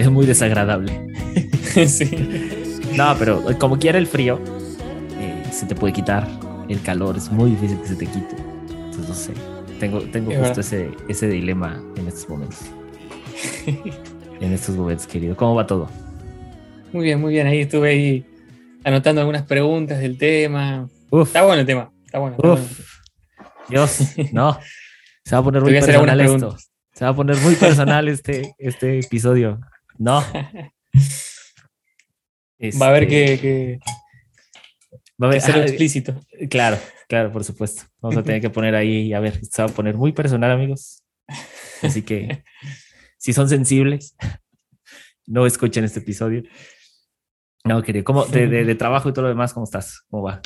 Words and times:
es 0.00 0.10
muy 0.10 0.26
desagradable. 0.26 1.06
sí. 1.86 2.80
No, 2.96 3.14
pero 3.18 3.42
como 3.58 3.78
quiera 3.78 3.98
el 3.98 4.06
frío, 4.06 4.40
eh, 5.18 5.44
se 5.52 5.66
te 5.66 5.74
puede 5.74 5.92
quitar. 5.92 6.26
El 6.68 6.80
calor 6.82 7.16
es 7.16 7.30
muy 7.30 7.50
difícil 7.50 7.78
que 7.80 7.88
se 7.88 7.96
te 7.96 8.06
quite. 8.06 8.36
Entonces, 8.68 9.08
no 9.08 9.14
sé. 9.14 9.32
Tengo, 9.78 10.00
tengo 10.02 10.30
Es 10.30 10.38
justo 10.38 10.60
ese, 10.60 10.90
ese 11.08 11.28
dilema 11.28 11.82
en 11.96 12.08
estos 12.08 12.28
momentos. 12.28 12.60
en 14.40 14.52
estos 14.52 14.76
momentos, 14.76 15.06
querido. 15.06 15.36
¿Cómo 15.36 15.54
va 15.54 15.66
todo? 15.66 15.88
Muy 16.92 17.04
bien, 17.04 17.20
muy 17.20 17.32
bien. 17.32 17.46
Ahí 17.46 17.60
estuve 17.60 17.90
ahí 17.90 18.26
anotando 18.84 19.20
algunas 19.20 19.42
preguntas 19.42 20.00
del 20.00 20.16
tema. 20.16 20.88
Uf, 21.10 21.28
Está 21.28 21.42
bueno 21.42 21.60
el 21.60 21.66
tema. 21.66 21.90
Está 22.06 22.18
bueno. 22.18 22.36
está 22.36 22.48
bueno. 22.48 22.62
uf. 22.64 22.90
Dios, 23.68 24.00
no. 24.32 24.58
Se 25.24 25.34
va 25.34 25.40
a 25.40 25.44
poner 25.44 25.62
muy 25.62 25.72
personal 25.72 26.20
esto. 26.20 26.56
Se 26.92 27.04
va 27.04 27.10
a 27.10 27.14
poner 27.14 27.36
muy 27.36 27.54
personal 27.54 28.08
este, 28.08 28.54
este 28.58 28.98
episodio. 28.98 29.60
No. 30.00 30.24
Va 32.80 32.86
a 32.86 32.88
haber 32.90 33.04
Este, 33.04 33.08
que, 33.38 33.40
que- 33.40 33.78
va 35.22 35.26
a 35.28 35.30
haber- 35.30 35.42
que 35.42 35.52
ah, 35.52 35.62
explícito. 35.62 36.20
Claro, 36.50 36.78
claro, 37.08 37.32
por 37.32 37.44
supuesto. 37.44 37.84
Vamos 38.00 38.16
a 38.18 38.22
tener 38.22 38.40
que 38.40 38.50
poner 38.50 38.74
ahí, 38.74 39.12
a 39.14 39.20
ver, 39.20 39.42
se 39.44 39.62
va 39.62 39.68
a 39.68 39.72
poner 39.72 39.96
muy 39.96 40.12
personal, 40.12 40.50
amigos. 40.50 41.02
Así 41.82 42.02
que 42.02 42.42
si 43.18 43.32
son 43.32 43.48
sensibles, 43.48 44.14
no 45.26 45.46
escuchen 45.46 45.84
este 45.84 46.00
episodio. 46.00 46.42
No, 47.64 47.82
querido, 47.82 48.04
¿cómo, 48.04 48.24
de, 48.26 48.46
de- 48.46 48.64
de 48.64 48.74
trabajo 48.74 49.08
y 49.08 49.12
todo 49.12 49.22
lo 49.24 49.28
demás, 49.30 49.52
¿cómo 49.54 49.64
estás? 49.64 50.02
¿Cómo 50.10 50.22
va? 50.24 50.40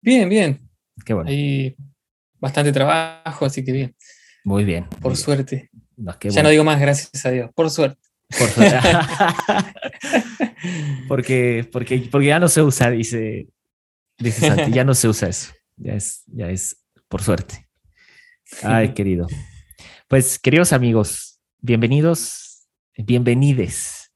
Bien, 0.00 0.28
bien. 0.28 0.68
Qué 1.04 1.14
bueno. 1.14 1.30
Hay 1.30 1.76
bastante 2.40 2.72
trabajo, 2.72 3.44
así 3.46 3.64
que 3.64 3.72
bien. 3.72 3.96
Muy 4.44 4.64
bien. 4.64 4.84
Por 4.86 5.00
muy 5.02 5.10
bien. 5.10 5.16
suerte. 5.16 5.70
No, 5.96 6.12
Ya 6.12 6.18
bueno. 6.30 6.42
no 6.44 6.48
digo 6.48 6.64
más, 6.64 6.80
gracias 6.80 7.24
a 7.26 7.30
Dios. 7.30 7.50
Por 7.54 7.70
suerte. 7.70 8.01
Por 8.38 8.48
porque, 11.08 11.68
porque, 11.70 12.08
porque 12.10 12.26
ya 12.26 12.38
no 12.38 12.48
se 12.48 12.62
usa, 12.62 12.90
dice, 12.90 13.48
dice 14.18 14.48
Santi, 14.48 14.72
ya 14.72 14.84
no 14.84 14.94
se 14.94 15.08
usa 15.08 15.28
eso. 15.28 15.52
Ya 15.76 15.94
es, 15.94 16.22
ya 16.26 16.48
es 16.48 16.76
por 17.08 17.22
suerte. 17.22 17.68
Ay, 18.62 18.92
querido. 18.94 19.26
Pues, 20.08 20.38
queridos 20.38 20.72
amigos, 20.72 21.40
bienvenidos, 21.60 22.66
bienvenides 22.96 24.12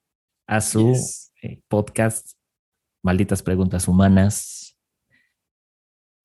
a 0.46 0.60
su 0.60 0.92
Yes. 0.92 1.32
eh, 1.42 1.60
podcast 1.68 2.32
Malditas 3.02 3.42
Preguntas 3.42 3.88
Humanas. 3.88 4.76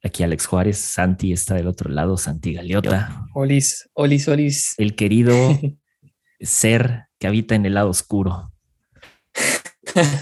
Aquí 0.03 0.23
Alex 0.23 0.47
Juárez, 0.47 0.79
Santi 0.79 1.31
está 1.31 1.53
del 1.55 1.67
otro 1.67 1.89
lado, 1.91 2.17
Santi 2.17 2.53
Galeota, 2.53 3.23
Olis, 3.35 3.87
olis, 3.93 4.27
olis. 4.27 4.73
el 4.79 4.95
querido 4.95 5.33
ser 6.41 7.05
que 7.19 7.27
habita 7.27 7.55
en 7.55 7.65
el 7.65 7.73
lado 7.75 7.89
oscuro. 7.89 8.51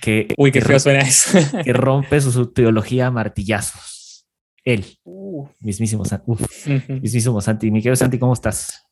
Que, 0.00 0.34
Uy, 0.36 0.50
qué 0.50 0.60
feo 0.60 0.80
suena 0.80 1.00
eso. 1.00 1.38
que 1.64 1.72
rompe 1.72 2.20
su, 2.20 2.32
su 2.32 2.52
teología 2.52 3.06
a 3.06 3.10
martillazos. 3.12 4.26
Él, 4.64 4.84
Uh. 5.04 5.46
mismísimo, 5.60 6.04
San- 6.04 6.22
uf, 6.26 6.40
mismísimo 6.88 7.40
Santi. 7.40 7.70
Mi 7.70 7.80
querido 7.80 7.94
Santi, 7.96 8.18
¿cómo 8.18 8.32
estás? 8.32 8.84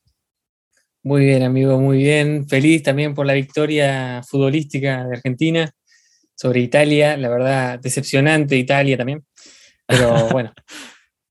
Muy 1.03 1.25
bien, 1.25 1.43
amigo, 1.43 1.81
muy 1.81 1.99
bien. 1.99 2.49
Feliz 2.49 2.83
también 2.84 3.15
por 3.15 3.27
la 3.27 3.33
victoria 3.33 4.21
futbolística 4.28 5.05
de 5.05 5.16
Argentina 5.16 5.71
sobre 6.37 6.60
Italia. 6.60 7.16
La 7.16 7.28
verdad, 7.28 7.81
decepcionante 7.81 8.56
Italia 8.56 8.97
también. 8.97 9.25
Pero 9.87 10.28
bueno, 10.31 10.53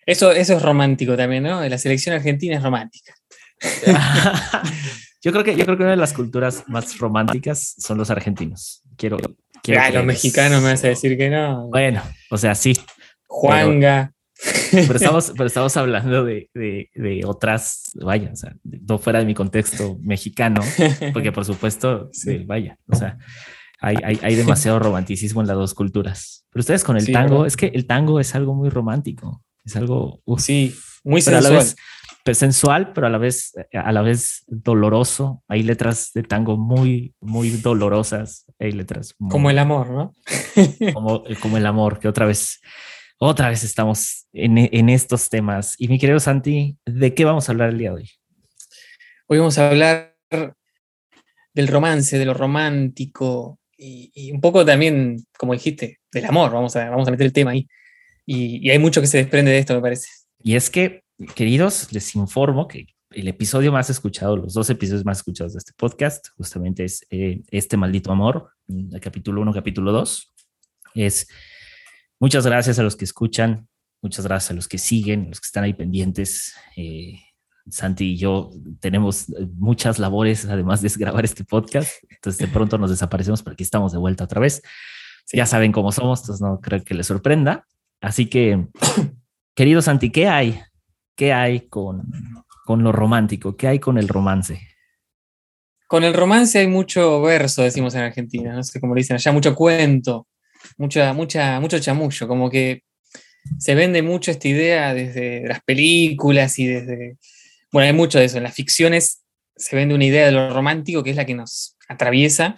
eso, 0.05 0.31
eso 0.33 0.57
es 0.57 0.61
romántico 0.61 1.15
también, 1.15 1.43
¿no? 1.43 1.65
La 1.67 1.77
selección 1.77 2.15
argentina 2.15 2.57
es 2.57 2.63
romántica. 2.63 3.13
yo 5.21 5.31
creo 5.31 5.43
que 5.43 5.55
yo 5.55 5.65
creo 5.65 5.77
que 5.77 5.83
una 5.83 5.91
de 5.91 5.97
las 5.97 6.13
culturas 6.13 6.63
más 6.67 6.97
románticas 6.97 7.75
son 7.77 7.97
los 7.97 8.09
argentinos. 8.09 8.81
Quiero, 8.97 9.17
quiero 9.63 9.81
Ah, 9.81 9.89
los 9.91 10.05
mexicanos 10.05 10.61
me 10.61 10.69
vas 10.71 10.83
a 10.83 10.87
decir 10.89 11.17
que 11.17 11.29
no. 11.29 11.67
Bueno, 11.69 12.01
o 12.31 12.37
sea, 12.37 12.55
sí, 12.55 12.73
Juanga. 13.27 14.13
pero 14.71 14.95
estamos, 14.95 15.31
pero 15.37 15.45
estamos 15.47 15.75
hablando 15.77 16.23
de, 16.23 16.49
de, 16.53 16.89
de 16.95 17.21
otras, 17.25 17.91
vaya, 17.95 18.29
o 18.31 18.35
sea, 18.35 18.55
no 18.63 18.97
fuera 18.97 19.19
de 19.19 19.25
mi 19.25 19.33
contexto 19.33 19.97
mexicano, 20.01 20.61
porque 21.13 21.31
por 21.31 21.45
supuesto, 21.45 22.09
Sí. 22.13 22.39
vaya, 22.45 22.77
o 22.87 22.95
sea, 22.95 23.17
hay, 23.81 23.95
hay, 24.03 24.19
hay 24.21 24.35
demasiado 24.35 24.79
romanticismo 24.79 25.41
en 25.41 25.47
las 25.47 25.57
dos 25.57 25.73
culturas. 25.73 26.45
Pero 26.51 26.61
ustedes 26.61 26.83
con 26.83 26.97
el 26.97 27.03
Sí, 27.05 27.11
tango, 27.13 27.29
¿verdad? 27.35 27.47
es 27.47 27.57
que 27.57 27.67
el 27.67 27.85
tango 27.85 28.19
es 28.19 28.33
algo 28.35 28.53
muy 28.55 28.69
romántico, 28.69 29.43
es 29.65 29.75
algo 29.75 30.21
uf, 30.25 30.41
Sí, 30.41 30.75
muy 31.03 31.21
pero 31.21 31.37
a 31.37 31.41
la 31.41 31.49
sensual. 31.49 31.65
vez 31.65 31.75
pero 31.75 31.85
sensual, 32.35 32.93
pero 32.93 33.07
a 33.07 33.09
la 33.09 33.17
vez 33.17 33.53
a 33.73 33.91
la 33.91 34.01
vez 34.01 34.43
doloroso. 34.47 35.43
Hay 35.47 35.63
letras 35.63 36.11
de 36.13 36.23
tango 36.23 36.57
muy 36.57 37.13
muy 37.19 37.49
dolorosas, 37.49 38.45
hay 38.59 38.71
letras 38.71 39.15
muy- 39.19 39.31
Como 39.31 39.49
el 39.49 39.59
amor, 39.59 39.89
¿no? 39.89 40.13
como, 40.93 41.23
como 41.41 41.57
el 41.57 41.65
amor, 41.65 41.99
que 41.99 42.07
otra 42.07 42.25
vez 42.25 42.59
otra 43.21 43.49
vez 43.49 43.63
estamos 43.63 44.27
en, 44.31 44.57
en 44.57 44.89
estos 44.89 45.29
temas. 45.29 45.75
Y 45.77 45.87
mi 45.89 45.99
querido 45.99 46.19
Santi, 46.19 46.77
¿de 46.85 47.13
qué 47.13 47.25
vamos 47.25 47.49
a 47.49 47.51
hablar 47.51 47.69
el 47.69 47.77
día 47.77 47.89
de 47.89 47.95
hoy? 47.95 48.09
Hoy 49.27 49.39
vamos 49.39 49.57
a 49.57 49.69
hablar 49.69 50.15
del 51.53 51.67
romance, 51.67 52.17
de 52.17 52.25
lo 52.25 52.33
romántico 52.33 53.59
y, 53.77 54.11
y 54.13 54.31
un 54.31 54.39
poco 54.39 54.65
también, 54.65 55.17
como 55.37 55.53
dijiste, 55.53 55.99
del 56.11 56.25
amor. 56.25 56.51
Vamos 56.51 56.75
a, 56.75 56.89
vamos 56.89 57.07
a 57.07 57.11
meter 57.11 57.25
el 57.25 57.33
tema 57.33 57.51
ahí. 57.51 57.67
Y, 58.25 58.65
y 58.65 58.69
hay 58.71 58.79
mucho 58.79 59.01
que 59.01 59.07
se 59.07 59.17
desprende 59.17 59.51
de 59.51 59.59
esto, 59.59 59.75
me 59.75 59.81
parece. 59.81 60.07
Y 60.41 60.55
es 60.55 60.69
que, 60.69 61.03
queridos, 61.35 61.91
les 61.91 62.15
informo 62.15 62.67
que 62.67 62.87
el 63.11 63.27
episodio 63.27 63.71
más 63.71 63.89
escuchado, 63.89 64.37
los 64.37 64.53
dos 64.53 64.69
episodios 64.69 65.05
más 65.05 65.19
escuchados 65.19 65.53
de 65.53 65.59
este 65.59 65.73
podcast, 65.75 66.29
justamente 66.37 66.83
es 66.85 67.05
eh, 67.09 67.41
Este 67.49 67.75
Maldito 67.75 68.11
Amor, 68.11 68.51
mm, 68.67 68.95
el 68.95 69.01
capítulo 69.01 69.41
1, 69.41 69.53
capítulo 69.53 69.91
2. 69.91 70.33
Es 70.95 71.27
muchas 72.19 72.45
gracias 72.45 72.79
a 72.79 72.83
los 72.83 72.95
que 72.95 73.05
escuchan, 73.05 73.67
muchas 74.01 74.25
gracias 74.25 74.51
a 74.51 74.53
los 74.53 74.67
que 74.67 74.77
siguen, 74.77 75.29
los 75.29 75.39
que 75.39 75.45
están 75.45 75.63
ahí 75.63 75.73
pendientes. 75.73 76.55
Eh, 76.75 77.19
Santi 77.69 78.13
y 78.13 78.17
yo 78.17 78.51
tenemos 78.79 79.27
muchas 79.55 79.99
labores, 79.99 80.45
además 80.45 80.81
de 80.81 80.89
grabar 80.97 81.25
este 81.25 81.43
podcast. 81.43 81.91
Entonces, 82.09 82.39
de 82.39 82.47
pronto 82.47 82.77
nos 82.77 82.89
desaparecemos, 82.89 83.43
pero 83.43 83.53
aquí 83.53 83.63
estamos 83.63 83.91
de 83.91 83.99
vuelta 83.99 84.23
otra 84.23 84.39
vez. 84.39 84.61
Ya 85.31 85.45
saben 85.45 85.71
cómo 85.71 85.91
somos, 85.91 86.21
entonces 86.21 86.41
no 86.41 86.59
creo 86.59 86.83
que 86.83 86.95
les 86.95 87.05
sorprenda. 87.05 87.67
Así 88.01 88.25
que, 88.27 88.67
querido 89.55 89.81
Santi, 89.81 90.09
¿qué 90.09 90.27
hay? 90.27 90.59
¿Qué 91.19 91.33
hay 91.33 91.67
con, 91.67 92.09
con 92.63 92.81
lo 92.81 92.93
romántico? 92.93 93.57
¿Qué 93.57 93.67
hay 93.67 93.77
con 93.77 93.97
el 93.97 94.07
romance? 94.07 94.61
Con 95.85 96.05
el 96.05 96.13
romance 96.13 96.59
hay 96.59 96.67
mucho 96.67 97.21
verso, 97.21 97.61
decimos 97.61 97.93
en 97.95 98.03
Argentina, 98.03 98.53
no 98.53 98.63
sé 98.63 98.79
cómo 98.79 98.95
le 98.95 99.01
dicen 99.01 99.15
allá, 99.15 99.33
mucho 99.33 99.53
cuento, 99.53 100.29
mucha, 100.77 101.11
mucha, 101.11 101.59
mucho 101.59 101.77
chamullo, 101.77 102.25
como 102.25 102.49
que 102.49 102.83
se 103.57 103.75
vende 103.75 104.01
mucho 104.01 104.31
esta 104.31 104.47
idea 104.47 104.93
desde 104.93 105.45
las 105.45 105.61
películas 105.61 106.57
y 106.57 106.67
desde, 106.67 107.17
bueno, 107.69 107.87
hay 107.87 107.93
mucho 107.93 108.17
de 108.17 108.23
eso, 108.23 108.37
en 108.37 108.43
las 108.43 108.55
ficciones 108.55 109.21
se 109.57 109.75
vende 109.75 109.95
una 109.95 110.05
idea 110.05 110.25
de 110.25 110.31
lo 110.31 110.53
romántico 110.53 111.03
que 111.03 111.09
es 111.09 111.17
la 111.17 111.25
que 111.25 111.35
nos 111.35 111.75
atraviesa, 111.89 112.55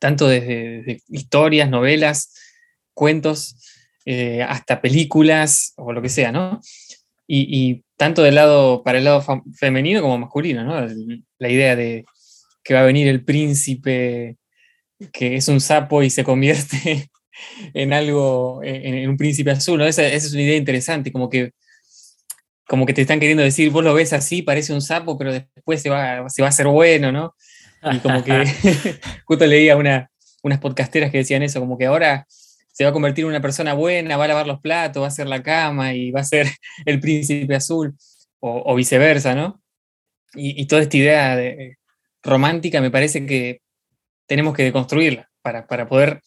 tanto 0.00 0.26
desde, 0.26 1.02
historias, 1.06 1.70
novelas, 1.70 2.34
cuentos, 2.94 3.54
eh, 4.06 4.42
hasta 4.42 4.80
películas 4.80 5.72
o 5.76 5.92
lo 5.92 6.02
que 6.02 6.08
sea, 6.08 6.32
¿no? 6.32 6.60
Y, 7.32 7.46
y 7.48 7.84
tanto 7.96 8.22
del 8.22 8.34
lado, 8.34 8.82
para 8.82 8.98
el 8.98 9.04
lado 9.04 9.24
femenino 9.54 10.02
como 10.02 10.18
masculino, 10.18 10.64
¿no? 10.64 10.84
La 11.38 11.48
idea 11.48 11.76
de 11.76 12.04
que 12.64 12.74
va 12.74 12.80
a 12.80 12.84
venir 12.84 13.06
el 13.06 13.24
príncipe 13.24 14.36
que 15.12 15.36
es 15.36 15.46
un 15.46 15.60
sapo 15.60 16.02
y 16.02 16.10
se 16.10 16.24
convierte 16.24 17.08
en 17.74 17.92
algo, 17.92 18.64
en, 18.64 18.94
en 18.94 19.08
un 19.08 19.16
príncipe 19.16 19.52
azul, 19.52 19.78
¿no? 19.78 19.86
Esa, 19.86 20.04
esa 20.08 20.26
es 20.26 20.32
una 20.32 20.42
idea 20.42 20.56
interesante, 20.56 21.12
como 21.12 21.30
que, 21.30 21.52
como 22.66 22.84
que 22.84 22.94
te 22.94 23.02
están 23.02 23.20
queriendo 23.20 23.44
decir, 23.44 23.70
vos 23.70 23.84
lo 23.84 23.94
ves 23.94 24.12
así, 24.12 24.42
parece 24.42 24.72
un 24.72 24.82
sapo, 24.82 25.16
pero 25.16 25.32
después 25.32 25.80
se 25.80 25.88
va, 25.88 26.28
se 26.28 26.42
va 26.42 26.48
a 26.48 26.50
hacer 26.50 26.66
bueno, 26.66 27.12
¿no? 27.12 27.36
Y 27.92 27.98
como 27.98 28.24
que 28.24 28.44
justo 29.24 29.46
leía 29.46 29.76
una, 29.76 30.10
unas 30.42 30.58
podcasteras 30.58 31.12
que 31.12 31.18
decían 31.18 31.44
eso, 31.44 31.60
como 31.60 31.78
que 31.78 31.86
ahora 31.86 32.26
se 32.72 32.84
va 32.84 32.90
a 32.90 32.92
convertir 32.92 33.24
en 33.24 33.30
una 33.30 33.40
persona 33.40 33.74
buena, 33.74 34.16
va 34.16 34.24
a 34.24 34.28
lavar 34.28 34.46
los 34.46 34.60
platos, 34.60 35.00
va 35.02 35.06
a 35.06 35.08
hacer 35.08 35.26
la 35.26 35.42
cama 35.42 35.92
y 35.94 36.10
va 36.10 36.20
a 36.20 36.24
ser 36.24 36.46
el 36.86 37.00
príncipe 37.00 37.54
azul, 37.54 37.94
o, 38.40 38.62
o 38.72 38.74
viceversa, 38.74 39.34
¿no? 39.34 39.60
Y, 40.34 40.60
y 40.60 40.66
toda 40.66 40.82
esta 40.82 40.96
idea 40.96 41.36
de- 41.36 41.76
romántica 42.22 42.80
me 42.80 42.90
parece 42.90 43.24
que 43.26 43.60
tenemos 44.26 44.54
que 44.54 44.62
deconstruirla 44.64 45.28
para, 45.42 45.66
para 45.66 45.88
poder 45.88 46.20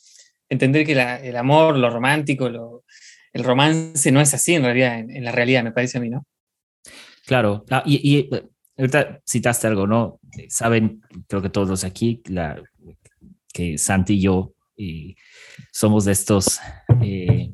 entender 0.50 0.86
que 0.86 0.94
el 0.94 1.38
amor, 1.38 1.78
lo 1.78 1.90
romántico, 1.90 2.50
lo- 2.50 2.84
el 3.32 3.44
romance 3.44 4.12
no 4.12 4.22
es 4.22 4.34
así 4.34 4.56
en 4.56 4.64
realidad, 4.64 5.00
en, 5.00 5.10
en 5.16 5.24
la 5.24 5.32
realidad, 5.32 5.64
me 5.64 5.72
parece 5.72 5.98
a 5.98 6.02
mí, 6.02 6.10
¿no? 6.10 6.26
Claro, 7.26 7.64
ah, 7.72 7.84
y, 7.86 8.20
eh, 8.32 8.44
ahorita 8.78 9.22
citaste 9.28 9.68
algo, 9.68 9.88
¿no? 9.88 10.20
Eh, 10.38 10.48
Saben, 10.50 11.02
creo 11.28 11.42
que 11.42 11.50
todos 11.50 11.84
aquí, 11.84 12.22
la, 12.26 12.62
que 13.54 13.78
Santi 13.78 14.16
y 14.16 14.22
yo 14.22 14.54
eh, 14.78 15.16
somos 15.72 16.06
de 16.06 16.12
estos 16.12 16.60
eh, 17.02 17.54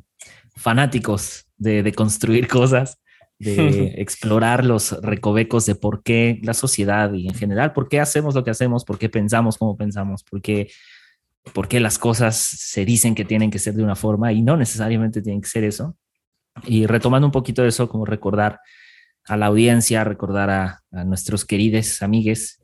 fanáticos 0.56 1.46
de, 1.58 1.92
construir 1.94 2.48
cosas, 2.48 3.00
de 3.38 3.94
explorar 3.98 4.66
los 4.66 4.92
recovecos 5.02 5.66
de 5.66 5.76
por 5.76 6.04
qué 6.04 6.40
la 6.44 6.54
sociedad 6.54 7.14
y 7.14 7.28
en 7.28 7.36
general, 7.36 7.74
por 7.74 7.90
qué 7.90 8.00
hacemos 8.00 8.36
lo 8.36 8.44
que 8.44 8.52
hacemos, 8.52 8.86
por 8.86 8.98
qué 8.98 9.10
pensamos 9.10 9.58
como 9.58 9.78
pensamos, 9.78 10.24
por 10.24 10.42
qué, 10.42 10.70
por 11.54 11.68
qué 11.68 11.80
las 11.80 11.98
cosas 11.98 12.36
se 12.38 12.86
dicen 12.86 13.16
que 13.16 13.26
tienen 13.26 13.52
que 13.52 13.60
ser 13.60 13.74
de 13.74 13.84
una 13.84 13.96
forma 13.96 14.32
y 14.34 14.42
no 14.42 14.58
necesariamente 14.58 15.22
tienen 15.22 15.42
que 15.42 15.50
ser 15.50 15.64
eso. 15.64 15.96
Y 16.66 16.86
retomando 16.88 17.28
un 17.28 17.32
poquito 17.32 17.62
de 17.62 17.70
eso, 17.70 17.88
como 17.88 18.06
recordar 18.06 18.60
a 19.26 19.38
la 19.38 19.46
audiencia, 19.46 20.04
recordar 20.04 20.50
a, 20.50 20.82
a 20.92 21.04
nuestros 21.04 21.46
queridos 21.46 22.02
amigues 22.02 22.59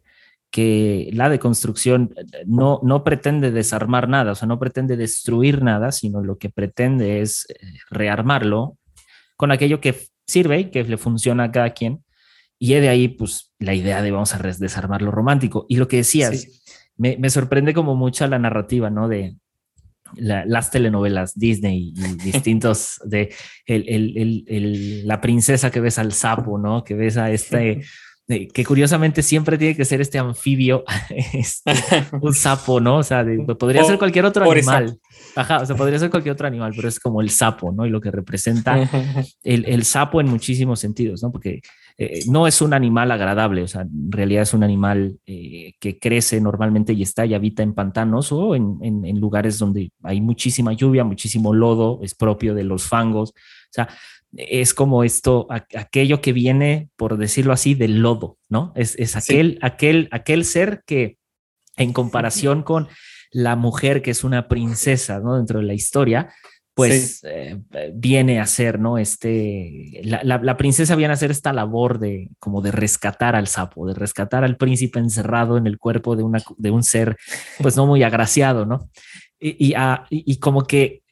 que 0.56 1.10
la 1.12 1.28
deconstrucción 1.28 2.16
no, 2.46 2.80
no 2.82 3.04
pretende 3.04 3.52
desarmar 3.52 4.08
nada, 4.08 4.32
o 4.32 4.36
sea, 4.36 4.48
no 4.48 4.58
pretende 4.58 4.96
destruir 4.96 5.62
nada, 5.62 5.92
sino 5.92 6.24
lo 6.24 6.38
que 6.38 6.50
pretende 6.50 7.20
es 7.20 7.46
eh, 7.50 7.56
rearmarlo 7.90 8.78
con 9.36 9.52
aquello 9.52 9.82
que 9.82 10.08
sirve 10.26 10.60
y 10.62 10.72
que 10.72 10.86
le 10.86 10.96
funciona 10.96 11.44
a 11.44 11.52
cada 11.52 11.72
quien. 11.72 12.06
Y 12.58 12.74
de 12.76 12.88
ahí, 12.88 13.10
pues, 13.10 13.52
la 13.60 13.74
idea 13.74 14.02
de 14.02 14.12
vamos 14.12 14.34
a 14.34 14.38
desarmar 14.38 15.02
lo 15.02 15.12
romántico. 15.12 15.66
Y 15.68 15.76
lo 15.76 15.90
que 15.90 15.98
decías, 15.98 16.48
me, 16.96 17.18
me, 17.18 17.30
sorprende 17.30 17.74
como 17.74 17.98
mucho 17.98 18.26
la 18.26 18.40
narrativa, 18.40 18.90
¿no? 18.90 19.10
De 19.10 19.36
las 20.14 20.72
telenovelas 20.72 21.38
Disney 21.38 21.92
y 21.94 22.16
distintos 22.24 23.02
de 23.04 23.34
el, 23.66 23.90
el, 23.90 24.46
el, 24.48 25.06
la 25.06 25.20
princesa 25.20 25.70
que 25.70 25.82
ves 25.82 26.00
al 26.00 26.14
sapo, 26.14 26.58
¿no? 26.58 26.86
Que 26.86 26.94
ves 26.94 27.18
a 27.18 27.30
este 27.30 27.82
que 28.28 28.66
curiosamente 28.66 29.22
siempre 29.22 29.58
tiene 29.58 29.76
que 29.76 29.86
ser 29.86 30.02
este 30.02 30.18
anfibio, 30.18 30.84
este, 31.34 31.74
un 32.22 32.34
sapo, 32.34 32.80
¿no? 32.80 32.98
O 32.98 33.04
sea, 33.04 33.26
podría 33.60 33.84
ser 33.84 33.98
cualquier 33.98 34.26
otro 34.26 34.50
animal. 34.50 35.00
Ajá, 35.36 35.60
o 35.62 35.66
sea, 35.66 35.76
podría 35.76 36.00
ser 36.00 36.10
cualquier 36.10 36.34
otro 36.34 36.48
animal, 36.48 36.74
pero 36.76 36.88
es 36.88 37.00
como 37.00 37.22
el 37.22 37.30
sapo, 37.30 37.72
¿no? 37.72 37.86
Y 37.86 37.90
lo 37.90 38.02
que 38.02 38.10
representa 38.10 38.78
el, 39.44 39.66
el 39.66 39.86
sapo 39.86 40.22
en 40.22 40.28
muchísimos 40.28 40.80
sentidos, 40.80 41.22
¿no? 41.22 41.32
Porque 41.32 41.62
eh, 41.98 42.22
no 42.28 42.48
es 42.48 42.62
un 42.62 42.74
animal 42.74 43.12
agradable, 43.12 43.62
o 43.62 43.68
sea, 43.68 43.82
en 43.82 44.12
realidad 44.12 44.44
es 44.44 44.54
un 44.54 44.64
animal 44.64 45.20
eh, 45.26 45.74
que 45.80 46.00
crece 46.00 46.42
normalmente 46.42 46.94
y 46.94 47.04
está 47.04 47.26
y 47.26 47.34
habita 47.34 47.64
en 47.64 47.74
pantanos 47.74 48.32
o 48.32 48.56
en, 48.56 48.80
en, 48.82 49.06
en, 49.06 49.20
lugares 49.20 49.60
donde 49.60 49.92
hay 50.04 50.20
muchísima 50.20 50.74
lluvia, 50.74 51.04
muchísimo 51.04 51.54
lodo, 51.54 52.00
es 52.02 52.16
propio 52.16 52.56
de 52.56 52.64
los 52.64 52.84
fangos. 52.88 53.30
O 53.30 53.74
sea, 53.76 53.90
es 54.38 54.74
como 54.74 55.04
esto, 55.04 55.48
aquello 55.50 56.22
que 56.22 56.34
viene, 56.34 56.90
por 56.96 57.18
decirlo 57.18 57.54
así, 57.54 57.74
del 57.74 58.00
lodo, 58.00 58.38
¿no? 58.50 58.74
Es, 58.76 58.96
es 58.98 59.16
aquel, 59.16 59.60
aquel, 59.62 60.10
aquel 60.12 60.46
ser 60.46 60.84
que 60.86 61.18
en 61.78 61.94
comparación 61.94 62.64
con 62.64 62.88
la 63.32 63.56
mujer 63.56 64.02
que 64.02 64.12
es 64.12 64.24
una 64.24 64.48
princesa, 64.48 65.20
¿no? 65.20 65.38
Dentro 65.38 65.60
de 65.60 65.66
la 65.66 65.74
historia, 65.74 66.34
pues 66.74 67.22
eh, 67.24 67.62
viene 67.94 68.42
a 68.42 68.46
ser, 68.46 68.80
¿no? 68.80 68.98
Este, 68.98 70.02
la, 70.04 70.22
la, 70.24 70.58
princesa 70.58 70.98
viene 70.98 71.14
a 71.14 71.16
hacer 71.16 71.32
esta 71.32 71.54
labor 71.54 72.00
de 72.00 72.30
como 72.38 72.62
de 72.62 72.72
rescatar 72.72 73.36
al 73.36 73.48
sapo, 73.48 73.88
de 73.88 73.94
rescatar 73.94 74.44
al 74.44 74.58
príncipe 74.58 75.00
encerrado 75.00 75.58
en 75.58 75.68
el 75.68 75.78
cuerpo 75.78 76.18
de, 76.18 76.24
una, 76.24 76.44
de 76.58 76.72
un 76.72 76.84
ser, 76.84 77.18
pues 77.62 77.78
no 77.78 77.86
muy 77.86 78.04
agraciado, 78.04 78.66
¿no? 78.66 78.90
Y, 79.40 79.68
y, 79.68 79.74
ah, 79.76 80.06
y 80.10 80.38
como 80.40 80.64
que 80.64 81.04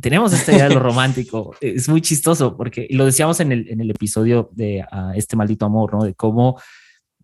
tenemos 0.00 0.32
esta 0.32 0.52
idea 0.52 0.68
de 0.68 0.74
lo 0.74 0.80
romántico. 0.80 1.54
Es 1.60 1.88
muy 1.88 2.00
chistoso 2.00 2.56
porque 2.56 2.86
lo 2.90 3.04
decíamos 3.04 3.40
en 3.40 3.52
el, 3.52 3.68
en 3.68 3.80
el 3.80 3.90
episodio 3.90 4.50
de 4.52 4.84
ah, 4.90 5.12
Este 5.16 5.36
maldito 5.36 5.66
amor, 5.66 5.92
¿no? 5.92 6.04
De 6.04 6.14
cómo 6.14 6.58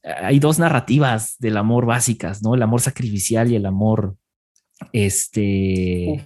hay 0.05 0.39
dos 0.39 0.59
narrativas 0.59 1.37
del 1.39 1.57
amor 1.57 1.87
básicas, 1.87 2.43
¿no? 2.43 2.55
El 2.55 2.63
amor 2.63 2.81
sacrificial 2.81 3.51
y 3.51 3.57
el 3.57 3.67
amor, 3.67 4.17
este, 4.93 6.25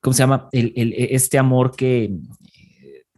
¿cómo 0.00 0.14
se 0.14 0.22
llama? 0.22 0.48
El, 0.52 0.72
el, 0.76 0.94
este 0.96 1.38
amor 1.38 1.74
que, 1.74 2.12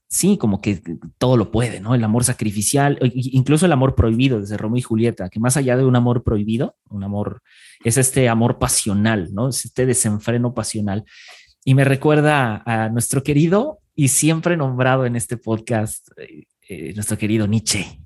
sí, 0.08 0.36
como 0.38 0.60
que 0.60 0.80
todo 1.19 1.36
lo 1.36 1.50
puede, 1.50 1.80
¿no? 1.80 1.94
El 1.94 2.04
amor 2.04 2.22
sacrificial, 2.22 2.98
incluso 3.12 3.66
el 3.66 3.72
amor 3.72 3.96
prohibido 3.96 4.40
desde 4.40 4.56
Romeo 4.56 4.78
y 4.78 4.82
Julieta, 4.82 5.28
que 5.28 5.40
más 5.40 5.56
allá 5.56 5.76
de 5.76 5.84
un 5.84 5.96
amor 5.96 6.22
prohibido, 6.22 6.76
un 6.88 7.02
amor, 7.02 7.42
es 7.82 7.96
este 7.96 8.28
amor 8.28 8.60
pasional, 8.60 9.30
¿no? 9.32 9.48
Es 9.48 9.64
este 9.64 9.84
desenfreno 9.84 10.54
pasional 10.54 11.04
y 11.64 11.74
me 11.74 11.84
recuerda 11.84 12.62
a 12.66 12.88
nuestro 12.88 13.22
querido 13.22 13.80
y 13.94 14.08
siempre 14.08 14.56
nombrado 14.56 15.06
en 15.06 15.16
este 15.16 15.36
podcast, 15.36 16.08
eh, 16.16 16.46
eh, 16.68 16.92
nuestro 16.94 17.16
querido 17.16 17.46
Nietzsche. 17.46 18.00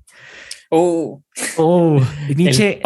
Oh, 0.69 1.23
oh 1.57 2.01
Nietzsche, 2.35 2.81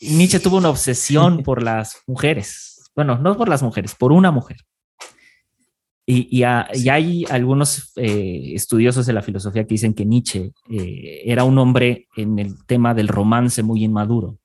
Nietzsche, 0.00 0.40
tuvo 0.40 0.58
una 0.58 0.70
obsesión 0.70 1.42
por 1.44 1.62
las 1.62 2.02
mujeres. 2.06 2.90
Bueno, 2.94 3.18
no 3.18 3.36
por 3.36 3.48
las 3.48 3.62
mujeres, 3.62 3.94
por 3.94 4.12
una 4.12 4.30
mujer. 4.30 4.58
Y, 6.06 6.28
y, 6.38 6.42
hay 6.42 7.24
algunos 7.30 7.92
eh, 7.96 8.52
estudiosos 8.54 9.06
de 9.06 9.14
la 9.14 9.22
filosofía 9.22 9.64
que 9.64 9.72
dicen 9.72 9.94
que 9.94 10.04
Nietzsche 10.04 10.52
era 10.68 11.44
un 11.44 11.56
hombre 11.56 12.08
en 12.14 12.38
el 12.38 12.62
tema 12.66 12.92
del 12.92 13.08
romance 13.08 13.62
muy 13.62 13.84
inmaduro, 13.84 14.38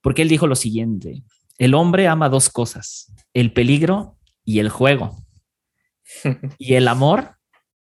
porque 0.00 0.22
él 0.22 0.30
dijo 0.30 0.46
lo 0.46 0.56
siguiente, 0.56 1.24
el 1.58 1.74
hombre 1.74 2.08
ama 2.08 2.30
dos 2.30 2.48
cosas, 2.48 3.12
el 3.34 3.52
peligro 3.52 4.16
y 4.44 4.58
el 4.58 4.68
juego. 4.68 5.16
y 6.58 6.74
el 6.74 6.88
amor 6.88 7.36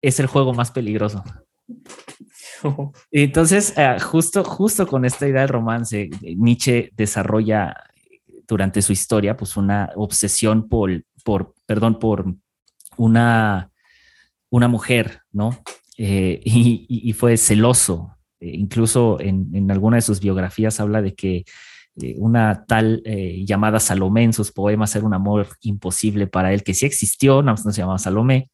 es 0.03 0.21
el 0.21 0.27
juego 0.27 0.55
más 0.55 0.71
peligroso. 0.71 1.23
Entonces, 3.11 3.75
eh, 3.77 3.99
justo, 4.01 4.43
justo 4.45 4.87
con 4.87 5.05
esta 5.05 5.29
idea 5.29 5.43
del 5.43 5.51
romance, 5.51 6.11
Nietzsche 6.23 6.91
desarrolla 6.95 7.75
durante 8.47 8.83
su 8.83 8.93
historia, 8.93 9.37
pues 9.37 9.57
una 9.57 9.91
obsesión 9.95 10.69
por, 10.69 11.05
por 11.23 11.55
perdón, 11.67 11.99
por 11.99 12.35
una, 12.97 13.71
una 14.51 14.69
mujer, 14.69 15.21
¿no? 15.31 15.63
Eh, 15.99 16.41
y, 16.45 17.13
fue 17.13 17.37
celoso. 17.37 18.17
Eh, 18.41 18.53
incluso 18.55 19.21
en, 19.21 19.51
en, 19.53 19.71
alguna 19.71 19.97
de 19.97 20.03
sus 20.03 20.21
biografías 20.21 20.79
habla 20.79 21.03
de 21.03 21.15
que 21.15 21.37
eh, 21.39 21.45
una 22.19 22.65
tal 22.67 23.03
eh, 23.05 23.45
llamada 23.45 23.81
Salomé 23.81 24.25
en 24.25 24.33
sus 24.33 24.53
poemas 24.53 24.95
era 24.95 25.07
un 25.07 25.15
amor 25.15 25.49
imposible 25.61 26.27
para 26.27 26.53
él, 26.53 26.63
que 26.63 26.75
sí 26.75 26.87
existió, 26.87 27.43
no, 27.43 27.57
se 27.57 27.73
llamaba 27.73 27.99
Salomé, 27.99 28.51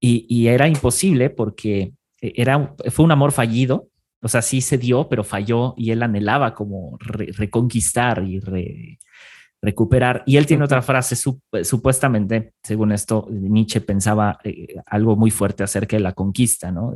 y, 0.00 0.48
era 0.48 0.66
imposible 0.66 1.30
porque 1.30 1.92
eh, 2.20 2.32
era, 2.36 2.74
fue 2.90 3.04
un 3.04 3.12
amor 3.12 3.32
fallido, 3.32 3.88
o 4.20 4.28
sea, 4.28 4.42
sí 4.42 4.60
se 4.60 4.78
dio, 4.78 5.08
pero 5.08 5.24
falló 5.24 5.74
y 5.76 5.90
él 5.90 6.02
anhelaba 6.02 6.54
como 6.54 6.96
reconquistar 7.00 8.24
y 8.24 8.40
recuperar. 9.60 10.22
Y 10.26 10.36
él 10.36 10.46
tiene 10.46 10.64
otra 10.64 10.82
frase, 10.82 11.16
supuestamente, 11.16 12.52
según 12.62 12.92
esto, 12.92 13.26
Nietzsche 13.30 13.80
pensaba 13.80 14.38
algo 14.86 15.16
muy 15.16 15.30
fuerte 15.30 15.64
acerca 15.64 15.96
de 15.96 16.02
la 16.02 16.12
conquista, 16.12 16.70
¿no? 16.70 16.92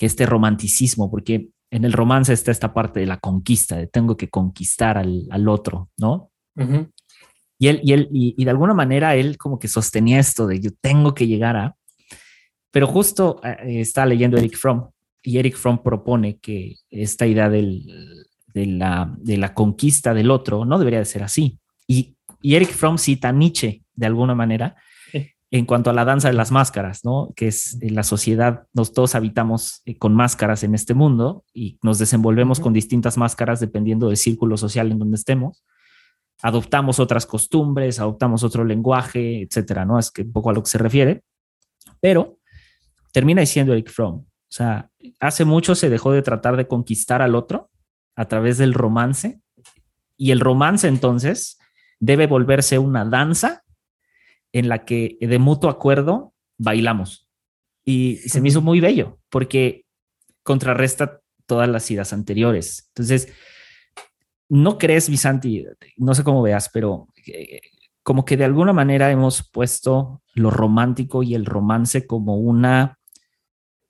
que 0.00 0.06
este 0.06 0.24
romanticismo, 0.24 1.10
porque 1.10 1.50
en 1.70 1.84
el 1.84 1.92
romance 1.92 2.32
está 2.32 2.50
esta 2.50 2.74
parte 2.74 3.00
de 3.00 3.06
la 3.06 3.18
conquista, 3.18 3.76
de 3.76 3.86
tengo 3.86 4.16
que 4.16 4.28
conquistar 4.28 4.98
al, 4.98 5.48
otro, 5.48 5.88
¿no? 5.96 6.30
Y 7.58 7.68
él, 7.68 7.80
y 7.82 7.92
él, 7.92 8.08
y, 8.12 8.44
de 8.44 8.50
alguna 8.50 8.74
manera 8.74 9.14
él 9.16 9.38
como 9.38 9.58
que 9.58 9.68
sostenía 9.68 10.18
esto 10.18 10.46
de 10.46 10.60
yo 10.60 10.70
tengo 10.80 11.14
que 11.14 11.26
llegar 11.26 11.56
a, 11.56 11.76
pero 12.70 12.86
justo 12.86 13.40
eh, 13.44 13.80
está 13.80 14.04
leyendo 14.06 14.36
Eric 14.36 14.56
Fromm 14.56 14.90
y 15.22 15.38
Eric 15.38 15.56
Fromm 15.56 15.82
propone 15.82 16.38
que 16.38 16.76
esta 16.90 17.26
idea 17.26 17.48
del, 17.48 17.84
de, 18.54 18.66
la, 18.66 19.14
de 19.18 19.36
la 19.36 19.54
conquista 19.54 20.14
del 20.14 20.30
otro 20.30 20.64
no 20.64 20.78
debería 20.78 20.98
de 20.98 21.04
ser 21.04 21.22
así. 21.22 21.58
Y, 21.86 22.16
y 22.40 22.54
Eric 22.54 22.70
Fromm 22.70 22.98
cita 22.98 23.28
a 23.28 23.32
Nietzsche 23.32 23.82
de 23.94 24.06
alguna 24.06 24.34
manera 24.34 24.76
en 25.52 25.66
cuanto 25.66 25.90
a 25.90 25.92
la 25.92 26.04
danza 26.04 26.28
de 26.28 26.34
las 26.34 26.52
máscaras, 26.52 27.04
¿no? 27.04 27.32
Que 27.34 27.48
es 27.48 27.76
en 27.80 27.96
la 27.96 28.04
sociedad, 28.04 28.66
nos 28.72 28.92
todos 28.92 29.16
habitamos 29.16 29.82
eh, 29.84 29.98
con 29.98 30.14
máscaras 30.14 30.62
en 30.62 30.74
este 30.74 30.94
mundo 30.94 31.44
y 31.52 31.78
nos 31.82 31.98
desenvolvemos 31.98 32.60
con 32.60 32.72
distintas 32.72 33.16
máscaras 33.16 33.58
dependiendo 33.58 34.08
del 34.08 34.16
círculo 34.16 34.56
social 34.56 34.92
en 34.92 35.00
donde 35.00 35.16
estemos. 35.16 35.64
Adoptamos 36.42 37.00
otras 37.00 37.26
costumbres, 37.26 37.98
adoptamos 37.98 38.44
otro 38.44 38.64
lenguaje, 38.64 39.42
etcétera, 39.42 39.84
¿no? 39.84 39.98
Es 39.98 40.10
que 40.12 40.22
un 40.22 40.32
poco 40.32 40.50
a 40.50 40.52
lo 40.52 40.62
que 40.62 40.70
se 40.70 40.78
refiere. 40.78 41.22
Pero 42.00 42.38
termina 43.12 43.40
diciendo 43.40 43.72
Eric 43.72 43.90
Fromm, 43.90 44.20
o 44.20 44.52
sea, 44.52 44.88
hace 45.18 45.44
mucho 45.44 45.74
se 45.74 45.90
dejó 45.90 46.12
de 46.12 46.22
tratar 46.22 46.56
de 46.56 46.68
conquistar 46.68 47.22
al 47.22 47.34
otro 47.34 47.70
a 48.14 48.26
través 48.26 48.56
del 48.58 48.72
romance 48.72 49.40
y 50.16 50.30
el 50.30 50.40
romance 50.40 50.86
entonces 50.86 51.58
debe 51.98 52.26
volverse 52.26 52.78
una 52.78 53.04
danza 53.04 53.64
en 54.52 54.68
la 54.68 54.84
que 54.84 55.16
de 55.20 55.38
mutuo 55.38 55.70
acuerdo 55.70 56.34
bailamos. 56.58 57.28
Y 57.84 58.16
se 58.16 58.40
me 58.40 58.48
hizo 58.48 58.60
muy 58.60 58.80
bello 58.80 59.18
porque 59.28 59.86
contrarresta 60.42 61.20
todas 61.46 61.68
las 61.68 61.90
idas 61.90 62.12
anteriores. 62.12 62.88
Entonces, 62.88 63.32
¿no 64.48 64.78
crees, 64.78 65.08
Visanti? 65.08 65.64
No 65.96 66.14
sé 66.14 66.24
cómo 66.24 66.42
veas, 66.42 66.70
pero 66.72 67.08
eh, 67.26 67.60
como 68.02 68.24
que 68.24 68.36
de 68.36 68.44
alguna 68.44 68.72
manera 68.72 69.10
hemos 69.10 69.48
puesto 69.50 70.22
lo 70.34 70.50
romántico 70.50 71.22
y 71.22 71.34
el 71.34 71.46
romance 71.46 72.06
como 72.06 72.36
una 72.36 72.98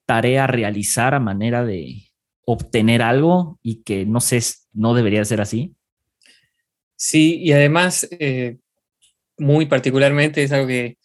tarea 0.06 0.44
a 0.44 0.48
realizar 0.48 1.14
a 1.14 1.20
manera 1.20 1.64
de 1.64 2.10
obtener 2.44 3.02
algo 3.02 3.58
y 3.62 3.82
que 3.82 4.06
no 4.06 4.20
sé, 4.20 4.40
no 4.72 4.94
debería 4.94 5.24
ser 5.24 5.40
así. 5.40 5.76
Sí, 6.96 7.38
y 7.40 7.52
además 7.52 8.08
eh, 8.10 8.58
muy 9.40 9.66
particularmente 9.66 10.42
es 10.42 10.52
algo 10.52 10.68
que 10.68 10.96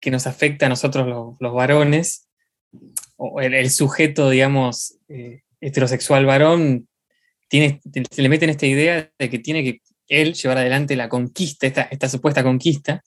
que 0.00 0.10
nos 0.10 0.26
afecta 0.26 0.66
a 0.66 0.68
nosotros 0.68 1.36
los, 1.40 1.52
varones, 1.52 2.28
o 3.16 3.40
el, 3.40 3.70
sujeto, 3.70 4.30
digamos, 4.30 4.98
eh, 5.08 5.42
heterosexual 5.60 6.26
varón, 6.26 6.88
tiene, 7.48 7.80
se 8.10 8.22
le 8.22 8.28
meten 8.28 8.50
esta 8.50 8.66
idea 8.66 9.10
de 9.18 9.30
que 9.30 9.38
tiene 9.38 9.62
que 9.62 9.80
él 10.08 10.34
llevar 10.34 10.58
adelante 10.58 10.96
la 10.96 11.08
conquista, 11.08 11.66
esta, 11.66 11.82
esta 11.90 12.08
supuesta 12.08 12.42
conquista, 12.42 13.02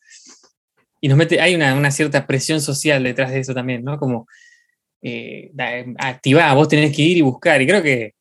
y 1.01 1.07
nos 1.07 1.17
mete, 1.17 1.39
hay 1.39 1.55
una, 1.55 1.91
cierta 1.91 2.27
presión 2.27 2.59
social 2.59 3.03
detrás 3.03 3.31
de 3.31 3.39
eso 3.39 3.53
también, 3.53 3.83
¿no? 3.83 3.97
Como 3.97 4.27
eh, 5.01 5.51
activar, 5.99 6.53
vos 6.55 6.67
tenés 6.67 6.93
que 6.93 7.03
ir 7.03 7.17
y 7.17 7.21
buscar, 7.21 7.61
y 7.61 7.67
creo 7.67 7.81
que 7.81 8.15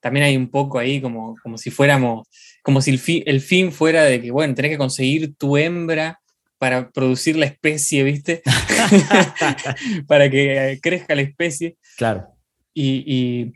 también 0.00 0.26
hay 0.26 0.36
un 0.36 0.50
poco 0.50 0.78
ahí 0.78 1.00
como, 1.00 1.36
como 1.42 1.58
si 1.58 1.70
fuéramos, 1.70 2.26
como 2.66 2.82
si 2.82 2.90
el, 2.90 3.22
el 3.26 3.40
fin 3.40 3.70
fuera 3.70 4.02
de 4.02 4.20
que, 4.20 4.32
bueno, 4.32 4.52
tenés 4.52 4.72
que 4.72 4.76
conseguir 4.76 5.36
tu 5.36 5.56
hembra 5.56 6.20
para 6.58 6.90
producir 6.90 7.36
la 7.36 7.46
especie, 7.46 8.02
¿viste? 8.02 8.42
para 10.08 10.28
que 10.28 10.72
eh, 10.72 10.80
crezca 10.82 11.14
la 11.14 11.22
especie. 11.22 11.76
Claro. 11.96 12.26
Y, 12.74 13.52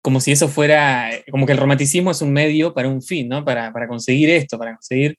como 0.00 0.20
si 0.20 0.32
eso 0.32 0.48
fuera, 0.48 1.10
como 1.30 1.44
que 1.44 1.52
el 1.52 1.58
romanticismo 1.58 2.12
es 2.12 2.22
un 2.22 2.32
medio 2.32 2.72
para 2.72 2.88
un 2.88 3.02
fin, 3.02 3.28
¿no? 3.28 3.44
Para, 3.44 3.70
conseguir 3.86 4.30
esto, 4.30 4.58
para 4.58 4.74
conseguir 4.74 5.18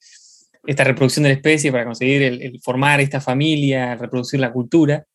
esta 0.65 0.83
reproducción 0.83 1.21
de 1.23 1.29
la 1.29 1.35
especie, 1.35 1.71
para 1.71 1.85
conseguir 1.85 2.23
el, 2.23 2.59
formar 2.63 3.01
esta 3.01 3.21
familia, 3.21 3.93
reproducir 3.93 4.39
la 4.39 4.51
cultura. 4.51 5.05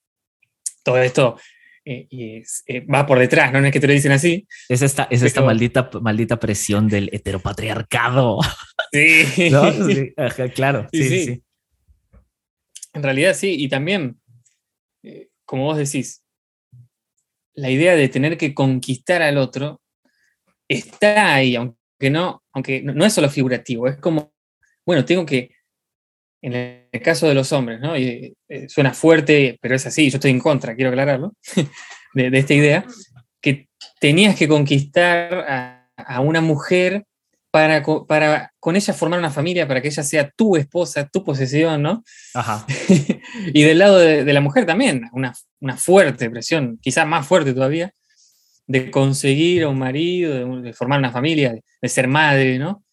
Todo 0.85 0.99
esto 0.99 1.41
eh, 1.85 2.43
eh, 2.67 2.81
va 2.81 3.07
por 3.07 3.19
detrás, 3.19 3.53
¿no? 3.53 3.65
es 3.65 3.73
que 3.73 3.81
te 3.81 3.87
lo 3.87 3.93
dicen 3.93 4.13
así. 4.13 4.47
Es 4.69 4.83
esta, 4.83 5.09
es 5.11 5.23
esta 5.23 5.43
maldita, 5.43 5.91
maldita 6.01 6.39
presión 6.39 6.89
del 6.89 7.11
heteropatriarcado. 7.13 8.39
Sí. 8.93 9.23
claro, 10.57 10.89
sí, 10.93 11.05
sí. 11.05 11.25
sí. 11.25 11.43
En 12.93 13.05
realidad 13.05 13.35
sí, 13.35 13.55
y 13.57 13.69
también, 13.69 14.21
eh, 15.05 15.29
como 15.45 15.67
vos 15.67 15.79
decís, 15.79 16.25
la 17.55 17.71
idea 17.71 17.95
de 17.95 18.09
tener 18.09 18.37
que 18.37 18.53
conquistar 18.53 19.23
al 19.23 19.39
otro 19.39 19.81
está 20.67 21.35
ahí, 21.35 21.55
aunque 21.55 22.11
no, 22.11 22.43
aunque 22.53 22.83
no 22.83 23.05
es 23.05 23.13
solo 23.13 23.31
figurativo, 23.31 23.87
es 23.87 23.97
como, 23.99 24.33
bueno, 24.85 25.05
tengo 25.05 25.25
que, 25.25 25.53
en 26.43 26.55
el 26.91 27.03
caso 27.03 27.29
de 27.29 27.35
los 27.35 27.53
hombres, 27.53 27.81
¿no? 27.81 27.97
Y, 27.97 28.35
eh, 28.49 28.69
suena 28.69 28.95
fuerte, 28.95 29.59
pero 29.61 29.75
es 29.75 29.87
así, 29.87 30.11
yo 30.11 30.17
estoy 30.17 30.31
en 30.31 30.41
contra, 30.41 30.75
quiero 30.75 30.91
aclararlo, 30.91 31.35
de, 32.15 32.31
esta 32.33 32.55
idea, 32.55 32.85
que 33.41 33.69
tenías 34.01 34.37
que 34.37 34.49
conquistar 34.49 35.87
a 35.97 36.21
una 36.21 36.41
mujer 36.41 37.05
para, 37.51 37.83
para 38.07 38.53
con 38.61 38.77
ella 38.77 38.95
formar 38.95 39.19
una 39.19 39.31
familia, 39.31 39.67
para 39.67 39.81
que 39.81 39.89
ella 39.89 40.03
sea 40.03 40.31
tu 40.31 40.57
esposa, 40.57 41.09
tu 41.09 41.25
posesión, 41.25 41.83
¿no? 41.83 42.05
Ajá. 42.35 42.65
y 43.53 43.63
del 43.63 43.79
lado 43.79 43.99
de, 43.99 44.25
la 44.33 44.41
mujer 44.41 44.67
también, 44.67 45.03
una, 45.13 45.33
una, 45.61 45.77
fuerte 45.77 46.31
presión, 46.31 46.79
quizás 46.81 47.07
más 47.07 47.27
fuerte 47.27 47.53
todavía, 47.53 47.93
de 48.67 48.91
conseguir 48.91 49.65
a 49.65 49.69
un 49.69 49.79
marido, 49.79 50.61
de, 50.61 50.73
formar 50.73 51.01
una 51.01 51.11
familia, 51.11 51.57
de, 51.81 51.89
ser 51.89 52.07
madre, 52.07 52.59
¿no? 52.59 52.85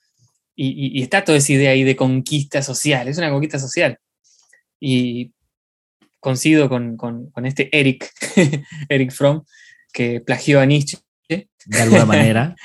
Y, 0.59 0.99
y, 0.99 1.03
está 1.03 1.23
toda 1.23 1.37
esa 1.37 1.53
idea 1.53 1.71
ahí 1.71 1.83
de 1.83 1.95
conquista 1.95 2.63
social, 2.63 3.07
es 3.07 3.17
una 3.19 3.29
conquista 3.29 3.59
social. 3.59 3.99
Y 4.79 5.31
coincido 6.19 6.67
con, 6.67 6.97
con, 6.97 7.29
con 7.29 7.45
este 7.45 7.69
Eric, 7.71 8.11
Eric 8.89 9.11
Fromm, 9.11 9.43
que 9.93 10.19
plagió 10.19 10.59
a 10.59 10.65
Nietzsche 10.65 10.97
de 11.27 11.81
alguna 11.81 12.05
manera. 12.05 12.55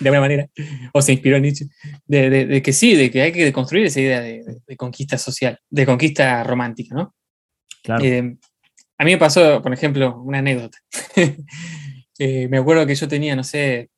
De 0.00 0.08
alguna 0.08 0.20
manera. 0.20 0.48
O 0.92 1.00
se 1.00 1.12
inspiró 1.12 1.36
en 1.36 1.42
Nietzsche. 1.42 1.66
De, 2.06 2.62
que 2.62 2.72
sí, 2.72 2.94
de 2.94 3.10
que 3.10 3.22
hay 3.22 3.32
que 3.32 3.52
construir 3.52 3.86
esa 3.86 4.00
idea 4.00 4.20
de, 4.20 4.44
conquista 4.76 5.18
social, 5.18 5.58
de 5.70 5.86
conquista 5.86 6.42
romántica, 6.44 6.94
¿no? 6.94 7.14
Claro. 7.82 8.04
Eh, 8.04 8.36
a 8.98 9.04
mí 9.04 9.10
me 9.12 9.18
pasó, 9.18 9.62
por 9.62 9.72
ejemplo, 9.72 10.20
una 10.22 10.38
anécdota. 10.38 10.78
Eh, 12.16 12.46
me 12.46 12.58
acuerdo 12.58 12.86
que 12.86 12.94
yo 12.94 13.08
tenía, 13.08 13.34
no 13.34 13.42
sé, 13.42 13.90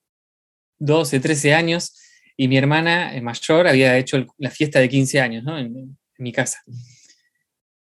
12, 0.79 1.21
13 1.21 1.53
años 1.53 1.93
y 2.37 2.49
mi 2.49 2.57
hermana 2.57 3.15
eh, 3.15 3.21
mayor 3.21 3.67
había 3.67 3.97
hecho 3.97 4.27
la 4.39 4.51
fiesta 4.51 4.79
de 4.79 4.89
15 4.89 5.21
años, 5.21 5.45
¿no? 5.45 5.59
En, 5.59 5.67
en 5.77 5.97
mi 6.19 6.33
casa. 6.33 6.63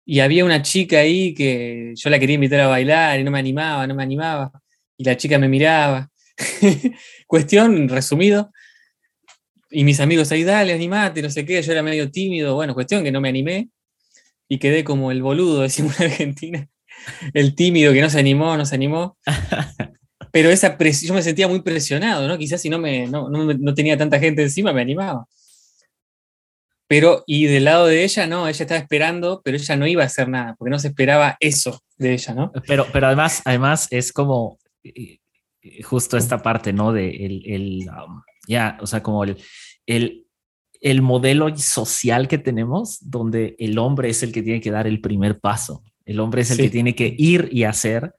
Y 0.06 0.20
había 0.20 0.44
una 0.44 0.62
chica 0.62 0.98
ahí 0.98 1.34
que 1.34 1.92
yo 1.94 2.10
la 2.10 2.18
quería 2.18 2.34
invitar 2.34 2.60
a 2.60 2.68
bailar 2.68 3.18
y 3.18 3.24
no 3.24 3.30
me 3.30 3.38
animaba, 3.38 3.86
no 3.86 3.94
me 3.94 4.02
animaba. 4.02 4.52
Y 4.96 5.04
la 5.04 5.16
chica 5.16 5.38
me 5.38 5.48
miraba 5.48 6.10
cuestión, 7.26 7.88
resumido. 7.88 8.52
Y 9.70 9.84
mis 9.84 10.00
amigos 10.00 10.30
ahí, 10.30 10.44
dale, 10.44 10.72
animate, 10.72 11.22
no 11.22 11.30
sé 11.30 11.44
qué. 11.44 11.60
Yo 11.62 11.72
era 11.72 11.82
medio 11.82 12.10
tímido. 12.10 12.54
Bueno, 12.54 12.74
cuestión 12.74 13.02
que 13.02 13.10
no 13.10 13.20
me 13.20 13.28
animé. 13.28 13.70
Y 14.48 14.58
quedé 14.58 14.84
como 14.84 15.10
el 15.10 15.22
boludo, 15.22 15.62
decimos 15.62 15.98
en 16.00 16.10
Argentina. 16.10 16.68
El 17.32 17.54
tímido 17.54 17.92
que 17.92 18.00
no 18.00 18.10
se 18.10 18.18
animó, 18.18 18.56
no 18.56 18.66
se 18.66 18.74
animó. 18.74 19.18
Pero 20.34 20.50
esa 20.50 20.76
yo 20.76 21.14
me 21.14 21.22
sentía 21.22 21.46
muy 21.46 21.62
presionado, 21.62 22.26
¿no? 22.26 22.36
Quizás 22.36 22.60
si 22.60 22.68
no, 22.68 22.80
me, 22.80 23.06
no, 23.06 23.30
no 23.30 23.72
tenía 23.72 23.96
tanta 23.96 24.18
gente 24.18 24.42
encima, 24.42 24.72
me 24.72 24.82
animaba. 24.82 25.28
Pero, 26.88 27.22
y 27.24 27.46
del 27.46 27.62
lado 27.62 27.86
de 27.86 28.02
ella, 28.02 28.26
no, 28.26 28.48
ella 28.48 28.64
estaba 28.64 28.80
esperando, 28.80 29.42
pero 29.44 29.56
ella 29.56 29.76
no 29.76 29.86
iba 29.86 30.02
a 30.02 30.06
hacer 30.06 30.28
nada, 30.28 30.56
porque 30.58 30.72
no 30.72 30.80
se 30.80 30.88
esperaba 30.88 31.36
eso 31.38 31.80
de 31.98 32.14
ella, 32.14 32.34
¿no? 32.34 32.50
Pero, 32.66 32.84
pero 32.92 33.06
además, 33.06 33.42
además 33.44 33.86
es 33.92 34.12
como, 34.12 34.58
eh, 34.82 35.20
justo 35.84 36.16
esta 36.16 36.42
parte, 36.42 36.72
¿no? 36.72 36.92
De 36.92 37.10
el, 37.10 37.88
um, 37.88 38.20
ya, 38.48 38.76
o 38.80 38.88
sea, 38.88 39.04
como 39.04 39.22
el, 39.22 39.36
el, 39.86 40.26
el 40.80 41.00
modelo 41.00 41.56
social 41.56 42.26
que 42.26 42.38
tenemos, 42.38 42.98
donde 43.08 43.54
el 43.60 43.78
hombre 43.78 44.10
es 44.10 44.24
el 44.24 44.32
que 44.32 44.42
tiene 44.42 44.60
que 44.60 44.72
dar 44.72 44.88
el 44.88 45.00
primer 45.00 45.38
paso, 45.38 45.84
el 46.04 46.18
hombre 46.18 46.42
es 46.42 46.50
el 46.50 46.56
que 46.56 46.70
tiene 46.70 46.96
que 46.96 47.14
ir 47.16 47.50
y 47.52 47.62
hacer. 47.62 48.12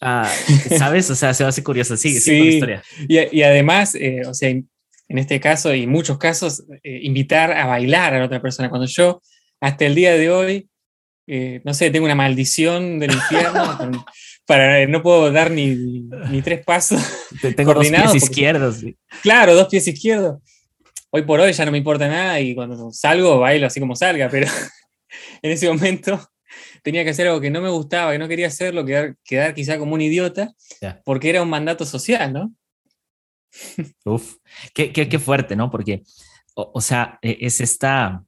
Ah, 0.00 0.30
¿Sabes? 0.76 1.10
O 1.10 1.14
sea, 1.14 1.34
se 1.34 1.44
hace 1.44 1.62
curioso. 1.62 1.96
Sigue, 1.96 2.20
sí. 2.20 2.38
la 2.38 2.44
historia. 2.44 2.82
Y, 3.08 3.38
y 3.38 3.42
además, 3.42 3.94
eh, 3.94 4.22
o 4.26 4.34
sea, 4.34 4.48
en 4.50 4.68
este 5.08 5.40
caso 5.40 5.74
y 5.74 5.84
en 5.84 5.90
muchos 5.90 6.18
casos, 6.18 6.64
eh, 6.82 7.00
invitar 7.02 7.52
a 7.52 7.66
bailar 7.66 8.14
a 8.14 8.18
la 8.20 8.26
otra 8.26 8.40
persona. 8.40 8.68
Cuando 8.68 8.86
yo, 8.86 9.20
hasta 9.60 9.86
el 9.86 9.94
día 9.94 10.12
de 10.12 10.30
hoy, 10.30 10.68
no 11.64 11.74
sé, 11.74 11.90
tengo 11.90 12.06
una 12.06 12.14
maldición 12.14 12.98
del 12.98 13.12
infierno 13.12 13.78
para 14.48 14.86
no 14.86 15.02
puedo 15.02 15.30
dar 15.30 15.50
ni, 15.50 16.08
tres 16.42 16.64
pasos. 16.64 17.02
Tengo 17.54 17.74
dos 17.74 17.86
pies 17.86 18.14
izquierdos. 18.14 18.82
Claro, 19.22 19.54
dos 19.54 19.68
pies 19.68 19.86
izquierdos. 19.86 20.40
Hoy 21.10 21.22
por 21.22 21.40
hoy 21.40 21.52
ya 21.52 21.66
no 21.66 21.70
me 21.70 21.78
importa 21.78 22.08
nada 22.08 22.40
y 22.40 22.54
cuando 22.54 22.90
salgo 22.90 23.38
bailo 23.38 23.66
así 23.66 23.78
como 23.78 23.94
salga, 23.94 24.28
pero 24.30 24.46
en 25.42 25.50
ese 25.50 25.68
momento 25.68 26.18
tenía 26.82 27.04
que 27.04 27.10
hacer 27.10 27.28
algo 27.28 27.40
que 27.40 27.50
no 27.50 27.60
me 27.60 27.70
gustaba, 27.70 28.12
que 28.12 28.18
no 28.18 28.28
quería 28.28 28.48
hacerlo, 28.48 28.84
quedar, 28.84 29.16
quedar 29.24 29.54
quizá 29.54 29.78
como 29.78 29.94
un 29.94 30.00
idiota, 30.00 30.52
porque 31.04 31.30
era 31.30 31.42
un 31.42 31.50
mandato 31.50 31.84
social, 31.84 32.32
¿no? 32.32 32.52
Uf, 34.04 34.36
qué, 34.74 34.92
qué, 34.92 35.18
fuerte, 35.18 35.56
¿no? 35.56 35.70
Porque, 35.70 36.02
o 36.54 36.80
sea, 36.80 37.18
e, 37.22 37.38
es 37.40 37.60
esta, 37.60 38.22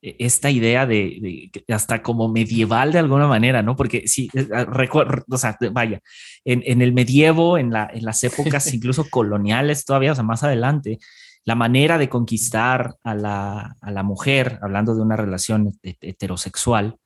e, 0.00 0.16
esta 0.18 0.50
idea 0.50 0.86
de, 0.86 1.50
hasta 1.68 2.02
como 2.02 2.28
medieval 2.28 2.92
de 2.92 2.98
alguna 2.98 3.26
manera, 3.26 3.62
¿no? 3.62 3.76
Porque 3.76 4.06
sí, 4.06 4.30
ah, 4.52 4.64
recuerdo, 4.64 5.24
o 5.28 5.38
sea, 5.38 5.56
vaya, 5.72 6.00
en, 6.44 6.82
el 6.82 6.92
medievo, 6.92 7.58
en, 7.58 7.72
la, 7.72 7.90
en 7.92 8.04
las 8.04 8.22
épocas 8.24 8.72
incluso 8.74 9.08
coloniales 9.10 9.84
todavía, 9.84 10.12
o 10.12 10.14
sea, 10.14 10.24
más 10.24 10.42
adelante, 10.42 10.98
la 11.44 11.54
manera 11.56 11.98
de 11.98 12.08
conquistar 12.08 12.94
a 13.02 13.14
la, 13.14 13.76
a 13.80 13.90
la 13.90 14.02
mujer, 14.02 14.58
hablando 14.62 14.94
de 14.94 15.02
una 15.02 15.16
relación 15.16 15.72
heterosexual, 15.82 16.96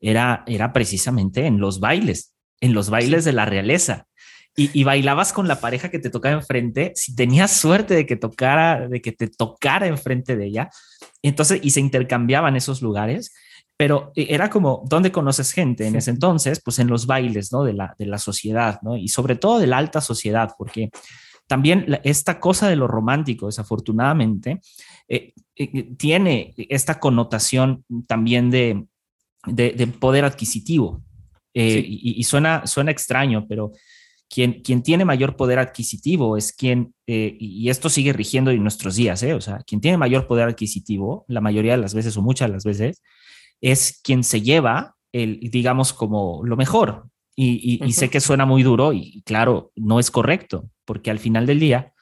era, 0.00 0.44
era 0.46 0.72
precisamente 0.72 1.46
en 1.46 1.58
los 1.58 1.80
bailes, 1.80 2.34
en 2.60 2.74
los 2.74 2.90
bailes 2.90 3.24
de 3.24 3.32
la 3.32 3.44
realeza. 3.44 4.06
Y, 4.56 4.70
y, 4.78 4.82
bailabas 4.82 5.32
con 5.32 5.46
la 5.46 5.60
pareja 5.60 5.88
que 5.88 6.00
te 6.00 6.10
tocaba 6.10 6.34
enfrente, 6.34 6.90
si 6.96 7.14
tenías 7.14 7.52
suerte 7.52 7.94
de 7.94 8.06
que 8.06 8.16
tocara, 8.16 8.88
de 8.88 9.00
que 9.00 9.12
te 9.12 9.28
tocara 9.28 9.86
enfrente 9.86 10.36
de 10.36 10.46
ella, 10.46 10.70
entonces, 11.22 11.60
y 11.62 11.70
se 11.70 11.78
intercambiaban 11.78 12.56
esos 12.56 12.82
lugares, 12.82 13.32
pero 13.76 14.12
e, 14.16 14.34
era 14.34 14.50
como, 14.50 14.82
¿dónde 14.86 15.12
conoces 15.12 15.52
gente? 15.52 15.86
En 15.86 15.94
ese 15.96 16.10
entonces, 16.10 16.60
pues 16.62 16.78
en 16.80 16.88
los 16.88 17.06
bailes, 17.06 17.52
¿no? 17.52 17.62
De 17.64 17.72
la, 17.72 17.94
de 17.98 18.06
la 18.06 18.18
sociedad, 18.18 18.80
¿no? 18.82 18.96
Y 18.96 19.08
sobre 19.08 19.36
todo 19.36 19.60
de 19.60 19.68
la 19.68 19.78
alta 19.78 20.00
sociedad, 20.00 20.50
porque 20.58 20.90
también 21.46 22.00
esta 22.02 22.40
cosa 22.40 22.68
de 22.68 22.76
lo 22.76 22.88
romántico, 22.88 23.46
desafortunadamente, 23.46 24.60
eh, 25.08 25.32
eh, 25.56 25.94
tiene 25.96 26.54
esta 26.56 27.00
connotación 27.00 27.84
también 28.06 28.50
de, 28.50 28.84
de, 29.46 29.86
poder 29.86 30.24
adquisitivo. 30.24 31.02
Eh, 31.54 31.82
y, 31.84 32.20
y, 32.20 32.22
suena, 32.24 32.66
suena 32.66 32.90
extraño, 32.90 33.46
pero 33.48 33.72
quien, 34.28 34.82
tiene 34.82 35.04
mayor 35.04 35.36
poder 35.36 35.58
adquisitivo 35.58 36.36
es 36.36 36.52
quien, 36.52 36.94
eh, 37.06 37.36
y 37.40 37.70
esto 37.70 37.88
sigue 37.88 38.12
rigiendo 38.12 38.50
en 38.50 38.62
nuestros 38.62 38.94
días, 38.94 39.22
¿eh? 39.22 39.34
o 39.34 39.40
sea, 39.40 39.60
quien 39.66 39.80
tiene 39.80 39.96
mayor 39.96 40.26
poder 40.26 40.48
adquisitivo, 40.48 41.24
la 41.28 41.40
mayoría 41.40 41.72
de 41.72 41.78
las 41.78 41.94
veces 41.94 42.16
o 42.16 42.22
muchas 42.22 42.48
de 42.48 42.54
las 42.54 42.64
veces, 42.64 43.02
es 43.60 44.00
quien 44.02 44.24
se 44.24 44.42
lleva, 44.42 44.96
el, 45.12 45.40
digamos, 45.40 45.92
como 45.92 46.42
lo 46.44 46.56
mejor. 46.56 47.06
Y, 47.40 47.92
sé 47.92 48.10
que 48.10 48.20
suena 48.20 48.46
muy 48.46 48.64
duro 48.64 48.92
y 48.92 49.22
claro, 49.24 49.70
no 49.76 50.00
es 50.00 50.10
correcto, 50.10 50.68
porque 50.84 51.12
al 51.12 51.20
final 51.20 51.46
del 51.46 51.60
día, 51.60 51.92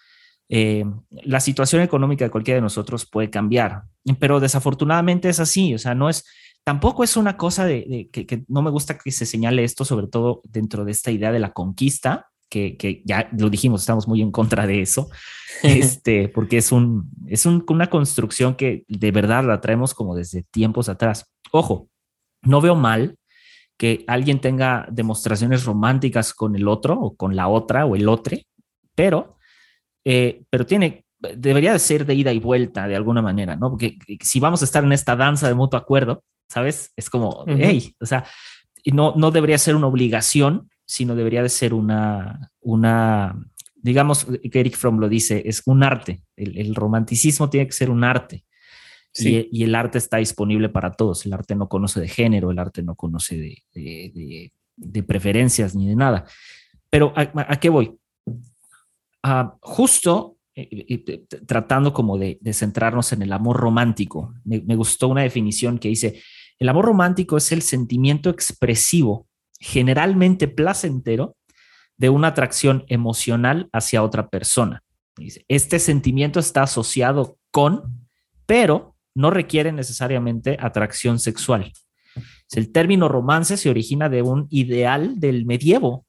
eh, 0.48 0.82
la 1.10 1.40
situación 1.40 1.82
económica 1.82 2.24
de 2.24 2.30
cualquiera 2.30 2.56
de 2.56 2.62
nosotros 2.62 3.04
puede 3.04 3.28
cambiar, 3.28 3.82
pero 4.18 4.40
desafortunadamente 4.40 5.28
es 5.28 5.38
así, 5.38 5.74
o 5.74 5.78
sea, 5.78 5.94
no 5.94 6.08
es, 6.08 6.24
tampoco 6.66 7.04
es 7.04 7.16
una 7.16 7.36
cosa 7.36 7.64
de, 7.64 8.08
que, 8.10 8.44
no 8.48 8.60
me 8.60 8.70
gusta 8.70 8.98
que 8.98 9.12
se 9.12 9.24
señale 9.24 9.62
esto, 9.62 9.84
sobre 9.84 10.08
todo 10.08 10.42
dentro 10.42 10.84
de 10.84 10.90
esta 10.90 11.12
idea 11.12 11.30
de 11.30 11.38
la 11.38 11.52
conquista, 11.52 12.26
que, 12.50 13.02
ya 13.04 13.28
lo 13.38 13.50
dijimos, 13.50 13.82
estamos 13.82 14.08
muy 14.08 14.20
en 14.20 14.32
contra 14.32 14.66
de 14.66 14.82
eso, 14.82 15.08
este, 15.62 16.28
porque 16.28 16.56
es, 16.56 16.72
un, 16.72 17.08
es 17.28 17.46
una 17.46 17.88
construcción 17.88 18.56
que 18.56 18.84
de 18.88 19.12
verdad 19.12 19.44
la 19.44 19.60
traemos 19.60 19.94
como 19.94 20.16
desde 20.16 20.42
tiempos 20.42 20.88
atrás. 20.88 21.30
Ojo, 21.52 21.88
no 22.42 22.60
veo 22.60 22.74
mal 22.74 23.16
que 23.78 24.04
alguien 24.08 24.40
tenga 24.40 24.88
demostraciones 24.90 25.64
románticas 25.64 26.34
con 26.34 26.56
el 26.56 26.66
otro 26.66 26.98
o 26.98 27.14
con 27.14 27.36
la 27.36 27.46
otra 27.46 27.86
o 27.86 27.94
el 27.94 28.08
otro, 28.08 28.38
pero, 28.96 29.38
eh, 30.04 30.42
pero 30.50 30.66
tiene, 30.66 31.04
debería 31.20 31.72
de 31.72 31.78
ser 31.78 32.06
de 32.06 32.14
ida 32.14 32.32
y 32.32 32.40
vuelta 32.40 32.88
de 32.88 32.96
alguna 32.96 33.22
manera, 33.22 33.54
¿no? 33.54 33.70
Porque 33.70 33.98
si 34.20 34.40
vamos 34.40 34.62
a 34.62 34.64
estar 34.64 34.82
en 34.82 34.92
esta 34.92 35.14
danza 35.14 35.46
de 35.46 35.54
mutuo 35.54 35.78
acuerdo, 35.78 36.24
¿sabes? 36.48 36.92
Es 36.96 37.10
como, 37.10 37.44
hey, 37.46 37.94
o 38.00 38.06
sea, 38.06 38.24
no, 38.92 39.14
no 39.16 39.30
debería 39.30 39.58
ser 39.58 39.74
una 39.74 39.86
obligación, 39.86 40.70
sino 40.84 41.16
debería 41.16 41.42
de 41.42 41.48
ser 41.48 41.74
una, 41.74 42.52
una, 42.60 43.36
digamos, 43.74 44.24
que 44.24 44.60
Eric 44.60 44.76
Fromm 44.76 44.98
lo 44.98 45.08
dice, 45.08 45.42
es 45.44 45.62
un 45.66 45.82
arte. 45.82 46.22
El, 46.36 46.74
romanticismo 46.74 47.50
tiene 47.50 47.66
que 47.66 47.72
ser 47.72 47.90
un 47.90 48.04
arte. 48.04 48.44
Y, 49.18 49.64
el 49.64 49.74
arte 49.74 49.98
está 49.98 50.18
disponible 50.18 50.68
para 50.68 50.92
todos. 50.92 51.24
El 51.26 51.32
arte 51.32 51.54
no 51.54 51.68
conoce 51.68 52.00
de 52.00 52.08
género, 52.08 52.50
el 52.50 52.58
arte 52.58 52.82
no 52.82 52.94
conoce 52.94 53.36
de, 53.72 54.52
de, 54.76 55.02
preferencias 55.02 55.74
ni 55.74 55.88
de 55.88 55.96
nada. 55.96 56.24
Pero 56.90 57.12
¿a, 57.16 57.58
qué 57.58 57.68
voy? 57.68 57.96
Ah, 59.22 59.56
justo 59.60 60.36
eh, 60.54 60.86
eh, 60.88 61.24
tratando 61.46 61.92
como 61.92 62.18
de, 62.18 62.38
centrarnos 62.52 63.12
en 63.12 63.22
el 63.22 63.32
amor 63.32 63.56
romántico, 63.56 64.34
me, 64.44 64.60
me, 64.60 64.76
gustó 64.76 65.08
una 65.08 65.22
definición 65.22 65.78
que 65.78 65.88
dice, 65.88 66.22
el 66.58 66.68
amor 66.68 66.86
romántico 66.86 67.36
es 67.36 67.52
el 67.52 67.62
sentimiento 67.62 68.30
expresivo, 68.30 69.26
generalmente 69.58 70.48
placentero, 70.48 71.36
de 71.96 72.10
una 72.10 72.28
atracción 72.28 72.84
emocional 72.88 73.68
hacia 73.72 74.02
otra 74.02 74.28
persona. 74.28 74.82
Este 75.48 75.78
sentimiento 75.78 76.40
está 76.40 76.62
asociado 76.62 77.38
con, 77.50 78.06
pero 78.44 78.96
no 79.14 79.30
requiere 79.30 79.72
necesariamente 79.72 80.58
atracción 80.60 81.18
sexual. 81.18 81.72
El 82.52 82.70
término 82.70 83.08
romance 83.08 83.56
se 83.56 83.70
origina 83.70 84.08
de 84.08 84.22
un 84.22 84.46
ideal 84.50 85.18
del 85.18 85.46
medievo, 85.46 86.06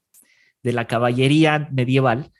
de 0.61 0.73
la 0.73 0.87
caballería 0.87 1.69
medieval, 1.71 2.31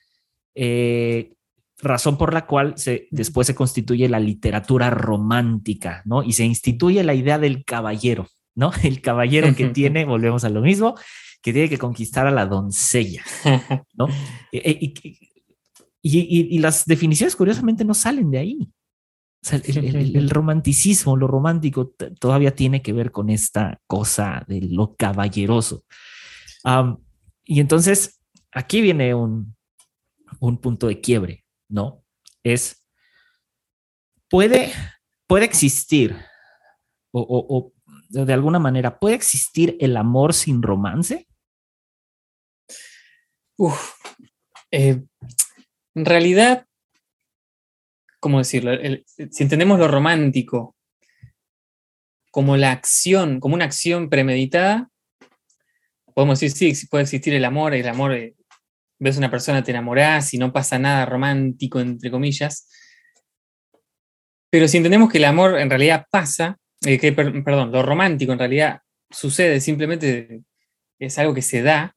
eh, 0.55 1.33
razón 1.79 2.17
por 2.17 2.33
la 2.33 2.45
cual 2.45 2.73
se, 2.77 3.07
después 3.11 3.47
se 3.47 3.55
constituye 3.55 4.09
la 4.09 4.19
literatura 4.19 4.89
romántica, 4.89 6.01
¿no? 6.05 6.23
Y 6.23 6.33
se 6.33 6.45
instituye 6.45 7.03
la 7.03 7.13
idea 7.13 7.37
del 7.37 7.63
caballero, 7.63 8.27
¿no? 8.55 8.71
El 8.83 9.01
caballero 9.01 9.53
que 9.55 9.69
tiene, 9.69 10.05
volvemos 10.05 10.43
a 10.43 10.49
lo 10.49 10.61
mismo, 10.61 10.95
que 11.41 11.53
tiene 11.53 11.69
que 11.69 11.77
conquistar 11.77 12.27
a 12.27 12.31
la 12.31 12.45
doncella, 12.45 13.23
¿no? 13.93 14.07
E, 14.51 14.71
e, 14.71 14.93
y, 16.01 16.59
las 16.59 16.85
definiciones 16.85 17.35
curiosamente 17.35 17.83
no 17.83 17.93
salen 17.93 18.31
de 18.31 18.37
ahí. 18.37 18.57
O 19.43 19.49
sea, 19.49 19.61
el, 19.65 20.29
romanticismo, 20.29 21.17
lo 21.17 21.27
romántico 21.27 21.93
todavía 22.19 22.55
tiene 22.55 22.81
que 22.81 22.93
ver 22.93 23.11
con 23.11 23.29
esta 23.29 23.81
cosa 23.87 24.45
de 24.47 24.61
lo 24.61 24.95
caballeroso. 24.95 25.83
y 27.43 27.59
entonces 27.59 28.21
aquí 28.51 28.81
viene 28.81 29.13
un, 29.13 29.55
un 30.39 30.57
punto 30.57 30.87
de 30.87 31.01
quiebre, 31.01 31.43
¿no? 31.69 32.03
Es, 32.43 32.85
puede, 34.29 34.71
puede 35.27 35.45
existir, 35.45 36.15
o, 37.11 37.73
de 38.09 38.33
alguna 38.33 38.59
manera, 38.59 38.99
¿puede 38.99 39.15
existir 39.15 39.75
el 39.79 39.97
amor 39.97 40.33
sin 40.33 40.61
romance? 40.61 41.27
Uf, 43.57 43.93
eh, 44.71 45.03
en 45.95 46.05
realidad, 46.05 46.67
¿cómo 48.19 48.37
decirlo? 48.37 48.71
si 49.31 49.43
entendemos 49.43 49.79
lo 49.79 49.87
romántico 49.87 50.75
como 52.31 52.55
la 52.55 52.71
acción, 52.71 53.39
como 53.39 53.55
una 53.55 53.65
acción 53.65 54.09
premeditada, 54.09 54.91
podemos 56.13 56.39
decir, 56.39 56.75
sí, 56.75 56.87
puede 56.87 57.03
existir 57.03 57.33
el 57.33 57.45
amor, 57.45 57.73
el 57.73 57.87
amor 57.87 58.13
ves 58.99 59.17
una 59.17 59.31
persona, 59.31 59.63
te 59.63 59.71
enamorás 59.71 60.33
y 60.33 60.37
no 60.37 60.51
pasa 60.51 60.79
nada 60.79 61.05
romántico, 61.05 61.79
entre 61.79 62.11
comillas. 62.11 62.67
Pero 64.49 64.67
si 64.67 64.77
entendemos 64.77 65.11
que 65.11 65.17
el 65.17 65.25
amor 65.25 65.59
en 65.59 65.69
realidad 65.69 66.05
pasa, 66.09 66.57
eh, 66.85 66.97
que, 66.99 67.11
perdón, 67.11 67.71
lo 67.71 67.83
romántico 67.83 68.31
en 68.33 68.39
realidad 68.39 68.81
sucede, 69.09 69.59
simplemente 69.59 70.41
es 70.99 71.17
algo 71.17 71.33
que 71.33 71.41
se 71.41 71.61
da, 71.61 71.95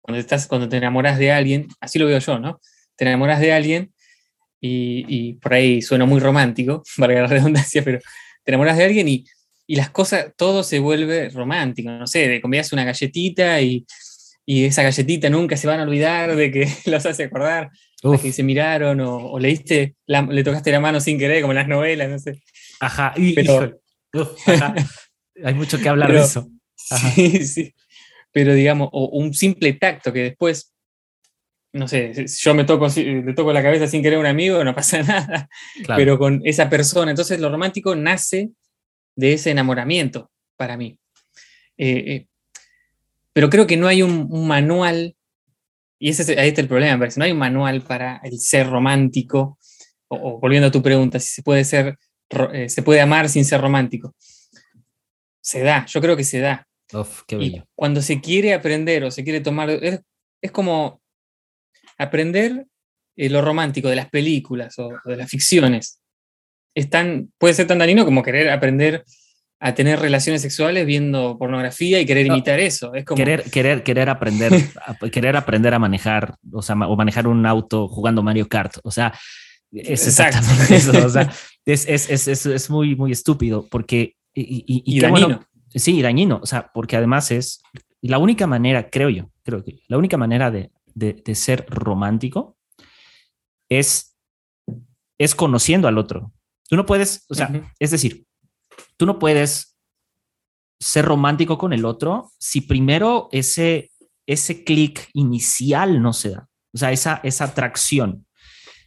cuando, 0.00 0.20
estás, 0.20 0.46
cuando 0.46 0.68
te 0.68 0.76
enamoras 0.76 1.18
de 1.18 1.32
alguien, 1.32 1.68
así 1.80 1.98
lo 1.98 2.06
veo 2.06 2.18
yo, 2.18 2.38
¿no? 2.38 2.60
Te 2.96 3.04
enamoras 3.04 3.40
de 3.40 3.52
alguien 3.52 3.92
y, 4.60 5.34
por 5.34 5.54
ahí 5.54 5.82
suena 5.82 6.04
muy 6.04 6.20
romántico, 6.20 6.82
valga 6.96 7.22
la 7.22 7.26
redundancia, 7.28 7.82
pero 7.84 7.98
te 8.44 8.50
enamoras 8.50 8.76
de 8.76 8.84
alguien 8.84 9.08
y, 9.08 9.24
y 9.66 9.76
las 9.76 9.90
cosas, 9.90 10.32
todo 10.36 10.62
se 10.62 10.78
vuelve 10.78 11.28
romántico, 11.30 11.90
no 11.90 12.06
sé, 12.06 12.28
de 12.28 12.40
comías 12.40 12.72
una 12.72 12.84
galletita 12.84 13.60
y 13.60 13.86
y 14.52 14.64
esa 14.64 14.82
galletita 14.82 15.30
nunca 15.30 15.56
se 15.56 15.68
van 15.68 15.78
a 15.78 15.84
olvidar 15.84 16.34
de 16.34 16.50
que 16.50 16.66
los 16.90 17.06
hace 17.06 17.22
acordar, 17.22 17.70
que 18.20 18.32
se 18.32 18.42
miraron 18.42 19.00
o, 19.00 19.38
leíste, 19.38 19.94
le 20.06 20.42
tocaste 20.42 20.72
la 20.72 20.80
mano 20.80 20.98
sin 20.98 21.20
querer, 21.20 21.40
como 21.40 21.52
en 21.52 21.58
las 21.58 21.68
novelas, 21.68 22.10
no 22.10 22.18
sé. 22.18 22.42
Ajá, 22.80 23.14
y, 23.16 23.32
pero, 23.34 23.80
hay 25.44 25.54
mucho 25.54 25.78
que 25.78 25.88
hablar 25.88 26.12
de 26.12 26.18
eso. 26.18 26.50
Sí, 26.74 27.46
sí, 27.46 27.74
pero 28.32 28.52
digamos, 28.52 28.88
o 28.90 29.10
un 29.10 29.34
simple 29.34 29.72
tacto 29.74 30.12
que 30.12 30.24
después, 30.24 30.74
no 31.72 31.86
sé, 31.86 32.26
yo 32.26 32.52
me 32.52 32.64
toco, 32.64 32.88
le 32.88 33.32
toco 33.34 33.52
la 33.52 33.62
cabeza 33.62 33.86
sin 33.86 34.02
querer 34.02 34.16
a 34.16 34.20
un 34.20 34.26
amigo, 34.26 34.64
no 34.64 34.74
pasa 34.74 35.00
nada, 35.04 35.48
pero 35.94 36.18
con 36.18 36.40
esa 36.44 36.68
persona, 36.68 37.12
entonces 37.12 37.38
lo 37.38 37.50
romántico 37.50 37.94
nace 37.94 38.50
de 39.14 39.34
ese 39.34 39.52
enamoramiento 39.52 40.28
para 40.56 40.76
mí. 40.76 40.98
Eh, 41.78 42.04
eh, 42.06 42.26
pero 43.32 43.50
creo 43.50 43.66
que 43.66 43.76
no 43.76 43.86
hay 43.86 44.02
un, 44.02 44.46
manual, 44.46 45.16
y 45.98 46.10
ese 46.10 46.38
ahí 46.40 46.48
está 46.48 46.60
el 46.60 46.68
problema, 46.68 47.06
no 47.16 47.24
hay 47.24 47.32
un 47.32 47.38
manual 47.38 47.82
para 47.82 48.20
el 48.24 48.38
ser 48.38 48.68
romántico, 48.68 49.58
o, 50.08 50.40
volviendo 50.40 50.68
a 50.68 50.72
tu 50.72 50.82
pregunta, 50.82 51.20
si 51.20 51.28
se 51.28 51.42
puede 51.42 51.64
ser, 51.64 51.98
eh, 52.52 52.68
se 52.68 52.82
puede 52.82 53.00
amar 53.00 53.28
sin 53.28 53.44
ser 53.44 53.60
romántico. 53.60 54.14
Se 55.40 55.62
da, 55.62 55.86
yo 55.86 56.00
creo 56.00 56.16
que 56.16 56.24
se 56.24 56.40
da. 56.40 56.66
Y 57.28 57.62
cuando 57.74 58.02
se 58.02 58.20
quiere 58.20 58.52
aprender 58.52 59.04
o 59.04 59.10
se 59.10 59.22
quiere 59.22 59.40
tomar, 59.40 59.70
es, 59.70 60.00
como 60.50 61.00
aprender 61.98 62.66
eh, 63.16 63.28
lo 63.28 63.42
romántico 63.42 63.88
de 63.88 63.96
las 63.96 64.10
películas 64.10 64.76
o, 64.78 64.90
de 65.04 65.16
las 65.16 65.30
ficciones. 65.30 66.00
Es 66.74 66.88
puede 67.38 67.54
ser 67.54 67.66
tan 67.66 67.78
dañino 67.78 68.04
como 68.04 68.22
querer 68.22 68.50
aprender 68.50 69.04
a 69.62 69.74
tener 69.74 70.00
relaciones 70.00 70.40
sexuales 70.40 70.86
viendo 70.86 71.36
pornografía 71.38 72.00
y 72.00 72.06
querer 72.06 72.26
imitar 72.26 72.58
eso. 72.58 72.94
Es 72.94 73.04
como... 73.04 73.18
querer, 73.18 73.44
querer, 73.50 73.82
querer 73.82 74.08
aprender, 74.08 74.52
a, 74.86 74.94
querer 75.10 75.36
aprender 75.36 75.74
a 75.74 75.78
manejar, 75.78 76.36
o 76.50 76.62
sea, 76.62 76.74
o 76.76 76.96
manejar 76.96 77.28
un 77.28 77.44
auto 77.44 77.86
jugando 77.86 78.22
Mario 78.22 78.48
Kart. 78.48 78.78
O 78.82 78.90
sea, 78.90 79.12
es 79.70 80.06
exactamente 80.06 80.74
eso. 80.74 81.06
O 81.06 81.10
sea, 81.10 81.30
es, 81.66 81.86
es, 81.86 82.08
es, 82.26 82.46
es, 82.46 82.70
muy, 82.70 82.96
muy 82.96 83.12
estúpido 83.12 83.66
porque. 83.70 84.16
Y, 84.34 84.64
y, 84.66 85.00
dañino. 85.00 85.40
sí, 85.68 86.00
dañino. 86.00 86.40
O 86.42 86.46
sea, 86.46 86.70
porque 86.72 86.96
además 86.96 87.30
es 87.30 87.60
la 88.00 88.16
única 88.16 88.46
manera, 88.46 88.88
creo 88.88 89.10
yo, 89.10 89.30
creo 89.42 89.62
que 89.62 89.82
la 89.88 89.98
única 89.98 90.16
manera 90.16 90.50
de, 90.50 90.70
de, 90.94 91.12
de 91.12 91.34
ser 91.34 91.66
romántico 91.68 92.56
es, 93.68 94.16
es 95.18 95.34
conociendo 95.34 95.86
al 95.86 95.98
otro. 95.98 96.32
Tú 96.68 96.76
no 96.76 96.86
puedes, 96.86 97.26
o 97.28 97.34
sea, 97.34 97.50
es 97.78 97.90
decir, 97.90 98.24
tú 98.96 99.06
no 99.06 99.18
puedes 99.18 99.76
ser 100.80 101.04
romántico 101.04 101.58
con 101.58 101.72
el 101.72 101.84
otro 101.84 102.32
si 102.38 102.62
primero 102.62 103.28
ese, 103.32 103.90
ese 104.26 104.64
clic 104.64 105.10
inicial 105.12 106.02
no 106.02 106.12
se 106.12 106.30
da. 106.30 106.48
O 106.72 106.78
sea, 106.78 106.92
esa, 106.92 107.20
esa 107.22 107.44
atracción, 107.44 108.26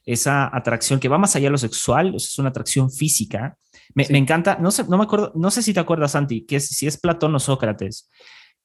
esa 0.06 0.56
atracción 0.56 1.00
que 1.00 1.10
va 1.10 1.18
más 1.18 1.36
allá 1.36 1.48
de 1.48 1.52
lo 1.52 1.58
sexual, 1.58 2.16
es 2.16 2.38
una 2.40 2.50
atracción 2.50 2.92
física. 2.92 3.58
Me, 3.94 4.06
encanta, 4.18 4.58
no 4.60 4.72
sé, 4.72 4.86
no 4.86 4.98
me 4.98 5.04
acuerdo, 5.04 5.32
no 5.36 5.52
sé 5.52 5.62
si 5.62 5.74
te 5.74 5.80
acuerdas, 5.80 6.12
Santi, 6.12 6.46
que 6.46 6.60
si 6.60 6.88
es 6.88 6.98
Platón 6.98 7.36
o 7.36 7.40
Sócrates, 7.40 8.10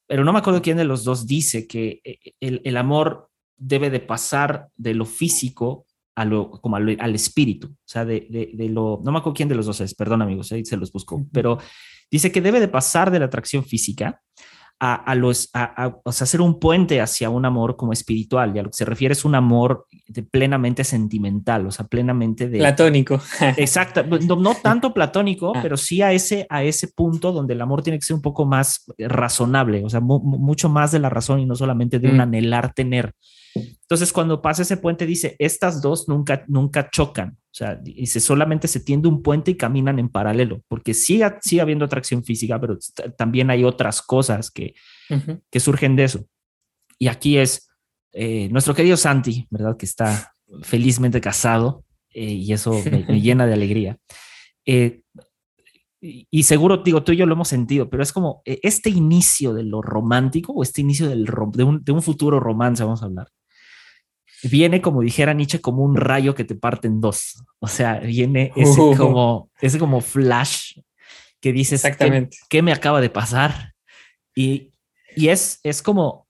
pero 0.06 0.24
no 0.24 0.32
me 0.32 0.38
acuerdo 0.38 0.62
quién 0.62 0.78
de 0.78 0.84
los 0.84 1.04
dos 1.04 1.26
dice 1.26 1.66
que 1.66 2.00
eh, 2.04 2.18
el, 2.40 2.62
el 2.64 2.76
amor 2.76 3.28
debe 3.56 3.90
de 3.90 4.00
pasar 4.00 4.68
de 4.76 4.94
lo 4.94 5.04
físico 5.04 5.84
como 6.60 6.76
al, 6.76 7.14
espíritu, 7.14 7.68
o 7.68 7.76
sea, 7.84 8.04
de, 8.04 8.26
lo, 8.70 9.00
no 9.04 9.12
me 9.12 9.18
acuerdo 9.18 9.34
quién 9.34 9.48
de 9.48 9.54
los 9.54 9.66
dos 9.66 9.80
es, 9.80 9.94
perdón 9.94 10.22
amigos, 10.22 10.52
ahí 10.52 10.64
se 10.64 10.76
los 10.76 10.92
busco, 10.92 11.24
pero 11.32 11.58
dice 12.10 12.32
que 12.32 12.40
debe 12.40 12.60
de 12.60 12.68
pasar 12.68 13.10
de 13.10 13.18
la 13.18 13.26
atracción 13.26 13.64
física 13.64 14.20
a, 14.80 15.14
los, 15.16 15.50
a, 15.54 15.92
o 16.04 16.12
sea, 16.12 16.24
hacer 16.24 16.40
un 16.40 16.60
puente 16.60 17.00
hacia 17.00 17.30
un 17.30 17.44
amor 17.44 17.76
como 17.76 17.92
espiritual, 17.92 18.54
y 18.54 18.60
a 18.60 18.62
lo 18.62 18.70
que 18.70 18.76
se 18.76 18.84
refiere 18.84 19.12
es 19.12 19.24
un 19.24 19.34
amor 19.34 19.86
de 20.06 20.22
plenamente 20.22 20.84
sentimental, 20.84 21.66
o 21.66 21.72
sea, 21.72 21.86
plenamente 21.86 22.48
de... 22.48 22.58
Platónico. 22.58 23.20
Exacto, 23.56 24.04
no, 24.04 24.54
tanto 24.54 24.94
platónico, 24.94 25.52
ah. 25.54 25.60
pero 25.62 25.76
sí 25.76 26.00
a 26.00 26.12
ese, 26.12 26.46
a 26.48 26.62
ese 26.62 26.88
punto 26.88 27.32
donde 27.32 27.54
el 27.54 27.60
amor 27.60 27.82
tiene 27.82 27.98
que 27.98 28.04
ser 28.04 28.14
un 28.14 28.22
poco 28.22 28.44
más 28.44 28.84
razonable, 28.98 29.84
o 29.84 29.88
sea, 29.88 30.00
mucho 30.00 30.68
más 30.68 30.92
de 30.92 31.00
la 31.00 31.10
razón 31.10 31.40
y 31.40 31.46
no 31.46 31.56
solamente 31.56 31.98
de 31.98 32.08
un 32.08 32.18
mm. 32.18 32.20
anhelar 32.20 32.72
tener. 32.72 33.14
Entonces, 33.88 34.12
cuando 34.12 34.42
pasa 34.42 34.60
ese 34.60 34.76
puente, 34.76 35.06
dice, 35.06 35.34
estas 35.38 35.80
dos 35.80 36.10
nunca, 36.10 36.44
nunca 36.46 36.90
chocan. 36.90 37.38
O 37.50 37.54
sea, 37.54 37.74
dice, 37.74 38.20
solamente 38.20 38.68
se 38.68 38.80
tiende 38.80 39.08
un 39.08 39.22
puente 39.22 39.52
y 39.52 39.56
caminan 39.56 39.98
en 39.98 40.10
paralelo, 40.10 40.60
porque 40.68 40.92
sigue, 40.92 41.26
sigue 41.40 41.62
habiendo 41.62 41.86
atracción 41.86 42.22
física, 42.22 42.60
pero 42.60 42.76
también 43.16 43.48
hay 43.48 43.64
otras 43.64 44.02
cosas 44.02 44.50
que, 44.50 44.74
que 45.50 45.58
surgen 45.58 45.96
de 45.96 46.04
eso. 46.04 46.26
Y 46.98 47.08
aquí 47.08 47.38
es 47.38 47.70
eh, 48.12 48.50
nuestro 48.50 48.74
querido 48.74 48.98
Santi, 48.98 49.46
¿verdad? 49.48 49.78
Que 49.78 49.86
está 49.86 50.34
felizmente 50.62 51.22
casado 51.22 51.84
eh, 52.10 52.24
y 52.24 52.52
eso 52.52 52.72
me, 52.90 53.02
llena 53.22 53.46
de 53.46 53.54
alegría. 53.54 53.96
Eh, 54.66 55.00
y 56.00 56.42
seguro, 56.42 56.76
digo, 56.76 57.02
tú 57.02 57.12
y 57.12 57.16
yo 57.16 57.24
lo 57.24 57.32
hemos 57.32 57.48
sentido, 57.48 57.88
pero 57.88 58.02
es 58.02 58.12
como 58.12 58.42
este 58.44 58.90
inicio 58.90 59.54
de 59.54 59.64
lo 59.64 59.80
romántico 59.80 60.52
o 60.52 60.62
este 60.62 60.82
inicio 60.82 61.08
del, 61.08 61.24
de, 61.54 61.62
un, 61.64 61.82
de 61.82 61.92
un 61.92 62.02
futuro 62.02 62.38
romance, 62.38 62.84
vamos 62.84 63.02
a 63.02 63.06
hablar, 63.06 63.28
viene, 64.42 64.80
como 64.80 65.02
dijera 65.02 65.34
Nietzsche, 65.34 65.60
como 65.60 65.82
un 65.82 65.96
rayo 65.96 66.34
que 66.34 66.44
te 66.44 66.54
parte 66.54 66.88
en 66.88 67.00
dos. 67.00 67.42
O 67.58 67.68
sea, 67.68 67.98
viene 68.00 68.52
ese 68.56 68.80
uh. 68.80 68.96
como, 68.96 69.50
ese 69.60 69.78
como 69.78 70.00
flash 70.00 70.78
que 71.40 71.52
dices, 71.52 71.84
Exactamente. 71.84 72.36
¿qué, 72.48 72.62
me 72.62 72.72
acaba 72.72 73.00
de 73.00 73.10
pasar? 73.10 73.74
Y, 74.34 74.72
y 75.14 75.28
es, 75.28 75.60
es 75.62 75.82
como, 75.82 76.26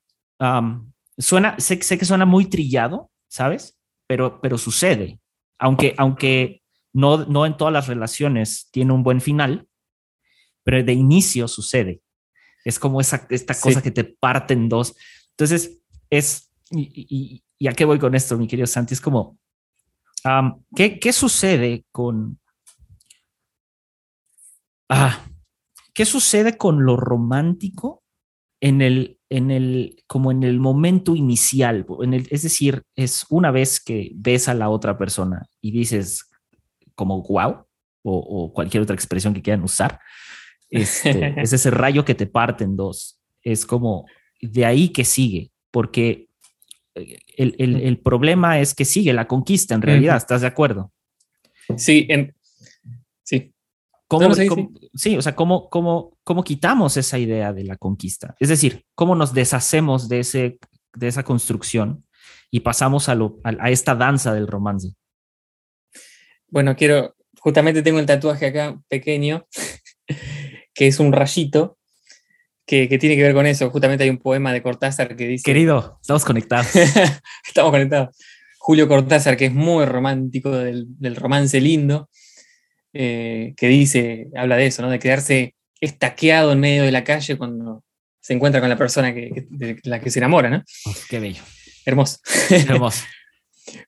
suena, 1.19 1.59
sé, 1.59 1.81
sé, 1.83 1.99
que 1.99 2.05
suena 2.05 2.27
muy 2.27 2.47
trillado, 2.47 3.11
¿sabes? 3.29 3.79
Pero, 4.07 4.41
pero 4.41 4.59
sucede. 4.59 5.21
Aunque, 5.59 5.95
aunque 5.99 6.63
no, 6.93 7.25
no 7.27 7.47
en 7.47 7.57
todas 7.57 7.73
las 7.73 7.89
relaciones 7.89 8.69
tiene 8.71 8.93
un 8.93 9.03
buen 9.03 9.21
final, 9.21 9.67
pero 10.63 10.83
de 10.83 10.93
inicio 10.93 11.49
sucede. 11.49 12.01
Es 12.65 12.79
como 12.79 13.01
esa, 13.01 13.27
esta 13.31 13.59
cosa 13.59 13.83
que 13.83 13.91
te 13.91 14.05
parte 14.05 14.55
en 14.55 14.69
dos. 14.69 14.95
Entonces, 15.31 15.81
es, 16.11 16.51
y, 16.71 17.07
¿Y 17.09 17.43
a 17.67 17.73
qué 17.73 17.85
voy 17.85 17.99
con 17.99 18.15
esto, 18.15 18.39
mi 18.39 18.47
querido 18.47 18.67
Santi? 18.67 18.95
Es 18.95 19.01
como, 19.01 19.39
¿qué, 20.75 21.13
sucede 21.13 21.85
con... 21.91 22.39
Ah, 24.89 25.25
¿qué 25.93 26.05
sucede 26.05 26.57
con 26.57 26.85
lo 26.85 26.97
romántico 26.97 28.03
en 28.61 28.81
el, 28.81 29.19
en 29.29 29.51
el, 29.51 30.03
como 30.07 30.31
en 30.31 30.45
el 30.45 30.61
momento 30.61 31.17
inicial? 31.17 31.85
En 32.01 32.15
el, 32.15 32.29
es 32.31 32.43
decir, 32.43 32.85
es 32.95 33.27
una 33.29 33.51
vez 33.51 33.81
que 33.81 34.13
ves 34.15 34.49
a 34.49 34.55
la 34.55 34.71
otra 34.71 34.97
persona 34.97 35.47
y 35.61 35.73
dices 35.73 36.31
como 36.95 37.23
wow 37.23 37.67
o, 38.03 38.53
cualquier 38.55 38.83
otra 38.83 38.95
expresión 38.95 39.35
que 39.35 39.43
quieran 39.43 39.63
usar, 39.63 40.01
este, 40.71 41.35
es 41.43 41.53
ese 41.53 41.71
rayo 41.71 42.05
que 42.05 42.15
te 42.15 42.27
parte 42.27 42.65
en 42.65 42.77
dos. 42.77 43.21
Es 43.43 43.67
como 43.67 44.07
de 44.41 44.65
ahí 44.65 44.91
que 44.91 45.05
sigue, 45.05 45.51
porque 45.71 46.28
el, 47.37 48.01
problema 48.01 48.61
es 48.61 48.75
que 48.75 48.85
sigue 48.85 49.13
la 49.13 49.27
conquista 49.27 49.75
en 49.75 49.83
realidad, 49.83 50.17
¿estás 50.17 50.41
de 50.41 50.47
acuerdo? 50.47 50.93
Sí, 51.77 52.07
en, 52.09 52.35
sí. 53.23 53.53
¿Cómo, 54.07 54.35
sí, 54.95 55.17
o 55.17 55.23
sea, 55.23 55.37
¿cómo, 55.37 55.69
cómo, 55.69 56.17
¿cómo 56.25 56.43
quitamos 56.43 56.97
esa 56.97 57.19
idea 57.19 57.53
de 57.53 57.65
la 57.65 57.77
conquista? 57.77 58.35
Es 58.41 58.49
decir, 58.49 58.87
¿cómo 58.95 59.15
nos 59.15 59.35
deshacemos 59.35 60.09
de, 60.09 60.21
ese, 60.21 60.59
de 60.95 61.09
esa 61.09 61.25
construcción 61.25 62.07
y 62.51 62.61
pasamos 62.61 63.09
a, 63.09 63.15
lo, 63.15 63.39
a, 63.45 63.71
esta 63.71 63.95
danza 63.95 64.33
del 64.33 64.47
romance? 64.47 64.95
Bueno, 66.49 66.75
quiero, 66.75 67.17
justamente 67.39 67.83
tengo 67.83 67.99
el 67.99 68.07
tatuaje 68.07 68.47
acá 68.47 68.81
pequeño, 68.89 69.47
que 70.75 70.87
es 70.87 71.01
un 71.01 71.13
rayito, 71.13 71.78
que, 72.69 72.99
tiene 72.99 73.17
que 73.17 73.23
ver 73.23 73.33
con 73.33 73.47
eso. 73.47 73.71
Justamente 73.71 74.05
hay 74.05 74.11
un 74.11 74.19
poema 74.19 74.53
de 74.53 74.63
Cortázar 74.63 75.17
que 75.17 75.27
dice... 75.27 75.43
Querido, 75.43 75.99
estamos 76.03 76.25
conectados. 76.25 76.69
estamos 77.47 77.71
conectados. 77.71 78.15
Julio 78.59 78.87
Cortázar, 78.87 79.39
que 79.39 79.47
es 79.47 79.55
muy 79.55 79.87
romántico 79.87 80.51
del, 80.51 81.17
romance 81.17 81.59
lindo, 81.63 82.11
eh, 82.93 83.55
que 83.57 83.69
dice, 83.69 84.29
habla 84.37 84.57
de 84.57 84.67
eso, 84.67 84.83
¿no? 84.83 84.91
De 84.91 84.99
quedarse 84.99 85.55
estaqueado 85.81 86.53
en 86.53 86.61
medio 86.61 86.83
de 86.83 86.93
la 86.93 87.05
calle 87.05 87.39
cuando 87.39 87.83
se 88.21 88.35
encuentra 88.35 88.61
con 88.61 88.69
la 88.69 88.77
persona 88.77 89.15
que, 89.15 89.47
de 89.49 89.81
la 89.85 90.01
que 90.01 90.11
se 90.11 90.19
enamora, 90.19 90.51
¿no? 90.51 90.63
qué 91.09 91.19
bello. 91.21 91.43
Hermoso. 91.87 92.19
Hermoso. 92.51 93.05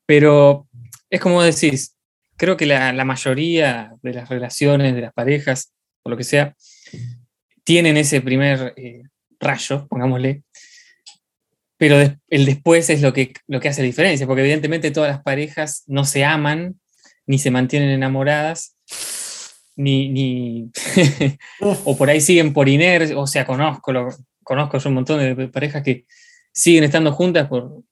Pero 0.07 0.67
es 1.11 1.21
como 1.21 1.43
decís, 1.43 1.97
creo 2.39 2.57
que 2.57 2.65
la, 2.65 2.95
la, 2.95 3.05
mayoría 3.05 3.93
de 4.01 4.15
las 4.15 4.31
relaciones, 4.31 4.95
de 4.95 5.03
las 5.03 5.13
parejas, 5.13 5.75
o 6.03 6.09
lo 6.09 6.17
que 6.17 6.25
sea, 6.25 6.55
tienen 7.71 7.97
ese 7.97 8.21
primer 8.21 8.75
eh, 8.77 9.05
rayo, 9.39 9.87
pongámosle, 9.87 10.43
pero 11.77 12.01
el 12.29 12.45
después 12.45 12.91
es 12.91 13.01
lo 13.01 13.13
que, 13.13 13.33
lo 13.47 13.61
que 13.61 13.69
hace 13.69 13.83
la 13.83 13.87
diferencia, 13.87 14.27
porque 14.27 14.43
evidentemente 14.43 14.91
todas 14.91 15.09
las 15.09 15.23
parejas 15.23 15.85
no 15.87 16.05
se 16.05 16.25
aman, 16.25 16.81
ni 17.27 17.39
se 17.39 17.53
mantienen 17.53 17.91
enamoradas, 17.91 18.75
ni, 19.77 20.09
ni 20.09 20.69
o 21.61 21.97
por 21.97 22.11
ahí 22.11 22.21
siguen 22.21 22.53
por 22.53 22.69
inercia, 22.69 23.17
o 23.17 23.29
sea, 23.29 23.47
conozco, 23.47 23.93
lo, 23.93 24.09
conozco 24.43 24.79
yo 24.79 24.89
un 24.89 24.97
montón 24.97 25.21
de 25.21 25.47
parejas 25.47 25.85
que 25.85 26.07
siguen 26.53 26.83
estando 26.83 27.13
juntas 27.13 27.47
por, 27.47 27.85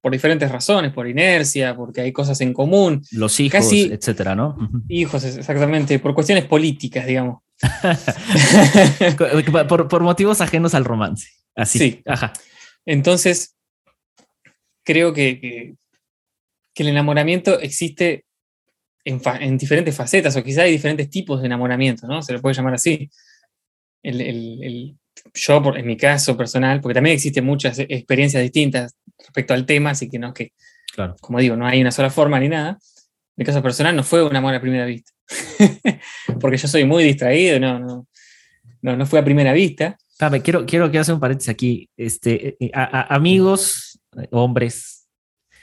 por 0.00 0.10
diferentes 0.10 0.50
razones, 0.50 0.90
por 0.90 1.06
inercia, 1.06 1.76
porque 1.76 2.00
hay 2.00 2.12
cosas 2.12 2.40
en 2.40 2.54
común. 2.54 3.02
Los 3.10 3.38
hijos, 3.40 3.70
etcétera, 3.74 4.34
¿no? 4.34 4.56
Hijos, 4.88 5.22
exactamente, 5.22 5.98
por 5.98 6.14
cuestiones 6.14 6.46
políticas, 6.46 7.06
digamos. 7.06 7.42
por, 9.68 10.02
motivos 10.02 10.40
ajenos 10.40 10.74
al 10.74 10.84
romance. 10.84 11.28
Así. 11.54 11.78
Sí. 11.78 12.02
Ajá. 12.06 12.32
Entonces, 12.86 13.56
creo 14.84 15.12
que, 15.12 15.40
que, 15.40 16.82
el 16.82 16.88
enamoramiento 16.88 17.58
existe 17.60 18.24
en, 19.04 19.58
diferentes 19.58 19.96
facetas, 19.96 20.36
o 20.36 20.44
quizá 20.44 20.62
hay 20.62 20.72
diferentes 20.72 21.10
tipos 21.10 21.40
de 21.40 21.46
enamoramiento, 21.46 22.06
¿no? 22.06 22.22
Se 22.22 22.32
le 22.32 22.38
puede 22.38 22.54
llamar 22.54 22.74
así. 22.74 23.10
El, 24.02 24.96
yo, 25.34 25.62
en 25.74 25.86
mi 25.86 25.96
caso 25.96 26.36
personal, 26.36 26.80
porque 26.80 26.94
también 26.94 27.14
existen 27.14 27.44
muchas 27.44 27.78
experiencias 27.80 28.42
distintas 28.42 28.96
respecto 29.18 29.54
al 29.54 29.66
tema, 29.66 29.90
así 29.90 30.08
que 30.08 30.18
no 30.18 30.28
es 30.28 30.34
que, 30.34 30.52
claro. 30.92 31.16
como 31.20 31.40
digo, 31.40 31.56
no 31.56 31.66
hay 31.66 31.80
una 31.80 31.90
sola 31.90 32.10
forma 32.10 32.38
ni 32.38 32.48
nada. 32.48 32.78
En 33.38 33.42
mi 33.42 33.44
caso 33.44 33.62
personal 33.62 33.94
no 33.94 34.02
fue 34.02 34.24
un 34.24 34.34
amor 34.34 34.52
a 34.52 34.60
primera 34.60 34.84
vista. 34.84 35.12
porque 36.40 36.56
yo 36.56 36.66
soy 36.66 36.84
muy 36.84 37.04
distraído, 37.04 37.60
no, 37.60 37.78
no, 37.78 38.08
no, 38.82 38.96
no 38.96 39.06
fue 39.06 39.20
a 39.20 39.24
primera 39.24 39.52
vista. 39.52 39.96
quiero, 40.42 40.66
quiero, 40.66 40.90
que 40.90 40.98
hacer 40.98 41.14
un 41.14 41.20
paréntesis 41.20 41.48
aquí. 41.48 41.88
Este, 41.96 42.56
eh, 42.58 42.70
amigos, 42.74 44.00
hombres, 44.32 45.06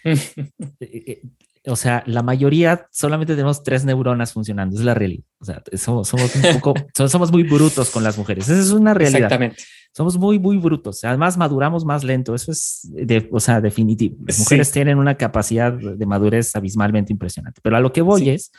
eh, 0.06 1.22
o 1.68 1.76
sea, 1.76 2.04
la 2.06 2.22
mayoría 2.22 2.88
solamente 2.92 3.34
tenemos 3.34 3.64
tres 3.64 3.86
neuronas 3.86 4.34
funcionando, 4.34 4.76
es 4.76 4.84
la 4.84 4.94
realidad. 4.94 5.24
O 5.40 5.46
sea, 5.46 5.64
somos, 5.74 6.08
somos 6.08 6.36
un 6.36 6.60
poco, 6.60 6.74
somos 7.08 7.32
muy 7.32 7.44
brutos 7.44 7.90
con 7.90 8.04
las 8.04 8.18
mujeres. 8.18 8.50
Esa 8.50 8.60
es 8.60 8.72
una 8.72 8.94
realidad. 8.94 9.24
Exactamente. 9.24 9.64
Somos 9.92 10.18
muy, 10.18 10.40
muy 10.40 10.58
brutos. 10.58 11.04
Además, 11.04 11.38
maduramos 11.38 11.86
más 11.86 12.04
lento. 12.04 12.36
Eso 12.36 12.52
es, 12.52 12.82
de, 12.92 13.28
o 13.32 13.40
sea, 13.40 13.62
definitivo. 13.62 14.18
Las 14.28 14.40
mujeres 14.40 14.72
tienen 14.72 14.98
una 14.98 15.16
capacidad 15.16 15.72
de 15.72 16.06
madurez 16.06 16.56
abismalmente 16.56 17.14
impresionante. 17.14 17.62
Pero 17.64 17.78
a 17.78 17.80
lo 17.80 17.94
que 17.94 18.02
voy 18.02 18.30
es 18.30 18.52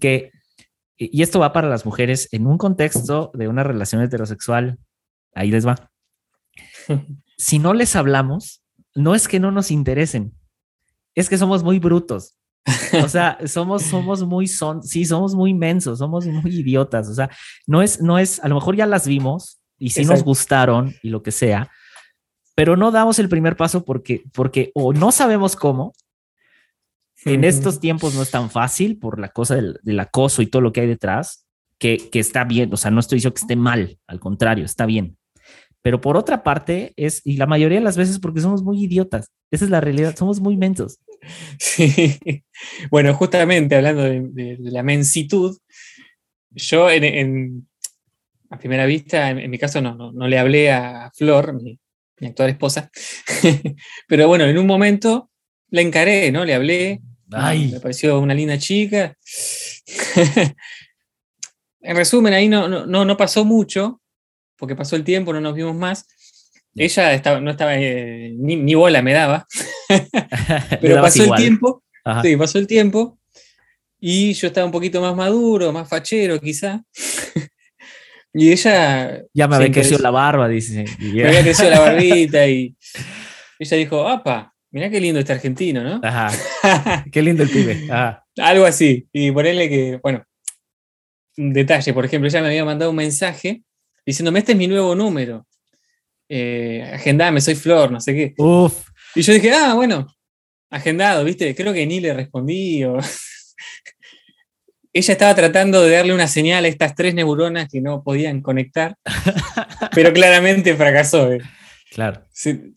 que, 0.00 0.30
y 0.96 1.22
esto 1.22 1.40
va 1.40 1.52
para 1.52 1.68
las 1.68 1.84
mujeres 1.84 2.28
en 2.32 2.46
un 2.46 2.56
contexto 2.56 3.32
de 3.34 3.48
una 3.48 3.64
relación 3.64 4.00
heterosexual, 4.00 4.78
ahí 5.34 5.50
les 5.50 5.66
va. 5.66 5.90
si 7.36 7.58
no 7.58 7.74
les 7.74 7.96
hablamos, 7.96 8.62
no 8.94 9.14
es 9.14 9.28
que 9.28 9.40
no 9.40 9.50
nos 9.50 9.70
interesen, 9.70 10.34
es 11.14 11.28
que 11.28 11.38
somos 11.38 11.62
muy 11.62 11.78
brutos. 11.78 12.36
O 13.02 13.08
sea, 13.08 13.38
somos, 13.46 13.82
somos 13.82 14.22
muy, 14.24 14.46
son, 14.46 14.82
sí, 14.82 15.04
somos 15.04 15.34
muy 15.34 15.54
mensos, 15.54 15.98
somos 15.98 16.26
muy 16.26 16.60
idiotas. 16.60 17.08
O 17.08 17.14
sea, 17.14 17.30
no 17.66 17.82
es, 17.82 18.00
no 18.00 18.18
es, 18.18 18.40
a 18.40 18.48
lo 18.48 18.54
mejor 18.54 18.76
ya 18.76 18.86
las 18.86 19.06
vimos 19.06 19.60
y 19.78 19.90
sí 19.90 20.04
nos 20.04 20.22
gustaron 20.22 20.94
y 21.02 21.10
lo 21.10 21.22
que 21.22 21.32
sea, 21.32 21.70
pero 22.54 22.76
no 22.76 22.90
damos 22.90 23.18
el 23.18 23.28
primer 23.28 23.56
paso 23.56 23.84
porque, 23.84 24.22
porque 24.32 24.70
o 24.74 24.92
no 24.92 25.10
sabemos 25.12 25.56
cómo, 25.56 25.92
en 27.24 27.44
estos 27.44 27.80
tiempos 27.80 28.14
no 28.14 28.22
es 28.22 28.30
tan 28.30 28.50
fácil 28.50 28.98
por 28.98 29.18
la 29.18 29.30
cosa 29.30 29.56
del, 29.56 30.00
acoso 30.00 30.42
y 30.42 30.46
todo 30.46 30.60
lo 30.60 30.72
que 30.72 30.82
hay 30.82 30.86
detrás, 30.86 31.46
que, 31.78 32.10
que, 32.10 32.20
está 32.20 32.44
bien, 32.44 32.72
o 32.72 32.76
sea, 32.76 32.90
no 32.90 33.00
estoy 33.00 33.16
diciendo 33.16 33.34
que 33.34 33.40
esté 33.40 33.56
mal, 33.56 33.98
al 34.06 34.20
contrario, 34.20 34.64
está 34.64 34.86
bien. 34.86 35.16
Pero 35.82 36.00
por 36.00 36.16
otra 36.16 36.42
parte, 36.42 36.92
es, 36.96 37.20
y 37.24 37.36
la 37.36 37.46
mayoría 37.46 37.78
de 37.78 37.84
las 37.84 37.96
veces 37.96 38.18
porque 38.18 38.40
somos 38.40 38.62
muy 38.62 38.82
idiotas, 38.82 39.30
esa 39.50 39.64
es 39.64 39.70
la 39.70 39.80
realidad, 39.80 40.16
somos 40.16 40.40
muy 40.40 40.56
mensos. 40.56 40.98
Sí, 41.58 42.18
bueno, 42.90 43.14
justamente 43.14 43.76
hablando 43.76 44.02
de, 44.02 44.56
la 44.60 44.82
mensitud, 44.82 45.58
yo 46.50 46.90
en, 46.90 47.68
a 48.50 48.58
primera 48.58 48.86
vista, 48.86 49.30
en, 49.30 49.50
mi 49.50 49.58
caso 49.58 49.80
no, 49.80 50.12
no, 50.12 50.28
le 50.28 50.38
hablé 50.38 50.70
a 50.70 51.10
Flor, 51.14 51.54
mi, 51.54 51.78
actual 52.26 52.50
esposa, 52.50 52.90
pero 54.08 54.28
bueno, 54.28 54.44
en 54.44 54.56
un 54.56 54.66
momento 54.66 55.30
la 55.70 55.80
encaré, 55.80 56.30
¿no? 56.30 56.44
Le 56.44 56.54
hablé, 56.54 57.02
me 57.28 57.80
pareció 57.80 58.18
una 58.20 58.34
linda 58.34 58.58
chica. 58.58 59.16
en 61.80 61.96
resumen, 61.96 62.32
ahí 62.32 62.48
no, 62.48 62.68
no, 62.68 63.04
no, 63.04 63.16
pasó 63.16 63.44
mucho, 63.44 64.00
porque 64.56 64.76
pasó 64.76 64.96
el 64.96 65.04
tiempo, 65.04 65.32
no 65.32 65.40
nos 65.40 65.54
vimos 65.54 65.74
más. 65.74 66.06
Ella 66.76 67.14
estaba, 67.14 67.40
no 67.40 67.50
estaba, 67.50 67.76
eh, 67.76 68.34
ni, 68.36 68.74
bola 68.74 69.02
me 69.02 69.12
daba, 69.12 69.46
pero 70.80 71.00
pasó 71.00 71.24
el 71.24 71.34
tiempo, 71.34 71.82
sí, 72.22 72.36
pasó 72.36 72.58
el 72.58 72.66
tiempo, 72.66 73.18
y 74.00 74.32
yo 74.34 74.48
estaba 74.48 74.66
un 74.66 74.72
poquito 74.72 75.00
más 75.00 75.14
maduro, 75.14 75.72
más 75.72 75.88
fachero 75.88 76.40
quizá, 76.40 76.82
y 78.34 78.50
ella... 78.50 79.22
Ya 79.32 79.48
me 79.48 79.56
había 79.56 79.70
crecido 79.70 80.00
la 80.00 80.10
barba, 80.10 80.48
dice. 80.48 80.84
Me 80.98 81.26
había 81.26 81.42
crecido 81.42 81.70
la 81.70 81.80
barbita 81.80 82.46
y 82.48 82.76
ella 83.58 83.76
dijo, 83.76 84.08
apa, 84.08 84.52
mirá 84.72 84.90
qué 84.90 85.00
lindo 85.00 85.20
este 85.20 85.32
argentino, 85.32 85.84
¿no? 85.84 86.00
Ajá. 86.02 87.04
qué 87.12 87.22
lindo 87.22 87.44
el 87.44 87.50
pibe. 87.50 87.88
Algo 88.38 88.64
así. 88.64 89.06
Y 89.12 89.30
ponerle 89.30 89.68
que, 89.68 90.00
bueno, 90.02 90.24
un 91.36 91.52
detalle, 91.52 91.92
por 91.92 92.04
ejemplo, 92.04 92.28
ella 92.28 92.40
me 92.40 92.48
había 92.48 92.64
mandado 92.64 92.90
un 92.90 92.96
mensaje 92.96 93.62
diciéndome, 94.04 94.40
este 94.40 94.52
es 94.52 94.58
mi 94.58 94.66
nuevo 94.66 94.94
número. 94.94 95.46
Eh, 96.28 96.90
agendame, 96.94 97.40
soy 97.40 97.54
Flor, 97.54 97.90
no 97.90 98.00
sé 98.00 98.14
qué. 98.14 98.34
Uf. 98.38 98.88
Y 99.14 99.22
yo 99.22 99.32
dije, 99.32 99.52
ah, 99.52 99.74
bueno, 99.74 100.06
agendado, 100.70 101.24
¿viste? 101.24 101.54
Creo 101.54 101.72
que 101.72 101.86
ni 101.86 102.00
le 102.00 102.14
respondí. 102.14 102.82
ella 104.94 105.12
estaba 105.12 105.34
tratando 105.34 105.82
de 105.82 105.96
darle 105.96 106.14
una 106.14 106.28
señal 106.28 106.64
a 106.64 106.68
estas 106.68 106.94
tres 106.94 107.14
neuronas 107.14 107.68
que 107.68 107.80
no 107.80 108.02
podían 108.02 108.40
conectar, 108.40 108.96
pero 109.94 110.12
claramente 110.12 110.74
fracasó. 110.76 111.32
¿eh? 111.32 111.40
Claro. 111.92 112.22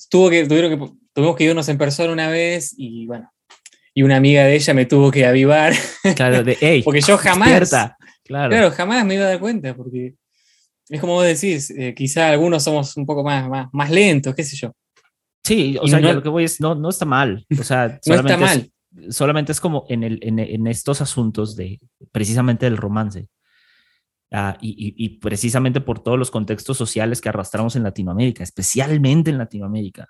tuvo 0.10 0.30
que, 0.30 0.46
tuvieron 0.46 0.72
que, 0.72 0.94
tuvimos 1.14 1.36
que 1.36 1.44
irnos 1.44 1.70
en 1.70 1.78
persona 1.78 2.12
una 2.12 2.30
vez 2.30 2.74
y 2.76 3.06
bueno, 3.06 3.32
y 3.94 4.02
una 4.02 4.18
amiga 4.18 4.46
de 4.46 4.56
ella 4.56 4.74
me 4.74 4.86
tuvo 4.86 5.12
que 5.12 5.26
avivar. 5.26 5.74
Claro, 6.16 6.44
de, 6.44 6.58
hey, 6.60 6.82
porque 6.86 7.02
yo 7.02 7.18
jamás, 7.18 7.70
claro. 8.24 8.50
claro. 8.50 8.72
jamás 8.72 9.06
me 9.06 9.16
iba 9.16 9.26
a 9.26 9.30
dar 9.30 9.40
cuenta, 9.40 9.76
porque 9.76 10.16
es 10.90 11.02
como 11.02 11.14
vos 11.14 11.26
decís, 11.26 11.70
eh, 11.72 11.94
quizá 11.96 12.30
algunos 12.30 12.64
somos 12.64 12.96
un 12.98 13.06
poco 13.06 13.24
más, 13.24 13.48
más, 13.50 13.68
más 13.72 13.90
lentos, 13.90 14.34
qué 14.36 14.44
sé 14.44 14.56
yo. 14.56 14.74
Sí, 15.44 15.78
o 15.82 15.88
sea, 15.88 16.00
lo 16.00 16.22
que 16.22 16.30
voy 16.30 16.44
es, 16.44 16.60
no, 16.60 16.76
no 16.76 16.90
está 16.90 17.06
mal. 17.06 17.46
O 17.58 17.64
sea, 17.64 18.00
no 18.06 18.16
está 18.16 18.38
mal 18.38 18.72
solamente 19.10 19.52
es 19.52 19.60
como 19.60 19.86
en, 19.90 20.04
el, 20.04 20.20
en, 20.22 20.68
estos 20.68 21.02
asuntos 21.02 21.56
de 21.56 21.80
precisamente 22.12 22.66
del 22.66 22.78
romance. 22.78 23.28
Ah, 24.30 24.58
y, 24.60 25.08
precisamente 25.20 25.80
por 25.80 26.04
todos 26.04 26.20
los 26.20 26.32
contextos 26.32 26.76
sociales 26.76 27.22
que 27.22 27.30
arrastramos 27.30 27.78
en 27.78 27.84
Latinoamérica, 27.84 28.44
especialmente 28.44 29.30
en 29.30 29.38
Latinoamérica, 29.38 30.10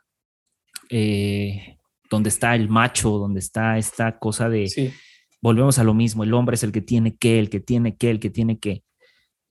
eh, 0.89 1.77
donde 2.09 2.29
está 2.29 2.55
el 2.55 2.67
macho, 2.67 3.11
donde 3.19 3.39
está 3.39 3.77
esta 3.77 4.17
cosa 4.17 4.49
de, 4.49 4.91
volvemos 5.39 5.77
a 5.77 5.83
lo 5.83 5.93
mismo, 5.93 6.23
el 6.23 6.33
hombre 6.33 6.55
es 6.55 6.63
el 6.63 6.71
que 6.71 6.81
tiene 6.81 7.15
que, 7.15 7.37
el 7.37 7.51
que 7.51 7.59
tiene 7.59 7.95
que, 7.95 8.09
el 8.09 8.19
que 8.19 8.29
tiene 8.31 8.57
que 8.57 8.83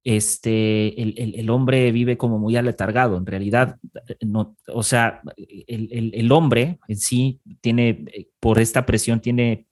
este, 0.09 1.03
el, 1.03 1.51
hombre 1.51 1.91
vive 1.91 2.17
como 2.17 2.39
muy 2.39 2.55
aletargado. 2.55 3.17
En 3.17 3.27
realidad, 3.27 3.77
no, 4.21 4.57
o 4.69 4.85
sea, 4.85 5.21
el, 5.37 6.31
hombre 6.31 6.79
en 6.87 6.97
sí 6.97 7.41
tiene, 7.61 8.05
por 8.39 8.61
esta 8.61 8.87
presión, 8.87 9.21
tiene 9.21 9.67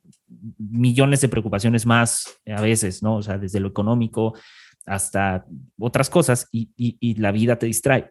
millones 0.59 1.21
de 1.21 1.29
preocupaciones 1.29 1.87
más 1.87 2.41
a 2.53 2.61
veces, 2.61 3.01
¿no? 3.01 3.19
O 3.19 3.23
sea, 3.23 3.39
desde 3.39 3.61
lo 3.61 3.69
económico 3.69 4.35
hasta 4.87 5.47
otras 5.79 6.11
cosas 6.11 6.49
y, 6.51 7.15
la 7.15 7.31
vida 7.31 7.57
te 7.57 7.67
distrae. 7.67 8.11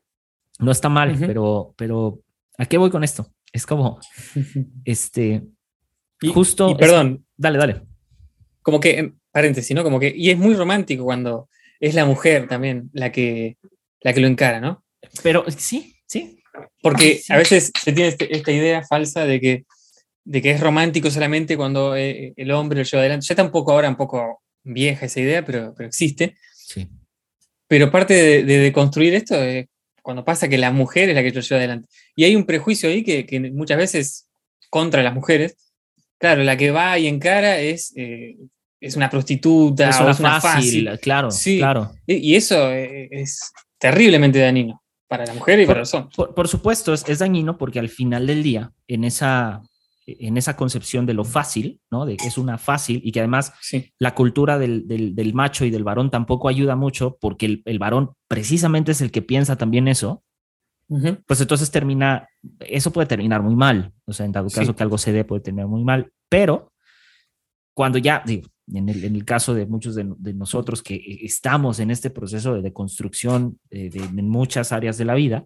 No 0.60 0.72
está 0.72 0.88
mal, 0.88 1.18
pero, 1.20 1.74
pero 1.76 2.22
¿a 2.58 2.66
qué 2.66 2.78
voy 2.78 2.90
con 2.90 3.04
esto? 3.04 3.34
Es 3.52 3.66
como, 3.66 4.00
este, 4.86 5.44
justo... 6.34 6.78
perdón. 6.78 7.26
dale, 7.36 7.58
dale. 7.58 7.82
Como 8.62 8.80
que, 8.80 9.14
paréntesis, 9.30 9.76
¿no? 9.76 9.84
Como 9.84 10.00
que, 10.00 10.14
y 10.16 10.30
es 10.30 10.38
muy 10.38 10.54
romántico 10.56 11.04
cuando 11.04 11.50
es 11.84 11.96
la 11.96 12.06
mujer 12.06 12.48
también 12.48 12.90
la 12.94 13.12
que, 13.12 13.58
la 14.00 14.14
que 14.14 14.22
lo 14.22 14.28
encara, 14.28 14.62
¿no? 14.62 14.86
Pero 15.22 15.44
sí, 15.52 15.98
sí. 16.08 16.42
Porque 16.82 17.22
a 17.30 17.36
veces 17.36 17.74
se 17.78 17.92
tiene 17.92 18.08
este, 18.08 18.34
esta 18.34 18.54
idea 18.54 18.84
falsa 18.84 19.26
de 19.26 19.42
que, 19.42 19.66
de 20.24 20.42
que 20.42 20.52
es 20.52 20.62
romántico 20.62 21.12
solamente 21.12 21.58
cuando 21.58 21.98
eh, 21.98 22.32
el 22.38 22.52
hombre 22.52 22.80
lo 22.80 22.84
lleva 22.86 23.02
adelante. 23.02 23.26
Ya 23.26 23.34
está 23.34 23.44
un 23.44 23.52
poco 23.52 23.74
ahora, 23.74 23.90
un 23.90 23.98
poco 23.98 24.42
vieja 24.64 25.08
esa 25.08 25.20
idea, 25.20 25.44
pero, 25.44 25.74
pero 25.76 25.90
existe. 25.90 26.38
Sí. 26.54 26.88
Pero 27.68 27.92
parte 27.92 28.14
de, 28.14 28.44
de, 28.46 28.72
construir 28.72 29.14
esto 29.16 29.36
es 29.44 29.66
cuando 30.02 30.24
pasa 30.24 30.48
que 30.48 30.58
la 30.58 30.72
mujer 30.72 31.10
es 31.10 31.16
la 31.16 31.22
que 31.22 31.32
lo 31.32 31.42
lleva 31.42 31.60
adelante. 31.60 31.90
Y 32.16 32.24
hay 32.24 32.38
un 32.38 32.46
prejuicio 32.46 32.88
ahí 32.88 33.04
que, 33.04 33.26
que 33.26 33.42
muchas 33.52 33.78
veces 33.78 34.30
contra 34.70 35.04
las 35.04 35.14
mujeres. 35.14 35.58
Claro, 36.18 36.44
la 36.44 36.56
que 36.56 36.72
va 36.72 36.98
y 36.98 37.08
encara 37.08 37.60
es 37.60 37.92
eh, 37.98 38.38
es 38.84 38.98
una 38.98 39.10
prostituta, 39.10 39.90
es 39.90 40.20
una, 40.20 40.42
fácil, 40.42 41.00
claro, 41.02 41.32
sí. 41.32 41.58
claro. 41.58 41.94
Y, 42.06 42.36
eso 42.36 42.70
e, 42.70 43.08
es 43.12 43.54
terriblemente 43.78 44.40
dañino 44.40 44.84
para 45.08 45.26
la 45.26 45.34
mujer 45.34 45.62
y 45.62 45.66
para 45.66 45.80
los 45.80 45.94
hombres. 45.94 46.16
Por, 46.16 46.48
supuesto, 46.50 46.94
es, 46.94 47.20
dañino 47.20 47.58
porque 47.58 47.80
al 47.80 47.88
final 47.88 48.28
del 48.28 48.44
día, 48.44 48.74
en 48.90 49.06
esa, 49.06 49.62
en 50.06 50.36
esa 50.36 50.58
concepción 50.58 51.06
de 51.06 51.14
lo 51.14 51.24
fácil, 51.24 51.80
¿no? 51.90 52.06
De 52.06 52.18
que 52.18 52.28
es 52.28 52.38
una 52.38 52.58
fácil 52.58 53.00
y 53.06 53.14
que 53.14 53.22
además 53.22 53.54
la 54.00 54.14
cultura 54.16 54.60
del, 54.60 54.86
del, 54.86 55.34
macho 55.34 55.64
y 55.64 55.70
del 55.70 55.86
varón 55.86 56.12
tampoco 56.12 56.50
ayuda 56.50 56.76
mucho 56.76 57.18
porque 57.22 57.46
el, 57.46 57.62
el 57.64 57.80
varón 57.80 58.12
precisamente 58.28 58.92
es 58.92 59.00
el 59.00 59.12
que 59.12 59.22
piensa 59.22 59.56
también 59.56 59.88
eso. 59.88 60.24
Pues 61.26 61.40
entonces 61.42 61.72
termina, 61.72 62.28
eso 62.60 62.92
puede 62.92 63.08
terminar 63.08 63.42
muy 63.42 63.56
mal. 63.56 63.94
O 64.06 64.12
sea, 64.12 64.26
en 64.26 64.34
dado 64.34 64.50
caso 64.50 64.76
que 64.76 64.84
algo 64.84 64.98
se 64.98 65.14
dé, 65.14 65.24
puede 65.24 65.42
terminar 65.42 65.68
muy 65.68 65.84
mal. 65.84 66.12
Pero 66.30 66.72
cuando 67.74 67.98
ya, 67.98 68.22
digo, 68.24 68.48
en 68.72 68.90
el, 68.90 69.26
caso 69.26 69.54
de 69.54 69.66
muchos 69.66 69.96
de, 69.96 70.06
nosotros 70.34 70.82
que 70.82 70.96
eh, 70.96 71.20
estamos 71.24 71.80
en 71.80 71.92
este 71.92 72.10
proceso 72.10 72.62
de, 72.62 72.74
construcción 72.74 73.60
eh, 73.70 73.90
en 73.94 74.30
muchas 74.30 74.72
áreas 74.72 74.98
de 74.98 75.06
la 75.06 75.16
vida, 75.16 75.46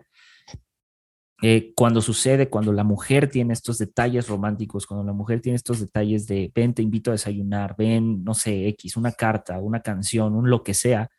eh, 1.42 1.72
cuando 1.76 2.02
sucede, 2.02 2.50
cuando 2.50 2.74
la 2.74 2.84
mujer 2.84 3.30
tiene 3.30 3.54
estos 3.54 3.78
detalles 3.78 4.28
románticos, 4.28 4.88
cuando 4.88 5.06
la 5.06 5.14
mujer 5.14 5.40
tiene 5.40 5.56
estos 5.56 5.80
detalles 5.80 6.26
de 6.26 6.52
ven, 6.54 6.74
te 6.74 6.82
invito 6.82 7.12
a 7.12 7.14
desayunar, 7.14 7.76
ven, 7.78 8.24
no 8.24 8.34
sé, 8.34 8.68
X, 8.70 8.98
una 8.98 9.12
carta, 9.12 9.60
una 9.60 9.82
canción, 9.82 10.36
un 10.36 10.50
lo 10.50 10.64
que 10.64 10.74
sea, 10.74 11.10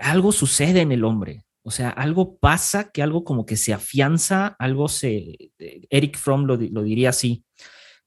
algo 0.00 0.32
sucede 0.32 0.82
en 0.82 0.92
el 0.92 1.04
hombre. 1.04 1.44
O 1.62 1.70
sea, 1.70 1.90
algo 1.90 2.38
pasa 2.38 2.90
que 2.90 3.02
algo 3.02 3.24
como 3.24 3.44
que 3.44 3.56
se 3.56 3.72
afianza, 3.72 4.54
algo 4.58 4.88
se, 4.88 5.50
Eric 5.58 6.16
Fromm 6.16 6.44
lo, 6.44 6.56
lo 6.56 6.82
diría 6.82 7.10
así, 7.10 7.44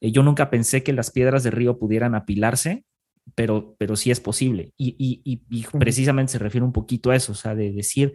eh, 0.01 0.11
yo 0.11 0.23
nunca 0.23 0.49
pensé 0.49 0.83
que 0.83 0.93
las 0.93 1.11
piedras 1.11 1.43
de 1.43 1.51
río 1.51 1.79
pudieran 1.79 2.15
apilarse, 2.15 2.83
pero, 3.35 3.75
pero 3.77 3.95
sí 3.95 4.11
es 4.11 4.19
posible. 4.19 4.73
Y, 4.77 5.41
precisamente 5.79 6.33
se 6.33 6.39
refiere 6.39 6.65
un 6.65 6.73
poquito 6.73 7.11
a 7.11 7.15
eso, 7.15 7.31
o 7.31 7.35
sea, 7.35 7.55
de 7.55 7.71
decir, 7.71 8.13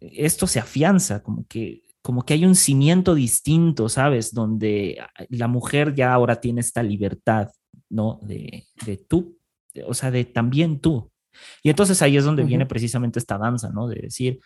esto 0.00 0.46
se 0.46 0.60
afianza, 0.60 1.22
como 1.22 1.44
que, 1.46 1.82
como 2.00 2.24
que 2.24 2.34
hay 2.34 2.46
un 2.46 2.54
cimiento 2.54 3.14
distinto, 3.14 3.88
¿sabes? 3.88 4.32
Donde 4.32 5.04
la 5.28 5.48
mujer 5.48 5.94
ya 5.94 6.14
ahora 6.14 6.40
tiene 6.40 6.60
esta 6.60 6.82
libertad, 6.82 7.50
¿no? 7.90 8.20
De, 8.22 8.64
de 8.86 8.96
tú, 8.96 9.38
o 9.84 9.94
sea, 9.94 10.10
de 10.12 10.24
también 10.24 10.80
tú. 10.80 11.10
Y 11.62 11.70
entonces 11.70 12.00
ahí 12.02 12.16
es 12.16 12.24
donde 12.24 12.44
viene 12.44 12.66
precisamente 12.66 13.18
esta 13.18 13.36
danza, 13.36 13.70
¿no? 13.70 13.88
De 13.88 14.00
decir, 14.00 14.38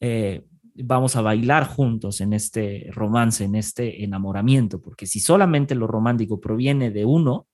eh, 0.00 0.44
vamos 0.84 1.16
a 1.16 1.22
bailar 1.22 1.66
juntos 1.66 2.20
en 2.20 2.32
este 2.32 2.88
romance, 2.90 3.44
en 3.44 3.54
este 3.54 4.04
enamoramiento, 4.04 4.80
porque 4.80 5.06
si 5.06 5.20
solamente 5.20 5.74
lo 5.74 5.86
romántico 5.86 6.40
proviene 6.40 6.90
de 6.90 7.04
uno, 7.04 7.46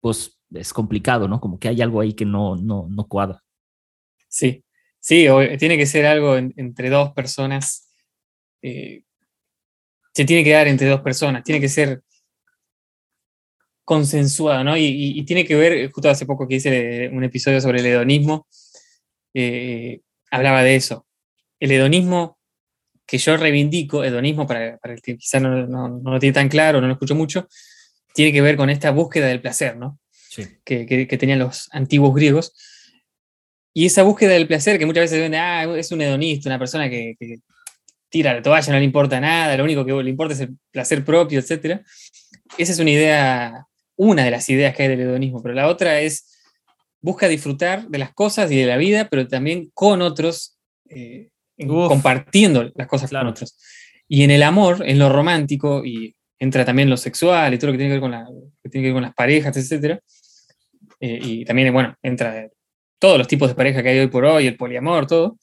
pues 0.00 0.38
es 0.52 0.72
complicado, 0.72 1.28
¿no? 1.28 1.40
Como 1.40 1.58
que 1.58 1.68
hay 1.68 1.80
algo 1.82 2.00
ahí 2.00 2.14
que 2.14 2.24
no, 2.24 2.56
no, 2.56 2.86
no 2.90 3.06
cuadra. 3.06 3.42
Sí, 4.28 4.64
sí, 5.00 5.26
tiene 5.58 5.76
que 5.76 5.86
ser 5.86 6.06
algo 6.06 6.36
entre 6.36 6.90
dos 6.90 7.12
personas. 7.12 7.90
Eh, 8.62 9.04
se 10.12 10.24
tiene 10.24 10.44
que 10.44 10.52
dar 10.52 10.68
entre 10.68 10.88
dos 10.88 11.00
personas, 11.00 11.44
tiene 11.44 11.60
que 11.60 11.68
ser 11.68 12.02
consensuado, 13.84 14.64
¿no? 14.64 14.76
Y, 14.76 15.22
tiene 15.24 15.44
que 15.44 15.56
ver, 15.56 15.90
justo 15.90 16.08
hace 16.08 16.26
poco 16.26 16.46
que 16.46 16.56
hice 16.56 17.10
un 17.12 17.24
episodio 17.24 17.60
sobre 17.60 17.80
el 17.80 17.86
hedonismo, 17.86 18.46
eh, 19.34 20.00
hablaba 20.30 20.62
de 20.62 20.76
eso, 20.76 21.06
el 21.62 21.70
hedonismo 21.70 22.40
que 23.06 23.18
yo 23.18 23.36
reivindico, 23.36 24.02
hedonismo 24.02 24.48
para, 24.48 24.78
para 24.78 24.94
el 24.94 25.00
que 25.00 25.16
quizá 25.16 25.38
no, 25.38 25.64
no, 25.68 26.10
lo 26.10 26.18
tiene 26.18 26.34
tan 26.34 26.48
claro, 26.48 26.80
no 26.80 26.88
lo 26.88 26.94
escucho 26.94 27.14
mucho, 27.14 27.46
tiene 28.14 28.32
que 28.32 28.40
ver 28.40 28.56
con 28.56 28.68
esta 28.68 28.90
búsqueda 28.90 29.28
del 29.28 29.40
placer, 29.40 29.76
¿no? 29.76 30.00
Que, 30.64 30.86
que, 30.86 31.18
tenían 31.18 31.38
los 31.38 31.68
antiguos 31.70 32.14
griegos. 32.14 32.52
Y 33.72 33.86
esa 33.86 34.02
búsqueda 34.02 34.32
del 34.32 34.48
placer, 34.48 34.76
que 34.76 34.86
muchas 34.86 35.02
veces 35.02 35.20
ven, 35.20 35.36
ah, 35.36 35.64
es 35.76 35.92
un 35.92 36.02
hedonista, 36.02 36.48
una 36.48 36.58
persona 36.58 36.90
que, 36.90 37.14
tira 38.08 38.34
la 38.34 38.42
toalla, 38.42 38.72
no 38.72 38.78
le 38.78 38.84
importa 38.84 39.20
nada, 39.20 39.56
lo 39.56 39.62
único 39.62 39.84
que 39.84 39.92
le 39.92 40.10
importa 40.10 40.34
es 40.34 40.40
el 40.40 40.56
placer 40.72 41.04
propio, 41.04 41.38
etc. 41.38 41.80
Esa 42.58 42.72
es 42.72 42.78
una 42.80 42.90
idea, 42.90 43.66
una 43.94 44.24
de 44.24 44.32
las 44.32 44.48
ideas 44.48 44.74
que 44.74 44.82
hay 44.82 44.88
del 44.88 45.00
hedonismo, 45.02 45.40
pero 45.42 45.54
la 45.54 45.68
otra 45.68 46.00
es 46.00 46.28
busca 47.00 47.28
disfrutar 47.28 47.86
de 47.88 47.98
las 47.98 48.12
cosas 48.12 48.50
y 48.50 48.56
de 48.56 48.66
la 48.66 48.76
vida, 48.78 49.08
pero 49.08 49.28
también 49.28 49.70
con 49.74 50.02
otros, 50.02 50.58
eh, 50.88 51.31
compartiendo 51.66 52.70
las 52.74 52.86
cosas 52.86 53.10
con 53.10 53.26
otros. 53.26 53.56
Y 54.08 54.22
en 54.22 54.30
el 54.30 54.42
amor, 54.42 54.82
en 54.86 54.98
lo 54.98 55.08
romántico, 55.08 55.84
y 55.84 56.14
entra 56.38 56.64
también 56.64 56.90
lo 56.90 56.96
sexual 56.96 57.54
y 57.54 57.58
todo 57.58 57.68
lo 57.68 57.72
que 57.72 57.78
tiene 57.78 57.90
que 57.90 57.94
ver 57.94 58.00
con, 58.00 58.10
la, 58.10 58.26
que 58.62 58.68
tiene 58.68 58.84
que 58.84 58.88
ver 58.88 58.94
con 58.94 59.02
las 59.02 59.14
parejas, 59.14 59.56
etc. 59.56 59.98
Eh, 61.00 61.20
y 61.22 61.44
también, 61.44 61.72
bueno, 61.72 61.96
entra 62.02 62.48
todos 62.98 63.18
los 63.18 63.28
tipos 63.28 63.48
de 63.48 63.54
pareja 63.54 63.82
que 63.82 63.88
hay 63.88 63.98
hoy 63.98 64.08
por 64.08 64.24
hoy, 64.24 64.46
el 64.46 64.56
poliamor, 64.56 65.06
todo. 65.06 65.38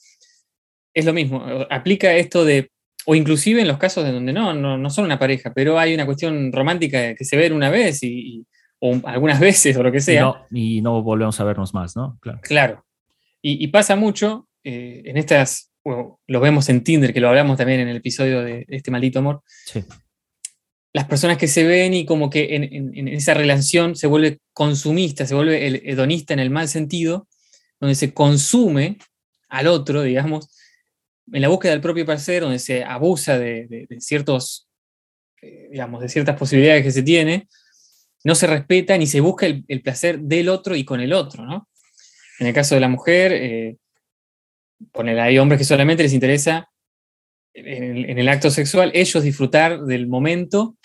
Es 0.94 1.06
lo 1.06 1.14
mismo, 1.14 1.44
aplica 1.70 2.14
esto 2.16 2.44
de, 2.44 2.72
o 3.06 3.16
inclusive 3.16 3.62
en 3.62 3.68
los 3.68 3.78
casos 3.78 4.04
de 4.04 4.12
donde 4.12 4.34
no, 4.34 4.54
no, 4.54 4.78
no 4.78 4.90
son 4.90 5.06
una 5.06 5.20
pareja, 5.20 5.54
pero 5.54 5.80
hay 5.80 5.94
una 5.94 6.06
cuestión 6.06 6.52
romántica 6.52 7.16
que 7.16 7.26
se 7.26 7.38
ve 7.38 7.52
una 7.52 7.70
vez 7.70 8.04
y, 8.04 8.46
o 8.80 9.00
algunas 9.06 9.40
veces 9.40 9.76
o 9.78 9.84
lo 9.84 9.92
que 9.92 10.02
sea. 10.02 10.46
Y 10.52 10.82
no, 10.82 11.02
volvemos 11.02 11.40
a 11.40 11.44
vernos 11.44 11.74
más, 11.74 11.96
¿no? 11.96 12.18
Claro. 12.22 12.40
claro. 12.42 12.86
Y, 13.42 13.68
pasa 13.68 13.96
mucho 13.96 14.50
eh, 14.66 15.02
en 15.06 15.16
estas, 15.16 15.69
lo 16.28 16.40
vemos 16.40 16.70
en 16.70 16.84
Tinder, 16.84 17.14
que 17.14 17.20
lo 17.20 17.30
hablamos 17.30 17.58
también 17.58 17.80
en 17.82 17.88
el 17.88 17.98
episodio 17.98 18.42
de 18.42 18.66
este 18.70 18.92
maldito 18.92 19.20
amor. 19.20 19.42
Sí 19.66 19.84
las 20.94 21.06
personas 21.06 21.38
que 21.38 21.48
se 21.48 21.64
ven 21.64 21.94
y 21.94 22.06
como 22.06 22.30
que 22.30 22.56
en, 22.56 23.08
esa 23.08 23.34
relación 23.34 23.96
se 23.96 24.08
vuelve 24.08 24.40
consumista, 24.54 25.26
se 25.26 25.36
vuelve 25.36 25.68
el 25.68 25.82
hedonista 25.86 26.34
en 26.34 26.40
el 26.40 26.50
mal 26.50 26.68
sentido, 26.68 27.28
donde 27.80 27.96
se 27.96 28.14
consume 28.14 28.98
al 29.50 29.68
otro, 29.68 30.02
digamos, 30.02 30.50
en 31.32 31.42
la 31.42 31.48
búsqueda 31.48 31.74
del 31.74 31.82
propio 31.82 32.06
placer, 32.06 32.42
donde 32.42 32.60
se 32.60 32.84
abusa 32.84 33.38
de, 33.38 33.88
ciertos, 34.00 34.68
eh, 35.42 35.70
digamos, 35.72 36.02
de 36.02 36.10
ciertas 36.10 36.38
posibilidades 36.38 36.84
que 36.84 36.92
se 36.92 37.04
tiene, 37.04 37.48
no 38.24 38.34
se 38.36 38.48
respeta 38.48 38.98
ni 38.98 39.06
se 39.06 39.22
busca 39.22 39.46
el, 39.46 39.82
placer 39.82 40.20
del 40.20 40.50
otro 40.50 40.76
y 40.76 40.84
con 40.84 41.00
el 41.00 41.14
otro, 41.14 41.46
¿no? 41.46 41.70
En 42.40 42.48
el 42.48 42.54
caso 42.54 42.74
de 42.76 42.82
la 42.82 42.90
mujer, 42.90 43.32
eh, 43.34 43.78
hay 44.94 45.38
hombres 45.38 45.60
que 45.60 45.66
solamente 45.66 46.04
les 46.04 46.14
interesa 46.14 46.70
en 47.54 48.18
el, 48.20 48.30
acto 48.30 48.50
sexual, 48.50 48.92
ellos 48.94 49.24
disfrutar 49.24 49.82
del 49.82 50.08
momento 50.08 50.78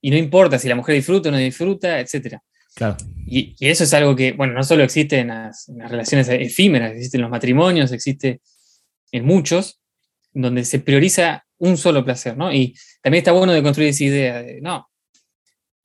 y 0.00 0.10
no 0.10 0.16
importa 0.16 0.58
si 0.58 0.68
la 0.68 0.74
mujer 0.74 0.94
disfruta 0.94 1.28
o 1.28 1.32
no 1.32 1.38
disfruta, 1.38 2.00
etc. 2.00 2.38
Claro. 2.74 2.96
Y, 3.26 3.54
eso 3.60 3.84
es 3.84 3.94
algo 3.94 4.16
que, 4.16 4.32
bueno, 4.32 4.54
no 4.54 4.62
solo 4.62 4.82
existe 4.82 5.18
en 5.18 5.28
las, 5.28 5.70
relaciones 5.88 6.28
efímeras, 6.28 6.92
existe 6.92 7.16
en 7.16 7.22
los 7.22 7.30
matrimonios, 7.30 7.92
existe 7.92 8.40
en 9.12 9.24
muchos, 9.24 9.80
donde 10.32 10.64
se 10.64 10.80
prioriza 10.80 11.44
un 11.58 11.76
solo 11.76 12.04
placer, 12.04 12.36
¿no? 12.36 12.52
Y 12.52 12.74
también 13.02 13.20
está 13.20 13.32
bueno 13.32 13.52
de 13.52 13.62
construir 13.62 13.90
esa 13.90 14.04
idea 14.04 14.42
de, 14.42 14.60
no, 14.60 14.88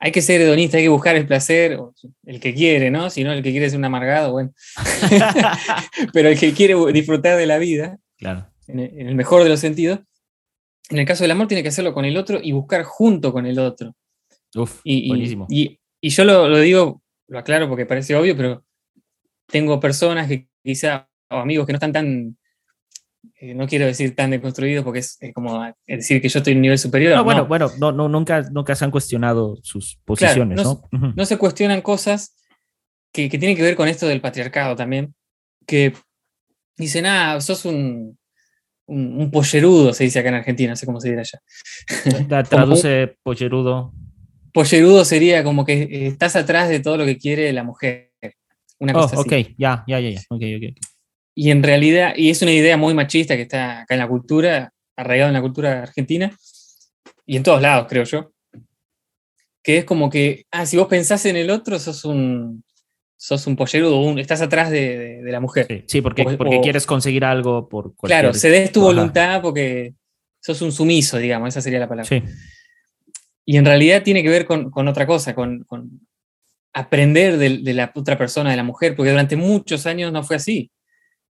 hay 0.03 0.11
que 0.11 0.23
ser 0.23 0.41
hedonista, 0.41 0.77
hay 0.77 0.83
que 0.83 0.89
buscar 0.89 1.15
el 1.15 1.27
placer, 1.27 1.79
el 2.25 2.39
que 2.39 2.55
quiere, 2.55 2.89
¿no? 2.89 3.11
Si 3.11 3.23
no, 3.23 3.31
el 3.31 3.43
que 3.43 3.51
quiere 3.51 3.69
ser 3.69 3.77
un 3.77 3.85
amargado, 3.85 4.31
bueno. 4.31 4.51
Pero 6.13 6.29
el 6.29 6.39
que 6.39 6.53
quiere 6.53 6.75
disfrutar 6.91 7.37
de 7.37 7.45
la 7.45 7.59
vida, 7.59 7.99
claro. 8.17 8.47
en 8.67 8.79
el 8.79 9.13
mejor 9.13 9.43
de 9.43 9.49
los 9.49 9.59
sentidos, 9.59 9.99
en 10.89 10.97
el 10.97 11.05
caso 11.05 11.23
del 11.23 11.29
amor 11.29 11.47
tiene 11.47 11.61
que 11.61 11.69
hacerlo 11.69 11.93
con 11.93 12.05
el 12.05 12.17
otro 12.17 12.39
y 12.41 12.51
buscar 12.51 12.81
junto 12.81 13.31
con 13.31 13.45
el 13.45 13.59
otro. 13.59 13.95
Uf, 14.55 14.81
y, 14.83 15.07
buenísimo. 15.07 15.45
Y, 15.47 15.79
yo 16.01 16.25
lo, 16.25 16.57
digo, 16.57 17.03
lo 17.27 17.37
aclaro 17.37 17.69
porque 17.69 17.85
parece 17.85 18.15
obvio, 18.15 18.35
pero 18.35 18.65
tengo 19.45 19.79
personas 19.79 20.27
que 20.27 20.47
quizá, 20.63 21.07
o 21.29 21.35
amigos 21.35 21.67
que 21.67 21.73
no 21.73 21.77
están 21.77 21.93
tan, 21.93 22.37
eh, 23.43 23.55
no 23.55 23.67
quiero 23.67 23.87
decir 23.87 24.15
tan 24.15 24.29
deconstruidos 24.29 24.85
porque 24.85 24.99
es, 24.99 25.17
como 25.33 25.65
decir 25.87 26.21
que 26.21 26.29
yo 26.29 26.37
estoy 26.37 26.51
en 26.51 26.59
un 26.59 26.61
nivel 26.61 26.77
superior. 26.77 27.15
No, 27.15 27.23
bueno, 27.23 27.47
bueno, 27.47 27.71
no, 27.79 27.91
no, 27.91 28.07
nunca, 28.07 28.43
nunca 28.51 28.75
se 28.75 28.85
han 28.85 28.91
cuestionado 28.91 29.57
sus 29.63 29.97
posiciones, 30.05 30.63
no, 30.63 30.83
¿no? 30.91 31.25
se 31.25 31.39
cuestionan 31.39 31.81
cosas 31.81 32.35
que, 33.11 33.29
que 33.29 33.39
tienen 33.39 33.57
que 33.57 33.63
ver 33.63 33.75
con 33.75 33.87
esto 33.87 34.05
del 34.05 34.21
patriarcado 34.21 34.75
también, 34.75 35.15
que 35.65 35.93
dicen, 36.77 37.07
ah, 37.07 37.41
sos 37.41 37.65
un, 37.65 38.15
un, 38.85 39.31
pollerudo, 39.31 39.91
se 39.91 40.03
dice 40.03 40.19
acá 40.19 40.29
en 40.29 40.35
Argentina, 40.35 40.69
no 40.69 40.75
sé 40.75 40.85
cómo 40.85 40.99
se 40.99 41.09
dirá 41.09 41.21
allá. 41.21 42.43
Traduce 42.47 43.17
pollerudo. 43.23 43.91
Pollerudo 44.53 45.03
sería 45.03 45.43
como 45.43 45.65
que 45.65 46.05
estás 46.05 46.35
atrás 46.35 46.69
de 46.69 46.79
todo 46.79 46.97
lo 46.97 47.05
que 47.05 47.17
quiere 47.17 47.51
la 47.53 47.63
mujer. 47.63 48.11
Una 48.77 48.93
cosa 48.93 49.17
oh, 49.17 49.21
ok, 49.21 49.33
ya, 49.57 49.83
ya, 49.87 49.99
ya, 49.99 50.21
Y 51.33 51.51
en 51.51 51.63
realidad, 51.63 52.13
y 52.15 52.29
es 52.29 52.41
una 52.41 52.51
idea 52.51 52.77
muy 52.77 52.93
machista 52.93 53.35
que 53.35 53.43
está 53.43 53.81
acá 53.81 53.95
en 53.95 53.99
la 53.99 54.07
cultura, 54.07 54.73
arraigada 54.95 55.29
en 55.29 55.35
la 55.35 55.41
cultura 55.41 55.83
argentina, 55.83 56.35
y 57.25 57.37
en 57.37 57.43
todos 57.43 57.61
lados, 57.61 57.87
creo 57.89 58.03
yo, 58.03 58.31
que 59.63 59.77
es 59.77 59.85
como 59.85 60.09
que, 60.09 60.45
ah, 60.51 60.65
si 60.65 60.77
vos 60.77 60.87
pensás 60.87 61.25
en 61.25 61.37
el 61.37 61.49
otro, 61.49 61.79
sos 61.79 62.03
un, 62.03 62.63
sos 63.15 63.45
un 63.47 63.55
pollerudo, 63.55 64.17
estás 64.17 64.41
atrás 64.41 64.71
de, 64.71 65.21
la 65.23 65.39
mujer. 65.39 65.85
Sí, 65.87 66.01
porque, 66.01 66.23
porque 66.23 66.59
quieres 66.61 66.85
conseguir 66.85 67.23
algo 67.23 67.69
por 67.69 67.95
cualquier... 67.95 68.21
Claro, 68.21 68.33
cedes 68.33 68.71
tu 68.71 68.81
voluntad 68.81 69.41
porque 69.41 69.93
sos 70.41 70.61
un 70.61 70.71
sumiso, 70.71 71.17
digamos, 71.17 71.49
esa 71.49 71.61
sería 71.61 71.79
la 71.79 71.87
palabra. 71.87 72.09
Sí. 72.09 72.23
Y 73.45 73.57
en 73.57 73.65
realidad 73.65 74.03
tiene 74.03 74.23
que 74.23 74.29
ver 74.29 74.45
con, 74.45 74.87
otra 74.87 75.05
cosa, 75.05 75.35
con, 75.35 75.65
aprender 76.73 77.37
de, 77.37 77.73
la 77.73 77.91
otra 77.93 78.17
persona, 78.17 78.49
de 78.49 78.57
la 78.57 78.63
mujer, 78.63 78.95
porque 78.95 79.11
durante 79.11 79.35
muchos 79.35 79.85
años 79.85 80.11
no 80.11 80.23
fue 80.23 80.37
así. 80.37 80.71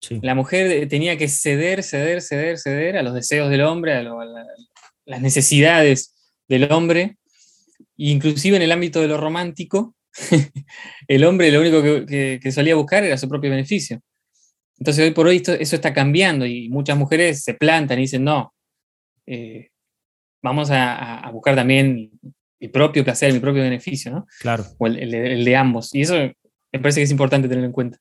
Sí. 0.02 0.18
La 0.20 0.34
mujer 0.34 0.88
tenía 0.88 1.16
que 1.16 1.28
ceder, 1.28 1.82
ceder, 1.82 2.20
ceder, 2.20 2.58
ceder 2.58 2.96
a 2.96 3.02
los 3.02 3.14
deseos 3.14 3.48
del 3.50 3.62
hombre, 3.62 3.94
a, 3.94 4.02
las 5.04 5.20
necesidades 5.20 6.14
del 6.48 6.70
hombre, 6.72 7.16
inclusive 7.96 8.56
en 8.56 8.62
el 8.62 8.72
ámbito 8.72 9.00
de 9.00 9.08
lo 9.08 9.16
romántico, 9.16 9.94
el 11.08 11.24
hombre 11.24 11.50
lo 11.50 11.60
único 11.60 11.82
que, 11.82 12.52
solía 12.52 12.74
buscar 12.74 13.04
era 13.04 13.16
su 13.16 13.28
propio 13.28 13.50
beneficio. 13.50 14.00
Entonces 14.78 15.04
hoy 15.04 15.12
por 15.12 15.26
hoy 15.28 15.40
eso 15.46 15.76
está 15.76 15.92
cambiando 15.92 16.44
y 16.44 16.68
muchas 16.68 16.98
mujeres 16.98 17.44
se 17.44 17.54
plantan 17.54 17.98
y 17.98 18.02
dicen, 18.02 18.24
no, 18.24 18.52
eh, 19.26 19.68
vamos 20.42 20.70
a, 20.72 21.30
buscar 21.32 21.54
también 21.54 22.10
mi 22.60 22.68
propio 22.68 23.04
placer, 23.04 23.32
mi 23.32 23.38
propio 23.38 23.62
beneficio, 23.62 24.10
¿no? 24.10 24.26
Claro. 24.40 24.64
O 24.78 24.86
el, 24.86 25.44
de 25.44 25.56
ambos. 25.56 25.94
Y 25.94 26.02
eso 26.02 26.14
me 26.14 26.80
parece 26.80 27.00
que 27.00 27.04
es 27.04 27.10
importante 27.10 27.48
tener 27.48 27.64
en 27.64 27.72
cuenta. 27.72 27.98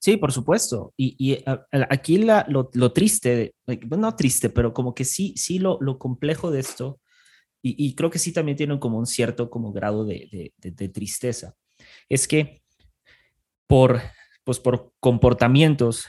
Sí, 0.00 0.16
por 0.16 0.32
supuesto. 0.32 0.92
Y, 0.96 1.42
aquí 1.90 2.18
lo, 2.18 2.92
triste, 2.92 3.54
no 3.90 4.16
triste, 4.16 4.48
pero 4.50 4.72
como 4.72 4.94
que 4.94 5.04
sí, 5.04 5.34
sí 5.36 5.58
lo, 5.58 5.78
lo 5.80 5.98
complejo 5.98 6.50
de 6.50 6.60
esto 6.60 7.00
y, 7.60 7.94
creo 7.94 8.10
que 8.10 8.18
sí 8.18 8.32
también 8.32 8.56
tienen 8.56 8.78
como 8.78 8.98
un 8.98 9.06
cierto 9.06 9.50
como 9.50 9.72
grado 9.72 10.04
de, 10.04 10.52
tristeza, 10.92 11.54
es 12.08 12.28
que 12.28 12.62
por, 13.66 14.00
pues 14.44 14.60
por 14.60 14.92
comportamientos 15.00 16.06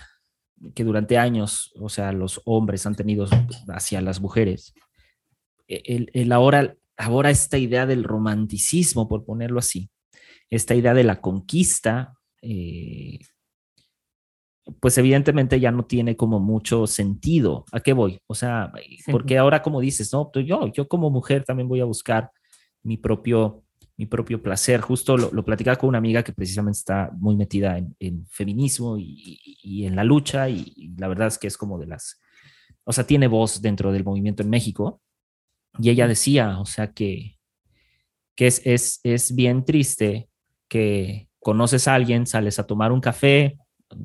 que 0.75 0.83
durante 0.83 1.17
años, 1.17 1.73
o 1.79 1.89
sea, 1.89 2.11
los 2.11 2.41
hombres 2.45 2.85
han 2.85 2.95
tenido 2.95 3.27
hacia 3.69 4.01
las 4.01 4.21
mujeres, 4.21 4.73
e, 5.67 6.07
el, 6.13 6.31
ahora, 6.31 6.75
ahora 6.97 7.31
esta 7.31 7.57
idea 7.57 7.85
del 7.85 8.03
romanticismo, 8.03 9.07
por 9.07 9.25
ponerlo 9.25 9.59
así, 9.59 9.89
esta 10.51 10.75
idea 10.75 10.93
de 10.93 11.03
la 11.03 11.19
conquista, 11.19 12.13
eh, 12.41 13.19
pues 14.79 14.97
evidentemente 14.97 15.59
ya 15.59 15.71
no 15.71 15.85
tiene 15.85 16.15
como 16.15 16.39
mucho 16.39 16.87
sentido. 16.87 17.65
¿A 17.71 17.79
qué 17.79 17.93
voy? 17.93 18.19
O 18.27 18.35
sea, 18.35 18.71
porque 19.11 19.37
ahora 19.37 19.61
como 19.61 19.79
dices, 19.81 20.11
no, 20.13 20.31
yo, 20.33 20.67
yo 20.71 20.87
como 20.87 21.09
mujer 21.09 21.43
también 21.43 21.67
voy 21.67 21.81
a 21.81 21.85
buscar 21.85 22.31
mi 22.83 22.97
propio, 22.97 23.63
mi 23.97 24.05
propio 24.05 24.41
placer. 24.41 24.81
Justo 24.81 25.17
lo, 25.17 25.31
lo 25.31 25.43
platicaba 25.43 25.77
con 25.77 25.89
una 25.89 25.97
amiga 25.97 26.23
que 26.23 26.33
precisamente 26.33 26.77
está 26.77 27.11
muy 27.17 27.35
metida 27.35 27.77
en, 27.77 28.25
feminismo 28.27 28.97
y, 28.97 29.85
en 29.85 29.95
la 29.95 30.03
lucha 30.03 30.49
y, 30.49 30.93
la 30.97 31.07
verdad 31.07 31.27
es 31.27 31.37
que 31.37 31.47
es 31.47 31.57
como 31.57 31.77
de 31.77 31.87
las, 31.87 32.19
o 32.83 32.91
sea, 32.91 33.05
tiene 33.05 33.27
voz 33.27 33.61
dentro 33.61 33.91
del 33.91 34.03
movimiento 34.03 34.43
en 34.43 34.49
México. 34.49 35.01
Y 35.77 35.89
ella 35.89 36.07
decía, 36.07 36.59
o 36.59 36.65
sea, 36.65 36.93
que, 36.93 37.37
que 38.35 38.47
es, 38.47 38.61
es, 38.65 38.99
es 39.03 39.35
bien 39.35 39.63
triste 39.63 40.29
que 40.67 41.29
conoces 41.39 41.87
a 41.87 41.95
alguien, 41.95 42.25
sales 42.25 42.59
a 42.59 42.67
tomar 42.67 42.91
un 42.91 43.01
café, 43.01 43.57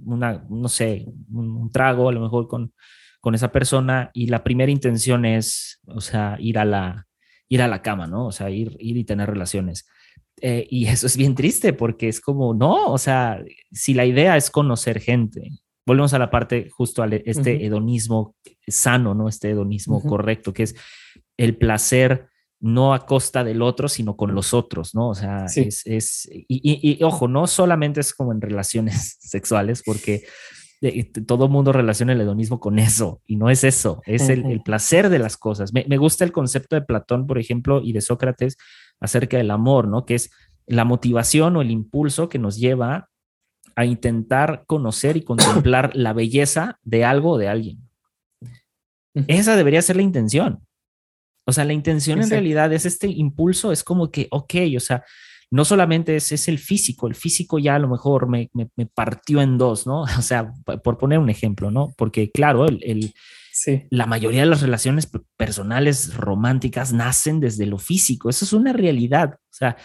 una, 0.04 0.44
no 0.48 0.68
sé, 0.68 1.06
un, 1.32 1.70
trago 1.70 2.08
a 2.08 2.12
lo 2.12 2.20
mejor 2.20 2.48
con, 2.48 2.72
con 3.20 3.34
esa 3.34 3.52
persona 3.52 4.10
y 4.12 4.26
la 4.26 4.44
primera 4.44 4.70
intención 4.70 5.24
es, 5.24 5.80
o 5.86 6.00
sea, 6.00 6.36
ir 6.38 6.58
a 6.58 6.64
la, 6.64 7.06
ir 7.48 7.62
a 7.62 7.68
la 7.68 7.82
cama, 7.82 8.06
¿no? 8.06 8.26
O 8.26 8.32
sea, 8.32 8.50
ir, 8.50 8.76
ir 8.80 8.96
y 8.96 9.04
tener 9.04 9.28
relaciones. 9.28 9.86
Eh, 10.40 10.66
y 10.70 10.86
eso 10.88 11.06
es 11.06 11.16
bien 11.16 11.34
triste 11.34 11.72
porque 11.72 12.08
es 12.08 12.20
como, 12.20 12.54
no, 12.54 12.86
o 12.86 12.98
sea, 12.98 13.42
si 13.72 13.94
la 13.94 14.06
idea 14.06 14.36
es 14.36 14.50
conocer 14.50 15.00
gente, 15.00 15.50
volvemos 15.86 16.14
a 16.14 16.18
la 16.18 16.30
parte 16.30 16.68
justo 16.70 17.02
a 17.02 17.06
este 17.06 17.64
hedonismo 17.64 18.36
sano, 18.66 19.14
¿no? 19.14 19.28
Este 19.28 19.50
hedonismo 19.50 20.02
correcto, 20.02 20.52
que 20.52 20.64
es 20.64 20.74
el 21.36 21.56
placer 21.56 22.28
no 22.64 22.94
a 22.94 23.04
costa 23.04 23.44
del 23.44 23.60
otro, 23.60 23.88
sino 23.88 24.16
con 24.16 24.34
los 24.34 24.54
otros, 24.54 24.94
¿no? 24.94 25.10
O 25.10 25.14
sea, 25.14 25.44
es, 25.54 26.28
y, 26.32 26.98
ojo, 27.04 27.28
no 27.28 27.46
solamente 27.46 28.00
es 28.00 28.14
como 28.14 28.32
en 28.32 28.40
relaciones 28.40 29.18
sexuales, 29.20 29.82
porque 29.84 30.24
eh, 30.80 31.04
todo 31.26 31.48
mundo 31.48 31.74
relaciona 31.74 32.14
el 32.14 32.22
hedonismo 32.22 32.60
con 32.60 32.78
eso, 32.78 33.20
y 33.26 33.36
no 33.36 33.50
es 33.50 33.64
eso, 33.64 34.00
es 34.06 34.30
el, 34.30 34.62
placer 34.62 35.10
de 35.10 35.18
las 35.18 35.36
cosas. 35.36 35.74
Me, 35.74 35.84
me, 35.90 35.98
gusta 35.98 36.24
el 36.24 36.32
concepto 36.32 36.74
de 36.74 36.80
Platón, 36.80 37.26
por 37.26 37.38
ejemplo, 37.38 37.82
y 37.82 37.92
de 37.92 38.00
Sócrates 38.00 38.56
acerca 38.98 39.36
del 39.36 39.50
amor, 39.50 39.86
¿no? 39.86 40.06
Que 40.06 40.14
es 40.14 40.30
la 40.66 40.86
motivación 40.86 41.56
o 41.56 41.60
el 41.60 41.70
impulso 41.70 42.30
que 42.30 42.38
nos 42.38 42.56
lleva 42.56 43.10
a 43.76 43.84
intentar 43.84 44.64
conocer 44.66 45.18
y 45.18 45.22
contemplar 45.22 45.94
la 45.94 46.14
belleza 46.14 46.78
de 46.82 47.04
algo 47.04 47.32
o 47.32 47.38
de 47.38 47.48
alguien. 47.48 47.86
Esa 49.28 49.54
debería 49.54 49.82
ser 49.82 49.96
la 49.96 50.02
intención. 50.02 50.63
O 51.46 51.52
sea, 51.52 51.64
la 51.64 51.72
intención 51.72 52.22
en 52.22 52.30
realidad 52.30 52.72
es 52.72 52.86
este 52.86 53.06
impulso, 53.08 53.72
es 53.72 53.84
como 53.84 54.10
que, 54.10 54.28
ok, 54.30 54.54
o 54.76 54.80
sea, 54.80 55.04
no 55.50 55.64
solamente 55.64 56.16
es, 56.16 56.32
es 56.32 56.48
el 56.48 56.58
físico, 56.58 57.06
el 57.06 57.14
físico 57.14 57.58
ya 57.58 57.76
a 57.76 57.78
lo 57.78 57.88
mejor 57.88 58.28
me, 58.28 58.50
me, 58.54 58.86
partió 58.86 59.40
en 59.40 59.58
dos, 59.58 59.86
¿no? 59.86 60.02
O 60.18 60.22
sea, 60.22 60.52
por 60.82 60.98
poner 60.98 61.18
un 61.18 61.30
ejemplo, 61.30 61.70
¿no? 61.70 61.94
Porque 61.96 62.30
claro, 62.30 62.66
el, 62.66 62.80
el 62.82 63.14
la 63.90 64.06
mayoría 64.06 64.40
de 64.40 64.46
las 64.46 64.62
relaciones 64.62 65.08
personales 65.36 66.16
románticas 66.16 66.92
nacen 66.92 67.40
desde 67.40 67.66
lo 67.66 67.78
físico, 67.78 68.28
eso 68.28 68.44
es 68.44 68.52
una 68.52 68.72
realidad, 68.72 69.34
o 69.34 69.52
sea, 69.52 69.76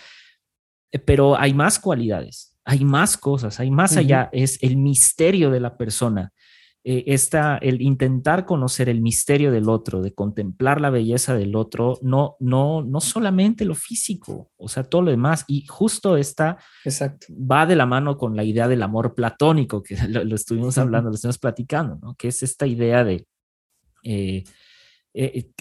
eh, 0.92 1.00
pero 1.00 1.40
hay 1.40 1.54
más 1.54 1.78
cualidades, 1.78 2.58
hay 2.66 2.84
más 2.84 3.18
cosas, 3.18 3.60
hay 3.60 3.70
más 3.70 3.96
allá, 3.96 4.30
es 4.32 4.62
el 4.64 4.78
misterio 4.78 5.52
de 5.52 5.60
la 5.60 5.78
persona, 5.78 6.34
eh, 6.82 7.04
está 7.08 7.58
el 7.58 7.82
intentar 7.82 8.46
conocer 8.46 8.88
el 8.88 9.02
misterio 9.02 9.52
del 9.52 9.68
otro, 9.68 10.02
de 10.02 10.14
contemplar 10.14 10.80
la 10.80 10.90
belleza 10.90 11.36
del 11.36 11.58
otro, 11.58 12.00
no, 12.02 12.38
no, 12.40 12.82
no 12.84 13.02
solamente 13.02 13.66
lo 13.66 13.76
físico, 13.76 14.50
o 14.56 14.70
sea, 14.70 14.84
todo 14.86 15.02
lo 15.02 15.12
demás. 15.12 15.44
Y 15.48 15.66
justo 15.68 16.16
esta 16.16 16.58
va 17.30 17.66
de 17.66 17.76
la 17.76 17.86
mano 17.86 18.18
con 18.18 18.38
la 18.38 18.46
idea 18.46 18.70
del 18.70 18.82
amor 18.82 19.14
platónico, 19.14 19.84
que 19.84 19.98
lo, 20.08 20.34
estuvimos 20.34 20.78
hablando, 20.78 21.10
lo 21.10 21.16
estuvimos 21.16 21.38
platicando, 21.38 22.00
¿no? 22.02 22.16
Que 22.16 22.30
es 22.30 22.44
esta 22.44 22.66
idea 22.66 23.04
de... 23.04 23.28
Eh, 24.04 24.46
eh, 25.14 25.52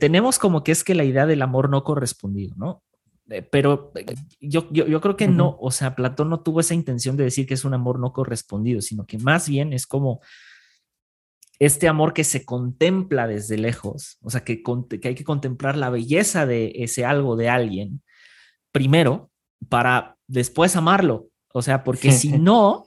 tenemos 0.00 0.40
como 0.40 0.64
que 0.64 0.72
es 0.72 0.82
que 0.82 0.96
la 0.96 1.04
idea 1.04 1.26
del 1.26 1.42
amor 1.42 1.70
no 1.70 1.84
correspondido, 1.84 2.56
¿no? 2.56 2.82
pero 3.50 3.92
yo, 4.40 4.68
yo, 4.70 4.86
yo, 4.86 5.00
creo 5.00 5.16
que 5.16 5.26
no, 5.26 5.56
o 5.60 5.72
sea, 5.72 5.96
Platón 5.96 6.30
no 6.30 6.40
tuvo 6.40 6.60
esa 6.60 6.74
intención 6.74 7.16
de 7.16 7.24
decir 7.24 7.44
que 7.44 7.54
es 7.54 7.64
un 7.64 7.74
amor 7.74 7.98
no 7.98 8.12
correspondido, 8.12 8.80
sino 8.80 9.04
que 9.04 9.18
más 9.18 9.48
bien 9.48 9.72
es 9.72 9.86
como 9.86 10.20
este 11.58 11.88
amor 11.88 12.12
que 12.12 12.24
se 12.24 12.44
contempla 12.44 13.26
desde 13.26 13.56
lejos, 13.56 14.18
o 14.20 14.30
sea, 14.30 14.44
que, 14.44 14.62
que, 14.62 15.08
hay 15.08 15.14
que 15.14 15.24
contemplar 15.24 15.76
la 15.76 15.90
belleza 15.90 16.46
de 16.46 16.72
ese 16.76 17.04
algo 17.04 17.36
de 17.36 17.48
alguien 17.48 18.02
primero 18.72 19.30
para 19.68 20.16
después 20.26 20.76
amarlo. 20.76 21.28
O 21.52 21.62
sea, 21.62 21.82
porque 21.84 22.12
si 22.12 22.32
no, 22.38 22.86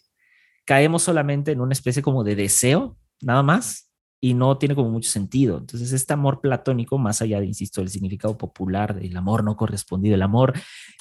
caemos 0.66 1.04
solamente 1.04 1.52
en 1.52 1.62
una 1.62 1.74
especie 1.74 2.04
como 2.04 2.24
de 2.24 2.36
deseo, 2.36 2.98
nada 3.22 3.42
más, 3.42 3.90
y 4.22 4.34
no 4.34 4.58
tiene 4.58 4.76
como 4.76 4.90
mucho 4.90 5.10
sentido. 5.10 5.58
Entonces, 5.58 5.92
este 5.94 6.14
amor 6.14 6.42
platónico, 6.42 6.98
más 6.98 7.22
allá 7.22 7.40
de, 7.40 7.48
insisto, 7.48 7.82
el 7.82 7.90
significado 7.90 8.38
popular 8.38 8.94
del 8.94 9.16
amor 9.16 9.44
no 9.44 9.56
correspondido, 9.56 10.16
el 10.16 10.22
amor 10.22 10.54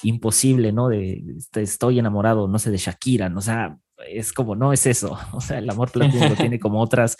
imposible, 0.03 0.71
¿no? 0.71 0.87
De 0.87 1.23
este, 1.37 1.61
estoy 1.61 1.99
enamorado, 1.99 2.47
no 2.47 2.57
sé, 2.59 2.71
de 2.71 2.77
Shakira, 2.77 3.29
¿no? 3.29 3.39
o 3.39 3.41
sea, 3.41 3.77
es 4.07 4.31
como, 4.31 4.55
no 4.55 4.71
es 4.73 4.85
eso. 4.85 5.17
O 5.33 5.41
sea, 5.41 5.59
el 5.59 5.69
amor 5.69 5.91
platónico 5.91 6.35
tiene 6.35 6.59
como 6.59 6.81
otras 6.81 7.17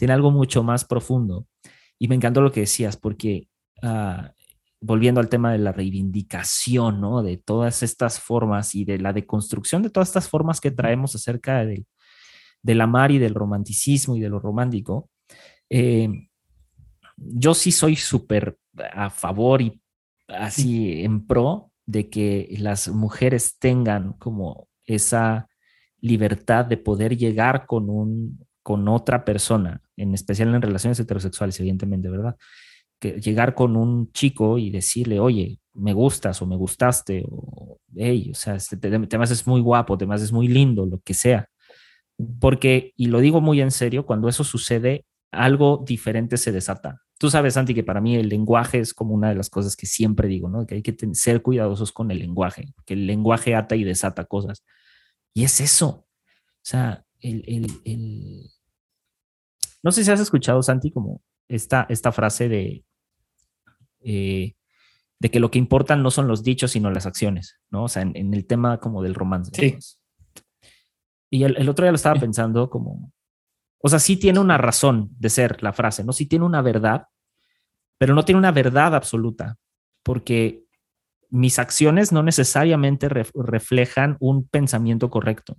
tiene 0.00 0.14
algo 0.14 0.30
mucho 0.30 0.62
más 0.62 0.86
profundo. 0.86 1.46
Y 1.98 2.08
me 2.08 2.14
encantó 2.14 2.40
lo 2.40 2.50
que 2.50 2.60
decías, 2.60 2.96
porque 2.96 3.48
ah, 3.82 4.32
volviendo 4.80 5.20
al 5.20 5.28
tema 5.28 5.52
de 5.52 5.58
la 5.58 5.72
reivindicación, 5.72 7.02
¿no? 7.02 7.22
De 7.22 7.36
todas 7.36 7.82
estas 7.82 8.18
formas 8.18 8.74
y 8.74 8.86
de 8.86 8.98
la 8.98 9.12
deconstrucción 9.12 9.82
de 9.82 9.90
todas 9.90 10.08
estas 10.08 10.26
formas 10.26 10.58
que 10.58 10.70
traemos 10.70 11.14
acerca 11.14 11.66
del, 11.66 11.84
del 12.62 12.80
amar 12.80 13.10
y 13.10 13.18
del 13.18 13.34
romanticismo 13.34 14.16
y 14.16 14.20
de 14.20 14.30
lo 14.30 14.40
romántico, 14.40 15.10
eh, 15.68 16.08
yo 17.18 17.52
sí 17.52 17.70
soy 17.70 17.94
súper 17.94 18.56
a 18.94 19.10
favor 19.10 19.60
y 19.60 19.82
así 20.28 21.02
en 21.02 21.26
pro 21.26 21.72
de 21.84 22.08
que 22.08 22.48
las 22.58 22.88
mujeres 22.88 23.58
tengan 23.58 24.14
como 24.14 24.66
esa 24.86 25.46
libertad 26.00 26.64
de 26.64 26.78
poder 26.78 27.18
llegar 27.18 27.66
con 27.66 27.90
un 27.90 28.46
con 28.62 28.88
otra 28.88 29.24
persona, 29.24 29.82
en 29.96 30.14
especial 30.14 30.54
en 30.54 30.62
relaciones 30.62 31.00
heterosexuales, 31.00 31.58
evidentemente, 31.60 32.08
¿verdad? 32.08 32.36
Que 32.98 33.20
llegar 33.20 33.54
con 33.54 33.76
un 33.76 34.12
chico 34.12 34.58
y 34.58 34.70
decirle, 34.70 35.20
oye, 35.20 35.60
me 35.74 35.92
gustas 35.92 36.40
o 36.42 36.46
me 36.46 36.56
gustaste, 36.56 37.24
o 37.30 37.78
hey, 37.96 38.30
o 38.32 38.34
sea, 38.34 38.54
este 38.56 38.76
tema 38.76 39.24
es 39.24 39.46
muy 39.46 39.60
guapo, 39.60 39.98
temas 39.98 40.22
es 40.22 40.32
muy 40.32 40.48
lindo, 40.48 40.86
lo 40.86 41.00
que 41.00 41.14
sea. 41.14 41.48
Porque, 42.40 42.92
y 42.96 43.06
lo 43.06 43.20
digo 43.20 43.40
muy 43.40 43.60
en 43.60 43.70
serio, 43.70 44.04
cuando 44.04 44.28
eso 44.28 44.44
sucede, 44.44 45.04
algo 45.32 45.82
diferente 45.86 46.36
se 46.36 46.52
desata. 46.52 47.02
Tú 47.18 47.30
sabes, 47.30 47.54
Santi, 47.54 47.74
que 47.74 47.84
para 47.84 48.00
mí 48.00 48.16
el 48.16 48.28
lenguaje 48.28 48.80
es 48.80 48.94
como 48.94 49.14
una 49.14 49.28
de 49.28 49.34
las 49.34 49.50
cosas 49.50 49.76
que 49.76 49.86
siempre 49.86 50.28
digo, 50.28 50.48
¿no? 50.48 50.66
Que 50.66 50.76
hay 50.76 50.82
que 50.82 50.96
ser 51.12 51.42
cuidadosos 51.42 51.92
con 51.92 52.10
el 52.10 52.18
lenguaje, 52.18 52.72
que 52.86 52.94
el 52.94 53.06
lenguaje 53.06 53.54
ata 53.54 53.76
y 53.76 53.84
desata 53.84 54.24
cosas. 54.24 54.64
Y 55.34 55.44
es 55.44 55.60
eso. 55.60 55.88
O 55.88 56.62
sea, 56.62 57.04
el, 57.20 57.80
el, 57.84 58.50
no 59.82 59.92
sé 59.92 60.04
si 60.04 60.10
has 60.10 60.20
escuchado, 60.20 60.62
Santi, 60.62 60.90
como 60.90 61.22
esta, 61.48 61.86
esta 61.88 62.12
frase 62.12 62.48
de, 62.48 62.84
eh, 64.00 64.54
de 65.18 65.30
que 65.30 65.40
lo 65.40 65.50
que 65.50 65.58
importan 65.58 66.02
no 66.02 66.10
son 66.10 66.28
los 66.28 66.42
dichos, 66.42 66.72
sino 66.72 66.90
las 66.90 67.06
acciones, 67.06 67.58
¿no? 67.70 67.84
O 67.84 67.88
sea, 67.88 68.02
en, 68.02 68.34
el 68.34 68.46
tema 68.46 68.78
como 68.78 69.02
del 69.02 69.14
romance. 69.14 69.52
Sí. 69.54 69.76
Y 71.30 71.44
el, 71.44 71.68
otro 71.68 71.84
día 71.84 71.92
lo 71.92 71.96
estaba 71.96 72.18
pensando 72.18 72.70
como, 72.70 73.12
o 73.78 73.88
sea, 73.88 73.98
sí 73.98 74.16
tiene 74.16 74.40
una 74.40 74.58
razón 74.58 75.10
de 75.18 75.30
ser 75.30 75.62
la 75.62 75.72
frase, 75.72 76.04
¿no? 76.04 76.12
Sí 76.12 76.26
tiene 76.26 76.44
una 76.44 76.62
verdad, 76.62 77.06
pero 77.98 78.14
no 78.14 78.24
tiene 78.24 78.38
una 78.38 78.52
verdad 78.52 78.94
absoluta, 78.94 79.58
porque 80.02 80.64
mis 81.28 81.58
acciones 81.58 82.12
no 82.12 82.22
necesariamente 82.22 83.08
reflejan 83.08 84.16
un 84.20 84.48
pensamiento 84.48 85.10
correcto. 85.10 85.56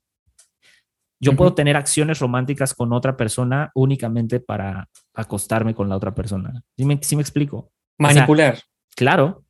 Yo 1.22 1.36
puedo 1.36 1.54
tener 1.54 1.78
acciones 1.78 2.18
románticas 2.18 2.74
con 2.74 2.92
otra 2.94 3.16
persona 3.16 3.72
únicamente 3.76 4.40
para 4.40 4.90
acostarme 5.14 5.76
con 5.76 5.88
la 5.88 5.96
otra 5.96 6.16
persona. 6.16 6.64
¿Sí 6.76 6.84
me, 6.84 6.96
me 6.96 7.22
explico? 7.22 7.72
Manipular. 8.00 8.60
claro, 8.96 9.46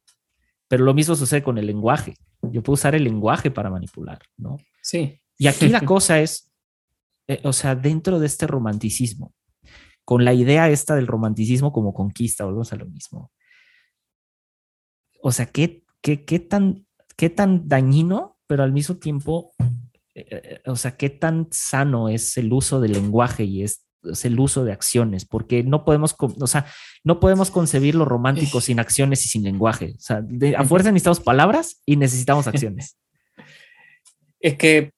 pero 0.68 0.84
lo 0.84 0.94
mismo 0.94 1.16
sucede 1.16 1.42
con 1.42 1.58
el 1.58 1.66
lenguaje. 1.66 2.16
Yo 2.42 2.62
puedo 2.62 2.74
usar 2.74 2.94
el 2.94 3.06
lenguaje 3.06 3.52
para 3.52 3.70
manipular, 3.70 4.20
¿no? 4.38 4.58
Sí. 4.82 5.22
Y 5.38 5.48
aquí 5.48 5.70
la 5.70 5.82
cosa 5.86 6.20
es, 6.20 6.52
eh, 7.28 7.40
o 7.46 7.54
sea, 7.54 7.76
dentro 7.76 8.20
de 8.20 8.26
este 8.26 8.48
romanticismo, 8.48 9.34
con 10.04 10.26
la 10.26 10.34
idea 10.34 10.70
esta 10.70 10.96
del 10.96 11.08
romanticismo 11.08 11.72
como 11.72 11.94
conquista, 11.94 12.44
volvemos 12.44 12.74
a 12.74 12.76
lo 12.76 12.86
mismo. 12.86 13.32
O 15.22 15.32
sea, 15.32 15.46
¿qué, 15.46 15.86
qué, 16.02 16.26
qué, 16.26 16.40
tan, 16.40 16.86
qué 17.16 17.30
tan 17.30 17.70
dañino, 17.70 18.38
pero 18.48 18.64
al 18.64 18.74
mismo 18.74 18.96
tiempo 18.98 19.54
o 20.66 20.76
sea, 20.76 20.98
qué 20.98 21.10
tan 21.10 21.48
sano 21.52 22.10
es 22.10 22.38
el 22.38 22.52
uso 22.52 22.82
del 22.82 22.94
lenguaje 22.94 23.44
y 23.44 23.64
es, 23.64 23.86
el 24.24 24.40
uso 24.40 24.64
de 24.64 24.72
acciones, 24.72 25.26
porque 25.26 25.64
no 25.64 25.86
podemos, 25.86 26.16
o 26.18 26.48
sea, 26.48 26.66
no 27.04 27.20
podemos 27.20 27.52
concebir 27.52 27.94
lo 27.94 28.06
romántico 28.06 28.60
sin 28.60 28.80
acciones 28.80 29.26
y 29.26 29.30
sin 29.30 29.44
lenguaje. 29.44 29.94
O 29.96 30.02
sea, 30.02 30.24
a 30.58 30.64
fuerza 30.66 30.92
necesitamos 30.92 31.20
palabras 31.20 31.82
y 31.86 31.98
necesitamos 31.98 32.48
acciones. 32.48 32.98
Es 34.44 34.58
que 34.58 34.92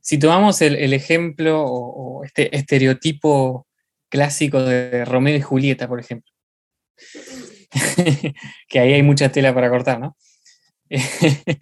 si 0.00 0.16
tomamos 0.16 0.62
el, 0.62 0.92
ejemplo 0.92 1.64
o, 1.66 2.22
este 2.22 2.56
estereotipo 2.56 3.66
clásico 4.08 4.62
de 4.62 5.04
Romeo 5.04 5.34
y 5.34 5.40
Julieta, 5.40 5.88
por 5.88 5.98
ejemplo, 5.98 6.30
que 8.68 8.78
ahí 8.78 8.92
hay 8.92 9.02
mucha 9.02 9.32
tela 9.32 9.52
para 9.52 9.70
cortar, 9.70 9.98
¿no? 9.98 10.16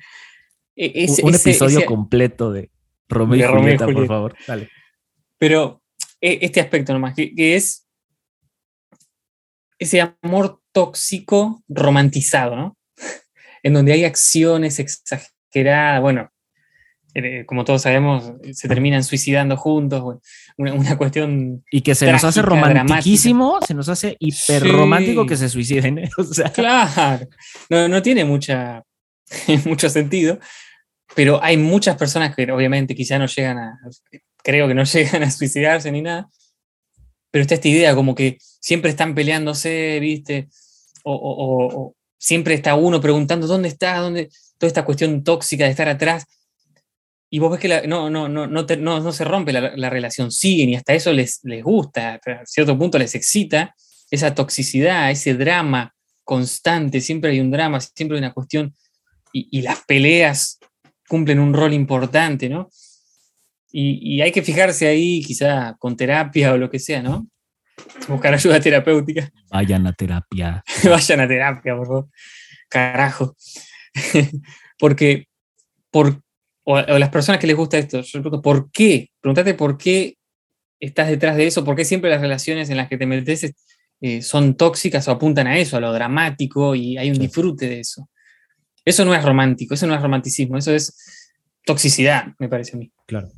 E-, 0.77 1.07
un 1.23 1.35
episodio 1.35 1.85
completo 1.85 2.53
de 2.53 2.71
Romeo, 3.09 3.51
y, 3.51 3.53
Julieta, 3.53 3.87
por 3.87 4.07
favor. 4.07 4.37
Dale. 4.47 4.69
Pero 5.39 5.83
e, 6.21 6.39
este 6.43 6.61
aspecto 6.61 6.93
nomás, 6.93 7.15
que, 7.15 7.33
es 7.37 7.87
ese 9.79 10.01
amor 10.23 10.61
tóxico 10.73 11.63
romantizado, 11.69 12.57
¿no? 12.57 12.77
en 13.63 13.75
donde 13.75 13.93
hay 13.93 14.05
acciones 14.05 14.79
exageradas, 14.79 16.01
bueno, 16.01 16.31
eh, 17.15 17.45
como 17.45 17.65
todos 17.65 17.83
sabemos, 17.83 18.33
se 18.53 18.69
terminan 18.69 19.05
suicidando 19.05 19.59
juntos, 19.59 20.19
una, 20.57 20.97
cuestión... 20.97 21.63
Y 21.71 21.83
que 21.83 21.95
se 21.95 22.11
nos 22.11 22.25
hace 22.25 22.41
romantiquísimo, 22.41 23.59
se 23.67 23.75
nos 23.75 23.91
hace 23.91 24.17
hiper 24.19 24.67
romántico 24.67 25.27
que 25.27 25.37
se 25.37 25.49
suiciden. 25.51 25.99
¿eh? 25.99 26.11
Claro, 26.55 27.27
no, 27.69 27.89
no 27.89 28.01
tiene 28.01 28.25
mucha, 28.25 28.83
mucho 29.65 29.89
sentido, 29.89 30.39
pero 31.15 31.43
hay 31.43 31.57
muchas 31.57 31.97
personas 31.97 32.35
que 32.35 32.51
obviamente 32.51 32.95
quizá 32.95 33.19
no 33.19 33.27
llegan 33.27 33.59
a, 33.59 33.79
creo 34.43 34.69
que 34.69 34.75
no 34.75 34.85
llegan 34.93 35.23
a 35.23 35.31
suicidarse 35.31 35.91
ni 35.93 36.03
nada, 36.03 36.29
pero 37.31 37.43
está 37.43 37.55
esta 37.55 37.69
idea 37.69 37.95
como 37.95 38.15
que 38.15 38.39
siempre 38.41 38.91
están 38.91 39.15
peleándose, 39.15 39.99
¿viste? 40.01 40.49
O, 41.05 41.95
siempre 42.19 42.55
está 42.55 42.77
uno 42.77 43.01
preguntando 43.01 43.47
dónde 43.47 43.69
está, 43.69 43.97
dónde, 43.99 44.29
toda 44.59 44.69
esta 44.69 44.85
cuestión 44.85 45.25
tóxica 45.25 45.65
de 45.65 45.71
estar 45.71 45.89
atrás. 45.89 46.25
Y 47.29 47.39
vos 47.39 47.51
ves 47.51 47.61
que 47.61 47.89
no, 47.89 48.11
no, 48.11 48.29
no, 48.29 48.47
no, 48.47 48.63
no, 48.77 49.13
se 49.13 49.25
rompe 49.25 49.53
la, 49.53 49.75
la, 49.75 49.91
relación, 49.91 50.31
siguen 50.31 50.69
y 50.69 50.77
hasta 50.77 50.93
eso 50.93 51.13
les, 51.13 51.41
les 51.45 51.65
gusta, 51.65 52.21
a 52.25 52.47
cierto 52.47 52.79
punto 52.79 52.99
les 52.99 53.15
excita 53.15 53.75
esa 54.11 54.35
toxicidad, 54.35 55.11
ese 55.11 55.35
drama 55.35 55.95
constante, 56.23 57.01
siempre 57.01 57.31
hay 57.31 57.41
un 57.41 57.51
drama, 57.51 57.81
siempre 57.81 58.19
hay 58.19 58.23
una 58.23 58.35
cuestión 58.35 58.75
y, 59.33 59.63
las 59.63 59.85
peleas 59.85 60.59
cumplen 61.09 61.41
un 61.41 61.55
rol 61.55 61.73
importante, 61.73 62.49
¿no? 62.49 62.69
Y, 63.71 64.21
hay 64.21 64.33
que 64.33 64.43
fijarse 64.43 64.87
ahí, 64.87 65.23
quizá 65.23 65.77
con 65.79 65.97
terapia 65.97 66.53
o 66.53 66.59
lo 66.59 66.71
que 66.71 66.79
sea, 66.79 67.03
¿no? 67.03 67.27
Buscar 68.09 68.35
ayuda 68.35 68.61
terapéutica. 68.61 69.31
Vayan 69.51 69.87
a 69.87 69.93
terapia. 69.93 70.63
Vayan 70.85 71.21
a 71.21 71.29
terapia, 71.29 71.77
por 71.77 71.87
favor. 71.87 72.09
Carajo. 72.69 73.37
Porque, 74.79 75.27
por, 75.91 76.21
o, 76.65 76.77
a 76.77 76.99
las 76.99 77.09
personas 77.09 77.41
que 77.41 77.47
les 77.47 77.57
gusta 77.57 77.79
esto, 77.79 78.03
yo 78.03 78.21
pregunto, 78.21 78.43
¿por 78.43 78.71
qué? 78.71 79.11
Pregúntate 79.21 79.55
por 79.55 79.79
qué 79.79 80.17
estás 80.81 81.09
detrás 81.09 81.37
de 81.37 81.47
eso, 81.47 81.65
por 81.65 81.77
qué 81.77 81.85
siempre 81.85 82.11
las 82.11 82.21
relaciones 82.21 82.69
en 82.69 82.77
las 82.77 82.89
que 82.89 82.99
te 82.99 83.07
metes 83.07 83.55
eh, 84.01 84.21
son 84.21 84.57
tóxicas 84.57 85.07
o 85.07 85.13
apuntan 85.13 85.47
a 85.47 85.59
eso, 85.59 85.77
a 85.77 85.81
lo 85.81 85.93
dramático, 85.93 86.75
y 86.75 86.99
hay 86.99 87.11
un 87.11 87.19
disfrute 87.19 87.69
de 87.69 87.81
eso. 87.81 88.09
Eso 88.85 89.05
no 89.05 89.15
es 89.15 89.25
romántico, 89.25 89.75
eso 89.75 89.87
no 89.87 89.95
es 89.95 90.03
romanticismo, 90.03 90.59
eso 90.59 90.75
es 90.75 90.95
toxicidad, 91.65 92.35
me 92.39 92.49
parece 92.49 92.77
a 92.77 92.81
mí. 92.81 92.93
Claro. 93.07 93.31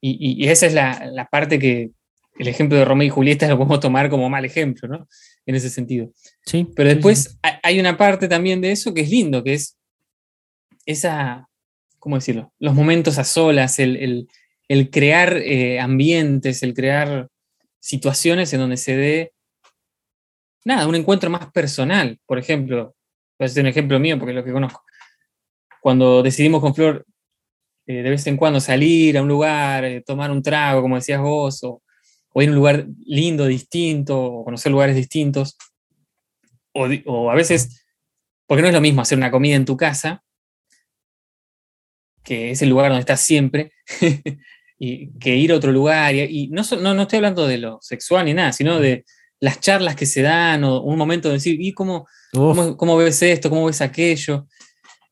Y, 0.00 0.46
esa 0.48 0.66
es 0.66 0.74
la, 0.74 1.28
parte 1.30 1.58
que 1.58 1.90
el 2.38 2.48
ejemplo 2.48 2.78
de 2.78 2.84
Romeo 2.84 3.08
y 3.08 3.10
Julieta 3.10 3.48
lo 3.48 3.58
podemos 3.58 3.80
tomar 3.80 4.08
como 4.08 4.30
mal 4.30 4.44
ejemplo, 4.44 4.88
¿no? 4.88 5.08
En 5.44 5.54
ese 5.56 5.70
sentido. 5.70 6.12
Sí. 6.46 6.68
Pero 6.76 6.88
después 6.88 7.38
hay 7.62 7.80
una 7.80 7.96
parte 7.96 8.28
también 8.28 8.60
de 8.60 8.70
eso 8.70 8.94
que 8.94 9.00
es 9.00 9.10
lindo, 9.10 9.42
que 9.42 9.54
es 9.54 9.76
esa, 10.86 11.48
¿cómo 11.98 12.16
decirlo? 12.16 12.52
Los 12.58 12.74
momentos 12.74 13.18
a 13.18 13.24
solas, 13.24 13.78
el, 13.80 14.28
crear 14.90 15.36
eh, 15.36 15.80
ambientes, 15.80 16.62
el 16.62 16.74
crear 16.74 17.28
situaciones 17.80 18.52
en 18.52 18.60
donde 18.60 18.76
se 18.76 18.96
dé, 18.96 19.32
nada, 20.64 20.86
un 20.86 20.94
encuentro 20.94 21.28
más 21.30 21.50
personal. 21.50 22.20
Por 22.24 22.38
ejemplo, 22.38 22.94
hacer 23.46 23.62
un 23.62 23.68
ejemplo 23.68 23.98
mío 23.98 24.18
porque 24.18 24.32
es 24.32 24.36
lo 24.36 24.44
que 24.44 24.52
conozco. 24.52 24.82
Cuando 25.80 26.22
decidimos 26.22 26.60
con 26.60 26.74
Flor 26.74 27.06
eh, 27.90 28.02
de 28.02 28.10
vez 28.10 28.26
en 28.26 28.36
cuando 28.36 28.60
salir 28.60 29.16
a 29.16 29.22
un 29.22 29.28
lugar, 29.28 29.82
eh, 29.82 30.02
tomar 30.02 30.30
un 30.30 30.42
trago, 30.42 30.82
como 30.82 30.96
decías 30.96 31.22
vos, 31.22 31.64
o, 31.64 31.82
ir 32.34 32.48
a 32.50 32.52
un 32.52 32.56
lugar 32.56 32.86
lindo, 33.06 33.46
distinto, 33.46 34.22
o 34.22 34.44
conocer 34.44 34.70
lugares 34.70 34.94
distintos, 34.94 35.56
o, 36.74 37.30
a 37.30 37.34
veces, 37.34 37.86
porque 38.46 38.60
no 38.60 38.68
es 38.68 38.74
lo 38.74 38.82
mismo 38.82 39.00
hacer 39.00 39.16
una 39.16 39.30
comida 39.30 39.56
en 39.56 39.64
tu 39.64 39.78
casa, 39.78 40.22
que 42.22 42.50
es 42.50 42.60
el 42.60 42.68
lugar 42.68 42.90
donde 42.90 43.00
estás 43.00 43.22
siempre, 43.22 43.72
y 44.78 45.10
que 45.18 45.36
ir 45.36 45.50
a 45.52 45.56
otro 45.56 45.72
lugar. 45.72 46.14
Y, 46.14 46.48
no, 46.48 46.62
no, 46.78 47.02
estoy 47.02 47.16
hablando 47.16 47.46
de 47.46 47.56
lo 47.56 47.78
sexual 47.80 48.26
ni 48.26 48.34
nada, 48.34 48.52
sino 48.52 48.78
de 48.80 49.06
las 49.40 49.60
charlas 49.60 49.96
que 49.96 50.06
se 50.06 50.22
dan, 50.22 50.64
o 50.64 50.82
un 50.82 50.98
momento 50.98 51.28
de 51.28 51.34
decir, 51.34 51.60
¿y 51.60 51.72
cómo, 51.72 52.06
cómo, 52.32 52.96
ves 52.96 53.22
esto? 53.22 53.50
¿Cómo 53.50 53.66
ves 53.66 53.80
aquello? 53.80 54.46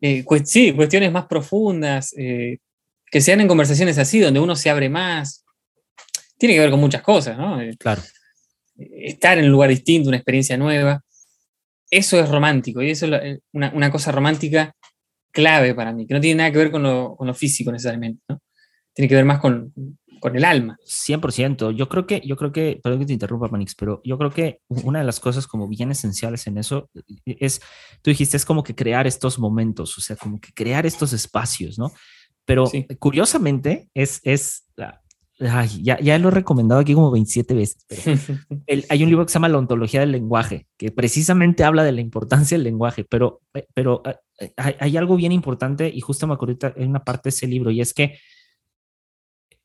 Eh, 0.00 0.24
sí, 0.44 0.72
cuestiones 0.72 1.12
más 1.12 1.26
profundas, 1.26 2.12
que 3.10 3.20
sean 3.20 3.40
en 3.40 3.48
conversaciones 3.48 3.98
así, 3.98 4.20
donde 4.20 4.40
uno 4.40 4.56
se 4.56 4.70
abre 4.70 4.88
más. 4.88 5.44
Tiene 6.38 6.54
que 6.54 6.60
ver 6.60 6.70
con 6.70 6.80
muchas 6.80 7.02
cosas, 7.02 7.38
¿no? 7.38 7.60
Eh, 7.60 7.76
claro. 7.78 8.02
Estar 8.76 9.38
en 9.38 9.46
un 9.46 9.52
lugar 9.52 9.70
distinto, 9.70 10.08
una 10.08 10.18
experiencia 10.18 10.56
nueva. 10.56 11.02
Eso 11.90 12.20
es 12.20 12.28
romántico 12.28 12.82
y 12.82 12.90
eso 12.90 13.06
es 13.06 13.22
eh, 13.22 13.40
una, 13.52 13.90
cosa 13.90 14.12
romántica 14.12 14.74
clave 15.30 15.74
para 15.74 15.92
mí, 15.92 16.06
que 16.06 16.14
no 16.14 16.20
tiene 16.20 16.38
nada 16.38 16.50
que 16.50 16.58
ver 16.58 16.70
con 16.70 16.82
lo, 16.82 17.34
físico 17.34 17.70
necesariamente, 17.70 18.22
¿no? 18.28 18.40
Tiene 18.92 19.08
que 19.08 19.14
ver 19.14 19.24
más 19.24 19.38
con, 19.40 19.72
el 20.22 20.44
alma. 20.44 20.76
100%. 20.84 21.72
Yo 21.72 21.88
creo 21.88 22.06
que, 22.06 22.20
yo 22.24 22.36
creo 22.36 22.52
que, 22.52 22.80
perdón 22.82 23.00
que 23.00 23.06
te 23.06 23.12
interrumpa, 23.12 23.48
Manix, 23.48 23.74
pero 23.74 24.00
yo 24.04 24.18
creo 24.18 24.30
que 24.30 24.60
una 24.68 25.00
de 25.00 25.04
las 25.04 25.20
cosas 25.20 25.46
como 25.46 25.68
bien 25.68 25.90
esenciales 25.90 26.46
en 26.46 26.58
eso 26.58 26.90
es, 27.24 27.60
tú 28.02 28.10
dijiste, 28.10 28.36
es 28.36 28.44
como 28.44 28.62
que 28.62 28.74
crear 28.74 29.06
estos 29.06 29.38
momentos, 29.38 29.96
o 29.98 30.00
sea, 30.00 30.16
como 30.16 30.40
que 30.40 30.52
crear 30.52 30.86
estos 30.86 31.12
espacios, 31.12 31.78
¿no? 31.78 31.92
Pero 32.44 32.70
curiosamente 32.98 33.90
es, 33.94 34.20
es 34.22 34.66
ya, 35.38 36.00
ya 36.00 36.18
lo 36.18 36.28
he 36.28 36.30
recomendado 36.32 36.80
aquí 36.80 36.94
como 36.94 37.10
27 37.10 37.54
veces. 37.54 37.84
hay 38.88 39.02
un 39.02 39.08
libro 39.10 39.26
que 39.26 39.30
se 39.30 39.34
llama 39.34 39.48
La 39.48 39.58
ontología 39.58 40.00
del 40.00 40.12
lenguaje, 40.12 40.66
que 40.78 40.90
precisamente 40.90 41.64
habla 41.64 41.84
de 41.84 41.92
la 41.92 42.00
importancia 42.00 42.56
del 42.56 42.64
lenguaje, 42.64 43.04
pero, 43.04 43.42
eh, 43.52 43.66
pero 43.74 44.02
eh, 44.40 44.52
hay, 44.56 44.96
algo 44.96 45.16
bien 45.16 45.32
importante 45.32 45.90
y 45.92 46.00
justo 46.00 46.26
me 46.26 46.34
acuerdo 46.34 46.72
en 46.76 46.88
una 46.88 47.04
parte 47.04 47.24
de 47.24 47.30
ese 47.30 47.46
libro 47.46 47.70
y 47.70 47.80
es 47.80 47.92
que 47.92 48.18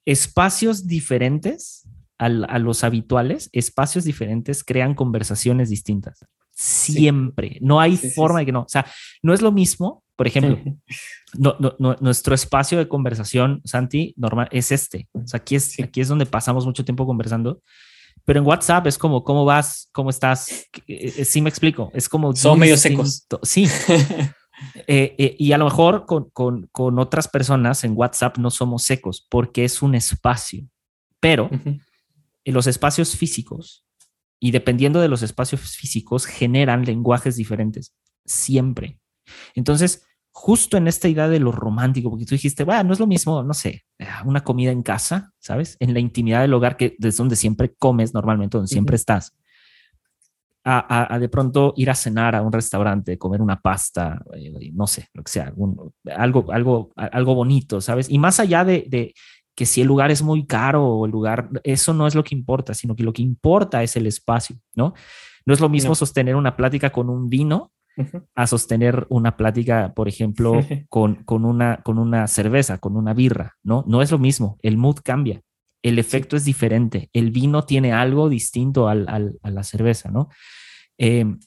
espacios 0.05 0.87
diferentes 0.87 1.87
a, 2.17 2.29
los 2.29 2.83
habituales, 2.83 3.49
espacios 3.51 4.03
diferentes 4.03 4.63
crean 4.63 4.93
conversaciones 4.93 5.69
distintas. 5.69 6.25
Siempre. 6.51 7.57
No 7.61 7.79
hay 7.79 7.97
forma 7.97 8.39
de 8.39 8.45
que 8.45 8.51
no. 8.51 8.61
O 8.61 8.69
sea, 8.69 8.85
no 9.23 9.33
es 9.33 9.41
lo 9.41 9.51
mismo 9.51 10.03
por 10.21 10.27
ejemplo, 10.27 10.59
no, 11.35 11.55
no, 11.79 11.95
nuestro 11.99 12.35
espacio 12.35 12.77
de 12.77 12.87
conversación, 12.87 13.59
Santi, 13.65 14.13
normal, 14.17 14.49
es 14.51 14.71
este. 14.71 15.07
O 15.13 15.25
sea, 15.25 15.39
aquí 15.39 15.55
es, 15.55 15.79
aquí 15.79 15.99
es 15.99 16.09
donde 16.09 16.27
pasamos 16.27 16.63
mucho 16.63 16.85
tiempo 16.85 17.07
conversando. 17.07 17.63
Pero 18.23 18.39
en 18.39 18.45
WhatsApp 18.45 18.85
es 18.85 18.99
como, 18.99 19.23
¿cómo 19.23 19.45
vas? 19.45 19.89
¿Cómo 19.91 20.11
estás? 20.11 20.67
Eh, 20.85 21.25
sí 21.25 21.41
me 21.41 21.49
explico. 21.49 21.89
Es 21.95 22.07
como... 22.07 22.35
Son 22.35 22.59
medio 22.59 22.77
secos. 22.77 23.25
Sí. 23.41 23.67
Eh, 24.87 25.35
y 25.39 25.51
a 25.51 25.57
lo 25.57 25.65
mejor 25.65 26.05
con, 26.05 26.29
con, 26.31 26.67
con, 26.71 26.99
otras 26.99 27.27
personas 27.27 27.83
en 27.83 27.93
WhatsApp 27.95 28.37
no 28.37 28.51
somos 28.51 28.83
secos 28.83 29.25
porque 29.29 29.65
es 29.65 29.81
un 29.81 29.95
espacio. 29.95 30.67
Pero 31.19 31.49
en 31.51 32.53
los 32.53 32.67
espacios 32.67 33.15
físicos 33.15 33.85
y 34.39 34.51
dependiendo 34.51 34.99
de 34.99 35.07
los 35.07 35.21
espacios 35.21 35.61
físicos 35.61 36.25
generan 36.25 36.83
lenguajes 36.83 37.35
diferentes. 37.35 37.93
Siempre. 38.25 38.99
Entonces, 39.53 40.03
justo 40.31 40.77
en 40.77 40.87
esta 40.87 41.07
idea 41.07 41.27
de 41.27 41.39
lo 41.39 41.51
romántico, 41.51 42.09
porque 42.09 42.25
tú 42.25 42.35
dijiste, 42.35 42.63
bueno, 42.63 42.85
no 42.85 42.93
es 42.93 42.99
lo 42.99 43.07
mismo, 43.07 43.43
no 43.43 43.53
sé, 43.53 43.85
eh, 43.99 44.07
una 44.25 44.43
comida 44.43 44.71
en 44.71 44.81
casa, 44.81 45.33
¿sabes? 45.39 45.77
En 45.79 45.93
la 45.93 45.99
intimidad 45.99 46.41
del 46.41 46.53
hogar, 46.53 46.75
que 46.75 46.95
es 46.99 47.17
donde 47.17 47.35
siempre 47.35 47.75
comes 47.77 48.13
normalmente, 48.13 48.57
donde 48.57 48.71
siempre 48.71 48.95
estás. 48.95 49.35
A, 50.63 51.17
de 51.19 51.27
pronto 51.27 51.73
ir 51.75 51.89
a 51.89 51.95
cenar 51.95 52.35
a 52.35 52.43
un 52.43 52.51
restaurante, 52.51 53.17
comer 53.17 53.41
una 53.41 53.59
pasta, 53.59 54.21
eh, 54.35 54.71
no 54.73 54.85
sé, 54.85 55.07
lo 55.13 55.23
que 55.23 55.31
sea, 55.31 55.51
algo, 56.15 56.51
algo, 56.51 56.91
algo 56.95 57.33
bonito, 57.35 57.81
¿sabes? 57.81 58.09
Y 58.09 58.19
más 58.19 58.39
allá 58.39 58.63
de, 58.63 59.13
que 59.55 59.65
si 59.65 59.81
el 59.81 59.87
lugar 59.87 60.11
es 60.11 60.21
muy 60.21 60.45
caro 60.45 60.85
o 60.85 61.05
el 61.05 61.11
lugar, 61.11 61.49
eso 61.63 61.93
no 61.93 62.05
es 62.05 62.13
lo 62.13 62.23
que 62.23 62.35
importa, 62.35 62.75
sino 62.75 62.95
que 62.95 63.03
lo 63.03 63.11
que 63.11 63.23
importa 63.23 63.81
es 63.81 63.95
el 63.95 64.05
espacio, 64.05 64.57
¿no? 64.75 64.93
No 65.47 65.53
es 65.53 65.59
lo 65.59 65.69
mismo 65.69 65.95
sostener 65.95 66.35
una 66.35 66.55
plática 66.55 66.91
con 66.91 67.09
un 67.09 67.27
vino 67.27 67.71
a 68.35 68.47
sostener 68.47 69.05
una 69.09 69.35
plática, 69.37 69.93
por 69.95 70.07
ejemplo, 70.07 70.53
con, 70.89 71.23
con, 71.23 71.45
una, 71.45 71.81
con 71.83 71.97
una 71.97 72.27
cerveza, 72.27 72.77
con 72.77 72.95
una 72.95 73.13
birra, 73.13 73.57
¿no? 73.63 73.83
No 73.87 74.01
es 74.01 74.11
lo 74.11 74.19
mismo, 74.19 74.57
el 74.61 74.77
mood 74.77 74.99
cambia, 75.03 75.41
el 75.83 75.99
efecto 75.99 76.35
es 76.35 76.45
diferente, 76.45 77.09
el 77.13 77.31
vino 77.31 77.63
tiene 77.63 77.93
algo 77.93 78.29
distinto 78.29 78.87
al, 78.87 79.07
a 79.07 79.49
la 79.49 79.63
cerveza, 79.63 80.11
¿no? 80.11 80.29
Em, 80.97 81.39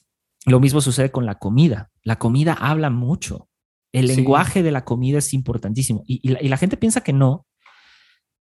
lo 0.45 0.59
mismo 0.59 0.81
sucede 0.81 1.11
con 1.11 1.25
la 1.25 1.35
comida, 1.35 1.89
la 2.03 2.17
comida 2.17 2.53
habla 2.53 2.89
mucho, 2.89 3.49
el 3.91 4.07
lenguaje 4.07 4.61
de 4.61 4.71
la 4.71 4.83
comida 4.83 5.19
es 5.19 5.33
importantísimo 5.33 6.03
y, 6.05 6.27
la, 6.27 6.57
gente 6.57 6.75
piensa 6.75 7.01
que 7.01 7.13
no, 7.13 7.47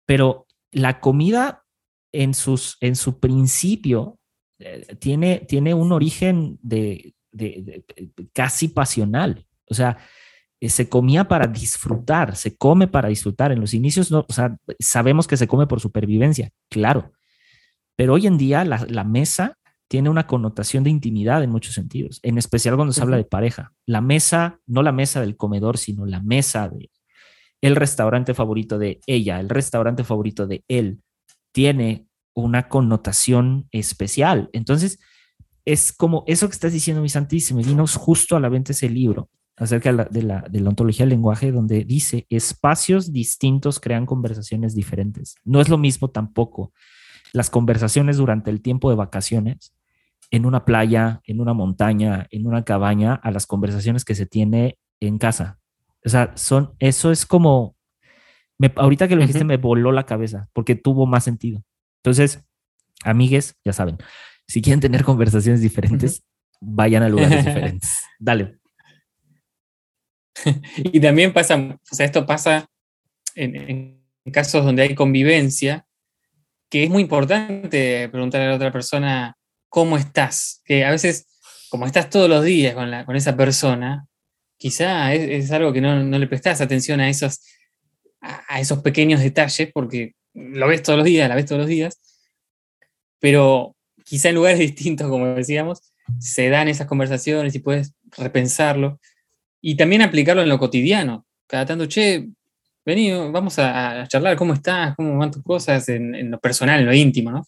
pero 0.04 0.46
la 0.72 0.98
comida 0.98 1.64
en, 2.12 2.34
sus, 2.34 2.76
en 2.80 2.96
su 2.96 3.20
principio 3.20 4.18
eh, 4.58 4.96
tiene, 4.98 5.46
tiene 5.48 5.74
un 5.74 5.92
origen 5.92 6.58
de, 6.60 7.14
de, 7.30 7.84
casi 8.32 8.68
pasional. 8.68 9.46
O 9.70 9.74
sea, 9.74 9.98
se 10.60 10.88
comía 10.88 11.28
para 11.28 11.46
disfrutar, 11.46 12.34
se 12.34 12.56
come 12.56 12.88
para 12.88 13.08
disfrutar. 13.08 13.52
En 13.52 13.60
los 13.60 13.74
inicios, 13.74 14.10
no, 14.10 14.26
o 14.28 14.32
sea, 14.32 14.56
sabemos 14.80 15.28
que 15.28 15.36
se 15.36 15.46
come 15.46 15.66
por 15.66 15.80
supervivencia, 15.80 16.50
claro. 16.68 17.12
Pero 17.96 18.14
hoy 18.14 18.26
en 18.26 18.38
día 18.38 18.64
la, 18.64 19.04
mesa 19.04 19.56
tiene 19.88 20.10
una 20.10 20.26
connotación 20.26 20.84
de 20.84 20.90
intimidad 20.90 21.42
en 21.42 21.50
muchos 21.50 21.74
sentidos, 21.74 22.18
en 22.22 22.38
especial 22.38 22.76
cuando 22.76 22.92
se 22.92 23.02
habla 23.02 23.16
de 23.16 23.24
pareja. 23.24 23.72
La 23.86 24.00
mesa, 24.00 24.60
no 24.66 24.82
la 24.82 24.92
mesa 24.92 25.20
del 25.20 25.36
comedor, 25.36 25.78
sino 25.78 26.06
la 26.06 26.20
mesa 26.20 26.68
de 26.68 26.90
el 27.60 27.74
restaurante 27.74 28.34
favorito 28.34 28.78
de 28.78 29.00
ella, 29.06 29.40
el 29.40 29.48
restaurante 29.48 30.04
favorito 30.04 30.46
de 30.46 30.64
él, 30.68 31.00
tiene 31.52 32.06
una 32.34 32.68
connotación 32.68 33.68
especial. 33.72 34.48
Entonces, 34.52 35.00
es 35.64 35.92
como 35.92 36.22
eso 36.28 36.48
que 36.48 36.54
estás 36.54 36.72
diciendo, 36.72 37.02
mi 37.02 37.08
Santi, 37.08 37.40
se 37.40 37.54
me 37.54 37.64
vino 37.64 37.84
justo 37.86 38.36
a 38.36 38.40
la 38.40 38.48
mente 38.48 38.72
ese 38.72 38.88
libro 38.88 39.28
acerca 39.58 39.90
de 39.92 40.22
la, 40.22 40.44
de 40.48 40.60
la, 40.60 40.68
ontología 40.68 41.04
del 41.04 41.10
lenguaje, 41.10 41.52
donde 41.52 41.84
dice, 41.84 42.26
espacios 42.30 43.12
distintos 43.12 43.80
crean 43.80 44.06
conversaciones 44.06 44.74
diferentes. 44.74 45.34
No 45.44 45.60
es 45.60 45.68
lo 45.68 45.78
mismo 45.78 46.08
tampoco 46.08 46.72
las 47.32 47.50
conversaciones 47.50 48.16
durante 48.16 48.50
el 48.50 48.62
tiempo 48.62 48.88
de 48.90 48.96
vacaciones 48.96 49.74
en 50.30 50.46
una 50.46 50.64
playa, 50.64 51.20
en 51.24 51.40
una 51.40 51.54
montaña, 51.54 52.26
en 52.30 52.46
una 52.46 52.64
cabaña, 52.64 53.14
a 53.14 53.30
las 53.30 53.46
conversaciones 53.46 54.04
que 54.04 54.14
se 54.14 54.26
tiene 54.26 54.78
en 55.00 55.18
casa. 55.18 55.58
O 56.04 56.08
sea, 56.08 56.32
son, 56.36 56.74
eso 56.78 57.10
es 57.10 57.26
como, 57.26 57.76
me, 58.58 58.72
ahorita 58.76 59.08
que 59.08 59.16
lo 59.16 59.22
dijiste 59.22 59.44
me 59.44 59.56
voló 59.56 59.92
la 59.92 60.06
cabeza 60.06 60.48
porque 60.52 60.74
tuvo 60.74 61.06
más 61.06 61.24
sentido. 61.24 61.62
Entonces, 62.02 62.44
amigues, 63.04 63.56
ya 63.64 63.72
saben, 63.72 63.98
si 64.46 64.62
quieren 64.62 64.80
tener 64.80 65.04
conversaciones 65.04 65.60
diferentes, 65.60 66.22
vayan 66.60 67.02
a 67.02 67.08
lugares 67.08 67.44
diferentes. 67.44 68.04
Dale. 68.18 68.58
Y 70.76 71.00
también 71.00 71.32
pasa, 71.32 71.56
o 71.56 71.94
sea, 71.94 72.06
esto 72.06 72.26
pasa 72.26 72.66
en, 73.34 73.98
casos 74.32 74.64
donde 74.64 74.82
hay 74.82 74.94
convivencia, 74.94 75.86
que 76.68 76.84
es 76.84 76.90
muy 76.90 77.02
importante 77.02 78.08
preguntarle 78.10 78.46
a 78.46 78.50
la 78.50 78.56
otra 78.56 78.72
persona 78.72 79.36
cómo 79.70 79.96
estás, 79.96 80.60
que 80.64 80.84
a 80.84 80.90
veces, 80.90 81.26
como 81.70 81.86
estás 81.86 82.10
todos 82.10 82.28
los 82.28 82.44
días 82.44 82.74
con, 82.74 82.90
la, 82.90 83.06
con 83.06 83.16
esa 83.16 83.36
persona, 83.36 84.06
quizá 84.58 85.14
es, 85.14 85.50
algo 85.50 85.72
que 85.72 85.80
no, 85.80 85.98
le 86.02 86.26
prestas 86.26 86.60
atención 86.60 87.00
a 87.00 87.08
esos, 87.08 87.40
a, 88.20 88.60
esos 88.60 88.80
pequeños 88.80 89.20
detalles, 89.20 89.70
porque 89.72 90.12
lo 90.34 90.68
ves 90.68 90.82
todos 90.82 90.98
los 90.98 91.06
días, 91.06 91.28
la 91.28 91.34
ves 91.34 91.46
todos 91.46 91.60
los 91.60 91.68
días, 91.68 91.98
pero 93.18 93.74
quizá 94.04 94.28
en 94.28 94.34
lugares 94.34 94.58
distintos, 94.58 95.08
como 95.08 95.26
decíamos, 95.26 95.80
se 96.18 96.50
dan 96.50 96.68
esas 96.68 96.86
conversaciones 96.86 97.54
y 97.54 97.60
puedes 97.60 97.94
repensarlo 98.16 99.00
y 99.60 99.76
también 99.76 100.02
aplicarlo 100.02 100.42
en 100.42 100.48
lo 100.48 100.58
cotidiano. 100.58 101.26
Cada 101.46 101.66
tanto, 101.66 101.86
che, 101.86 102.28
vení, 102.84 103.10
vamos 103.30 103.58
a, 103.58 104.06
charlar, 104.08 104.36
¿cómo 104.36 104.54
estás? 104.54 104.94
¿Cómo 104.96 105.18
van 105.18 105.30
tus 105.30 105.42
cosas? 105.42 105.88
En, 105.88 106.30
lo 106.30 106.38
personal, 106.38 106.80
en 106.80 106.86
lo 106.86 106.94
íntimo, 106.94 107.30
¿no? 107.30 107.46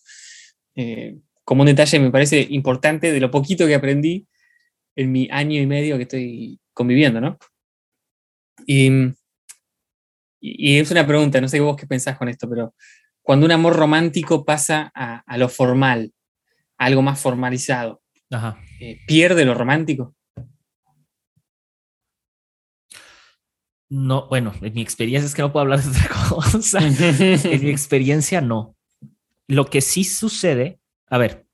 Eh, 0.76 1.16
como 1.44 1.62
un 1.62 1.66
detalle 1.66 1.98
me 1.98 2.10
parece 2.10 2.46
importante 2.50 3.12
de 3.12 3.20
lo 3.20 3.30
poquito 3.30 3.66
que 3.66 3.74
aprendí 3.74 4.26
en 4.94 5.12
mi 5.12 5.28
año 5.30 5.60
y 5.60 5.66
medio 5.66 5.96
que 5.96 6.04
estoy 6.04 6.60
conviviendo, 6.72 7.20
¿no? 7.20 7.38
Y, 8.66 9.14
es 10.40 10.90
una 10.90 11.06
pregunta, 11.06 11.40
no 11.40 11.48
sé 11.48 11.60
vos 11.60 11.76
qué 11.76 11.86
pensás 11.86 12.16
con 12.16 12.28
esto, 12.28 12.48
pero 12.48 12.74
cuando 13.20 13.44
un 13.46 13.52
amor 13.52 13.76
romántico 13.76 14.44
pasa 14.44 14.90
a, 14.94 15.36
lo 15.36 15.48
formal, 15.48 16.12
a 16.78 16.86
algo 16.86 17.02
más 17.02 17.20
formalizado, 17.20 18.00
eh, 18.80 19.00
¿pierde 19.06 19.44
lo 19.44 19.54
romántico? 19.54 20.14
No, 23.90 24.28
bueno, 24.28 24.52
en 24.62 24.72
mi 24.72 24.82
experiencia 24.82 25.26
es 25.26 25.34
que 25.34 25.42
no 25.42 25.52
puedo 25.52 25.62
hablar 25.62 25.82
de 25.82 25.90
otra 25.90 26.08
cosa. 26.28 26.78
en 26.86 27.64
mi 27.64 27.70
experiencia 27.70 28.40
no. 28.40 28.76
Lo 29.48 29.66
que 29.66 29.80
sí 29.80 30.04
sucede, 30.04 30.80
a 31.08 31.18
ver, 31.18 31.48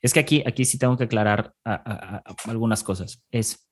es 0.00 0.14
que 0.14 0.20
aquí, 0.20 0.42
aquí 0.46 0.64
sí 0.64 0.78
tengo 0.78 0.96
que 0.96 1.04
aclarar 1.04 1.54
algunas 2.46 2.82
cosas. 2.82 3.22
Es, 3.30 3.68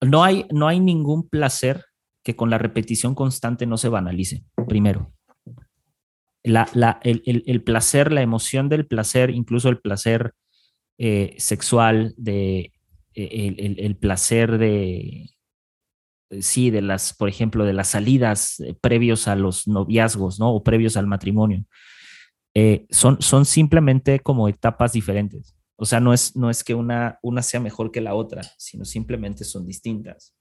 no 0.00 0.22
hay, 0.22 0.46
no 0.52 0.68
hay 0.68 0.78
ningún 0.78 1.28
placer 1.28 1.84
que 2.22 2.36
con 2.36 2.48
la 2.48 2.58
repetición 2.58 3.16
constante 3.16 3.66
no 3.66 3.76
se 3.76 3.88
banalice, 3.88 4.44
primero. 4.68 5.12
La, 6.44 6.68
la, 6.74 7.00
el, 7.02 7.22
el, 7.24 7.62
placer, 7.64 8.12
la 8.12 8.22
emoción 8.22 8.68
del 8.68 8.86
placer, 8.86 9.30
incluso 9.30 9.68
el 9.68 9.80
placer 9.80 10.32
eh, 10.98 11.34
sexual, 11.38 12.14
de, 12.16 12.72
el, 13.14 13.78
el 13.78 13.96
placer 13.96 14.58
de, 14.58 15.28
eh, 15.28 15.30
sí, 16.40 16.70
de 16.70 16.82
las, 16.82 17.14
por 17.14 17.28
ejemplo, 17.28 17.64
de 17.64 17.72
las 17.72 17.88
salidas 17.88 18.60
eh, 18.60 18.74
previos 18.80 19.28
a 19.28 19.36
los 19.36 19.68
noviazgos, 19.68 20.38
¿no? 20.38 20.54
O 20.54 20.62
previos 20.62 20.96
al 20.96 21.06
matrimonio. 21.06 21.64
Eh, 22.54 22.86
son, 22.90 23.20
son 23.20 23.44
simplemente 23.44 24.20
como 24.20 24.48
etapas 24.48 24.92
diferentes. 24.92 25.56
O 25.76 25.84
sea, 25.84 26.00
no 26.00 26.12
es, 26.12 26.36
no 26.36 26.50
es 26.50 26.62
que 26.62 26.74
una, 26.74 27.18
una 27.22 27.42
sea 27.42 27.60
mejor 27.60 27.90
que 27.90 28.00
la 28.00 28.14
otra, 28.14 28.42
sino 28.58 28.84
simplemente 28.84 29.44
son 29.44 29.66
distintas. 29.66 30.34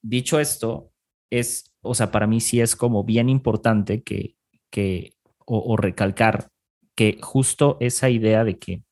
Dicho 0.00 0.40
esto, 0.40 0.92
es, 1.30 1.70
o 1.82 1.94
sea, 1.94 2.10
para 2.10 2.26
mí 2.26 2.40
sí 2.40 2.60
es 2.60 2.74
como 2.74 3.04
bien 3.04 3.28
importante 3.28 4.02
que, 4.02 4.36
que 4.70 5.12
o, 5.44 5.76
recalcar 5.76 6.48
que 6.94 7.18
justo 7.20 7.76
esa 7.80 8.08
idea 8.08 8.44
de 8.44 8.58
que 8.58 8.82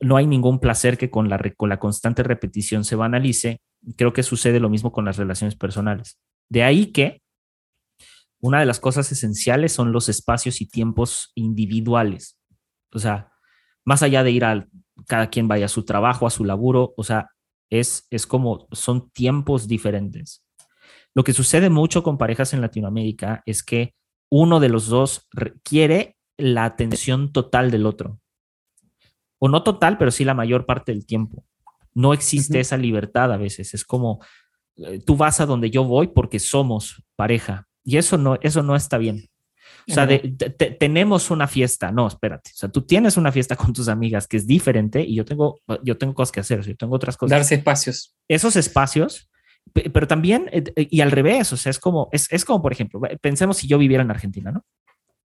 no 0.00 0.16
hay 0.16 0.26
ningún 0.26 0.60
placer 0.60 0.96
que 0.98 1.10
con 1.10 1.28
la, 1.28 1.38
con 1.56 1.68
la 1.68 1.78
constante 1.78 2.22
repetición 2.22 2.84
se 2.84 2.96
banalice, 2.96 3.60
creo 3.96 4.12
que 4.12 4.22
sucede 4.22 4.60
lo 4.60 4.68
mismo 4.68 4.92
con 4.92 5.04
las 5.04 5.16
relaciones 5.16 5.54
personales. 5.54 6.18
De 6.48 6.62
ahí 6.62 6.86
que 6.92 7.22
una 8.40 8.60
de 8.60 8.66
las 8.66 8.80
cosas 8.80 9.10
esenciales 9.12 9.72
son 9.72 9.92
los 9.92 10.08
espacios 10.08 10.60
y 10.60 10.66
tiempos 10.66 11.32
individuales. 11.34 12.38
O 12.92 12.98
sea, 12.98 13.32
más 13.84 14.02
allá 14.02 14.22
de 14.22 14.30
ir 14.30 14.44
a 14.44 14.66
cada 15.06 15.30
quien 15.30 15.48
vaya 15.48 15.66
a 15.66 15.70
su 15.70 15.84
trabajo, 15.84 16.26
a 16.26 16.30
su 16.30 16.44
laburo, 16.44 16.94
o 16.96 17.04
sea, 17.04 17.30
es, 17.70 18.06
es 18.10 18.26
como 18.26 18.68
son 18.72 19.10
tiempos 19.10 19.68
diferentes. 19.68 20.44
Lo 21.14 21.24
que 21.24 21.32
sucede 21.32 21.70
mucho 21.70 22.02
con 22.02 22.18
parejas 22.18 22.52
en 22.52 22.60
Latinoamérica 22.60 23.42
es 23.46 23.62
que 23.62 23.94
uno 24.30 24.60
de 24.60 24.68
los 24.68 24.88
dos 24.88 25.28
quiere 25.62 26.16
la 26.36 26.64
atención 26.64 27.32
total 27.32 27.70
del 27.70 27.86
otro. 27.86 28.20
O 29.38 29.48
no 29.48 29.62
total, 29.62 29.98
pero 29.98 30.10
sí 30.10 30.24
la 30.24 30.34
mayor 30.34 30.66
parte 30.66 30.92
del 30.92 31.06
tiempo. 31.06 31.44
No 31.96 32.12
existe 32.12 32.60
esa 32.60 32.76
libertad 32.76 33.32
a 33.32 33.38
veces. 33.38 33.72
Es 33.72 33.82
como 33.82 34.20
eh, 34.76 35.00
tú 35.04 35.16
vas 35.16 35.40
a 35.40 35.46
donde 35.46 35.70
yo 35.70 35.82
voy 35.84 36.08
porque 36.08 36.38
somos 36.38 37.02
pareja. 37.16 37.66
Y 37.82 37.96
eso 37.96 38.18
no, 38.18 38.38
eso 38.42 38.62
no 38.62 38.76
está 38.76 38.98
bien. 38.98 39.30
O 39.88 39.94
sea, 39.94 40.06
tenemos 40.78 41.30
una 41.30 41.46
fiesta. 41.46 41.92
No, 41.92 42.06
espérate. 42.06 42.50
O 42.52 42.56
sea, 42.56 42.68
tú 42.68 42.82
tienes 42.82 43.16
una 43.16 43.32
fiesta 43.32 43.56
con 43.56 43.72
tus 43.72 43.88
amigas 43.88 44.26
que 44.26 44.36
es 44.36 44.46
diferente 44.46 45.00
y 45.00 45.14
yo 45.14 45.24
tengo, 45.24 45.60
yo 45.82 45.96
tengo 45.96 46.12
cosas 46.12 46.32
que 46.32 46.40
hacer. 46.40 46.60
Yo 46.62 46.76
tengo 46.76 46.94
otras 46.94 47.16
cosas. 47.16 47.30
Darse 47.30 47.54
espacios. 47.54 48.14
Esos 48.28 48.56
espacios, 48.56 49.30
pero 49.72 50.06
también, 50.06 50.50
eh, 50.52 50.64
eh, 50.76 50.88
y 50.90 51.00
al 51.00 51.12
revés, 51.12 51.52
o 51.52 51.56
sea, 51.56 51.70
es 51.70 51.78
como, 51.78 52.08
es, 52.12 52.30
es 52.30 52.44
como, 52.44 52.60
por 52.60 52.72
ejemplo, 52.72 53.00
pensemos 53.20 53.56
si 53.58 53.68
yo 53.68 53.78
viviera 53.78 54.02
en 54.02 54.10
Argentina, 54.10 54.50
¿no? 54.50 54.64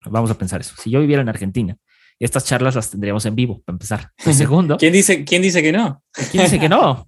Vamos 0.05 0.31
a 0.31 0.39
pensar 0.39 0.61
eso. 0.61 0.75
Si 0.79 0.91
yo 0.91 1.01
viviera 1.01 1.23
en 1.23 1.29
Argentina 1.29 1.77
estas 2.21 2.45
charlas 2.45 2.75
las 2.75 2.91
tendríamos 2.91 3.25
en 3.25 3.35
vivo, 3.35 3.63
para 3.65 3.75
empezar. 3.75 4.11
El 4.25 4.35
segundo. 4.35 4.77
¿Quién 4.79 4.93
dice, 4.93 5.25
quién 5.25 5.43
dice 5.43 5.63
que 5.63 5.73
no? 5.73 6.03
¿Quién 6.31 6.45
dice 6.45 6.61
que 6.61 6.69
no? 6.69 7.07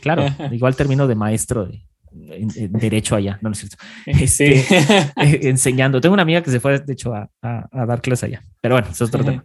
claro, 0.00 0.26
igual 0.52 0.76
termino 0.76 1.06
de 1.06 1.14
maestro 1.16 1.66
de, 1.66 1.82
derecho 2.12 3.16
allá, 3.16 3.38
no, 3.42 3.50
es 3.50 3.58
cierto. 3.58 3.76
Este, 4.06 4.60
eh, 5.16 5.40
enseñando. 5.42 6.00
Tengo 6.00 6.14
una 6.14 6.22
amiga 6.22 6.42
que 6.42 6.50
se 6.50 6.60
fue, 6.60 6.78
de 6.78 6.92
hecho, 6.92 7.12
a, 7.12 7.28
dar 7.42 8.00
clases 8.00 8.24
allá. 8.24 8.44
Pero 8.60 8.76
bueno, 8.76 8.88
eso 8.90 9.04
es 9.04 9.08
otro 9.08 9.24
tema. 9.24 9.44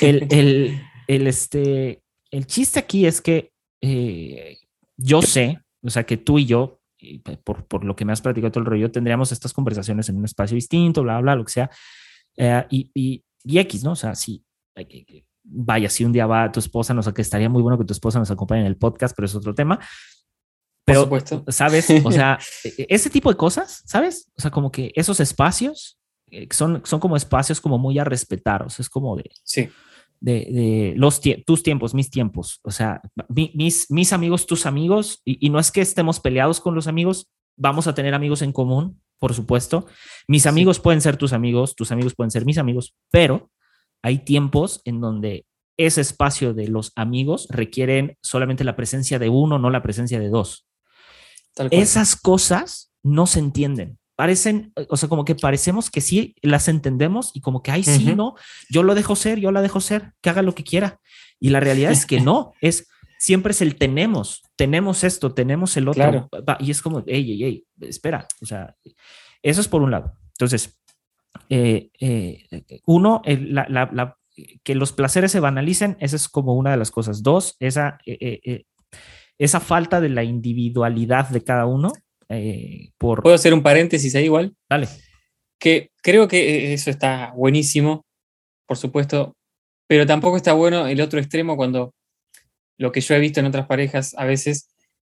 El, 0.00 0.80
este, 1.06 2.02
el 2.30 2.46
chiste 2.46 2.80
aquí 2.80 3.06
es 3.06 3.20
que 3.20 3.52
eh, 3.80 4.58
yo 4.96 5.22
sé, 5.22 5.60
o 5.82 5.90
sea, 5.90 6.04
que 6.04 6.16
tú 6.16 6.38
y 6.38 6.46
yo, 6.46 6.80
por, 7.44 7.64
por, 7.66 7.84
lo 7.84 7.94
que 7.94 8.04
me 8.04 8.12
has 8.12 8.22
platicado 8.22 8.50
todo 8.50 8.62
el 8.62 8.66
rollo, 8.66 8.90
tendríamos 8.90 9.30
estas 9.30 9.52
conversaciones 9.52 10.08
en 10.08 10.16
un 10.16 10.24
espacio 10.24 10.56
distinto, 10.56 11.02
bla, 11.02 11.20
bla, 11.20 11.36
lo 11.36 11.44
que 11.44 11.52
sea. 11.52 11.70
Eh, 12.36 12.64
y, 12.70 12.90
y, 12.94 13.24
y 13.46 13.58
X, 13.60 13.84
¿no? 13.84 13.92
O 13.92 13.96
sea, 13.96 14.14
sí, 14.14 14.44
vaya, 15.44 15.88
si 15.88 16.04
un 16.04 16.12
día 16.12 16.26
va 16.26 16.50
tu 16.50 16.60
esposa, 16.60 16.92
no 16.92 17.02
sé, 17.02 17.12
que 17.14 17.22
estaría 17.22 17.48
muy 17.48 17.62
bueno 17.62 17.78
que 17.78 17.84
tu 17.84 17.92
esposa 17.92 18.18
nos 18.18 18.30
acompañe 18.30 18.62
en 18.62 18.66
el 18.66 18.76
podcast, 18.76 19.14
pero 19.14 19.26
es 19.26 19.34
otro 19.34 19.54
tema. 19.54 19.78
Pero, 20.84 21.02
supuesto. 21.02 21.44
¿sabes? 21.48 21.88
O 22.04 22.10
sea, 22.12 22.38
e, 22.64 22.68
e, 22.78 22.86
ese 22.88 23.10
tipo 23.10 23.30
de 23.30 23.36
cosas, 23.36 23.82
¿sabes? 23.86 24.30
O 24.36 24.40
sea, 24.40 24.50
como 24.50 24.70
que 24.70 24.92
esos 24.94 25.20
espacios 25.20 25.98
eh, 26.30 26.48
son, 26.50 26.82
son 26.84 27.00
como 27.00 27.16
espacios 27.16 27.60
como 27.60 27.78
muy 27.78 27.98
a 27.98 28.04
respetar, 28.04 28.62
o 28.62 28.70
sea, 28.70 28.82
es 28.82 28.90
como 28.90 29.16
de... 29.16 29.30
Sí. 29.44 29.68
De, 30.18 30.32
de 30.50 30.94
los 30.96 31.20
tus 31.44 31.62
tiempos, 31.62 31.92
mis 31.92 32.08
tiempos, 32.08 32.60
o 32.62 32.70
sea, 32.70 33.02
mis, 33.28 33.90
mis 33.90 34.12
amigos, 34.14 34.46
tus 34.46 34.64
amigos, 34.64 35.20
y, 35.26 35.46
y 35.46 35.50
no 35.50 35.58
es 35.58 35.70
que 35.70 35.82
estemos 35.82 36.20
peleados 36.20 36.58
con 36.58 36.74
los 36.74 36.86
amigos, 36.86 37.28
vamos 37.54 37.86
a 37.86 37.94
tener 37.94 38.14
amigos 38.14 38.40
en 38.40 38.50
común, 38.50 38.98
por 39.18 39.34
supuesto. 39.34 39.86
Mis 40.28 40.46
amigos 40.46 40.80
pueden 40.80 41.00
ser 41.00 41.16
tus 41.16 41.32
amigos, 41.32 41.74
tus 41.74 41.92
amigos 41.92 42.14
pueden 42.14 42.30
ser 42.30 42.44
mis 42.44 42.58
amigos, 42.58 42.94
pero 43.10 43.50
hay 44.02 44.18
tiempos 44.18 44.80
en 44.84 45.00
donde 45.00 45.46
ese 45.76 46.00
espacio 46.00 46.54
de 46.54 46.68
los 46.68 46.92
amigos 46.96 47.48
requieren 47.50 48.16
solamente 48.22 48.64
la 48.64 48.76
presencia 48.76 49.18
de 49.18 49.28
uno, 49.28 49.58
no 49.58 49.70
la 49.70 49.82
presencia 49.82 50.18
de 50.18 50.28
dos. 50.28 50.66
Esas 51.70 52.16
cosas 52.16 52.92
no 53.02 53.26
se 53.26 53.38
entienden. 53.38 53.98
Parecen, 54.16 54.72
o 54.88 54.96
sea, 54.96 55.10
como 55.10 55.26
que 55.26 55.34
parecemos 55.34 55.90
que 55.90 56.00
sí 56.00 56.34
las 56.40 56.68
entendemos 56.68 57.32
y 57.34 57.40
como 57.40 57.62
que, 57.62 57.70
ay, 57.70 57.82
sí, 57.82 58.14
no, 58.14 58.34
yo 58.70 58.82
lo 58.82 58.94
dejo 58.94 59.14
ser, 59.14 59.38
yo 59.40 59.50
la 59.52 59.60
dejo 59.60 59.80
ser, 59.80 60.12
que 60.22 60.30
haga 60.30 60.40
lo 60.40 60.54
que 60.54 60.64
quiera. 60.64 61.00
Y 61.38 61.50
la 61.50 61.60
realidad 61.60 61.92
es 61.92 62.06
que 62.06 62.20
no, 62.20 62.52
es 62.62 62.88
siempre 63.18 63.52
es 63.52 63.62
el 63.62 63.76
tenemos, 63.76 64.42
tenemos 64.56 65.04
esto, 65.04 65.34
tenemos 65.34 65.76
el 65.76 65.88
otro. 65.88 66.28
Y 66.60 66.70
es 66.70 66.82
como, 66.82 67.02
hey, 67.06 67.24
hey, 67.26 67.38
hey, 67.40 67.64
espera. 67.80 68.26
O 68.40 68.46
sea, 68.46 68.74
eso 69.42 69.60
es 69.60 69.68
por 69.68 69.82
un 69.82 69.90
lado. 69.90 70.12
Entonces, 70.32 70.78
eh, 71.48 71.90
eh, 72.00 72.46
uno, 72.86 73.22
que 74.62 74.74
los 74.74 74.92
placeres 74.92 75.32
se 75.32 75.40
banalicen, 75.40 75.96
esa 76.00 76.16
es 76.16 76.28
como 76.28 76.54
una 76.54 76.70
de 76.70 76.76
las 76.76 76.90
cosas. 76.90 77.22
Dos, 77.22 77.56
esa, 77.60 77.98
eh, 78.06 78.64
esa 79.38 79.60
falta 79.60 80.00
de 80.00 80.08
la 80.08 80.24
individualidad 80.24 81.28
de 81.28 81.42
cada 81.42 81.66
uno. 81.66 81.92
por... 82.98 83.22
¿Puedo 83.22 83.34
hacer 83.34 83.54
un 83.54 83.62
paréntesis 83.62 84.14
ahí 84.14 84.24
igual? 84.24 84.54
Dale. 84.68 84.88
Que 85.58 85.90
creo 86.02 86.28
que 86.28 86.74
eso 86.74 86.90
está 86.90 87.32
buenísimo, 87.34 88.04
por 88.66 88.76
supuesto, 88.76 89.36
pero 89.86 90.04
tampoco 90.04 90.36
está 90.36 90.52
bueno 90.52 90.86
el 90.86 91.00
otro 91.00 91.18
extremo 91.18 91.56
cuando 91.56 91.94
lo 92.78 92.92
que 92.92 93.00
yo 93.00 93.14
he 93.14 93.20
visto 93.20 93.40
en 93.40 93.46
otras 93.46 93.66
parejas 93.66 94.14
a 94.16 94.24
veces 94.24 94.68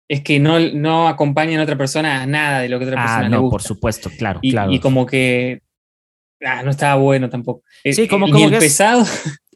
es 0.07 0.21
que 0.21 0.39
no, 0.39 0.59
no 0.59 1.07
acompañan 1.07 1.59
a 1.59 1.63
otra 1.63 1.77
persona 1.77 2.21
a 2.21 2.25
nada 2.25 2.59
de 2.59 2.69
lo 2.69 2.79
que 2.79 2.85
otra 2.85 3.01
ah, 3.01 3.05
persona 3.05 3.29
no, 3.29 3.35
le 3.35 3.41
gusta. 3.41 3.51
por 3.51 3.61
supuesto, 3.61 4.09
claro, 4.17 4.39
y, 4.41 4.51
claro. 4.51 4.71
Y 4.71 4.79
como 4.79 5.05
que 5.05 5.61
ah, 6.43 6.63
no 6.63 6.71
estaba 6.71 6.95
bueno 6.95 7.29
tampoco. 7.29 7.63
Eh, 7.83 7.93
sí, 7.93 8.07
como, 8.07 8.29
como 8.29 8.45
el 8.45 8.57
pesado. 8.57 9.05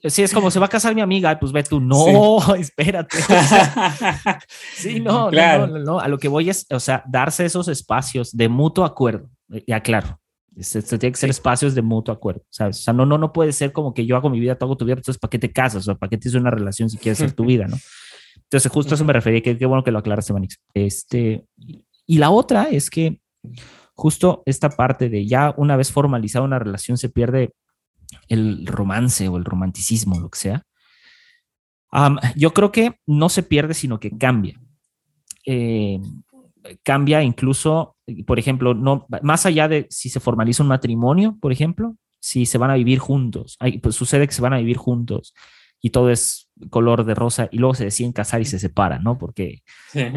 sí, 0.03 0.23
es 0.23 0.33
como 0.33 0.51
se 0.51 0.59
va 0.59 0.65
a 0.65 0.69
casar 0.69 0.93
mi 0.93 1.01
amiga, 1.01 1.39
pues 1.39 1.51
ve 1.51 1.63
tú, 1.63 1.79
no, 1.79 2.55
espérate. 2.55 3.17
sí, 4.75 4.99
no, 4.99 5.29
claro. 5.29 5.67
no, 5.67 5.77
no, 5.77 5.83
no, 5.83 5.99
a 5.99 6.07
lo 6.07 6.17
que 6.17 6.27
voy 6.27 6.49
es, 6.49 6.65
o 6.69 6.79
sea, 6.79 7.03
darse 7.07 7.45
esos 7.45 7.67
espacios 7.67 8.35
de 8.35 8.49
mutuo 8.49 8.83
acuerdo, 8.83 9.29
ya 9.65 9.79
claro, 9.81 10.20
Se, 10.59 10.81
tiene 10.81 11.13
que 11.13 11.19
ser 11.19 11.29
espacios 11.29 11.75
de 11.75 11.81
mutuo 11.81 12.13
acuerdo, 12.13 12.43
¿sabes? 12.49 12.79
O 12.79 12.81
sea, 12.81 12.93
no, 12.93 13.05
no, 13.05 13.17
no 13.17 13.31
puede 13.31 13.53
ser 13.53 13.71
como 13.71 13.93
que 13.93 14.05
yo 14.05 14.17
hago 14.17 14.29
mi 14.29 14.39
vida, 14.39 14.57
tú 14.57 14.65
hago 14.65 14.75
tu 14.75 14.83
vida, 14.83 14.95
entonces 14.95 15.17
¿para 15.17 15.29
qué 15.29 15.39
te 15.39 15.51
casas? 15.51 15.87
O 15.87 15.97
¿para 15.97 16.09
qué 16.09 16.17
tienes 16.17 16.39
una 16.39 16.51
relación 16.51 16.89
si 16.89 16.97
quieres 16.97 17.19
ser 17.19 17.31
tu 17.31 17.45
vida, 17.45 17.67
no? 17.67 17.77
Entonces, 18.35 18.69
justo 18.69 18.93
a 18.93 18.95
eso 18.95 19.05
me 19.05 19.13
refería, 19.13 19.41
que 19.41 19.57
qué 19.57 19.65
bueno 19.65 19.83
que 19.83 19.91
lo 19.91 19.99
aclaraste, 19.99 20.33
Manix. 20.33 20.59
Este, 20.73 21.45
y 22.05 22.17
la 22.17 22.31
otra 22.31 22.63
es 22.69 22.89
que 22.89 23.21
justo 23.93 24.43
esta 24.45 24.69
parte 24.69 25.07
de 25.07 25.25
ya 25.25 25.53
una 25.55 25.77
vez 25.77 25.91
formalizada 25.91 26.43
una 26.43 26.59
relación 26.59 26.97
se 26.97 27.07
pierde 27.07 27.53
el 28.27 28.65
romance 28.67 29.27
o 29.29 29.37
el 29.37 29.45
romanticismo, 29.45 30.19
lo 30.19 30.29
que 30.29 30.39
sea. 30.39 30.63
yo 32.35 32.53
creo 32.53 32.71
que 32.73 32.95
no 33.05 33.29
se 33.29 33.43
pierde, 33.43 33.73
sino 33.73 33.99
que 33.99 34.17
cambia. 34.17 34.59
Eh, 35.45 36.01
cambia 36.83 37.23
incluso, 37.23 37.97
por 38.25 38.39
ejemplo, 38.39 38.73
no, 38.73 39.05
más 39.21 39.45
allá 39.45 39.67
de 39.67 39.87
si 39.89 40.09
se 40.09 40.19
formaliza 40.19 40.63
un 40.63 40.69
matrimonio, 40.69 41.37
por 41.41 41.51
ejemplo, 41.51 41.95
si 42.19 42.45
se 42.45 42.57
van 42.57 42.71
a 42.71 42.75
vivir 42.75 42.99
juntos, 42.99 43.57
pues 43.81 43.95
sucede 43.95 44.27
que 44.27 44.33
se 44.33 44.41
van 44.41 44.53
a 44.53 44.59
vivir 44.59 44.77
juntos 44.77 45.33
y 45.81 45.89
todo 45.89 46.11
es 46.11 46.49
color 46.69 47.05
de 47.05 47.15
rosa 47.15 47.49
y 47.51 47.57
luego 47.57 47.73
se 47.73 47.85
deciden 47.85 48.13
casar 48.13 48.39
y 48.41 48.45
se 48.45 48.59
separan, 48.59 49.03
¿no? 49.03 49.17
Porque 49.17 49.63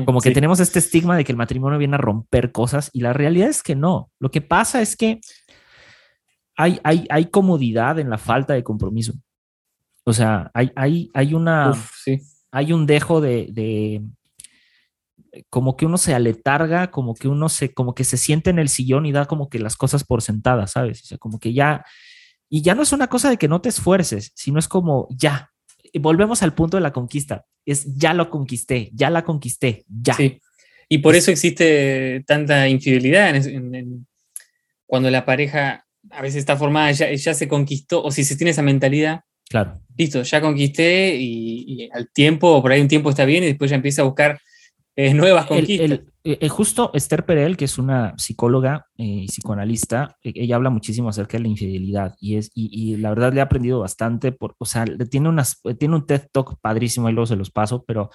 como 0.04 0.20
que 0.20 0.30
tenemos 0.30 0.60
este 0.60 0.78
estigma 0.78 1.16
de 1.16 1.24
que 1.24 1.32
el 1.32 1.38
matrimonio 1.38 1.78
viene 1.78 1.94
a 1.94 1.98
romper 1.98 2.52
cosas 2.52 2.90
y 2.92 3.00
la 3.00 3.14
realidad 3.14 3.48
es 3.48 3.62
que 3.62 3.74
no. 3.74 4.10
Lo 4.20 4.30
que 4.30 4.42
pasa 4.42 4.82
es 4.82 4.94
que 4.96 5.20
hay, 6.56 6.78
hay, 6.84 7.06
hay 7.08 7.26
comodidad 7.26 7.98
en 7.98 8.10
la 8.10 8.18
falta 8.18 8.52
de 8.52 8.62
compromiso. 8.62 9.14
O 10.04 10.12
sea, 10.12 10.50
hay, 10.52 10.70
hay, 10.76 11.10
hay 11.14 11.34
una... 11.34 11.72
Hay 12.56 12.72
un 12.72 12.86
dejo 12.86 13.20
de, 13.20 13.48
de, 13.50 14.00
como 15.50 15.76
que 15.76 15.86
uno 15.86 15.98
se 15.98 16.14
aletarga, 16.14 16.90
como 16.90 17.14
que 17.14 17.28
uno 17.28 17.48
se, 17.48 17.72
como 17.72 17.94
que 17.94 18.04
se 18.04 18.16
siente 18.16 18.50
en 18.50 18.58
el 18.58 18.68
sillón 18.68 19.06
y 19.06 19.12
da 19.12 19.26
como 19.26 19.48
que 19.48 19.58
las 19.58 19.76
cosas 19.76 20.04
por 20.04 20.22
sentadas, 20.22 20.72
¿sabes? 20.72 21.02
O 21.02 21.06
sea, 21.06 21.18
como 21.18 21.38
que 21.38 21.52
ya, 21.52 21.84
y 22.48 22.62
ya 22.62 22.74
no 22.74 22.82
es 22.82 22.92
una 22.92 23.08
cosa 23.08 23.30
de 23.30 23.36
que 23.36 23.48
no 23.48 23.60
te 23.60 23.68
esfuerces, 23.68 24.32
sino 24.34 24.58
es 24.58 24.68
como 24.68 25.08
ya, 25.10 25.50
volvemos 25.94 26.42
al 26.42 26.54
punto 26.54 26.76
de 26.76 26.82
la 26.82 26.92
conquista. 26.92 27.46
Es 27.64 27.86
ya 27.96 28.14
lo 28.14 28.30
conquisté, 28.30 28.90
ya 28.92 29.10
la 29.10 29.24
conquisté, 29.24 29.84
ya. 29.88 30.14
Sí. 30.14 30.40
Y 30.88 30.98
por 30.98 31.16
eso 31.16 31.30
existe 31.30 32.22
tanta 32.26 32.68
infidelidad 32.68 33.34
cuando 34.86 35.10
la 35.10 35.24
pareja 35.24 35.84
a 36.10 36.22
veces 36.22 36.40
está 36.40 36.56
formada, 36.56 36.92
ya, 36.92 37.12
ya, 37.12 37.34
se 37.34 37.48
conquistó, 37.48 38.02
o 38.02 38.10
si 38.10 38.24
se 38.24 38.36
tiene 38.36 38.50
esa 38.50 38.62
mentalidad. 38.62 39.22
Claro. 39.48 39.80
Listo, 39.96 40.22
ya 40.22 40.40
conquisté 40.40 41.16
y, 41.16 41.88
al 41.92 42.10
tiempo, 42.12 42.60
por 42.60 42.72
ahí 42.72 42.80
un 42.80 42.88
tiempo 42.88 43.10
está 43.10 43.24
bien 43.24 43.44
y 43.44 43.48
después 43.48 43.70
ya 43.70 43.76
empieza 43.76 44.02
a 44.02 44.04
buscar 44.04 44.38
eh, 44.96 45.14
nuevas 45.14 45.46
conquistas. 45.46 46.00
Eh, 46.26 46.48
justo 46.48 46.90
Esther 46.94 47.26
Perel, 47.26 47.56
que 47.56 47.66
es 47.66 47.76
una 47.76 48.14
psicóloga 48.16 48.86
y 48.96 49.24
eh, 49.24 49.26
psicoanalista, 49.26 50.16
e, 50.22 50.32
ella 50.34 50.56
habla 50.56 50.70
muchísimo 50.70 51.10
acerca 51.10 51.36
de 51.36 51.42
la 51.42 51.48
infidelidad 51.48 52.14
y, 52.18 52.36
es, 52.36 52.50
y, 52.54 52.96
la 52.96 53.10
verdad 53.10 53.34
le 53.34 53.40
he 53.40 53.42
aprendido 53.42 53.80
bastante, 53.80 54.32
por, 54.32 54.54
o 54.56 54.64
sea, 54.64 54.86
tiene, 55.10 55.28
unas, 55.28 55.60
tiene 55.78 55.96
un 55.96 56.06
TED 56.06 56.28
Talk 56.32 56.58
padrísimo, 56.62 57.08
ahí 57.08 57.12
luego 57.12 57.26
se 57.26 57.36
los 57.36 57.50
paso, 57.50 57.84
pero 57.86 58.08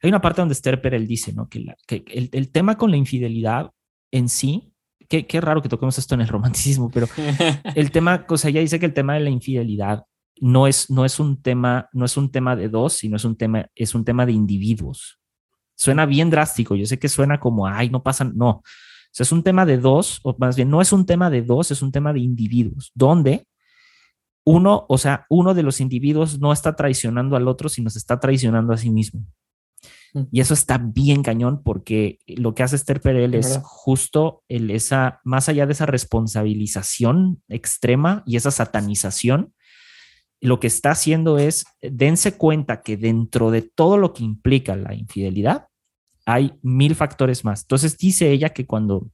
hay 0.00 0.08
una 0.08 0.20
parte 0.20 0.42
donde 0.42 0.52
Esther 0.52 0.80
Perel 0.80 1.08
dice, 1.08 1.32
¿no? 1.32 1.48
Que, 1.48 1.64
que 1.88 2.04
el, 2.06 2.28
el, 2.32 2.52
tema 2.52 2.78
con 2.78 2.92
la 2.92 2.98
infidelidad 2.98 3.70
en 4.12 4.28
sí, 4.28 4.72
qué, 5.08 5.26
qué 5.26 5.40
raro 5.40 5.60
que 5.60 5.68
toquemos 5.68 5.98
esto 5.98 6.14
en 6.14 6.20
el 6.20 6.28
romanticismo, 6.28 6.88
pero 6.90 7.08
el 7.74 7.90
tema, 7.90 8.24
o 8.28 8.36
sea, 8.36 8.50
ella 8.50 8.60
dice 8.60 8.78
que 8.78 8.86
el 8.86 8.94
tema 8.94 9.14
de 9.14 9.20
la 9.20 9.30
infidelidad 9.30 10.04
no 10.40 10.68
es, 10.68 10.88
no 10.88 11.04
es 11.04 11.18
un 11.18 11.42
tema, 11.42 11.88
no 11.92 12.04
es 12.04 12.16
un 12.16 12.30
tema 12.30 12.54
de 12.54 12.68
dos, 12.68 12.92
sino 12.92 13.16
es 13.16 13.24
un 13.24 13.36
tema, 13.36 13.66
es 13.74 13.94
un 13.96 14.04
tema 14.04 14.24
de 14.24 14.32
individuos. 14.32 15.18
Suena 15.76 16.06
bien 16.06 16.30
drástico, 16.30 16.74
yo 16.74 16.86
sé 16.86 16.98
que 16.98 17.08
suena 17.08 17.38
como, 17.38 17.66
ay, 17.66 17.90
no 17.90 18.02
pasa, 18.02 18.24
no. 18.24 18.48
O 18.48 18.62
sea, 19.12 19.24
es 19.24 19.32
un 19.32 19.42
tema 19.42 19.64
de 19.64 19.78
dos, 19.78 20.20
o 20.24 20.34
más 20.38 20.56
bien 20.56 20.70
no 20.70 20.80
es 20.80 20.92
un 20.92 21.06
tema 21.06 21.30
de 21.30 21.42
dos, 21.42 21.70
es 21.70 21.82
un 21.82 21.92
tema 21.92 22.12
de 22.12 22.20
individuos, 22.20 22.90
donde 22.94 23.46
uno, 24.44 24.86
o 24.88 24.98
sea, 24.98 25.26
uno 25.28 25.54
de 25.54 25.62
los 25.62 25.80
individuos 25.80 26.38
no 26.38 26.52
está 26.52 26.76
traicionando 26.76 27.36
al 27.36 27.48
otro, 27.48 27.68
sino 27.68 27.90
se 27.90 27.98
está 27.98 28.20
traicionando 28.20 28.72
a 28.72 28.76
sí 28.76 28.90
mismo. 28.90 29.24
Y 30.30 30.40
eso 30.40 30.54
está 30.54 30.78
bien 30.78 31.22
cañón 31.22 31.62
porque 31.62 32.20
lo 32.26 32.54
que 32.54 32.62
hace 32.62 32.76
Esther 32.76 33.00
Perel 33.00 33.34
es 33.34 33.60
justo 33.62 34.42
el, 34.48 34.70
esa, 34.70 35.20
más 35.24 35.48
allá 35.48 35.66
de 35.66 35.72
esa 35.72 35.84
responsabilización 35.84 37.42
extrema 37.48 38.22
y 38.24 38.36
esa 38.36 38.50
satanización, 38.50 39.52
lo 40.46 40.60
que 40.60 40.68
está 40.68 40.92
haciendo 40.92 41.38
es, 41.38 41.66
dense 41.82 42.36
cuenta 42.36 42.82
que 42.82 42.96
dentro 42.96 43.50
de 43.50 43.62
todo 43.62 43.98
lo 43.98 44.12
que 44.12 44.22
implica 44.22 44.76
la 44.76 44.94
infidelidad, 44.94 45.66
hay 46.24 46.52
mil 46.62 46.94
factores 46.94 47.44
más. 47.44 47.62
Entonces 47.62 47.98
dice 47.98 48.30
ella 48.30 48.50
que 48.50 48.64
cuando 48.64 49.10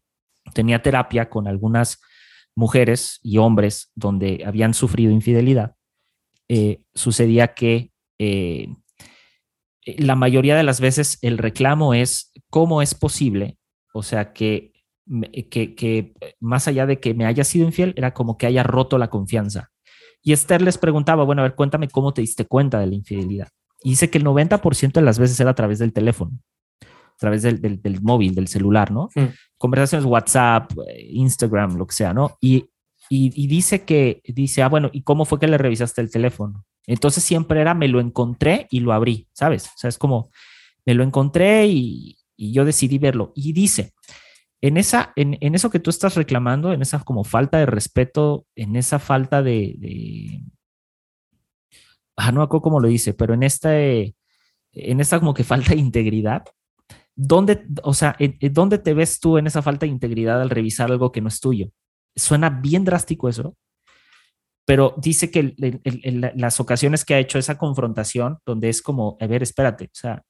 tenía 0.52 0.82
terapia 0.82 1.30
con 1.30 1.48
algunas 1.48 2.02
mujeres 2.54 3.18
y 3.22 3.38
hombres 3.38 3.90
donde 3.94 4.42
habían 4.46 4.74
sufrido 4.74 5.10
infidelidad, 5.10 5.74
eh, 6.48 6.82
sucedía 6.94 7.54
que 7.54 7.92
eh, 8.18 8.68
la 9.86 10.16
mayoría 10.16 10.54
de 10.54 10.64
las 10.64 10.82
veces 10.82 11.18
el 11.22 11.38
reclamo 11.38 11.94
es 11.94 12.30
cómo 12.50 12.82
es 12.82 12.94
posible, 12.94 13.56
o 13.94 14.02
sea, 14.02 14.34
que, 14.34 14.72
que 15.46 16.12
más 16.40 16.68
allá 16.68 16.84
de 16.84 17.00
que 17.00 17.14
me 17.14 17.24
haya 17.24 17.44
sido 17.44 17.64
infiel, 17.64 17.94
era 17.96 18.12
como 18.12 18.36
que 18.36 18.46
haya 18.46 18.62
roto 18.62 18.98
la 18.98 19.08
confianza. 19.08 19.71
Y 20.22 20.32
Esther 20.32 20.62
les 20.62 20.78
preguntaba, 20.78 21.24
bueno, 21.24 21.42
a 21.42 21.44
ver, 21.44 21.54
cuéntame 21.54 21.88
cómo 21.88 22.14
te 22.14 22.20
diste 22.20 22.46
cuenta 22.46 22.78
de 22.78 22.86
la 22.86 22.94
infidelidad. 22.94 23.48
Y 23.82 23.90
dice 23.90 24.10
que 24.10 24.18
el 24.18 24.24
90% 24.24 24.92
de 24.92 25.02
las 25.02 25.18
veces 25.18 25.38
era 25.40 25.50
a 25.50 25.54
través 25.54 25.78
del 25.80 25.92
teléfono, 25.92 26.38
a 26.80 27.18
través 27.18 27.42
del, 27.42 27.60
del, 27.60 28.00
móvil, 28.02 28.34
del 28.34 28.48
celular, 28.48 28.92
¿no? 28.92 29.08
Mm. 29.14 29.26
Conversaciones 29.58 30.06
WhatsApp, 30.06 30.72
Instagram, 31.10 31.76
lo 31.76 31.86
que 31.86 31.94
sea, 31.94 32.14
¿no? 32.14 32.36
Y, 32.40 32.66
y, 33.08 33.46
dice 33.46 33.84
que, 33.84 34.22
dice, 34.24 34.62
ah, 34.62 34.68
bueno, 34.68 34.88
¿y 34.92 35.02
cómo 35.02 35.24
fue 35.24 35.38
que 35.38 35.46
le 35.46 35.58
revisaste 35.58 36.00
el 36.00 36.10
teléfono? 36.10 36.64
Entonces 36.86 37.22
siempre 37.22 37.60
era, 37.60 37.74
me 37.74 37.88
lo 37.88 38.00
encontré 38.00 38.66
y 38.70 38.80
lo 38.80 38.92
abrí, 38.92 39.28
¿sabes? 39.32 39.66
O 39.66 39.76
sea, 39.76 39.88
es 39.88 39.98
como, 39.98 40.30
me 40.86 40.94
lo 40.94 41.02
encontré 41.02 41.66
y, 41.66 42.16
y 42.36 42.52
yo 42.52 42.64
decidí 42.64 42.98
verlo. 42.98 43.32
Y 43.34 43.52
dice, 43.52 43.92
en, 44.62 44.76
esa, 44.76 45.12
en, 45.16 45.36
en, 45.40 45.54
eso 45.54 45.70
que 45.70 45.80
tú 45.80 45.90
estás 45.90 46.14
reclamando, 46.14 46.72
en 46.72 46.80
esa 46.82 47.00
como 47.00 47.24
falta 47.24 47.58
de 47.58 47.66
respeto, 47.66 48.46
en 48.54 48.76
esa 48.76 48.98
falta 48.98 49.42
de, 49.42 49.74
de 49.78 50.44
ah, 52.16 52.32
no 52.32 52.42
acuerdo 52.42 52.62
cómo 52.62 52.80
lo 52.80 52.88
dice, 52.88 53.12
pero 53.12 53.34
en 53.34 53.42
esta, 53.42 53.76
en 53.78 54.14
esta 54.72 55.18
como 55.18 55.34
que 55.34 55.44
falta 55.44 55.74
de 55.74 55.80
integridad, 55.80 56.44
¿dónde, 57.14 57.66
o 57.82 57.92
sea, 57.92 58.16
¿dónde 58.52 58.78
te 58.78 58.94
ves 58.94 59.20
tú 59.20 59.36
en 59.36 59.48
esa 59.48 59.62
falta 59.62 59.84
de 59.84 59.92
integridad 59.92 60.40
al 60.40 60.50
revisar 60.50 60.90
algo 60.90 61.12
que 61.12 61.20
no 61.20 61.28
es 61.28 61.40
tuyo? 61.40 61.70
Suena 62.14 62.48
bien 62.48 62.84
drástico 62.84 63.28
eso, 63.28 63.56
pero 64.64 64.94
dice 64.96 65.30
que 65.30 65.56
las 66.36 66.60
ocasiones 66.60 67.04
que 67.04 67.14
ha 67.14 67.18
hecho 67.18 67.38
esa 67.38 67.58
confrontación, 67.58 68.38
donde 68.46 68.68
es 68.68 68.80
como, 68.80 69.16
a 69.20 69.26
ver, 69.26 69.42
espérate, 69.42 69.86
o 69.86 69.94
sea, 69.94 70.22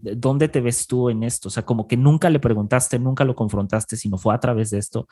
¿dónde 0.00 0.48
te 0.48 0.60
ves 0.60 0.86
tú 0.86 1.10
en 1.10 1.22
esto? 1.22 1.48
O 1.48 1.50
sea, 1.50 1.64
como 1.64 1.86
que 1.86 1.96
nunca 1.96 2.30
le 2.30 2.40
preguntaste, 2.40 2.98
nunca 2.98 3.24
lo 3.24 3.34
confrontaste, 3.34 3.96
sino 3.96 4.18
fue 4.18 4.34
a 4.34 4.40
través 4.40 4.70
de 4.70 4.78
esto. 4.78 5.06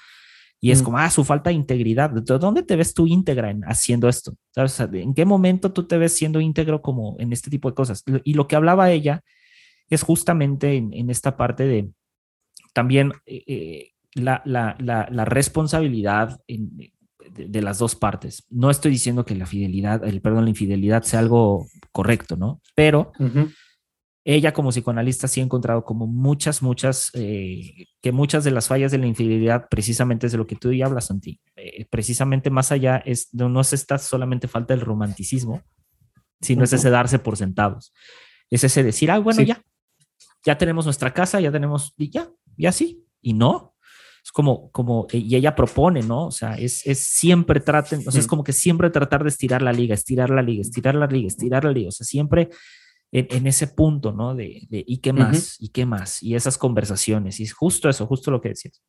Y 0.61 0.71
es 0.71 0.81
mm. 0.81 0.85
como, 0.85 0.99
ah, 0.99 1.11
su 1.11 1.25
falta 1.25 1.51
de 1.51 1.57
integridad. 1.57 2.11
¿Dónde 2.11 2.63
te 2.63 2.77
ves 2.77 2.95
tú 2.95 3.07
íntegra 3.07 3.51
en 3.51 3.63
haciendo 3.63 4.09
esto? 4.09 4.35
¿Sabes? 4.55 4.81
¿En 4.81 5.15
qué 5.15 5.25
momento 5.25 5.73
tú 5.73 5.87
te 5.87 5.99
ves 5.99 6.17
siendo 6.17 6.41
íntegro 6.41 6.83
como 6.83 7.17
en 7.19 7.33
este 7.33 7.51
tipo 7.51 7.69
de 7.69 7.75
cosas? 7.75 8.03
Y 8.25 8.35
lo 8.35 8.49
que 8.49 8.57
hablaba 8.57 8.91
ella 8.91 9.23
es 9.91 10.03
justamente 10.03 10.75
en, 10.75 11.11
esta 11.11 11.37
parte 11.37 11.65
de 11.65 11.91
también 12.73 13.13
eh, 13.27 13.93
la, 14.15 14.43
la, 14.45 14.77
la, 14.81 15.25
responsabilidad 15.25 16.41
de, 16.49 16.91
de, 17.31 17.63
las 17.63 17.79
dos 17.79 17.95
partes. 17.95 18.45
No 18.51 18.71
estoy 18.71 18.91
diciendo 18.91 19.25
que 19.25 19.35
la 19.37 19.47
fidelidad, 19.47 20.05
el 20.05 20.21
perdón, 20.21 20.45
la 20.45 20.51
infidelidad 20.51 21.03
sea 21.03 21.21
algo 21.21 21.67
correcto, 21.93 22.37
¿no? 22.37 22.61
Pero 22.75 23.13
ella 24.29 24.53
como 24.53 24.71
psicoanalista 24.71 25.29
sí 25.29 25.41
ha 25.41 25.45
encontrado 25.45 25.85
como 25.85 26.09
muchas, 26.09 26.61
muchas, 26.61 27.11
eh, 27.15 27.87
que 28.03 28.11
muchas 28.11 28.43
de 28.43 28.51
las 28.51 28.67
fallas 28.67 28.91
de 28.91 28.99
la 28.99 29.07
infidelidad 29.07 29.69
precisamente 29.71 30.27
es 30.27 30.33
de 30.33 30.39
lo 30.39 30.49
que 30.49 30.57
tú 30.57 30.73
ya 30.73 30.87
hablas, 30.87 31.07
Santi. 31.07 31.41
Eh, 31.55 31.87
precisamente 31.89 32.51
más 32.51 32.73
allá 32.73 32.97
es, 32.97 33.33
no 33.33 33.61
es 33.61 33.73
esta 33.73 33.99
solamente 33.99 34.49
falta 34.49 34.75
del 34.75 34.81
romanticismo, 34.81 35.63
sino 36.41 36.65
es 36.65 36.73
ese 36.73 36.91
darse 36.91 37.21
por 37.21 37.37
sentados. 37.37 37.93
Es 38.51 38.65
ese 38.65 38.83
decir, 38.83 39.13
ah, 39.13 39.21
bueno, 39.21 39.43
ya, 39.43 39.63
ya 40.45 40.59
tenemos 40.59 40.87
nuestra 40.87 41.15
casa, 41.15 41.41
ya 41.41 41.53
tenemos, 41.53 41.95
y 41.97 42.11
ya, 42.11 42.29
ya 42.57 42.73
sí, 42.73 43.05
y 43.23 43.33
no. 43.33 43.77
Es 44.25 44.33
como, 44.33 44.73
como, 44.73 45.07
y 45.13 45.37
ella 45.37 45.55
propone, 45.55 46.03
¿no? 46.03 46.27
O 46.27 46.33
sea, 46.33 46.55
es, 46.55 46.85
es 46.85 46.99
siempre 46.99 47.61
traten, 47.61 48.03
o 48.05 48.11
sea, 48.11 48.21
es 48.21 48.27
como 48.27 48.43
que 48.43 48.53
siempre 48.53 48.91
tratar 48.91 49.23
de 49.23 49.29
estirar 49.29 49.63
la 49.63 49.73
liga, 49.73 49.95
estirar 49.95 50.31
la 50.31 50.43
liga, 50.43 50.63
estirar 50.63 50.97
la 50.97 51.07
liga, 51.07 51.29
estirar 51.29 51.65
la 51.65 51.71
liga, 51.71 51.91
o 51.91 51.93
sea, 51.93 52.05
siempre 52.05 52.51
en, 53.13 53.47
ese 53.47 53.69
punto, 53.69 54.13
¿no? 54.13 54.35
De, 54.35 54.67
¿y 54.71 54.99
qué 54.99 55.13
más? 55.13 55.57
¿Y 55.59 55.71
qué 55.71 55.87
más? 55.87 56.23
Y 56.23 56.35
esas 56.35 56.59
conversaciones. 56.59 57.41
Y 57.41 57.45
es 57.45 57.53
justo 57.53 57.89
eso, 57.89 58.07
justo 58.07 58.31
lo 58.31 58.41
que 58.41 58.51
decías. 58.51 58.83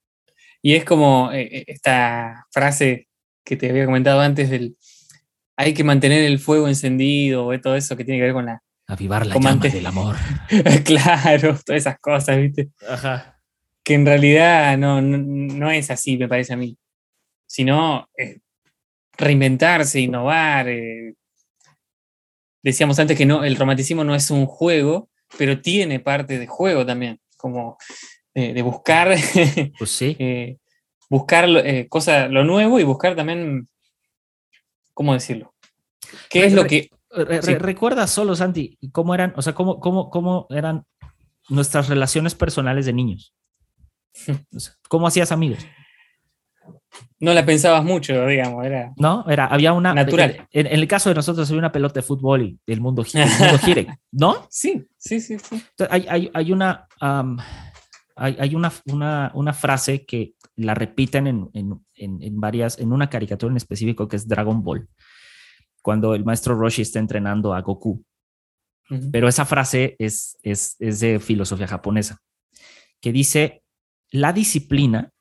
Y 0.61 0.75
es 0.75 0.83
como 0.83 1.31
eh, 1.31 1.43
eh, 1.43 1.63
esta 1.67 2.45
frase 2.51 3.07
que 3.45 3.55
te 3.55 3.69
había 3.69 3.85
comentado 3.85 4.19
antes 4.19 4.49
del 4.49 4.75
hay 5.57 5.73
que 5.73 5.83
mantener 5.83 6.23
el 6.23 6.39
fuego 6.39 6.67
encendido, 6.67 7.47
o 7.47 7.59
todo 7.59 7.75
eso 7.75 7.97
que 7.97 8.05
tiene 8.05 8.19
que 8.19 8.25
ver 8.25 8.33
con 8.33 8.45
la... 8.45 8.61
Avivar 8.85 9.25
la 9.25 9.35
llama 9.35 9.55
del 9.55 9.85
amor. 9.85 10.15
claro, 10.85 11.57
todas 11.65 11.81
esas 11.81 11.99
cosas, 11.99 12.37
¿viste? 12.37 12.69
Ajá. 12.87 13.41
que 13.83 13.95
en 13.95 14.05
realidad 14.05 14.77
no, 14.77 15.01
no, 15.01 15.17
no 15.17 15.71
es 15.71 15.89
así, 15.89 16.15
me 16.15 16.27
parece 16.27 16.53
a 16.53 16.57
mí, 16.57 16.77
sino 17.47 18.07
eh, 18.17 18.39
reinventarse, 19.17 19.99
innovar. 19.99 20.69
eh. 20.69 21.15
Decíamos 22.67 22.99
antes 22.99 23.17
que 23.17 23.25
no, 23.25 23.45
el 23.45 23.55
romanticismo 23.55 24.03
no 24.03 24.13
es 24.13 24.29
un 24.29 24.45
juego, 24.45 25.09
pero 25.37 25.61
tiene 25.61 26.01
parte 26.01 26.37
de 26.37 26.47
juego 26.47 26.85
también, 26.85 27.17
como 27.37 27.77
de 28.35 28.61
buscar, 28.61 29.15
Pues 29.79 29.89
sí. 29.89 30.15
eh, 30.19 30.57
buscar 31.09 31.47
lo- 31.47 31.59
eh, 31.61 31.87
cosa, 31.87 32.27
lo 32.27 32.43
nuevo 32.43 32.77
y 32.77 32.83
buscar 32.83 33.15
también, 33.15 33.67
¿cómo 34.93 35.13
decirlo? 35.13 35.53
¿Qué 36.29 36.41
Re- 36.41 36.47
es 36.47 36.53
lo 36.53 36.63
re- 36.63 36.69
que... 36.69 36.89
Re- 37.09 37.41
Sí. 37.41 37.53
re- 37.53 37.59
¿Recuerdas 37.59 38.11
solo, 38.11 38.35
Santi, 38.35 38.77
cómo 38.91 39.15
eran, 39.15 39.33
o 39.37 39.41
sea, 39.41 39.53
cómo, 39.53 39.79
cómo, 39.79 40.09
cómo 40.09 40.45
eran 40.49 40.85
nuestras 41.49 41.87
relaciones 41.87 42.35
personales 42.35 42.85
de 42.85 42.93
niños? 42.93 43.33
O 44.53 44.59
sea, 44.59 44.73
¿Cómo 44.89 45.07
hacías 45.07 45.31
amigos? 45.31 45.65
No 47.19 47.33
la 47.33 47.45
pensabas 47.45 47.83
mucho, 47.83 48.25
digamos, 48.27 48.65
era... 48.65 48.93
¿No? 48.97 49.25
Era, 49.27 49.47
había 49.47 49.73
una. 49.73 49.93
Natural. 49.93 50.47
En, 50.51 50.67
en 50.67 50.73
el 50.73 50.87
caso 50.87 51.09
de 51.09 51.15
nosotros, 51.15 51.49
había 51.49 51.59
una 51.59 51.71
pelota 51.71 51.95
de 51.95 52.05
fútbol 52.05 52.43
y 52.43 52.59
el 52.67 52.79
mundo, 52.79 53.03
el 53.11 53.29
mundo 53.39 53.57
gire, 53.65 53.99
¿no? 54.11 54.45
Sí, 54.49 54.85
sí, 54.97 55.19
sí, 55.19 55.39
sí. 55.39 55.55
Entonces, 55.55 55.87
hay, 55.89 56.05
hay, 56.07 56.31
hay 56.33 56.51
una, 56.51 56.87
am, 56.99 57.37
hay, 58.15 58.37
hay 58.39 58.55
una, 58.55 58.71
una, 58.85 59.31
una 59.33 59.53
frase 59.53 60.05
que 60.05 60.33
la 60.57 60.73
repiten 60.73 61.27
en, 61.27 61.49
en, 61.53 61.79
en, 61.95 62.39
varias, 62.39 62.79
en 62.79 62.91
una 62.91 63.09
caricatura 63.09 63.51
en 63.51 63.57
específico 63.57 64.07
que 64.07 64.15
es 64.15 64.27
Dragon 64.27 64.63
Ball, 64.63 64.87
cuando 65.81 66.15
el 66.15 66.25
maestro 66.25 66.55
Roshi 66.55 66.81
está 66.81 66.99
entrenando 66.99 67.53
a 67.53 67.61
Goku. 67.61 68.03
Ujú. 68.89 69.11
Pero 69.11 69.27
esa 69.27 69.45
frase 69.45 69.95
es, 69.99 70.37
es, 70.41 70.75
es 70.79 70.99
de 70.99 71.19
filosofía 71.19 71.67
japonesa, 71.67 72.19
que 73.01 73.11
dice, 73.11 73.63
la 74.11 74.33
disciplina, 74.33 75.11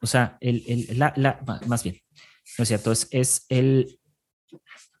o 0.00 0.06
sea, 0.06 0.38
el, 0.40 0.64
el- 0.66 0.98
la, 0.98 1.12
la- 1.16 1.40
más 1.66 1.82
bien, 1.82 1.96
no 2.58 2.62
es 2.62 2.68
cierto, 2.68 2.92
es, 2.92 3.08
es 3.10 3.46
el, 3.48 3.98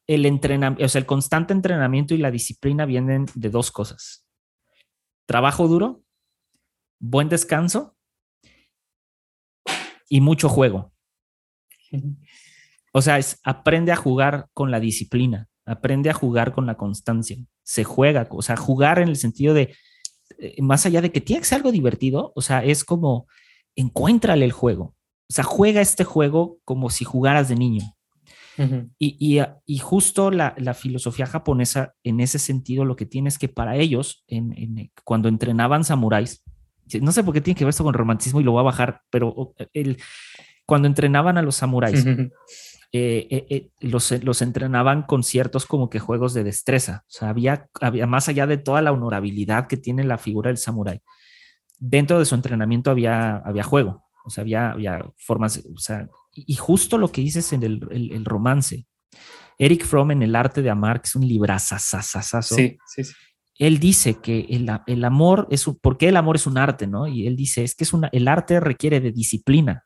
el 0.06 0.26
entrenamiento, 0.26 0.84
o 0.84 0.88
sea, 0.88 0.98
el 1.00 1.06
constante 1.06 1.52
entrenamiento 1.52 2.14
y 2.14 2.18
la 2.18 2.30
disciplina 2.30 2.84
vienen 2.86 3.26
de 3.34 3.50
dos 3.50 3.70
cosas. 3.70 4.26
Trabajo 5.26 5.68
duro, 5.68 6.02
buen 6.98 7.28
descanso 7.28 7.96
y 10.08 10.20
mucho 10.20 10.48
juego. 10.48 10.92
O 12.92 13.02
sea, 13.02 13.18
es 13.18 13.38
aprende 13.44 13.92
a 13.92 13.96
jugar 13.96 14.48
con 14.52 14.70
la 14.70 14.80
disciplina, 14.80 15.48
aprende 15.64 16.10
a 16.10 16.14
jugar 16.14 16.52
con 16.52 16.66
la 16.66 16.76
constancia. 16.76 17.36
Se 17.62 17.84
juega, 17.84 18.26
o 18.30 18.42
sea, 18.42 18.56
jugar 18.56 18.98
en 18.98 19.08
el 19.08 19.16
sentido 19.16 19.54
de, 19.54 19.74
eh, 20.38 20.60
más 20.62 20.86
allá 20.86 21.00
de 21.00 21.12
que 21.12 21.20
tiene 21.20 21.40
que 21.40 21.46
ser 21.46 21.56
algo 21.56 21.70
divertido, 21.72 22.32
o 22.34 22.42
sea, 22.42 22.64
es 22.64 22.84
como, 22.84 23.28
encuéntrale 23.76 24.44
el 24.44 24.52
juego. 24.52 24.94
O 25.28 25.32
sea, 25.32 25.44
juega 25.44 25.80
este 25.80 26.04
juego 26.04 26.58
como 26.64 26.90
si 26.90 27.04
jugaras 27.04 27.48
de 27.48 27.56
niño. 27.56 27.84
Y, 28.98 29.16
y, 29.18 29.40
y 29.64 29.78
justo 29.78 30.30
la, 30.30 30.54
la 30.58 30.74
filosofía 30.74 31.24
japonesa, 31.24 31.94
en 32.02 32.20
ese 32.20 32.38
sentido, 32.38 32.84
lo 32.84 32.94
que 32.94 33.06
tiene 33.06 33.28
es 33.30 33.38
que 33.38 33.48
para 33.48 33.76
ellos, 33.76 34.22
en, 34.26 34.52
en- 34.52 34.90
cuando 35.04 35.28
entrenaban 35.30 35.82
samuráis, 35.82 36.42
no 37.00 37.10
sé 37.12 37.24
por 37.24 37.32
qué 37.32 37.40
tiene 37.40 37.56
que 37.56 37.64
ver 37.64 37.70
esto 37.70 37.84
con 37.84 37.94
romanticismo 37.94 38.40
y 38.40 38.44
lo 38.44 38.52
voy 38.52 38.60
a 38.60 38.64
bajar, 38.64 39.00
pero 39.08 39.54
el, 39.72 39.96
cuando 40.66 40.88
entrenaban 40.88 41.38
a 41.38 41.42
los 41.42 41.54
samuráis, 41.56 42.04
eh, 42.92 43.28
eh, 43.30 43.46
eh, 43.48 43.70
los, 43.80 44.10
los 44.24 44.42
entrenaban 44.42 45.04
con 45.04 45.22
ciertos 45.22 45.64
como 45.64 45.88
que 45.88 46.00
juegos 46.00 46.34
de 46.34 46.44
destreza. 46.44 47.04
O 47.06 47.10
sea, 47.10 47.28
había, 47.30 47.68
había 47.80 48.06
más 48.06 48.28
allá 48.28 48.46
de 48.46 48.58
toda 48.58 48.82
la 48.82 48.92
honorabilidad 48.92 49.68
que 49.68 49.76
tiene 49.78 50.04
la 50.04 50.18
figura 50.18 50.48
del 50.48 50.58
samurái, 50.58 51.00
dentro 51.80 52.18
de 52.20 52.24
su 52.26 52.34
entrenamiento 52.36 52.90
había, 52.92 53.38
había 53.38 53.64
juego, 53.64 54.04
o 54.24 54.30
sea, 54.30 54.42
había, 54.42 54.70
había 54.70 55.04
formas, 55.16 55.60
o 55.74 55.78
sea, 55.78 56.08
y 56.32 56.54
justo 56.54 56.96
lo 56.98 57.10
que 57.10 57.22
dices 57.22 57.52
en 57.52 57.62
el, 57.64 57.80
el- 57.90 58.12
el 58.12 58.24
romance. 58.24 58.86
Eric 59.58 59.84
Fromm 59.84 60.12
en 60.12 60.22
El 60.22 60.36
arte 60.36 60.62
de 60.62 60.70
amar, 60.70 61.02
que 61.02 61.08
es 61.08 61.16
un 61.16 61.26
librazazazazazo, 61.26 62.54
Sí, 62.54 62.78
sí, 62.86 63.04
sí. 63.04 63.12
él 63.58 63.78
dice 63.78 64.14
que 64.22 64.46
el, 64.48 64.70
el 64.86 65.04
amor 65.04 65.48
es 65.50 65.66
un, 65.66 65.74
¿por 65.76 65.98
qué 65.98 66.08
el 66.08 66.16
amor 66.16 66.36
es 66.36 66.46
un 66.46 66.56
arte, 66.56 66.86
no? 66.86 67.06
Y 67.08 67.26
él 67.26 67.36
dice, 67.36 67.62
es 67.64 67.74
que 67.74 67.84
es 67.84 67.92
una, 67.92 68.08
el 68.12 68.26
arte 68.28 68.58
requiere 68.60 69.00
de 69.00 69.12
disciplina, 69.12 69.84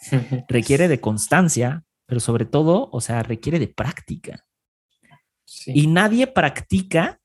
requiere 0.48 0.86
de 0.88 1.00
constancia, 1.00 1.84
pero 2.06 2.20
sobre 2.20 2.44
todo, 2.44 2.90
o 2.92 3.00
sea, 3.00 3.22
requiere 3.24 3.58
de 3.58 3.68
práctica. 3.68 4.44
Sí. 5.44 5.72
Y 5.74 5.86
nadie 5.88 6.26
practica, 6.28 7.20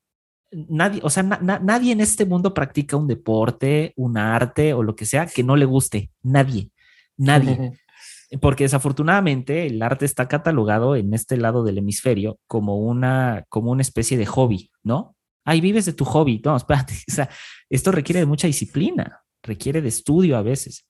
nadie, 0.69 0.99
o 1.03 1.09
sea, 1.09 1.23
na- 1.23 1.39
na- 1.41 1.59
nadie 1.59 1.91
en 1.91 2.01
este 2.01 2.25
mundo 2.25 2.53
practica 2.53 2.97
un 2.97 3.07
deporte, 3.07 3.93
un 3.95 4.17
arte 4.17 4.73
o 4.73 4.83
lo 4.83 4.95
que 4.95 5.05
sea 5.05 5.25
que 5.27 5.43
no 5.43 5.55
le 5.55 5.65
guste. 5.65 6.11
Nadie, 6.23 6.69
nadie. 7.17 7.71
Porque 8.41 8.63
desafortunadamente 8.63 9.67
el 9.67 9.81
arte 9.81 10.05
está 10.05 10.27
catalogado 10.27 10.95
en 10.95 11.13
este 11.13 11.37
lado 11.37 11.63
del 11.63 11.77
hemisferio 11.77 12.39
como 12.47 12.77
una, 12.77 13.45
como 13.49 13.71
una 13.71 13.83
especie 13.83 14.17
de 14.17 14.25
hobby, 14.25 14.71
¿no? 14.83 15.15
Ahí 15.45 15.61
vives 15.61 15.85
de 15.85 15.93
tu 15.93 16.05
hobby. 16.05 16.41
No, 16.43 16.55
espérate. 16.55 16.93
O 17.09 17.13
sea, 17.13 17.29
esto 17.69 17.91
requiere 17.91 18.19
de 18.21 18.25
mucha 18.25 18.47
disciplina, 18.47 19.21
requiere 19.43 19.81
de 19.81 19.89
estudio 19.89 20.37
a 20.37 20.41
veces. 20.41 20.85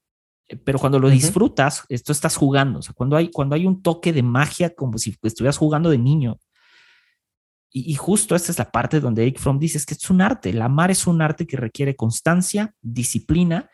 Eh, 0.47 0.55
Pero 0.55 0.79
cuando 0.79 0.99
lo 0.99 1.09
disfrutas, 1.09 1.83
esto 1.89 2.11
estás 2.13 2.35
jugando. 2.37 2.79
O 2.79 2.81
sea, 2.81 2.93
cuando 2.93 3.17
hay, 3.17 3.29
cuando 3.29 3.55
hay 3.55 3.65
un 3.65 3.81
toque 3.81 4.13
de 4.13 4.23
magia, 4.23 4.73
como 4.73 4.97
si 4.97 5.15
estuvieras 5.23 5.57
jugando 5.57 5.89
de 5.89 5.97
niño. 5.97 6.37
Y, 7.75 7.95
justo 7.95 8.35
esta 8.35 8.51
es 8.51 8.59
la 8.59 8.71
parte 8.71 8.99
donde 8.99 9.23
Eric 9.23 9.39
Fromm 9.39 9.57
dice 9.57 9.79
es 9.79 9.85
que 9.87 9.95
es 9.95 10.09
un 10.11 10.21
arte. 10.21 10.51
El 10.51 10.61
amar 10.61 10.91
es 10.91 11.07
un 11.07 11.23
arte 11.23 11.47
que 11.47 11.57
requiere 11.57 11.95
constancia, 11.95 12.71
disciplina. 12.81 13.67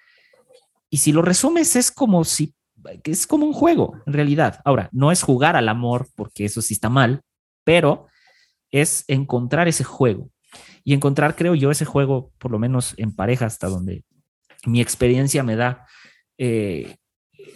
Y 0.90 0.98
si 0.98 1.12
lo 1.12 1.22
resumes, 1.22 1.76
es 1.76 1.92
como 1.92 2.24
si 2.24 2.56
es 3.04 3.28
como 3.28 3.46
un 3.46 3.52
juego, 3.52 4.02
en 4.06 4.14
realidad. 4.14 4.62
Ahora, 4.64 4.90
no 4.94 5.12
es 5.12 5.22
jugar 5.22 5.58
al 5.58 5.68
amor, 5.68 6.08
porque 6.16 6.46
eso 6.46 6.62
sí 6.62 6.74
está 6.74 6.88
mal, 6.88 7.22
pero 7.66 8.08
es 8.72 9.04
encontrar 9.10 9.68
ese 9.68 9.84
juego. 9.84 10.30
Y 10.86 10.94
encontrar, 10.94 11.36
creo 11.36 11.54
yo, 11.56 11.70
ese 11.70 11.84
juego, 11.84 12.32
por 12.38 12.52
lo 12.52 12.58
menos 12.58 12.94
en 12.96 13.14
pareja, 13.14 13.46
hasta 13.48 13.68
donde 13.68 14.06
mi 14.66 14.80
experiencia 14.80 15.44
me 15.44 15.58
da. 15.58 15.86
eh, 16.38 16.96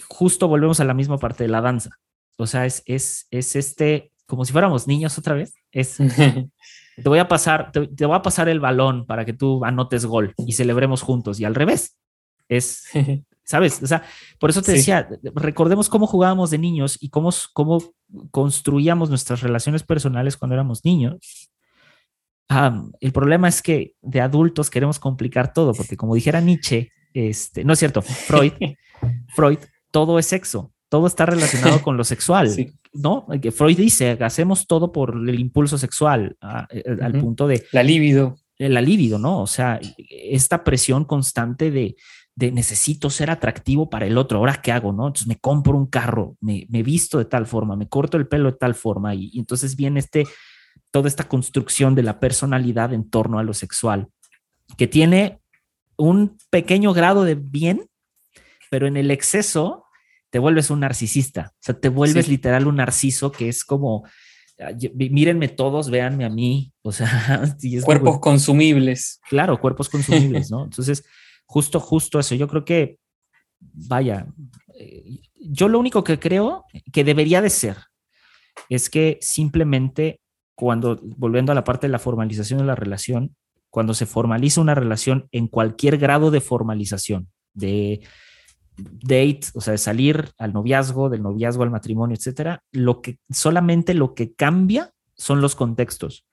justo 0.10 0.48
volvemos 0.50 0.80
a 0.82 0.86
la 0.86 0.94
misma 0.94 1.18
parte 1.18 1.46
de 1.46 1.50
la 1.50 1.62
danza. 1.62 1.92
O 2.38 2.48
sea, 2.48 2.66
es, 2.66 2.84
es, 2.86 3.28
es 3.32 3.56
este, 3.56 4.13
como 4.26 4.46
si 4.46 4.52
fuéramos 4.52 4.88
niños 4.88 5.18
otra 5.18 5.36
vez. 5.36 5.54
Es, 5.72 5.98
te 6.96 7.10
voy 7.10 7.20
a 7.20 7.28
pasar, 7.28 7.72
te, 7.72 7.88
te 7.88 8.06
voy 8.06 8.16
a 8.16 8.22
pasar 8.22 8.50
el 8.50 8.60
balón 8.60 9.06
para 9.06 9.26
que 9.26 9.34
tú 9.34 9.64
anotes 9.66 10.06
gol 10.06 10.34
y 10.46 10.54
celebremos 10.54 11.02
juntos. 11.02 11.40
Y 11.40 11.46
al 11.46 11.56
revés, 11.56 11.98
es 12.50 12.86
¿sabes? 13.46 13.82
O 13.84 13.88
sea, 13.88 14.04
por 14.40 14.50
eso 14.50 14.62
te 14.62 14.72
Sí. 14.72 14.78
decía, 14.78 15.08
recordemos 15.36 15.90
cómo 15.90 16.08
jugábamos 16.08 16.50
de 16.50 16.58
niños 16.58 16.98
y 17.02 17.10
cómo, 17.10 17.30
cómo 17.54 17.84
construíamos 18.32 19.10
nuestras 19.10 19.42
relaciones 19.42 19.84
personales 19.84 20.38
cuando 20.38 20.56
éramos 20.56 20.86
niños. 20.86 21.50
Am, 22.50 22.92
el 23.00 23.12
problema 23.12 23.48
es 23.48 23.62
que 23.62 23.96
de 24.02 24.22
adultos 24.22 24.70
queremos 24.70 25.00
complicar 25.00 25.54
todo, 25.54 25.74
porque 25.74 25.98
como 25.98 26.16
dijera 26.16 26.40
Nietzsche, 26.42 26.92
este, 27.14 27.64
no 27.64 27.74
es 27.74 27.80
cierto, 27.80 28.02
Freud, 28.02 28.54
Freud, 29.36 29.60
todo 29.92 30.20
es 30.20 30.28
sexo, 30.28 30.73
todo 30.94 31.08
está 31.08 31.26
relacionado 31.26 31.82
con 31.82 31.98
lo 31.98 32.04
sexual, 32.04 32.50
Sí. 32.52 32.72
¿no? 32.94 33.26
Freud 33.52 33.76
dice, 33.78 34.12
hacemos 34.22 34.68
todo 34.68 34.92
por 34.92 35.16
el 35.28 35.40
impulso 35.40 35.80
sexual, 35.80 36.38
a- 36.40 36.68
eh, 36.70 36.84
al 37.02 37.14
Ujú. 37.16 37.26
punto 37.26 37.48
de, 37.48 37.66
La 37.72 37.82
libido. 37.82 38.36
el 38.60 38.76
libido, 38.86 39.18
¿no? 39.18 39.42
O 39.42 39.48
sea, 39.48 39.80
esta 40.08 40.64
presión 40.64 41.04
constante 41.06 41.72
de, 41.72 41.96
de 42.36 42.52
necesito 42.52 43.10
ser 43.10 43.32
atractivo 43.32 43.90
para 43.90 44.06
el 44.06 44.20
otro, 44.20 44.38
ahora 44.38 44.62
qué 44.62 44.72
hago, 44.72 44.94
¿no? 44.94 45.08
Entonces 45.08 45.26
me 45.28 45.38
compro 45.40 45.76
un 45.76 45.88
carro, 45.88 46.36
me, 46.42 46.68
me 46.70 46.84
visto 46.84 47.18
de 47.18 47.26
tal 47.26 47.48
forma, 47.48 47.76
me 47.76 47.90
corto 47.90 48.18
el 48.18 48.28
pelo 48.28 48.52
de 48.52 48.58
tal 48.60 48.76
forma 48.76 49.16
y, 49.16 49.32
y 49.34 49.40
entonces 49.40 49.76
viene 49.76 50.00
este, 50.00 50.28
toda 50.92 51.08
esta 51.08 51.28
construcción 51.28 51.96
de 51.96 52.04
la 52.04 52.20
personalidad 52.20 52.94
en 52.94 53.10
torno 53.10 53.40
a 53.40 53.44
lo 53.44 53.56
sexual, 53.56 54.10
que 54.78 54.86
tiene 54.88 55.40
un 55.98 56.38
pequeño 56.52 56.94
grado 56.94 57.24
de 57.24 57.34
bien, 57.34 57.90
pero 58.70 58.86
en 58.86 58.96
el 58.96 59.10
exceso 59.10 59.86
te 60.34 60.40
vuelves 60.40 60.72
un 60.72 60.80
narcisista, 60.80 61.52
o 61.54 61.58
sea, 61.60 61.80
te 61.80 61.90
vuelves 61.90 62.26
Sí. 62.26 62.32
literal 62.32 62.66
un 62.66 62.78
narciso 62.78 63.32
que 63.32 63.50
es 63.50 63.64
como, 63.64 64.04
ah, 64.60 64.72
mírenme 64.96 65.48
todos, 65.48 65.92
véanme 65.92 66.26
a 66.26 66.30
mí, 66.32 66.74
o 66.82 66.92
sea, 66.92 67.06
y 67.62 67.78
es 67.78 67.86
Cuerpos 67.86 68.10
como- 68.10 68.20
consumibles. 68.22 69.20
claro, 69.30 69.60
cuerpos 69.60 69.90
consumibles, 69.90 70.50
¿no? 70.50 70.64
Entonces, 70.64 71.06
justo, 71.46 71.80
justo 71.80 72.18
eso, 72.18 72.34
yo 72.34 72.48
creo 72.48 72.66
que, 72.66 72.98
vaya, 73.60 74.26
eh, 74.80 75.20
yo 75.36 75.68
lo 75.68 75.78
único 75.78 76.04
que 76.04 76.18
creo 76.18 76.66
que 76.92 77.04
debería 77.04 77.40
de 77.40 77.52
ser 77.52 77.78
es 78.70 78.90
que 78.90 79.20
simplemente 79.22 80.20
cuando, 80.56 81.00
volviendo 81.04 81.52
a 81.52 81.56
la 81.56 81.64
parte 81.64 81.86
de 81.86 81.92
la 81.92 82.00
formalización 82.00 82.58
de 82.58 82.66
la 82.66 82.74
relación, 82.76 83.36
cuando 83.70 83.94
se 83.94 84.08
formaliza 84.08 84.62
una 84.62 84.74
relación 84.74 85.28
en 85.32 85.48
cualquier 85.48 86.00
grado 86.00 86.32
de 86.32 86.42
formalización, 86.42 87.28
de 87.54 88.02
date, 88.78 89.42
o 89.54 89.62
sea, 89.62 89.72
de 89.72 89.78
salir 89.78 90.32
al 90.38 90.54
noviazgo, 90.54 91.10
del 91.10 91.22
noviazgo 91.22 91.64
al 91.64 91.72
matrimonio, 91.72 92.16
etcétera, 92.16 92.64
lo 92.72 93.02
que 93.02 93.20
solamente 93.30 93.94
lo 93.94 94.14
que 94.14 94.34
cambia 94.34 94.92
son 95.16 95.42
los 95.42 95.56
contextos, 95.56 96.26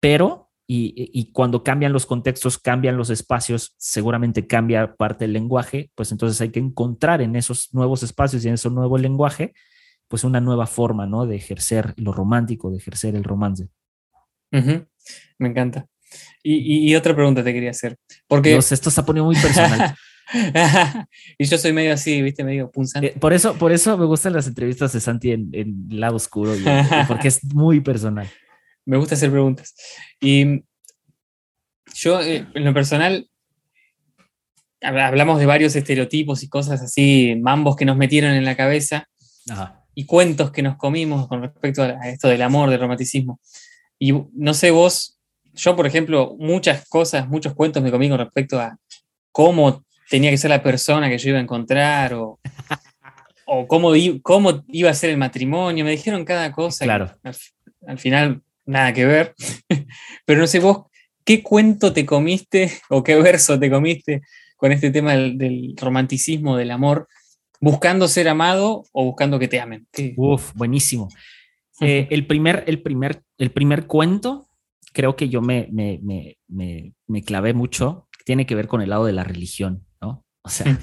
pero 0.00 0.50
y, 0.66 1.30
cuando 1.32 1.62
cambian 1.62 1.92
los 1.92 2.06
contextos, 2.06 2.58
cambian 2.58 2.96
los 2.96 3.10
espacios, 3.10 3.74
seguramente 3.76 4.46
cambia 4.46 4.94
parte 4.94 5.24
del 5.24 5.34
lenguaje, 5.34 5.90
pues 5.94 6.10
entonces 6.10 6.40
hay 6.40 6.50
que 6.50 6.60
encontrar 6.60 7.20
en 7.20 7.36
esos 7.36 7.72
nuevos 7.74 8.02
espacios 8.02 8.44
y 8.44 8.48
en 8.48 8.54
ese 8.54 8.70
nuevo 8.70 8.96
lenguaje, 8.96 9.52
pues 10.08 10.24
una 10.24 10.40
nueva 10.40 10.66
forma, 10.66 11.06
¿no? 11.06 11.26
De 11.26 11.36
ejercer 11.36 11.92
lo 11.96 12.12
romántico, 12.12 12.70
de 12.70 12.78
ejercer 12.78 13.14
el 13.14 13.24
romance. 13.24 13.68
Me 14.50 15.48
encanta. 15.48 15.86
Y, 16.42 16.94
otra 16.94 17.14
pregunta 17.14 17.44
te 17.44 17.52
quería 17.52 17.70
hacer. 17.70 17.96
Porque... 18.26 18.56
esto 18.56 18.90
se 18.90 19.00
ha 19.00 19.04
poniendo 19.04 19.26
muy 19.26 19.36
personal. 19.36 19.94
y 21.38 21.44
yo 21.44 21.58
soy 21.58 21.72
medio 21.72 21.92
así, 21.92 22.22
viste, 22.22 22.44
medio 22.44 22.70
punzante. 22.70 23.08
Eh, 23.08 23.14
por, 23.18 23.32
eso, 23.32 23.54
por 23.54 23.72
eso 23.72 23.96
me 23.98 24.06
gustan 24.06 24.32
las 24.32 24.46
entrevistas 24.46 24.92
de 24.92 25.00
Santi 25.00 25.32
en, 25.32 25.50
en 25.52 25.86
lado 25.88 26.16
oscuro, 26.16 26.54
porque 27.08 27.28
es 27.28 27.44
muy 27.52 27.80
personal. 27.80 28.28
Me 28.86 28.98
gusta 28.98 29.14
hacer 29.14 29.30
preguntas. 29.30 29.74
Y 30.20 30.62
yo, 31.94 32.20
eh, 32.20 32.46
en 32.52 32.64
lo 32.64 32.74
personal, 32.74 33.30
hablamos 34.82 35.38
de 35.38 35.46
varios 35.46 35.74
estereotipos 35.74 36.42
y 36.42 36.48
cosas 36.48 36.82
así, 36.82 37.34
mambos 37.40 37.76
que 37.76 37.84
nos 37.84 37.96
metieron 37.96 38.32
en 38.32 38.44
la 38.44 38.56
cabeza 38.56 39.08
y 39.94 40.06
cuentos 40.06 40.50
que 40.50 40.62
nos 40.62 40.76
comimos 40.76 41.28
con 41.28 41.40
respecto 41.40 41.82
a 41.82 42.08
esto 42.08 42.28
del 42.28 42.42
amor, 42.42 42.68
del 42.68 42.80
romanticismo. 42.80 43.40
Y 43.98 44.12
no 44.34 44.54
sé 44.54 44.70
vos, 44.70 45.18
yo 45.54 45.76
por 45.76 45.86
ejemplo, 45.86 46.36
muchas 46.38 46.86
cosas, 46.88 47.28
muchos 47.28 47.54
cuentos 47.54 47.82
me 47.82 47.90
comí 47.90 48.08
con 48.08 48.18
respecto 48.18 48.60
a 48.60 48.76
cómo 49.32 49.84
tenía 50.14 50.30
que 50.30 50.38
ser 50.38 50.50
la 50.50 50.62
persona 50.62 51.08
que 51.08 51.18
yo 51.18 51.30
iba 51.30 51.38
a 51.38 51.42
encontrar 51.42 52.14
o, 52.14 52.38
o 53.46 53.66
cómo, 53.66 53.90
cómo 54.22 54.62
iba 54.68 54.88
a 54.88 54.94
ser 54.94 55.10
el 55.10 55.16
matrimonio. 55.16 55.84
Me 55.84 55.90
dijeron 55.90 56.24
cada 56.24 56.52
cosa. 56.52 56.84
Claro. 56.84 57.10
Al, 57.84 57.98
final, 57.98 58.40
nada 58.64 58.92
que 58.92 59.06
ver. 59.06 59.34
Pero 60.24 60.38
no 60.38 60.46
sé 60.46 60.60
vos, 60.60 60.84
¿qué 61.24 61.42
cuento 61.42 61.92
te 61.92 62.06
comiste 62.06 62.70
o 62.90 63.02
qué 63.02 63.20
verso 63.20 63.58
te 63.58 63.68
comiste 63.68 64.22
con 64.56 64.70
este 64.70 64.92
tema 64.92 65.14
del, 65.14 65.74
romanticismo, 65.76 66.56
del 66.56 66.70
amor? 66.70 67.08
¿Buscando 67.60 68.06
ser 68.06 68.28
amado 68.28 68.84
o 68.92 69.06
buscando 69.06 69.40
que 69.40 69.48
te 69.48 69.58
amen? 69.58 69.88
Uf, 70.16 70.52
buenísimo. 70.54 71.08
Eh, 71.80 72.06
el, 72.10 72.24
primer, 72.28 72.62
el, 72.68 72.80
primer, 72.82 73.20
el 73.36 73.50
primer 73.50 73.88
cuento, 73.88 74.46
creo 74.92 75.16
que 75.16 75.28
yo 75.28 75.42
me, 75.42 75.66
me, 75.72 75.98
me, 76.46 76.92
me 77.08 77.22
clavé 77.24 77.52
mucho, 77.52 78.06
tiene 78.24 78.46
que 78.46 78.54
ver 78.54 78.68
con 78.68 78.80
el 78.80 78.90
lado 78.90 79.06
de 79.06 79.12
la 79.12 79.24
religión. 79.24 79.83
O 80.44 80.50
sea, 80.50 80.78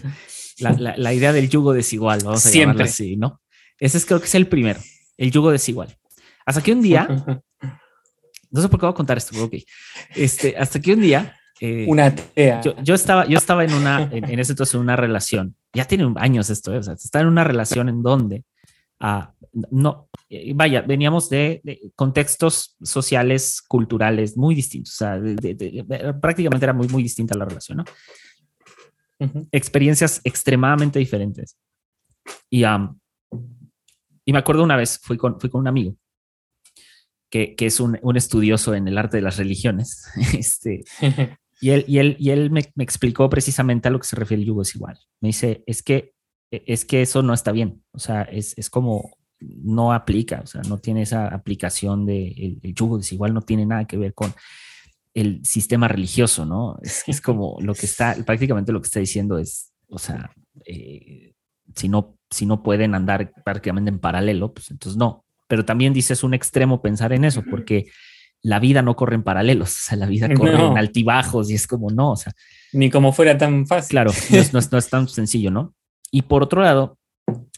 la, 0.60 1.14
idea 1.14 1.34
del 1.34 1.50
yugo 1.50 1.74
desigual, 1.74 2.20
vamos 2.24 2.46
a 2.46 2.50
Siempre. 2.50 2.86
así, 2.86 3.16
¿no? 3.16 3.42
Ese 3.80 3.98
es, 3.98 4.06
creo 4.06 4.20
que 4.20 4.26
es 4.26 4.36
el 4.36 4.48
primero, 4.48 4.80
el 5.18 5.32
yugo 5.32 5.52
desigual. 5.52 5.96
Hasta 6.46 6.62
que 6.62 6.72
un 6.72 6.82
día, 6.82 7.08
no 8.52 8.62
sé 8.62 8.70
por 8.70 8.80
qué 8.80 8.86
voy 8.88 8.94
a 8.94 8.96
contar 8.96 9.18
esto, 9.18 9.44
ok. 9.44 9.54
Este, 10.16 10.58
hasta 10.58 10.80
que 10.80 10.94
un 10.94 11.02
día. 11.02 11.38
Eh, 11.60 11.86
una 11.88 12.14
Yo, 12.84 12.96
estaba, 12.96 13.28
yo 13.28 13.38
estaba 13.38 13.64
en 13.64 13.74
una, 13.74 14.10
en, 14.12 14.40
ese 14.40 14.54
entonces, 14.54 14.74
en 14.74 14.82
una 14.82 14.96
relación. 14.96 15.56
Ya 15.74 15.86
tiene 15.86 16.12
años 16.18 16.50
esto, 16.50 16.74
¿eh? 16.74 16.80
o 16.80 16.84
sea, 16.84 16.96
está 16.96 17.22
en 17.22 17.28
una 17.28 17.44
relación 17.44 17.88
en 17.88 18.02
donde, 18.02 18.44
ah, 19.00 19.34
no, 19.70 20.10
eh, 20.28 20.54
vaya, 20.56 20.82
veníamos 20.82 21.30
de, 21.30 21.62
contextos 21.96 22.76
sociales, 22.82 23.62
culturales 23.68 24.36
muy 24.36 24.56
distintos. 24.56 24.96
O 24.96 24.98
sea, 24.98 25.22
prácticamente 26.20 26.66
era 26.66 26.74
muy, 26.74 26.88
muy 26.88 27.04
distinta 27.04 27.38
la 27.38 27.46
relación, 27.46 27.78
¿no? 27.78 27.86
Experiencias 29.52 30.22
extremadamente 30.24 31.00
diferentes. 31.00 31.58
Y, 32.50 32.64
y 32.64 34.34
me 34.34 34.40
acuerdo 34.40 34.64
una 34.64 34.76
vez, 34.76 35.00
fui 35.02 35.18
con, 35.18 35.40
fui 35.40 35.50
con 35.50 35.62
un 35.62 35.68
amigo 35.68 35.96
que, 37.32 37.56
que 37.56 37.66
es 37.66 37.80
un, 37.80 37.98
un, 38.02 38.18
estudioso 38.18 38.76
en 38.76 38.88
el 38.88 38.98
arte 38.98 39.18
de 39.18 39.24
las 39.24 39.38
religiones. 39.38 40.06
este, 40.38 40.84
y 41.62 41.70
él, 41.72 41.86
y 41.88 41.98
él, 41.98 42.16
y 42.20 42.30
él 42.30 42.52
me, 42.52 42.62
me, 42.76 42.84
explicó 42.84 43.30
precisamente 43.30 43.88
a 43.88 43.92
lo 43.92 44.00
que 44.00 44.08
se 44.08 44.18
refiere 44.18 44.42
el 44.42 44.48
yugo 44.48 44.62
desigual. 44.62 45.00
Me 45.22 45.30
dice, 45.30 45.64
es 45.66 45.82
que, 45.82 46.14
es 46.52 46.86
que 46.86 47.02
eso 47.02 47.24
no 47.24 47.34
está 47.34 47.52
bien. 47.52 47.84
O 47.94 48.00
sea, 48.00 48.24
es, 48.24 48.56
es 48.58 48.70
como 48.70 49.18
no 49.40 49.92
aplica, 49.92 50.42
o 50.42 50.46
sea, 50.46 50.62
no 50.62 50.78
tiene 50.78 51.02
esa 51.02 51.28
aplicación 51.28 52.06
de 52.06 52.28
el, 52.28 52.60
el 52.62 52.76
yugo 52.76 53.00
desigual, 53.00 53.34
no 53.34 53.42
tiene 53.42 53.66
nada 53.66 53.86
que 53.86 53.98
ver 53.98 54.14
con 54.14 54.32
el 55.14 55.46
sistema 55.46 55.88
religioso, 55.88 56.46
¿no? 56.46 56.78
Es, 56.82 57.22
como 57.22 57.58
lo 57.62 57.74
que 57.74 57.86
está, 57.86 58.16
prácticamente 58.26 58.72
lo 58.72 58.82
que 58.82 58.88
está 58.88 59.00
diciendo 59.00 59.38
es, 59.38 59.72
o 59.90 60.00
sea, 60.00 60.32
eh, 60.66 61.34
si, 61.76 61.90
no, 61.90 62.18
si 62.30 62.46
no 62.46 62.64
pueden 62.64 62.96
andar 62.96 63.32
prácticamente 63.44 63.90
en 63.90 64.00
paralelo, 64.00 64.54
pues 64.54 64.72
entonces 64.72 64.98
no. 64.98 65.26
Pero 65.48 65.66
también 65.66 65.94
dice, 65.94 66.14
es 66.14 66.24
un 66.24 66.34
extremo 66.34 66.82
pensar 66.82 67.12
en 67.14 67.26
eso, 67.26 67.44
porque 67.50 67.88
la 68.42 68.60
vida 68.60 68.82
no 68.82 68.96
corre 68.96 69.16
en 69.16 69.24
paralelos, 69.24 69.70
o 69.84 69.88
sea, 69.88 69.98
la 69.98 70.06
vida 70.06 70.34
corre 70.34 70.66
en 70.66 70.78
altibajos 70.78 71.50
y 71.52 71.56
es 71.56 71.68
como 71.68 71.90
no, 71.90 72.12
o 72.12 72.16
sea. 72.16 72.34
Ni 72.74 72.90
como 72.90 73.12
fuera 73.12 73.38
tan 73.38 73.68
fácil. 73.68 73.90
Claro, 73.90 74.12
no 74.32 74.60
no 74.72 74.78
es 74.78 74.90
tan 74.90 75.08
sencillo, 75.08 75.52
¿no? 75.52 75.76
Y 76.10 76.24
por 76.24 76.44
otro 76.44 76.62
lado, 76.62 76.98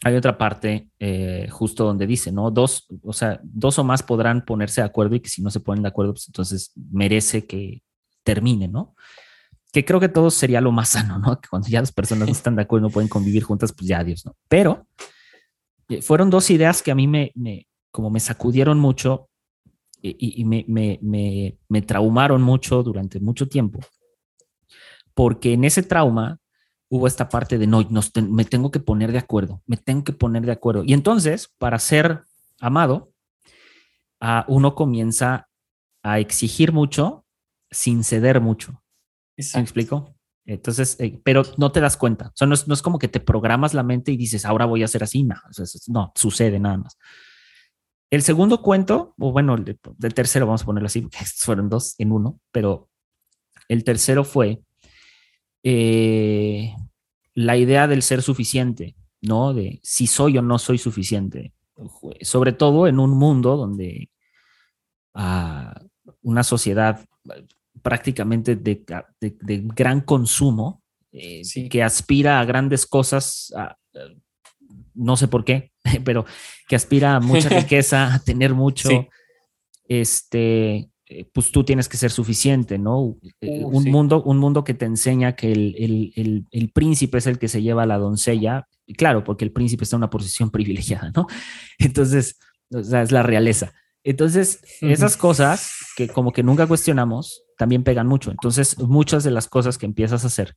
hay 0.04 0.16
otra 0.16 0.36
parte 0.38 0.88
eh, 0.98 1.48
justo 1.50 1.84
donde 1.84 2.06
dice, 2.06 2.32
¿no? 2.32 2.50
Dos, 2.50 2.86
o 3.02 3.12
sea, 3.12 3.40
dos 3.42 3.78
o 3.78 3.84
más 3.84 4.02
podrán 4.02 4.44
ponerse 4.44 4.80
de 4.80 4.86
acuerdo 4.86 5.14
y 5.14 5.20
que 5.20 5.28
si 5.28 5.42
no 5.42 5.50
se 5.50 5.60
ponen 5.60 5.82
de 5.82 5.88
acuerdo, 5.88 6.12
pues 6.12 6.26
entonces 6.26 6.72
merece 6.90 7.46
que 7.46 7.82
termine, 8.22 8.68
¿no? 8.68 8.94
Que 9.72 9.84
creo 9.84 10.00
que 10.00 10.08
todo 10.08 10.30
sería 10.30 10.60
lo 10.60 10.72
más 10.72 10.88
sano, 10.90 11.18
¿no? 11.18 11.40
Que 11.40 11.48
cuando 11.48 11.68
ya 11.68 11.80
las 11.80 11.92
personas 11.92 12.28
no 12.28 12.32
están 12.32 12.56
de 12.56 12.62
acuerdo, 12.62 12.88
no 12.88 12.92
pueden 12.92 13.08
convivir 13.08 13.42
juntas, 13.42 13.72
pues 13.72 13.88
ya 13.88 14.00
adiós, 14.00 14.24
¿no? 14.26 14.36
Pero 14.48 14.86
eh, 15.88 16.02
fueron 16.02 16.30
dos 16.30 16.50
ideas 16.50 16.82
que 16.82 16.90
a 16.90 16.94
mí 16.94 17.06
me, 17.06 17.32
me 17.34 17.66
como 17.90 18.10
me 18.10 18.20
sacudieron 18.20 18.78
mucho 18.78 19.28
y, 20.02 20.40
y 20.40 20.44
me, 20.44 20.64
me, 20.68 20.98
me, 21.00 21.58
me 21.68 21.80
traumaron 21.80 22.42
mucho 22.42 22.82
durante 22.82 23.20
mucho 23.20 23.48
tiempo, 23.48 23.80
porque 25.14 25.54
en 25.54 25.64
ese 25.64 25.82
trauma 25.82 26.38
hubo 26.94 27.08
esta 27.08 27.28
parte 27.28 27.58
de 27.58 27.66
no, 27.66 27.84
me 28.30 28.44
tengo 28.44 28.70
que 28.70 28.78
poner 28.78 29.10
de 29.10 29.18
acuerdo, 29.18 29.60
me 29.66 29.76
tengo 29.76 30.04
que 30.04 30.12
poner 30.12 30.46
de 30.46 30.52
acuerdo. 30.52 30.84
Y 30.86 30.92
entonces, 30.92 31.52
para 31.58 31.80
ser 31.80 32.22
amado, 32.60 33.12
uh, 34.20 34.44
uno 34.46 34.76
comienza 34.76 35.48
a 36.04 36.20
exigir 36.20 36.72
mucho 36.72 37.26
sin 37.68 38.04
ceder 38.04 38.40
mucho. 38.40 38.80
¿Me 39.36 39.60
explico? 39.60 40.14
Entonces, 40.46 40.96
eh, 41.00 41.20
pero 41.24 41.42
no 41.56 41.72
te 41.72 41.80
das 41.80 41.96
cuenta. 41.96 42.28
O 42.28 42.32
sea, 42.36 42.46
no 42.46 42.54
es, 42.54 42.82
como 42.82 43.00
que 43.00 43.08
te 43.08 43.18
programas 43.18 43.74
la 43.74 43.82
mente 43.82 44.12
y 44.12 44.16
dices, 44.16 44.44
ahora 44.44 44.64
voy 44.64 44.82
a 44.82 44.84
hacer 44.84 45.02
así. 45.02 45.24
No, 45.24 45.34
no 45.88 46.12
sucede 46.14 46.60
nada 46.60 46.76
más. 46.76 46.96
El 48.08 48.22
segundo 48.22 48.62
cuento, 48.62 49.14
o 49.18 49.32
bueno, 49.32 49.56
el, 49.56 49.80
el 50.00 50.14
tercero, 50.14 50.46
vamos 50.46 50.62
a 50.62 50.66
ponerlo 50.66 50.86
así, 50.86 51.00
porque 51.00 51.18
fueron 51.38 51.68
dos 51.68 51.96
en 51.98 52.12
uno, 52.12 52.38
pero 52.52 52.88
el 53.66 53.82
tercero 53.82 54.22
fue 54.22 54.62
eh, 55.64 56.76
la 57.34 57.56
idea 57.56 57.86
del 57.86 58.02
ser 58.02 58.22
suficiente, 58.22 58.96
¿no? 59.20 59.52
De 59.52 59.80
si 59.82 60.06
soy 60.06 60.38
o 60.38 60.42
no 60.42 60.58
soy 60.58 60.78
suficiente. 60.78 61.52
Sobre 62.20 62.52
todo 62.52 62.86
en 62.86 63.00
un 63.00 63.10
mundo 63.10 63.56
donde 63.56 64.10
ah, 65.14 65.80
una 66.22 66.44
sociedad 66.44 67.04
prácticamente 67.82 68.56
de, 68.56 68.84
gran 69.74 70.00
consumo, 70.00 70.82
eh, 71.12 71.42
que 71.70 71.82
aspira 71.82 72.40
a 72.40 72.44
grandes 72.44 72.86
cosas, 72.86 73.52
no 74.94 75.16
sé 75.16 75.28
por 75.28 75.44
qué, 75.44 75.72
pero 76.04 76.24
que 76.68 76.76
aspira 76.76 77.16
a 77.16 77.20
mucha 77.20 77.48
riqueza, 77.60 78.14
a 78.14 78.18
tener 78.20 78.54
mucho, 78.54 78.88
este, 79.86 80.88
eh, 81.06 81.28
pues 81.32 81.52
tú 81.52 81.64
tienes 81.64 81.88
que 81.88 81.98
ser 81.98 82.10
suficiente, 82.10 82.78
¿no? 82.78 83.16
Eh, 83.40 83.62
uh, 83.62 83.68
un, 83.68 83.84
mundo, 83.90 84.22
un 84.22 84.38
mundo 84.38 84.64
que 84.64 84.72
te 84.72 84.86
enseña 84.86 85.36
que 85.36 85.52
el, 85.52 86.70
príncipe 86.72 87.18
es 87.18 87.26
el 87.26 87.38
que 87.38 87.48
se 87.48 87.60
lleva 87.60 87.82
a 87.82 87.86
la 87.86 87.98
doncella, 87.98 88.68
y 88.86 88.94
claro, 88.94 89.22
porque 89.22 89.44
el 89.44 89.52
príncipe 89.52 89.84
está 89.84 89.96
en 89.96 90.00
una 90.00 90.10
posición 90.10 90.50
privilegiada, 90.52 91.12
¿no? 91.14 91.26
Entonces, 91.78 92.38
o 92.70 92.82
sea, 92.82 93.02
es 93.02 93.12
la 93.12 93.22
realeza. 93.22 93.72
Entonces, 94.02 94.60
esas 94.80 95.16
cosas 95.16 95.72
que 95.96 96.08
como 96.08 96.32
que 96.32 96.42
nunca 96.42 96.66
cuestionamos, 96.66 97.42
también 97.56 97.84
pegan 97.84 98.06
mucho. 98.06 98.30
Entonces, 98.30 98.78
muchas 98.78 99.24
de 99.24 99.30
las 99.30 99.48
cosas 99.48 99.78
que 99.78 99.86
empiezas 99.86 100.24
a 100.24 100.26
hacer 100.26 100.56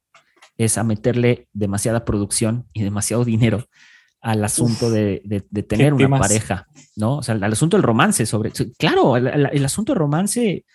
es 0.58 0.78
a 0.78 0.84
meterle 0.84 1.48
demasiada 1.54 2.04
producción 2.04 2.68
y 2.74 2.84
demasiado 2.84 3.24
dinero 3.24 3.68
al 4.22 4.43
asunto 4.43 4.89
de, 4.89 5.22
tener 5.68 5.93
una 5.93 6.09
pareja, 6.09 6.68
¿no? 6.95 7.18
O 7.18 7.24
sea, 7.24 7.36
al 7.36 7.51
asunto 7.51 7.78
del 7.78 7.84
romance 7.84 8.26
sobre, 8.26 8.51
claro, 8.78 9.15
el, 9.18 9.65
asunto 9.65 9.93
del 9.93 9.99
romance 9.99 10.65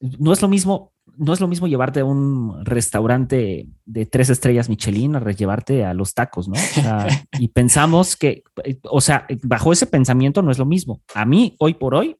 no 0.00 0.32
es 0.32 0.42
lo 0.42 0.48
mismo, 0.48 0.92
no 1.16 1.32
es 1.32 1.40
lo 1.40 1.48
mismo 1.48 1.66
llevarte 1.66 2.00
a 2.00 2.04
un 2.04 2.64
restaurante 2.64 3.66
de 3.84 4.06
tres 4.06 4.30
estrellas 4.30 4.68
Michelin 4.68 5.16
a 5.16 5.30
llevarte 5.32 5.84
a 5.84 5.94
los 5.94 6.14
tacos, 6.14 6.48
¿no? 6.48 6.54
y 7.38 7.48
pensamos 7.48 8.16
que, 8.16 8.42
o 8.84 9.00
sea, 9.00 9.26
bajo 9.42 9.72
ese 9.72 9.86
pensamiento 9.86 10.42
no 10.42 10.50
es 10.50 10.58
lo 10.58 10.66
mismo. 10.66 11.02
A 11.14 11.24
mí, 11.24 11.56
hoy 11.58 11.74
por 11.74 11.94
hoy, 11.94 12.16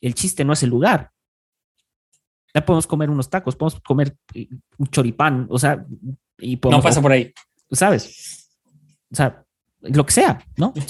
el 0.00 0.14
chiste 0.14 0.44
no 0.44 0.52
es 0.52 0.62
el 0.62 0.70
lugar. 0.70 1.10
Ya 2.54 2.64
podemos 2.64 2.86
comer 2.86 3.10
unos 3.10 3.28
tacos, 3.28 3.56
podemos 3.56 3.80
comer 3.80 4.16
eh, 4.34 4.48
un 4.78 4.86
choripán, 4.86 5.46
o 5.50 5.58
sea, 5.58 5.84
y 6.38 6.56
no 6.56 6.80
pasa 6.80 7.02
por 7.02 7.12
ahí. 7.12 7.32
¿Sabes? 7.70 8.48
O 9.10 9.16
sea, 9.16 9.44
lo 9.80 10.06
que 10.06 10.12
sea, 10.12 10.44
¿no? 10.56 10.72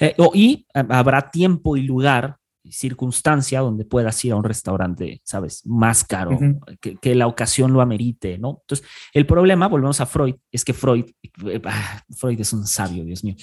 Eh, 0.00 0.14
y 0.32 0.64
habrá 0.72 1.28
tiempo 1.28 1.76
y 1.76 1.82
lugar 1.82 2.38
circunstancia 2.70 3.60
donde 3.60 3.84
puedas 3.84 4.24
ir 4.24 4.32
a 4.32 4.36
un 4.36 4.44
restaurante, 4.44 5.20
¿sabes? 5.24 5.64
Más 5.66 6.04
caro, 6.04 6.38
que, 6.80 7.14
la 7.14 7.26
ocasión 7.26 7.72
lo 7.72 7.80
amerite, 7.80 8.38
¿no? 8.38 8.58
Entonces, 8.62 8.86
el 9.12 9.26
problema, 9.26 9.68
volvemos 9.68 10.00
a 10.00 10.06
Freud, 10.06 10.36
es 10.50 10.64
que 10.64 10.74
Freud, 10.74 11.06
eh, 11.46 11.60
ah, 11.64 12.02
Freud 12.16 12.40
es 12.40 12.52
un 12.52 12.66
sabio, 12.66 13.04
Dios 13.04 13.24
mío. 13.24 13.36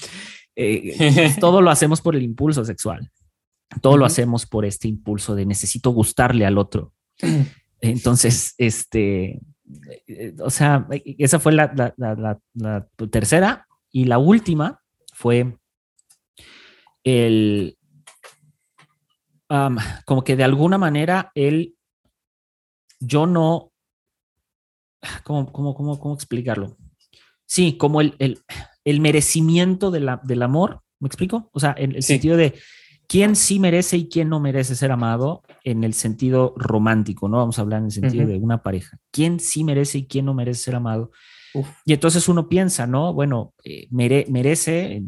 Eh, 0.55 1.35
todo 1.39 1.61
lo 1.61 1.69
hacemos 1.69 2.01
por 2.01 2.15
el 2.15 2.23
impulso 2.23 2.63
sexual. 2.63 3.11
Todo 3.81 3.97
lo 3.97 4.05
hacemos 4.05 4.45
por 4.45 4.65
este 4.65 4.87
impulso 4.87 5.35
de 5.35 5.45
necesito 5.45 5.89
gustarle 5.89 6.45
al 6.45 6.57
otro. 6.57 6.93
Entonces, 7.81 8.53
este, 8.57 9.41
eh, 10.07 10.35
o 10.39 10.49
sea, 10.49 10.87
esa 11.17 11.39
fue 11.39 11.53
la, 11.53 11.93
la 11.97 12.87
tercera 13.09 13.67
y 13.95 14.03
la 14.03 14.17
última 14.17 14.81
fue 15.13 15.57
el, 17.05 17.77
como 20.03 20.21
que 20.25 20.35
de 20.35 20.43
alguna 20.43 20.77
manera 20.77 21.31
él, 21.33 21.77
yo 22.99 23.25
no, 23.25 23.71
¿cómo, 25.23 25.49
cómo, 25.49 25.73
cómo, 25.73 25.97
cómo 25.97 26.13
explicarlo? 26.13 26.75
Sí, 27.45 27.77
como 27.77 28.01
el, 28.01 28.15
el, 28.19 28.43
el 28.83 28.99
merecimiento 28.99 29.91
de 29.91 30.01
la, 30.01 30.19
del 30.25 30.41
amor, 30.41 30.81
¿me 30.99 31.07
explico? 31.07 31.49
O 31.53 31.61
sea, 31.61 31.73
en 31.77 31.95
el 31.95 32.03
sentido 32.03 32.35
de 32.35 32.53
quién 33.07 33.37
sí 33.37 33.61
merece 33.61 33.95
y 33.95 34.09
quién 34.09 34.27
no 34.27 34.41
merece 34.41 34.75
ser 34.75 34.91
amado 34.91 35.41
en 35.63 35.85
el 35.85 35.93
sentido 35.93 36.53
romántico, 36.57 37.29
¿no? 37.29 37.37
Vamos 37.37 37.59
a 37.59 37.61
hablar 37.61 37.79
en 37.79 37.85
el 37.85 37.91
sentido 37.91 38.27
de 38.27 38.35
una 38.39 38.61
pareja. 38.61 38.99
¿Quién 39.11 39.39
sí 39.39 39.63
merece 39.63 39.99
y 39.99 40.05
quién 40.05 40.25
no 40.25 40.33
merece 40.33 40.63
ser 40.63 40.75
amado? 40.75 41.11
Y 41.85 41.93
entonces 41.93 42.27
uno 42.27 42.49
piensa, 42.49 42.87
¿no? 42.87 43.13
Bueno, 43.13 43.53
eh, 43.63 43.87
merece, 43.91 45.03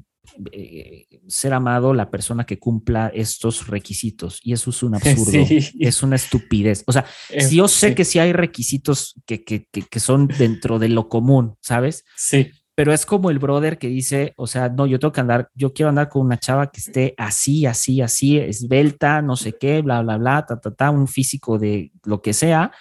eh, 0.52 1.08
ser 1.28 1.54
amado 1.54 1.94
la 1.94 2.12
persona 2.12 2.46
que 2.46 2.60
cumpla 2.60 3.12
estos 3.14 3.68
requisitos. 3.68 4.40
Y 4.44 4.54
eso 4.54 4.70
es 4.70 4.84
un 4.84 4.96
absurdo, 4.96 5.46
es 5.80 6.04
una 6.04 6.16
estupidez. 6.16 6.84
O 6.86 6.92
sea, 6.92 7.06
si 7.40 7.58
yo 7.58 7.68
sé 7.68 7.96
que 7.96 8.06
sí 8.06 8.20
hay 8.20 8.34
requisitos 8.34 9.16
que, 9.26 9.44
que, 9.44 9.68
que, 9.68 10.00
son 10.00 10.28
dentro 10.28 10.80
de 10.80 10.90
lo 10.90 11.10
común, 11.10 11.56
¿sabes? 11.62 12.04
Sí. 12.16 12.52
Pero 12.76 12.94
es 12.94 13.08
como 13.08 13.32
el 13.32 13.40
brother 13.40 13.80
que 13.80 13.88
dice, 13.88 14.34
o 14.38 14.46
sea, 14.46 14.70
no, 14.70 14.86
yo 14.86 15.00
tengo 15.00 15.12
que 15.12 15.22
andar, 15.22 15.50
yo 15.56 15.74
quiero 15.74 15.90
andar 15.90 16.10
con 16.10 16.22
una 16.22 16.38
chava 16.38 16.70
que 16.70 16.80
esté 16.80 17.16
así, 17.18 17.66
así, 17.66 18.02
así, 18.02 18.38
esbelta, 18.38 19.24
no 19.24 19.36
sé 19.36 19.54
qué, 19.60 19.82
bla, 19.82 20.04
bla, 20.04 20.18
bla, 20.18 20.46
ta, 20.46 20.60
ta, 20.60 20.70
ta, 20.70 20.92
un 20.92 21.08
físico 21.08 21.58
de 21.58 21.92
lo 22.04 22.22
que 22.22 22.34
sea, 22.34 22.72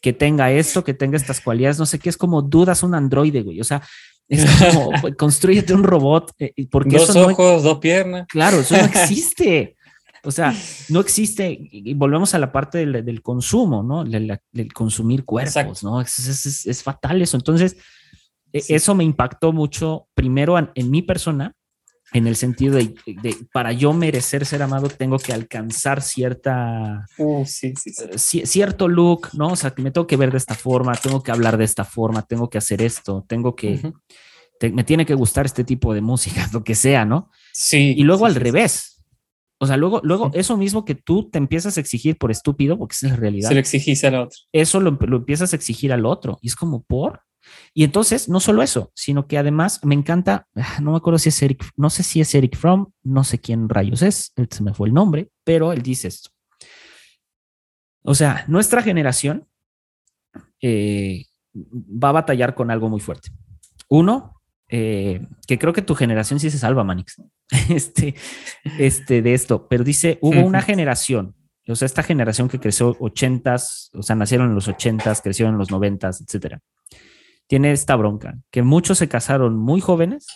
que 0.00 0.12
tenga 0.12 0.50
esto, 0.50 0.82
que 0.82 0.94
tenga 0.94 1.16
estas 1.16 1.40
cualidades, 1.40 1.78
no 1.78 1.86
sé 1.86 1.98
qué, 1.98 2.08
es 2.08 2.16
como 2.16 2.42
dudas 2.42 2.82
un 2.82 2.94
androide, 2.94 3.42
güey. 3.42 3.60
O 3.60 3.64
sea, 3.64 3.82
es 4.28 4.46
como, 4.58 4.90
construyete 5.18 5.74
un 5.74 5.84
robot. 5.84 6.32
Eh, 6.38 6.66
porque 6.70 6.96
dos 6.96 7.14
ojos, 7.16 7.62
dos 7.62 7.78
piernas. 7.78 8.26
Claro, 8.28 8.60
eso 8.60 8.76
no 8.76 8.84
existe. 8.84 9.76
O 10.22 10.30
sea, 10.30 10.54
no 10.88 11.00
existe. 11.00 11.56
Y 11.70 11.94
volvemos 11.94 12.34
a 12.34 12.38
la 12.38 12.52
parte 12.52 12.84
del, 12.84 13.22
consumo, 13.22 13.82
¿no? 13.82 14.04
Del, 14.04 14.40
consumir 14.72 15.24
cuerpos, 15.24 15.82
¿no? 15.82 16.00
Es, 16.00 16.82
fatal 16.82 17.22
eso. 17.22 17.36
Entonces, 17.36 17.76
e, 18.52 18.62
eso 18.68 18.94
me 18.94 19.04
impactó 19.04 19.52
mucho, 19.52 20.08
primero 20.14 20.58
en 20.58 20.90
mi 20.90 21.02
persona, 21.02 21.54
en 22.12 22.26
el 22.26 22.36
sentido 22.36 22.76
de, 22.76 22.94
para 23.52 23.72
yo 23.72 23.92
merecer 23.92 24.44
ser 24.44 24.62
amado 24.62 24.88
tengo 24.88 25.18
que 25.18 25.32
alcanzar 25.32 26.02
cierta 26.02 27.06
uh, 27.18 27.44
sí, 27.46 27.74
sí, 27.76 27.92
sí. 28.16 28.40
Eh, 28.40 28.46
cierto 28.46 28.88
look, 28.88 29.28
¿no? 29.34 29.48
O 29.48 29.56
sea, 29.56 29.70
que 29.70 29.82
me 29.82 29.90
tengo 29.90 30.06
que 30.06 30.16
ver 30.16 30.32
de 30.32 30.38
esta 30.38 30.54
forma, 30.54 30.92
tengo 30.94 31.22
que 31.22 31.30
hablar 31.30 31.56
de 31.56 31.64
esta 31.64 31.84
forma, 31.84 32.22
tengo 32.22 32.50
que 32.50 32.58
hacer 32.58 32.82
esto, 32.82 33.24
tengo 33.28 33.54
que 33.54 33.92
me 34.68 34.84
tiene 34.84 35.06
que 35.06 35.14
gustar 35.14 35.46
este 35.46 35.64
tipo 35.64 35.94
de 35.94 36.00
música, 36.00 36.48
lo 36.52 36.62
que 36.62 36.74
sea, 36.74 37.04
¿no? 37.04 37.30
Sí. 37.52 37.94
Y 37.96 38.02
luego 38.04 38.26
al 38.26 38.34
revés. 38.34 39.02
O 39.62 39.66
sea, 39.66 39.76
luego, 39.76 40.00
luego 40.02 40.30
eso 40.32 40.56
mismo 40.56 40.86
que 40.86 40.94
tú 40.94 41.28
te 41.28 41.38
empiezas 41.38 41.76
a 41.76 41.80
exigir 41.80 42.16
por 42.16 42.30
estúpido, 42.30 42.78
porque 42.78 42.94
es 42.94 43.02
la 43.02 43.16
realidad. 43.16 43.48
Se 43.48 43.54
lo 43.54 43.60
exigís 43.60 44.02
al 44.04 44.14
otro. 44.14 44.38
Eso 44.52 44.80
lo, 44.80 44.92
lo 44.92 45.18
empiezas 45.18 45.52
a 45.52 45.56
exigir 45.56 45.92
al 45.92 46.06
otro. 46.06 46.38
Y 46.40 46.48
es 46.48 46.56
como, 46.56 46.82
¿por? 46.82 47.20
Y 47.72 47.84
entonces, 47.84 48.28
no 48.28 48.40
solo 48.40 48.62
eso, 48.62 48.90
sino 48.94 49.26
que 49.26 49.38
además 49.38 49.80
me 49.84 49.94
encanta, 49.94 50.48
ah, 50.56 50.78
no 50.80 50.92
me 50.92 50.96
acuerdo 50.96 51.18
si 51.18 51.28
es 51.28 51.42
Eric, 51.42 51.64
no 51.76 51.88
sé 51.90 52.02
si 52.02 52.20
es 52.20 52.34
Eric 52.34 52.56
Fromm, 52.56 52.92
no 53.02 53.22
sé 53.24 53.38
quién 53.38 53.68
rayos 53.68 54.02
es, 54.02 54.32
se 54.50 54.62
me 54.62 54.74
fue 54.74 54.88
el 54.88 54.94
nombre, 54.94 55.30
pero 55.44 55.72
él 55.72 55.82
dice 55.82 56.08
esto. 56.08 56.30
O 58.02 58.14
sea, 58.14 58.44
nuestra 58.48 58.82
generación 58.82 59.46
eh, 60.60 61.26
va 61.54 62.08
a 62.08 62.12
batallar 62.12 62.54
con 62.54 62.70
algo 62.70 62.88
muy 62.88 63.00
fuerte. 63.00 63.30
Uno, 63.88 64.40
eh, 64.68 65.26
que 65.46 65.58
creo 65.58 65.72
que 65.72 65.82
tu 65.82 65.94
generación 65.94 66.40
sí 66.40 66.50
se 66.50 66.58
salva, 66.58 66.82
Manix, 66.82 67.22
este, 67.68 68.14
este, 68.78 69.22
de 69.22 69.34
esto, 69.34 69.68
pero 69.68 69.84
dice, 69.84 70.18
hubo 70.22 70.40
una 70.40 70.62
generación, 70.62 71.36
o 71.68 71.76
sea, 71.76 71.86
esta 71.86 72.02
generación 72.02 72.48
que 72.48 72.58
creció 72.58 72.96
ochentas, 72.98 73.90
o 73.94 74.02
sea, 74.02 74.16
nacieron 74.16 74.48
en 74.48 74.54
los 74.56 74.66
ochentas, 74.66 75.20
crecieron 75.20 75.54
en 75.54 75.58
los 75.58 75.70
noventas, 75.70 76.20
etcétera 76.20 76.60
tiene 77.50 77.72
esta 77.72 77.96
bronca, 77.96 78.38
que 78.52 78.62
muchos 78.62 78.98
se 78.98 79.08
casaron 79.08 79.56
muy 79.56 79.80
jóvenes 79.80 80.28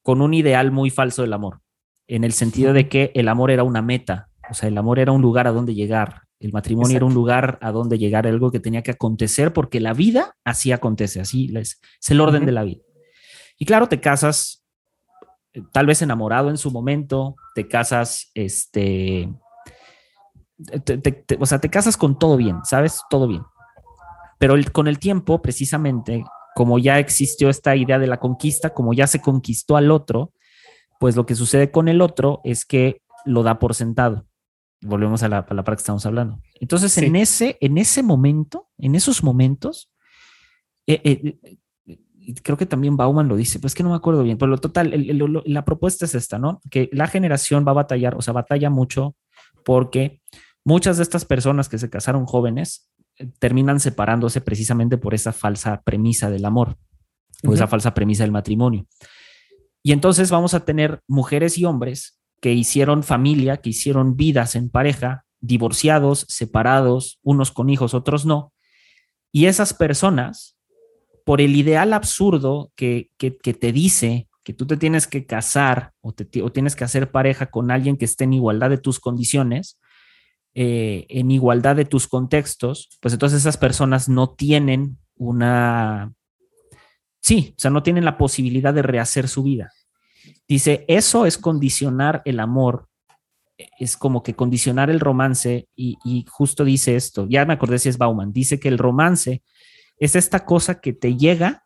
con 0.00 0.22
un 0.22 0.32
ideal 0.32 0.70
muy 0.70 0.90
falso 0.90 1.22
del 1.22 1.32
amor, 1.32 1.60
en 2.06 2.22
el 2.22 2.32
sentido 2.32 2.72
de 2.72 2.88
que 2.88 3.10
el 3.16 3.26
amor 3.26 3.50
era 3.50 3.64
una 3.64 3.82
meta, 3.82 4.28
o 4.48 4.54
sea, 4.54 4.68
el 4.68 4.78
amor 4.78 5.00
era 5.00 5.10
un 5.10 5.20
lugar 5.20 5.48
a 5.48 5.50
donde 5.50 5.74
llegar, 5.74 6.22
el 6.38 6.52
matrimonio 6.52 6.96
era 6.96 7.04
un 7.04 7.14
lugar 7.14 7.58
a 7.62 7.72
donde 7.72 7.98
llegar, 7.98 8.28
algo 8.28 8.52
que 8.52 8.60
tenía 8.60 8.82
que 8.82 8.92
acontecer 8.92 9.52
porque 9.52 9.80
la 9.80 9.92
vida 9.92 10.36
así 10.44 10.70
acontece, 10.70 11.20
así 11.20 11.52
es, 11.56 11.80
el 12.08 12.20
orden 12.20 12.46
de 12.46 12.52
la 12.52 12.62
vida. 12.62 12.82
Y 13.58 13.64
claro, 13.64 13.88
te 13.88 13.98
casas 13.98 14.64
eh, 15.52 15.62
tal 15.72 15.86
vez 15.86 16.00
enamorado 16.00 16.48
en 16.48 16.58
su 16.58 16.70
momento, 16.70 17.34
te 17.56 17.66
casas, 17.66 18.30
este, 18.34 19.34
o 21.40 21.46
sea, 21.46 21.58
te 21.58 21.70
casas 21.70 21.96
con 21.96 22.20
todo 22.20 22.36
bien, 22.36 22.58
¿sabes? 22.62 23.02
Todo 23.10 23.26
bien. 23.26 23.42
Pero 24.38 24.54
con 24.72 24.88
el 24.88 24.98
tiempo, 24.98 25.42
precisamente, 25.42 26.24
como 26.54 26.78
ya 26.78 26.98
existió 26.98 27.50
esta 27.50 27.76
idea 27.76 27.98
de 27.98 28.06
la 28.06 28.18
conquista, 28.18 28.70
como 28.70 28.94
ya 28.94 29.06
se 29.06 29.20
conquistó 29.20 29.76
al 29.76 29.90
otro, 29.90 30.32
pues 30.98 31.16
lo 31.16 31.26
que 31.26 31.34
sucede 31.34 31.70
con 31.70 31.88
el 31.88 32.00
otro 32.00 32.40
es 32.44 32.64
que 32.64 33.02
lo 33.24 33.42
da 33.42 33.58
por 33.58 33.74
sentado. 33.74 34.26
Volvemos 34.80 35.22
a 35.22 35.28
la 35.28 35.44
palabra 35.44 35.74
que 35.74 35.80
estamos 35.80 36.06
hablando. 36.06 36.40
Entonces, 36.60 36.96
en, 36.98 37.16
ese, 37.16 37.58
en 37.60 37.78
ese 37.78 38.02
momento, 38.02 38.68
en 38.78 38.94
esos 38.94 39.24
momentos, 39.24 39.90
eh, 40.86 41.00
eh, 41.04 41.58
creo 42.42 42.56
que 42.56 42.66
también 42.66 42.96
Bauman 42.96 43.28
lo 43.28 43.36
dice, 43.36 43.58
pues 43.58 43.72
es 43.72 43.74
que 43.74 43.82
no 43.82 43.90
me 43.90 43.96
acuerdo 43.96 44.22
bien, 44.22 44.38
pero 44.38 44.50
lo 44.50 44.58
total, 44.58 44.92
la 45.46 45.64
propuesta 45.64 46.04
es 46.04 46.14
esta, 46.14 46.38
¿no? 46.38 46.60
Que 46.70 46.88
la 46.92 47.06
generación 47.06 47.64
va 47.66 47.72
a 47.72 47.74
batallar, 47.74 48.14
o 48.14 48.22
sea, 48.22 48.32
batalla 48.32 48.70
mucho 48.70 49.16
porque 49.64 50.20
muchas 50.64 50.96
de 50.96 51.02
estas 51.02 51.24
personas 51.24 51.68
que 51.68 51.78
se 51.78 51.90
casaron 51.90 52.26
jóvenes 52.26 52.88
terminan 53.38 53.80
separándose 53.80 54.40
precisamente 54.40 54.98
por 54.98 55.14
esa 55.14 55.32
falsa 55.32 55.82
premisa 55.82 56.30
del 56.30 56.44
amor 56.44 56.76
o 57.44 57.54
esa 57.54 57.66
falsa 57.66 57.94
premisa 57.94 58.24
del 58.24 58.32
matrimonio. 58.32 58.86
Y 59.82 59.92
entonces 59.92 60.30
vamos 60.30 60.54
a 60.54 60.64
tener 60.64 61.00
mujeres 61.06 61.56
y 61.58 61.64
hombres 61.64 62.18
que 62.40 62.52
hicieron 62.52 63.02
familia, 63.02 63.58
que 63.58 63.70
hicieron 63.70 64.16
vidas 64.16 64.54
en 64.54 64.70
pareja, 64.70 65.24
divorciados, 65.40 66.26
separados, 66.28 67.18
unos 67.22 67.52
con 67.52 67.70
hijos, 67.70 67.94
otros 67.94 68.26
no. 68.26 68.52
Y 69.32 69.46
esas 69.46 69.74
personas, 69.74 70.56
por 71.24 71.40
el 71.40 71.56
ideal 71.56 71.92
absurdo 71.92 72.72
que, 72.74 73.10
te 73.18 73.72
dice 73.72 74.28
que 74.42 74.52
tú 74.52 74.66
te 74.66 74.76
tienes 74.76 75.06
que 75.06 75.26
casar 75.26 75.92
o, 76.00 76.14
o 76.42 76.52
tienes 76.52 76.74
que 76.74 76.84
hacer 76.84 77.10
pareja 77.10 77.46
con 77.46 77.70
alguien 77.70 77.96
que 77.96 78.04
esté 78.04 78.24
en 78.24 78.32
igualdad 78.32 78.70
de 78.70 78.78
tus 78.78 78.98
condiciones, 78.98 79.78
eh, 80.60 81.06
en 81.08 81.30
igualdad 81.30 81.76
de 81.76 81.84
tus 81.84 82.08
contextos, 82.08 82.98
pues 83.00 83.14
entonces 83.14 83.42
esas 83.42 83.56
personas 83.56 84.08
no 84.08 84.30
tienen 84.30 84.98
una, 85.14 86.12
sí, 87.20 87.54
o 87.56 87.60
sea, 87.60 87.70
no 87.70 87.84
tienen 87.84 88.04
la 88.04 88.18
posibilidad 88.18 88.74
de 88.74 88.82
rehacer 88.82 89.28
su 89.28 89.44
vida. 89.44 89.70
Dice, 90.48 90.84
eso 90.88 91.26
es 91.26 91.38
condicionar 91.38 92.22
el 92.24 92.40
amor, 92.40 92.88
es 93.78 93.96
como 93.96 94.24
que 94.24 94.34
condicionar 94.34 94.90
el 94.90 94.98
romance 94.98 95.68
y, 95.76 96.24
justo 96.28 96.64
dice 96.64 96.96
esto, 96.96 97.28
ya 97.28 97.44
me 97.44 97.52
acordé 97.52 97.78
si 97.78 97.88
es 97.88 97.96
Bauman, 97.96 98.32
dice 98.32 98.58
que 98.58 98.66
el 98.66 98.78
romance 98.78 99.44
es 100.00 100.16
esta 100.16 100.44
cosa 100.44 100.80
que 100.80 100.92
te 100.92 101.16
llega 101.16 101.62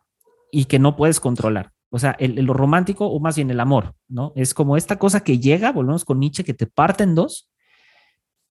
y 0.51 0.67
que 0.67 0.79
no 0.79 0.97
puedes 0.97 1.19
controlar. 1.19 1.73
O 1.89 1.99
sea, 1.99 2.11
el, 2.19 2.35
lo 2.35 2.53
romántico 2.53 3.07
o 3.07 3.21
más 3.21 3.37
bien 3.37 3.51
el 3.51 3.61
amor, 3.61 3.95
¿no? 4.07 4.35
Es 4.37 4.53
como 4.53 4.77
esta 4.77 4.99
cosa 4.99 5.25
que 5.25 5.39
llega, 5.39 5.73
volvemos 5.73 6.05
con 6.05 6.21
Nietzsche, 6.21 6.45
que 6.45 6.53
te 6.53 6.67
parte 6.67 7.05
en 7.05 7.15
dos 7.15 7.49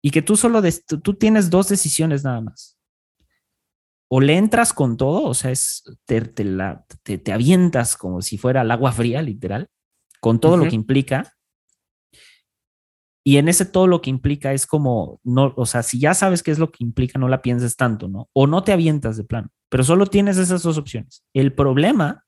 y 0.01 0.11
que 0.11 0.21
tú 0.21 0.35
solo 0.35 0.61
tú 1.03 1.13
tienes 1.13 1.49
dos 1.49 1.69
decisiones 1.69 2.23
nada 2.23 2.41
más. 2.41 2.77
O 4.09 4.19
le 4.19 4.35
entras 4.35 4.73
con 4.73 4.97
todo, 4.97 5.23
o 5.23 5.33
sea, 5.33 5.51
es, 5.51 5.83
te, 6.05 6.19
te, 6.21 7.31
avientas 7.31 7.95
como 7.95 8.21
si 8.21 8.37
fuera 8.37 8.61
el 8.61 8.71
agua 8.71 8.91
fría, 8.91 9.21
literal, 9.21 9.69
con 10.19 10.39
todo 10.39 10.57
lo 10.57 10.67
que 10.67 10.75
implica. 10.75 11.33
Y 13.23 13.37
en 13.37 13.47
ese 13.47 13.65
todo 13.65 13.87
lo 13.87 14.01
que 14.01 14.09
implica 14.09 14.51
es 14.51 14.67
como, 14.67 15.21
no, 15.23 15.53
o 15.55 15.65
sea, 15.65 15.81
si 15.83 15.99
ya 15.99 16.13
sabes 16.13 16.43
qué 16.43 16.51
es 16.51 16.59
lo 16.59 16.71
que 16.71 16.83
implica, 16.83 17.19
no 17.19 17.29
la 17.29 17.41
pienses 17.41 17.77
tanto, 17.77 18.09
¿no? 18.09 18.29
O 18.33 18.47
no 18.47 18.63
te 18.63 18.73
avientas 18.73 19.15
de 19.15 19.23
plano, 19.23 19.49
pero 19.69 19.83
solo 19.83 20.07
tienes 20.07 20.37
esas 20.37 20.63
dos 20.63 20.77
opciones. 20.77 21.23
El 21.33 21.53
problema 21.53 22.25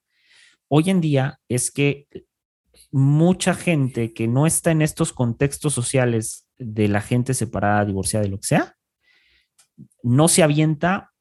hoy 0.69 0.89
en 0.89 1.01
día 1.01 1.39
es 1.49 1.69
que 1.69 2.07
mucha 2.91 3.55
gente 3.55 4.13
que 4.13 4.27
no 4.27 4.45
está 4.45 4.71
en 4.71 4.83
estos 4.83 5.11
contextos 5.11 5.73
sociales 5.73 6.42
de 6.57 6.87
la 6.87 7.01
gente 7.01 7.33
separada, 7.33 7.85
divorciada, 7.85 8.23
de 8.23 8.31
lo 8.31 8.39
que 8.39 8.47
sea, 8.47 8.75
no 10.01 10.27
se 10.27 10.43
avienta 10.43 11.11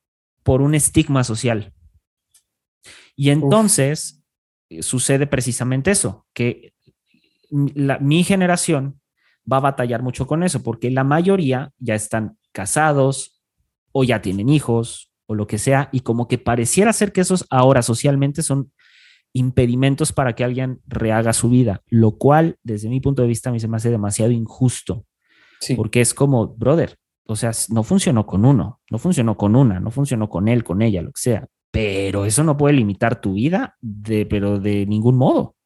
por 0.42 0.62
un 0.62 0.74
estigma 0.74 1.24
social. 1.24 1.72
Y 3.14 3.30
entonces 3.30 4.22
eh, 4.68 4.82
sucede 4.82 5.26
precisamente 5.26 5.90
eso, 5.90 6.26
que 6.32 6.74
mi 7.50 8.24
generación 8.24 9.00
va 9.50 9.58
a 9.58 9.60
batallar 9.60 10.02
mucho 10.02 10.26
con 10.26 10.42
eso, 10.42 10.62
porque 10.62 10.90
la 10.90 11.04
mayoría 11.04 11.72
ya 11.78 11.94
están 11.94 12.38
casados 12.52 13.42
o 13.92 14.04
ya 14.04 14.22
tienen 14.22 14.48
hijos 14.48 15.12
o 15.26 15.34
lo 15.34 15.46
que 15.46 15.58
sea, 15.58 15.88
y 15.92 16.00
como 16.00 16.28
que 16.28 16.38
pareciera 16.38 16.92
ser 16.92 17.12
que 17.12 17.20
esos 17.20 17.46
ahora 17.50 17.82
socialmente 17.82 18.42
son 18.42 18.72
impedimentos 19.32 20.12
para 20.12 20.34
que 20.34 20.44
alguien 20.44 20.80
rehaga 20.86 21.32
su 21.32 21.48
vida, 21.48 21.82
lo 21.88 22.18
cual 22.18 22.58
desde 22.62 22.88
mi 22.88 23.00
punto 23.00 23.22
de 23.22 23.28
vista 23.28 23.48
a 23.48 23.52
mí 23.52 23.60
se 23.60 23.68
me 23.68 23.76
hace 23.76 23.90
demasiado 23.90 24.32
injusto, 24.32 25.06
porque 25.76 26.00
es 26.00 26.14
como, 26.14 26.48
brother, 26.48 26.96
o 27.26 27.36
sea, 27.36 27.52
no 27.68 27.82
funcionó 27.82 28.26
con 28.26 28.44
uno, 28.44 28.80
no 28.90 28.98
funcionó 28.98 29.36
con 29.36 29.56
una, 29.56 29.80
no 29.80 29.90
funcionó 29.90 30.28
con 30.28 30.48
él, 30.48 30.64
con 30.64 30.82
ella, 30.82 31.02
lo 31.02 31.12
que 31.12 31.20
sea, 31.20 31.46
pero 31.70 32.24
eso 32.24 32.44
no 32.44 32.56
puede 32.56 32.74
limitar 32.74 33.20
tu 33.20 33.34
vida, 33.34 33.76
de, 33.80 34.26
pero 34.26 34.58
de 34.58 34.86
ningún 34.86 35.16
modo. 35.16 35.56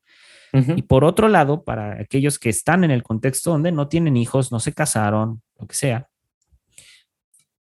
Y 0.74 0.82
por 0.82 1.04
otro 1.04 1.28
lado, 1.28 1.64
para 1.64 2.00
aquellos 2.00 2.38
que 2.38 2.48
están 2.48 2.82
en 2.82 2.90
el 2.90 3.02
contexto 3.02 3.50
donde 3.50 3.72
no 3.72 3.88
tienen 3.88 4.16
hijos, 4.16 4.52
no 4.52 4.58
se 4.58 4.72
casaron, 4.72 5.42
lo 5.58 5.66
que 5.66 5.74
sea, 5.74 6.08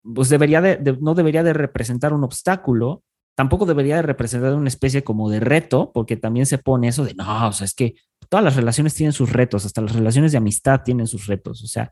pues 0.04 0.30
debería 0.30 0.62
de, 0.62 0.98
no 1.02 1.16
debería 1.16 1.42
de 1.42 1.54
representar 1.54 2.14
un 2.14 2.24
obstáculo, 2.24 3.04
tampoco 3.36 3.66
debería 3.66 3.96
de 3.96 4.04
representar 4.04 4.54
una 4.54 4.68
especie 4.68 5.04
como 5.04 5.30
de 5.30 5.40
reto, 5.40 5.92
porque 5.92 6.18
también 6.18 6.46
se 6.46 6.60
pone 6.60 6.88
eso 6.88 7.04
de, 7.04 7.16
no, 7.16 7.48
o 7.48 7.54
sea, 7.54 7.66
es 7.66 7.74
que 7.74 7.96
todas 8.30 8.44
las 8.44 8.56
relaciones 8.56 8.94
tienen 8.94 9.14
sus 9.14 9.32
retos, 9.32 9.66
hasta 9.66 9.82
las 9.82 9.96
relaciones 9.96 10.32
de 10.32 10.38
amistad 10.38 10.82
tienen 10.84 11.08
sus 11.08 11.26
retos, 11.26 11.64
o 11.64 11.68
sea, 11.68 11.92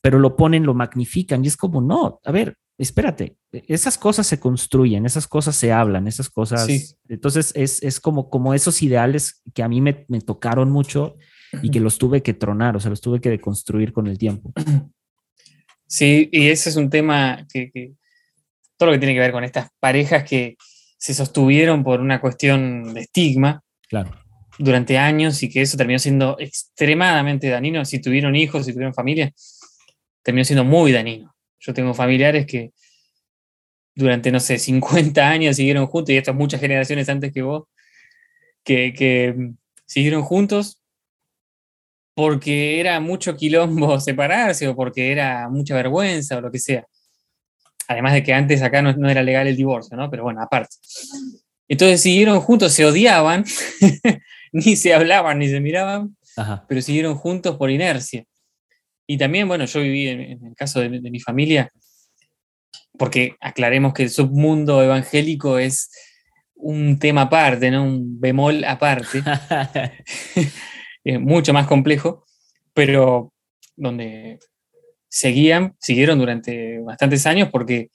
pero 0.00 0.18
lo 0.18 0.36
ponen, 0.36 0.64
lo 0.64 0.74
magnifican 0.74 1.44
y 1.44 1.48
es 1.48 1.56
como, 1.56 1.80
no, 1.80 2.20
a 2.24 2.32
ver, 2.32 2.56
espérate, 2.78 3.36
esas 3.52 3.98
cosas 3.98 4.26
se 4.26 4.40
construyen, 4.40 5.04
esas 5.04 5.26
cosas 5.26 5.54
se 5.54 5.70
hablan, 5.72 6.08
esas 6.08 6.30
cosas. 6.30 6.96
Entonces 7.08 7.52
es, 7.54 8.00
como, 8.00 8.30
como 8.30 8.54
esos 8.54 8.82
ideales 8.82 9.42
que 9.54 9.62
a 9.62 9.68
mí 9.68 9.80
me, 9.80 9.92
tocaron 10.24 10.70
mucho 10.70 11.16
y 11.62 11.70
que 11.70 11.80
los 11.80 11.98
tuve 11.98 12.22
que 12.22 12.32
tronar, 12.32 12.76
o 12.76 12.80
sea, 12.80 12.90
los 12.90 13.00
tuve 13.00 13.20
que 13.20 13.28
deconstruir 13.30 13.92
con 13.92 14.06
el 14.06 14.18
tiempo. 14.18 14.52
Sí, 15.92 16.28
y 16.30 16.50
ese 16.50 16.70
es 16.70 16.76
un 16.76 16.88
tema 16.88 17.48
que, 17.52 17.94
todo 18.76 18.86
lo 18.86 18.92
que 18.92 19.00
tiene 19.00 19.12
que 19.12 19.18
ver 19.18 19.32
con 19.32 19.42
estas 19.42 19.70
parejas 19.80 20.22
que 20.22 20.56
se 20.96 21.12
sostuvieron 21.14 21.82
por 21.82 22.00
una 22.00 22.20
cuestión 22.20 22.94
de 22.94 23.00
estigma. 23.00 23.64
Claro. 23.88 24.12
Durante 24.56 24.98
años 24.98 25.42
y 25.42 25.50
que 25.50 25.62
eso 25.62 25.76
terminó 25.76 25.98
siendo 25.98 26.36
extremadamente 26.38 27.48
dañino. 27.48 27.84
Si 27.84 28.00
tuvieron 28.00 28.36
hijos, 28.36 28.66
si 28.66 28.72
tuvieron 28.72 28.94
familia, 28.94 29.32
terminó 30.22 30.44
siendo 30.44 30.64
muy 30.64 30.92
dañino. 30.92 31.34
Yo 31.58 31.74
tengo 31.74 31.94
familiares 31.94 32.46
que 32.46 32.72
durante, 33.94 34.30
no 34.32 34.40
sé, 34.40 34.58
50 34.58 35.28
años 35.28 35.56
siguieron 35.56 35.86
juntos, 35.86 36.10
y 36.10 36.16
estas 36.16 36.34
muchas 36.34 36.60
generaciones 36.60 37.08
antes 37.08 37.32
que 37.32 37.42
vos, 37.42 37.64
que, 38.64 39.52
siguieron 39.86 40.22
juntos 40.22 40.80
porque 42.14 42.78
era 42.78 43.00
mucho 43.00 43.36
quilombo 43.36 43.98
separarse 44.00 44.68
o 44.68 44.76
porque 44.76 45.10
era 45.10 45.48
mucha 45.48 45.74
vergüenza 45.74 46.36
o 46.36 46.40
lo 46.40 46.50
que 46.50 46.58
sea. 46.58 46.86
Además 47.88 48.12
de 48.12 48.22
que 48.22 48.32
antes 48.32 48.62
acá 48.62 48.82
no, 48.82 49.10
era 49.10 49.22
legal 49.22 49.48
el 49.48 49.56
divorcio, 49.56 49.96
¿no? 49.96 50.08
Pero 50.08 50.22
bueno, 50.22 50.40
aparte. 50.40 50.76
Entonces 51.66 52.00
siguieron 52.00 52.40
juntos, 52.40 52.72
se 52.72 52.84
odiaban, 52.84 53.44
ni 54.52 54.76
se 54.76 54.94
hablaban 54.94 55.40
ni 55.40 55.48
se 55.48 55.58
miraban, 55.58 56.16
pero 56.68 56.82
siguieron 56.82 57.16
juntos 57.16 57.56
por 57.56 57.70
inercia. 57.70 58.24
Y 59.10 59.18
también, 59.18 59.48
bueno, 59.48 59.64
yo 59.64 59.80
viví 59.80 60.06
en, 60.06 60.46
el 60.46 60.54
caso 60.54 60.78
de, 60.78 60.88
mi 60.88 61.18
familia, 61.18 61.68
porque 62.96 63.34
aclaremos 63.40 63.92
que 63.92 64.04
el 64.04 64.10
submundo 64.10 64.84
evangélico 64.84 65.58
es 65.58 65.90
un 66.54 66.96
tema 66.96 67.22
aparte, 67.22 67.72
¿no? 67.72 67.82
Un 67.82 68.20
bemol 68.20 68.62
aparte, 68.62 69.20
mucho 71.18 71.52
más 71.52 71.66
complejo, 71.66 72.24
pero 72.72 73.32
donde 73.74 74.38
seguían, 75.08 75.74
siguieron 75.80 76.20
durante 76.20 76.78
bastantes 76.78 77.26
años 77.26 77.48
porque 77.50 77.90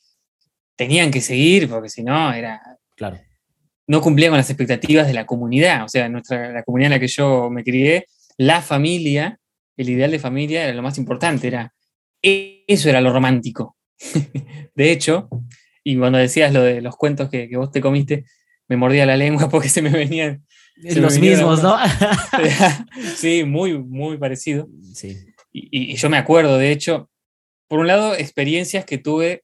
tenían 0.76 1.12
que 1.12 1.22
seguir, 1.22 1.70
porque 1.70 1.88
si 1.88 2.04
no 2.04 2.34
era... 2.34 2.62
Claro. 2.98 3.22
No 3.88 4.02
cumplían 4.02 4.32
con 4.32 4.38
las 4.38 4.50
expectativas 4.50 5.08
de 5.08 5.14
la 5.14 5.26
comunidad, 5.26 5.86
o 5.86 5.88
sea, 5.88 6.10
nuestra, 6.10 6.52
la 6.52 6.64
comunidad 6.64 6.88
en 6.88 6.96
la 6.96 7.00
que 7.00 7.08
yo 7.08 7.50
me 7.50 7.64
crié, 7.64 8.06
la 8.36 8.62
familia 8.62 9.40
el 9.78 9.90
ideal 9.90 10.12
de 10.12 10.20
familia 10.20 10.64
era 10.64 10.74
lo 10.74 10.82
más 10.82 10.98
importante, 10.98 11.48
era 11.48 11.74
eso 12.22 12.90
era 12.90 13.02
lo 13.02 13.14
romántico. 13.14 13.78
de 14.76 14.92
hecho, 14.92 15.30
y 15.84 15.98
cuando 15.98 16.18
decías 16.18 16.54
lo 16.54 16.64
de 16.64 16.82
los 16.82 16.96
cuentos 16.96 17.30
que, 17.30 17.50
vos 17.56 17.72
te 17.72 17.82
comiste, 17.82 18.26
me 18.68 18.78
mordía 18.78 19.06
la 19.06 19.18
lengua 19.18 19.50
porque 19.52 19.70
se 19.70 19.82
me 19.82 19.90
venían 19.90 20.46
los 20.78 21.20
mismos, 21.20 21.62
¿no? 21.62 21.78
sí, 23.16 23.44
muy, 23.44 23.78
muy 23.78 24.18
parecido. 24.18 24.68
Sí. 24.94 25.16
Y, 25.52 25.96
yo 25.96 26.10
me 26.10 26.18
acuerdo, 26.18 26.58
de 26.58 26.72
hecho, 26.72 27.10
por 27.68 27.80
un 27.80 27.88
lado, 27.88 28.16
experiencias 28.16 28.86
que 28.86 28.98
tuve. 28.98 29.44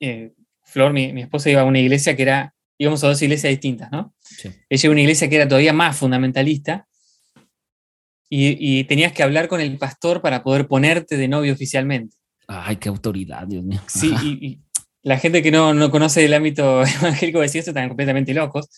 Eh, 0.00 0.32
Flor, 0.66 0.92
mi, 0.92 1.20
esposa, 1.20 1.50
iba 1.50 1.60
a 1.60 1.64
una 1.64 1.78
iglesia 1.78 2.16
que 2.16 2.22
era, 2.22 2.54
íbamos 2.78 3.02
a 3.04 3.08
dos 3.08 3.20
iglesias 3.22 3.50
distintas, 3.50 3.90
¿no? 3.92 4.14
Sí. 4.20 4.50
Ella 4.68 4.86
iba 4.86 4.92
a 4.92 4.94
una 4.94 5.00
iglesia 5.02 5.28
que 5.28 5.36
era 5.36 5.48
todavía 5.48 5.72
más 5.72 5.96
fundamentalista 5.96 6.88
y, 8.36 8.84
tenías 8.84 9.12
que 9.12 9.22
hablar 9.22 9.48
con 9.48 9.60
el 9.60 9.76
pastor 9.78 10.20
para 10.20 10.42
poder 10.42 10.66
ponerte 10.66 11.16
de 11.16 11.28
novio 11.28 11.52
oficialmente. 11.52 12.16
Ay, 12.48 12.76
qué 12.76 12.88
autoridad, 12.88 13.46
Dios 13.46 13.62
mío. 13.62 13.80
Sí, 13.86 14.12
y, 14.22 14.60
la 15.02 15.18
gente 15.18 15.42
que 15.42 15.50
no, 15.50 15.74
no, 15.74 15.90
conoce 15.90 16.24
el 16.24 16.34
ámbito 16.34 16.82
evangélico 17.00 17.40
decía 17.40 17.60
esto 17.60 17.70
están 17.70 17.88
completamente 17.88 18.34
locos. 18.34 18.68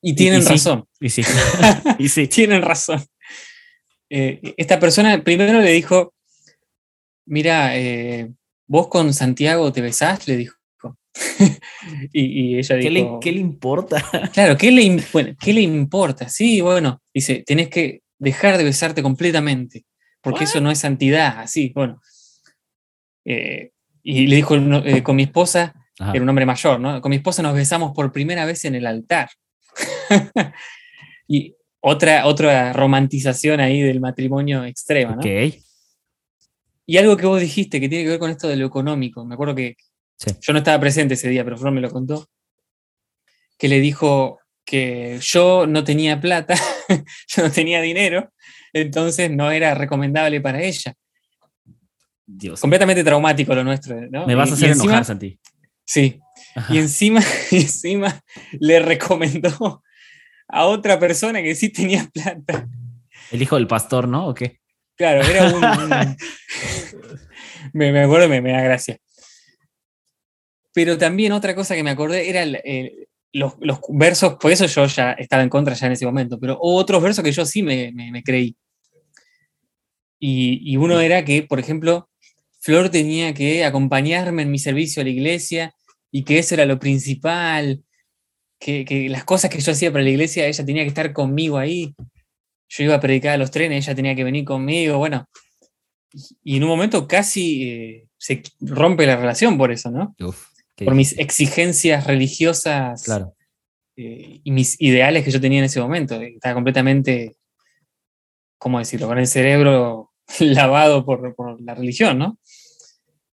Y 0.00 0.14
tienen 0.14 0.44
razón. 0.44 0.84
y 1.00 1.10
sí. 1.10 1.22
y 1.98 2.08
sí. 2.08 2.26
tienen 2.26 2.62
razón. 2.62 3.04
Eh, 4.10 4.40
esta 4.56 4.80
persona 4.80 5.22
primero 5.22 5.60
le 5.60 5.72
dijo, 5.72 6.14
mira, 7.26 7.76
eh, 7.76 8.30
vos 8.66 8.88
con 8.88 9.12
Santiago 9.12 9.72
te 9.72 9.80
besás, 9.80 10.26
le 10.26 10.36
dijo. 10.36 10.56
y, 12.12 12.58
ella 12.58 12.76
dijo... 12.76 13.20
¿Qué 13.20 13.32
le, 13.32 13.40
importa? 13.40 14.02
claro, 14.32 14.56
¿qué 14.56 14.70
le, 14.70 15.04
¿qué 15.38 15.52
le 15.52 15.60
importa? 15.60 16.28
Sí, 16.28 16.60
bueno, 16.60 17.02
dice, 17.12 17.44
tenés 17.46 17.68
que 17.68 18.02
dejar 18.22 18.56
de 18.56 18.64
besarte 18.64 19.02
completamente, 19.02 19.84
porque 20.20 20.44
eso 20.44 20.60
no 20.60 20.70
es 20.70 20.78
santidad, 20.78 21.40
así, 21.40 21.72
bueno. 21.74 22.00
Eh, 23.24 23.72
y 24.02 24.26
le 24.28 24.36
dijo 24.36 24.54
eh, 24.56 25.02
con 25.02 25.16
mi 25.16 25.24
esposa, 25.24 25.74
era 25.98 26.22
un 26.22 26.28
hombre 26.28 26.46
mayor, 26.46 26.80
¿no? 26.80 27.00
Con 27.00 27.10
mi 27.10 27.16
esposa 27.16 27.42
nos 27.42 27.54
besamos 27.54 27.92
por 27.94 28.12
primera 28.12 28.44
vez 28.44 28.64
en 28.64 28.76
el 28.76 28.86
altar. 28.86 29.28
y 31.28 31.54
otra, 31.80 32.26
otra 32.26 32.72
romantización 32.72 33.60
ahí 33.60 33.80
del 33.80 34.00
matrimonio 34.00 34.64
extrema, 34.64 35.16
¿no? 35.16 35.22
Y 36.84 36.96
algo 36.96 37.16
que 37.16 37.26
vos 37.26 37.40
dijiste 37.40 37.80
que 37.80 37.88
tiene 37.88 38.04
que 38.04 38.10
ver 38.10 38.18
con 38.18 38.30
esto 38.30 38.48
de 38.48 38.56
lo 38.56 38.66
económico. 38.66 39.24
Me 39.24 39.34
acuerdo 39.34 39.54
que 39.54 39.76
yo 40.40 40.52
no 40.52 40.58
estaba 40.58 40.80
presente 40.80 41.14
ese 41.14 41.28
día, 41.28 41.44
pero 41.44 41.56
Flor 41.56 41.72
me 41.72 41.80
lo 41.80 41.90
contó. 41.90 42.28
Que 43.56 43.68
le 43.68 43.80
dijo, 43.80 44.40
que 44.64 45.18
yo 45.20 45.66
no 45.66 45.84
tenía 45.84 46.20
plata, 46.20 46.54
yo 47.28 47.42
no 47.42 47.50
tenía 47.50 47.80
dinero, 47.80 48.32
entonces 48.72 49.30
no 49.30 49.50
era 49.50 49.74
recomendable 49.74 50.40
para 50.40 50.62
ella. 50.62 50.94
Dios. 52.26 52.60
Completamente 52.60 53.04
traumático 53.04 53.54
lo 53.54 53.64
nuestro, 53.64 54.00
¿no? 54.10 54.26
Me 54.26 54.34
vas 54.34 54.50
a 54.50 54.54
hacer 54.54 54.70
enojar, 54.70 55.04
Santi. 55.04 55.38
Sí. 55.84 56.20
Y 56.68 56.78
encima, 56.78 57.20
encima 57.50 58.20
le 58.52 58.80
recomendó 58.80 59.82
a 60.48 60.66
otra 60.66 60.98
persona 60.98 61.42
que 61.42 61.54
sí 61.54 61.70
tenía 61.70 62.08
plata. 62.12 62.68
El 63.30 63.42
hijo 63.42 63.56
del 63.56 63.66
pastor, 63.66 64.08
¿no? 64.08 64.28
¿O 64.28 64.34
qué? 64.34 64.60
Claro, 64.96 65.22
era 65.22 65.48
un. 65.48 65.60
me, 67.72 68.00
acuerdo, 68.00 68.28
me, 68.28 68.40
me, 68.40 68.52
da 68.52 68.60
gracia. 68.60 68.98
Pero 70.74 70.98
también 70.98 71.32
otra 71.32 71.54
cosa 71.54 71.74
que 71.74 71.82
me 71.82 71.90
acordé 71.90 72.28
era 72.28 72.42
el, 72.42 73.08
los, 73.32 73.54
versos, 73.88 74.34
por 74.34 74.52
eso 74.52 74.66
yo 74.66 74.86
ya 74.86 75.12
estaba 75.12 75.42
en 75.42 75.48
contra 75.48 75.74
ya 75.74 75.86
en 75.86 75.92
ese 75.92 76.06
momento, 76.06 76.38
pero 76.38 76.58
otros 76.60 77.02
versos 77.02 77.24
que 77.24 77.32
yo 77.32 77.46
sí 77.46 77.62
me, 77.62 78.22
creí. 78.24 78.56
Y, 80.18 80.76
uno 80.76 81.00
era 81.00 81.24
que, 81.24 81.42
por 81.42 81.58
ejemplo, 81.58 82.08
Flor 82.60 82.90
tenía 82.90 83.34
que 83.34 83.64
acompañarme 83.64 84.42
en 84.42 84.50
mi 84.50 84.58
servicio 84.58 85.00
a 85.00 85.04
la 85.04 85.10
iglesia 85.10 85.74
y 86.12 86.24
que 86.24 86.38
eso 86.38 86.54
era 86.54 86.64
lo 86.64 86.78
principal, 86.78 87.82
que, 88.60 89.08
las 89.10 89.24
cosas 89.24 89.50
que 89.50 89.60
yo 89.60 89.72
hacía 89.72 89.90
para 89.90 90.04
la 90.04 90.10
iglesia, 90.10 90.46
ella 90.46 90.64
tenía 90.64 90.82
que 90.82 90.88
estar 90.88 91.12
conmigo 91.12 91.58
ahí. 91.58 91.94
Yo 92.68 92.84
iba 92.84 92.94
a 92.94 93.00
predicar 93.00 93.34
a 93.34 93.38
los 93.38 93.50
trenes, 93.50 93.86
ella 93.86 93.96
tenía 93.96 94.14
que 94.14 94.24
venir 94.24 94.44
conmigo, 94.44 94.98
bueno. 94.98 95.28
Y 96.44 96.58
en 96.58 96.62
un 96.62 96.68
momento 96.68 97.08
casi 97.08 97.68
eh, 97.68 98.08
se 98.18 98.42
rompe 98.60 99.06
la 99.06 99.16
relación 99.16 99.58
por 99.58 99.72
eso, 99.72 99.90
¿no? 99.90 100.14
Por 100.76 100.94
mis 100.94 101.18
exigencias 101.18 102.06
religiosas 102.06 103.04
claro. 103.04 103.34
Eh, 103.96 104.40
y 104.42 104.50
mis 104.50 104.80
ideales 104.80 105.22
que 105.22 105.30
yo 105.30 105.40
tenía 105.40 105.58
en 105.58 105.66
ese 105.66 105.80
momento. 105.80 106.20
Estaba 106.20 106.54
completamente, 106.54 107.36
¿cómo 108.58 108.78
decirlo?, 108.78 109.06
con 109.06 109.18
el 109.18 109.26
cerebro 109.26 110.12
lavado 110.40 111.04
por, 111.04 111.34
por 111.34 111.60
la 111.60 111.74
religión, 111.74 112.18
¿no? 112.18 112.38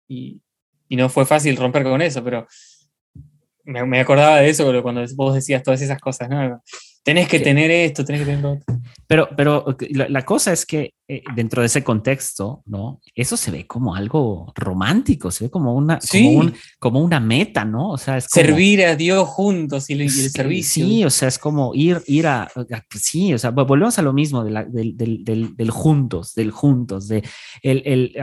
Y, 0.07 0.41
y, 0.87 0.95
no 0.95 1.09
fue 1.09 1.25
fácil 1.25 1.57
romper 1.57 1.83
con 1.83 2.01
eso, 2.01 2.23
pero 2.23 2.47
me, 3.65 3.85
me 3.85 3.99
acordaba 3.99 4.37
de 4.37 4.49
eso 4.49 4.81
cuando 4.81 5.03
vos 5.15 5.35
decías 5.35 5.61
todas 5.61 5.81
esas 5.81 5.99
cosas, 5.99 6.29
¿no? 6.29 6.63
Tenés 7.07 7.29
que 7.29 7.39
tener 7.39 7.71
esto, 7.71 8.03
tenés 8.03 8.19
que 8.19 8.25
tener 8.25 8.41
lo 8.41 8.51
otro. 8.51 8.65
Pero, 9.07 9.29
pero 9.37 9.77
la, 9.91 10.23
cosa 10.23 10.51
es 10.51 10.65
que 10.65 10.93
eh, 11.07 11.23
dentro 11.37 11.61
de 11.61 11.67
ese 11.67 11.81
contexto, 11.81 12.63
¿no? 12.65 12.99
Eso 13.15 13.37
se 13.37 13.49
ve 13.49 13.65
como 13.65 13.95
algo 13.95 14.51
romántico, 14.55 15.31
se 15.31 15.45
ve 15.45 15.49
como 15.49 15.73
una, 15.73 15.99
como, 16.79 16.99
una 16.99 17.21
meta, 17.21 17.63
¿no? 17.63 17.91
O 17.91 17.97
sea, 17.97 18.17
es 18.17 18.25
Servir 18.29 18.83
a 18.83 18.97
Dios 18.97 19.25
juntos 19.25 19.89
y, 19.89 19.93
el, 19.93 20.09
servicio. 20.09 20.85
Sí, 20.85 21.05
o 21.05 21.09
sea, 21.09 21.29
es 21.29 21.39
como 21.39 21.73
ir, 21.73 22.01
ir 22.07 22.27
a, 22.27 22.51
sí, 22.99 23.33
o 23.33 23.37
sea, 23.37 23.51
volvemos 23.51 23.97
a 23.97 24.01
lo 24.01 24.11
mismo 24.11 24.43
del, 24.43 24.97
del, 24.97 25.23
del, 25.55 25.71
juntos, 25.71 26.35
del 26.35 26.51
juntos, 26.51 27.07
de 27.07 27.23
el, 27.61 27.83
el 27.85 28.15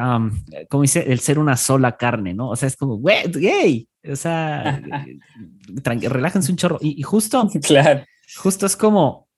como 0.68 0.82
dice, 0.82 1.10
el 1.10 1.20
ser 1.20 1.38
una 1.38 1.56
sola 1.56 1.96
carne, 1.96 2.34
¿no? 2.34 2.50
O 2.50 2.56
sea, 2.56 2.66
es 2.66 2.76
como, 2.76 2.98
güey, 2.98 3.88
o 4.06 4.16
sea, 4.16 4.82
relájense 5.68 6.52
un 6.52 6.58
chorro. 6.58 6.78
Y, 6.82 7.00
y 7.00 7.02
justo, 7.02 7.48
claro 7.62 8.04
Justo 8.36 8.66
es 8.66 8.76
como, 8.76 9.28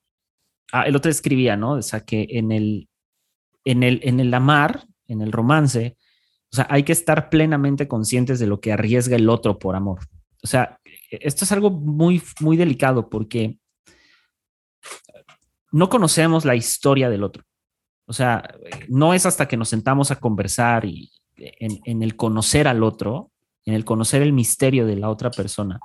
ah, 0.71 0.83
el 0.83 0.95
otro 0.95 1.11
escribía, 1.11 1.57
¿no? 1.57 1.73
O 1.73 1.81
sea, 1.81 2.01
que 2.01 2.27
en 2.29 2.51
el, 2.51 2.89
en 3.65 3.83
el, 3.83 3.99
en 4.03 4.19
el 4.19 4.33
amar, 4.33 4.85
en 5.07 5.21
el 5.21 5.31
romance, 5.31 5.97
o 6.51 6.55
sea, 6.55 6.67
hay 6.69 6.83
que 6.83 6.93
estar 6.93 7.29
plenamente 7.29 7.87
conscientes 7.87 8.39
de 8.39 8.47
lo 8.47 8.59
que 8.59 8.71
arriesga 8.71 9.15
el 9.15 9.29
otro 9.29 9.59
por 9.59 9.75
amor. 9.75 9.99
O 10.43 10.47
sea, 10.47 10.79
esto 11.09 11.45
es 11.45 11.51
algo 11.51 11.69
muy, 11.69 12.21
muy 12.39 12.57
delicado 12.57 13.09
porque 13.09 13.57
no 15.71 15.89
conocemos 15.89 16.45
la 16.45 16.55
historia 16.55 17.09
del 17.09 17.23
otro. 17.23 17.43
O 18.05 18.13
sea, 18.13 18.55
no 18.87 19.13
es 19.13 19.25
hasta 19.25 19.47
que 19.47 19.57
nos 19.57 19.69
sentamos 19.69 20.11
a 20.11 20.19
conversar 20.19 20.85
y 20.85 21.11
en, 21.35 21.81
en 21.83 22.03
el 22.03 22.15
conocer 22.15 22.67
al 22.67 22.83
otro, 22.83 23.31
en 23.65 23.73
el 23.73 23.83
conocer 23.83 24.21
el 24.21 24.31
misterio 24.31 24.85
de 24.85 24.95
la 24.95 25.09
otra 25.09 25.29
persona, 25.29 25.79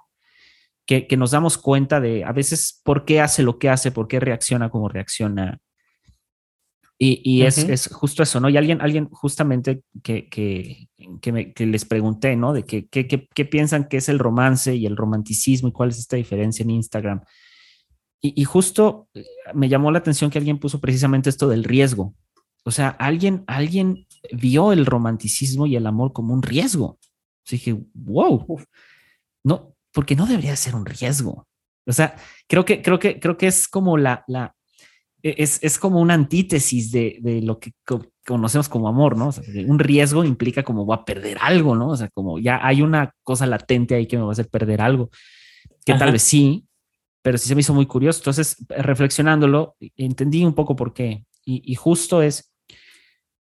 que, 0.87 1.17
nos 1.17 1.31
damos 1.31 1.59
cuenta 1.59 2.01
de 2.01 2.25
a 2.25 2.33
veces 2.33 2.81
por 2.85 3.05
qué 3.05 3.21
hace 3.21 3.43
lo 3.43 3.59
que 3.59 3.69
hace, 3.69 3.93
por 3.93 4.09
qué 4.09 4.21
reacciona 4.21 4.71
como 4.71 4.89
reacciona. 4.89 5.59
Y, 7.05 7.43
es, 7.43 7.89
justo 7.89 8.23
eso, 8.23 8.39
¿no? 8.39 8.49
Y 8.49 8.57
alguien, 8.57 8.81
alguien 8.81 9.09
justamente 9.11 9.83
que, 10.05 10.29
que, 10.29 10.89
que, 11.21 11.67
les 11.67 11.85
pregunté, 11.85 12.37
¿no? 12.37 12.53
De 12.53 12.65
qué 12.65 12.87
que, 12.87 13.45
piensan 13.45 13.89
que 13.89 13.97
es 13.97 14.09
el 14.09 14.21
romance 14.21 14.77
y 14.77 14.87
el 14.87 14.97
romanticismo 14.97 15.69
y 15.69 15.73
cuál 15.73 15.89
es 15.89 15.99
esta 15.99 16.15
diferencia 16.15 16.63
en 16.63 16.71
Instagram. 16.71 17.23
Y, 18.21 18.41
y, 18.41 18.45
justo 18.45 19.09
eh, 19.15 19.25
me 19.53 19.69
llamó 19.69 19.91
la 19.91 19.99
atención 19.99 20.31
que 20.31 20.39
alguien 20.39 20.61
puso 20.61 20.81
precisamente 20.81 21.29
esto 21.29 21.49
del 21.49 21.65
riesgo. 21.65 22.15
O 22.63 22.71
sea, 22.71 22.91
alguien, 22.91 23.43
alguien 23.49 24.07
vio 24.33 24.73
el 24.73 24.87
romanticismo 24.87 25.67
y 25.67 25.75
el 25.75 25.89
amor 25.89 26.13
como 26.13 26.33
un 26.33 26.43
riesgo. 26.43 27.01
Así 27.45 27.57
dije, 27.57 27.85
wow, 27.95 28.61
no, 29.43 29.72
porque 29.93 30.17
no 30.17 30.27
debería 30.27 30.57
ser 30.57 30.75
un 30.75 30.87
riesgo. 30.87 31.47
O 31.87 31.93
sea, 31.93 32.17
creo 32.47 32.65
que, 32.65 32.83
creo 32.83 32.99
que, 32.99 33.19
creo 33.19 33.37
que 33.37 33.47
es 33.47 33.69
como 33.69 33.97
la, 33.97 34.25
la 34.27 34.55
e, 35.23 35.35
es, 35.39 35.59
es 35.63 35.79
como 35.79 36.01
una 36.01 36.15
antítesis 36.15 36.91
de, 36.91 37.19
de 37.21 37.43
lo 37.43 37.59
que 37.59 37.73
conocemos 38.27 38.69
como 38.69 38.89
amor, 38.89 39.17
¿no? 39.17 39.29
O 39.29 39.33
sea, 39.33 39.45
un 39.67 39.79
riesgo 39.79 40.25
implica 40.25 40.63
como 40.63 40.85
voy 40.85 40.97
a 40.97 41.05
perder 41.05 41.39
algo, 41.41 41.75
¿no? 41.75 41.89
O 41.89 41.97
sea, 41.97 42.09
como 42.11 42.39
ya 42.39 42.61
hay 42.65 42.83
una 42.83 43.13
cosa 43.23 43.47
latente 43.47 43.95
ahí 43.95 44.07
que 44.07 44.17
me 44.17 44.23
va 44.23 44.31
a 44.31 44.33
hacer 44.33 44.49
perder 44.49 44.81
algo, 44.81 45.11
que 45.85 45.95
tal 45.95 46.13
vez 46.13 46.23
sí, 46.23 46.67
pero 47.23 47.39
sí 47.39 47.49
se 47.49 47.55
me 47.55 47.61
hizo 47.61 47.75
muy 47.75 47.87
curioso. 47.87 48.21
Entonces, 48.21 48.65
reflexionándolo, 48.69 49.77
entendí 49.97 50.45
un 50.45 50.55
poco 50.55 50.77
por 50.77 50.93
qué. 50.93 51.25
Y, 51.45 51.63
y 51.71 51.75
justo 51.75 52.23
es, 52.23 52.53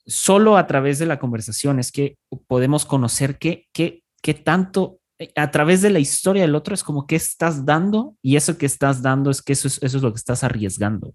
solo 0.06 0.56
a 0.56 0.66
través 0.66 0.98
de 0.98 1.06
la 1.06 1.19
conversación 1.19 1.78
es 1.78 1.93
que 1.93 2.16
podemos 2.47 2.85
conocer 2.85 3.39
qué, 3.39 3.66
qué, 3.73 4.02
qué 4.23 4.35
tanto 4.35 5.01
a 5.36 5.51
través 5.51 5.82
de 5.82 5.90
la 5.90 5.98
historia 5.98 6.42
del 6.42 6.55
otro 6.55 6.74
es 6.74 6.82
como 6.82 7.06
que 7.06 7.16
estás 7.16 7.64
dando 7.64 8.16
y 8.22 8.36
eso 8.36 8.59
que 8.59 8.66
estás 8.66 9.02
dando 9.02 9.30
es 9.30 9.42
que 9.42 9.52
eso 9.52 9.68
es, 9.68 9.82
eso 9.82 9.96
es 9.96 10.02
lo 10.02 10.12
que 10.12 10.18
estás 10.18 10.44
arriesgando. 10.44 11.14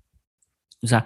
O 0.81 0.88
sea, 0.88 1.06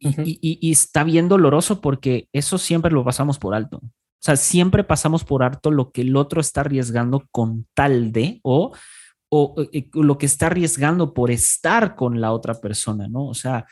y, 0.00 0.70
está 0.70 1.04
bien 1.04 1.28
doloroso 1.28 1.80
porque 1.80 2.28
eso 2.32 2.58
siempre 2.58 2.90
lo 2.90 3.04
pasamos 3.04 3.38
por 3.38 3.54
alto. 3.54 3.78
O 3.82 4.22
sea, 4.22 4.36
siempre 4.36 4.84
pasamos 4.84 5.24
por 5.24 5.42
alto 5.42 5.70
lo 5.70 5.92
que 5.92 6.02
el 6.02 6.16
otro 6.16 6.40
está 6.40 6.62
arriesgando 6.62 7.26
con 7.30 7.66
tal 7.74 8.12
de 8.12 8.40
o, 8.42 8.72
o 9.30 9.54
eh, 9.58 9.68
eh, 9.72 9.90
lo 9.94 10.18
que 10.18 10.26
está 10.26 10.46
arriesgando 10.46 11.14
por 11.14 11.30
estar 11.30 11.96
con 11.96 12.20
la 12.20 12.32
otra 12.32 12.54
persona, 12.60 13.08
¿no? 13.08 13.26
O 13.26 13.34
sea, 13.34 13.66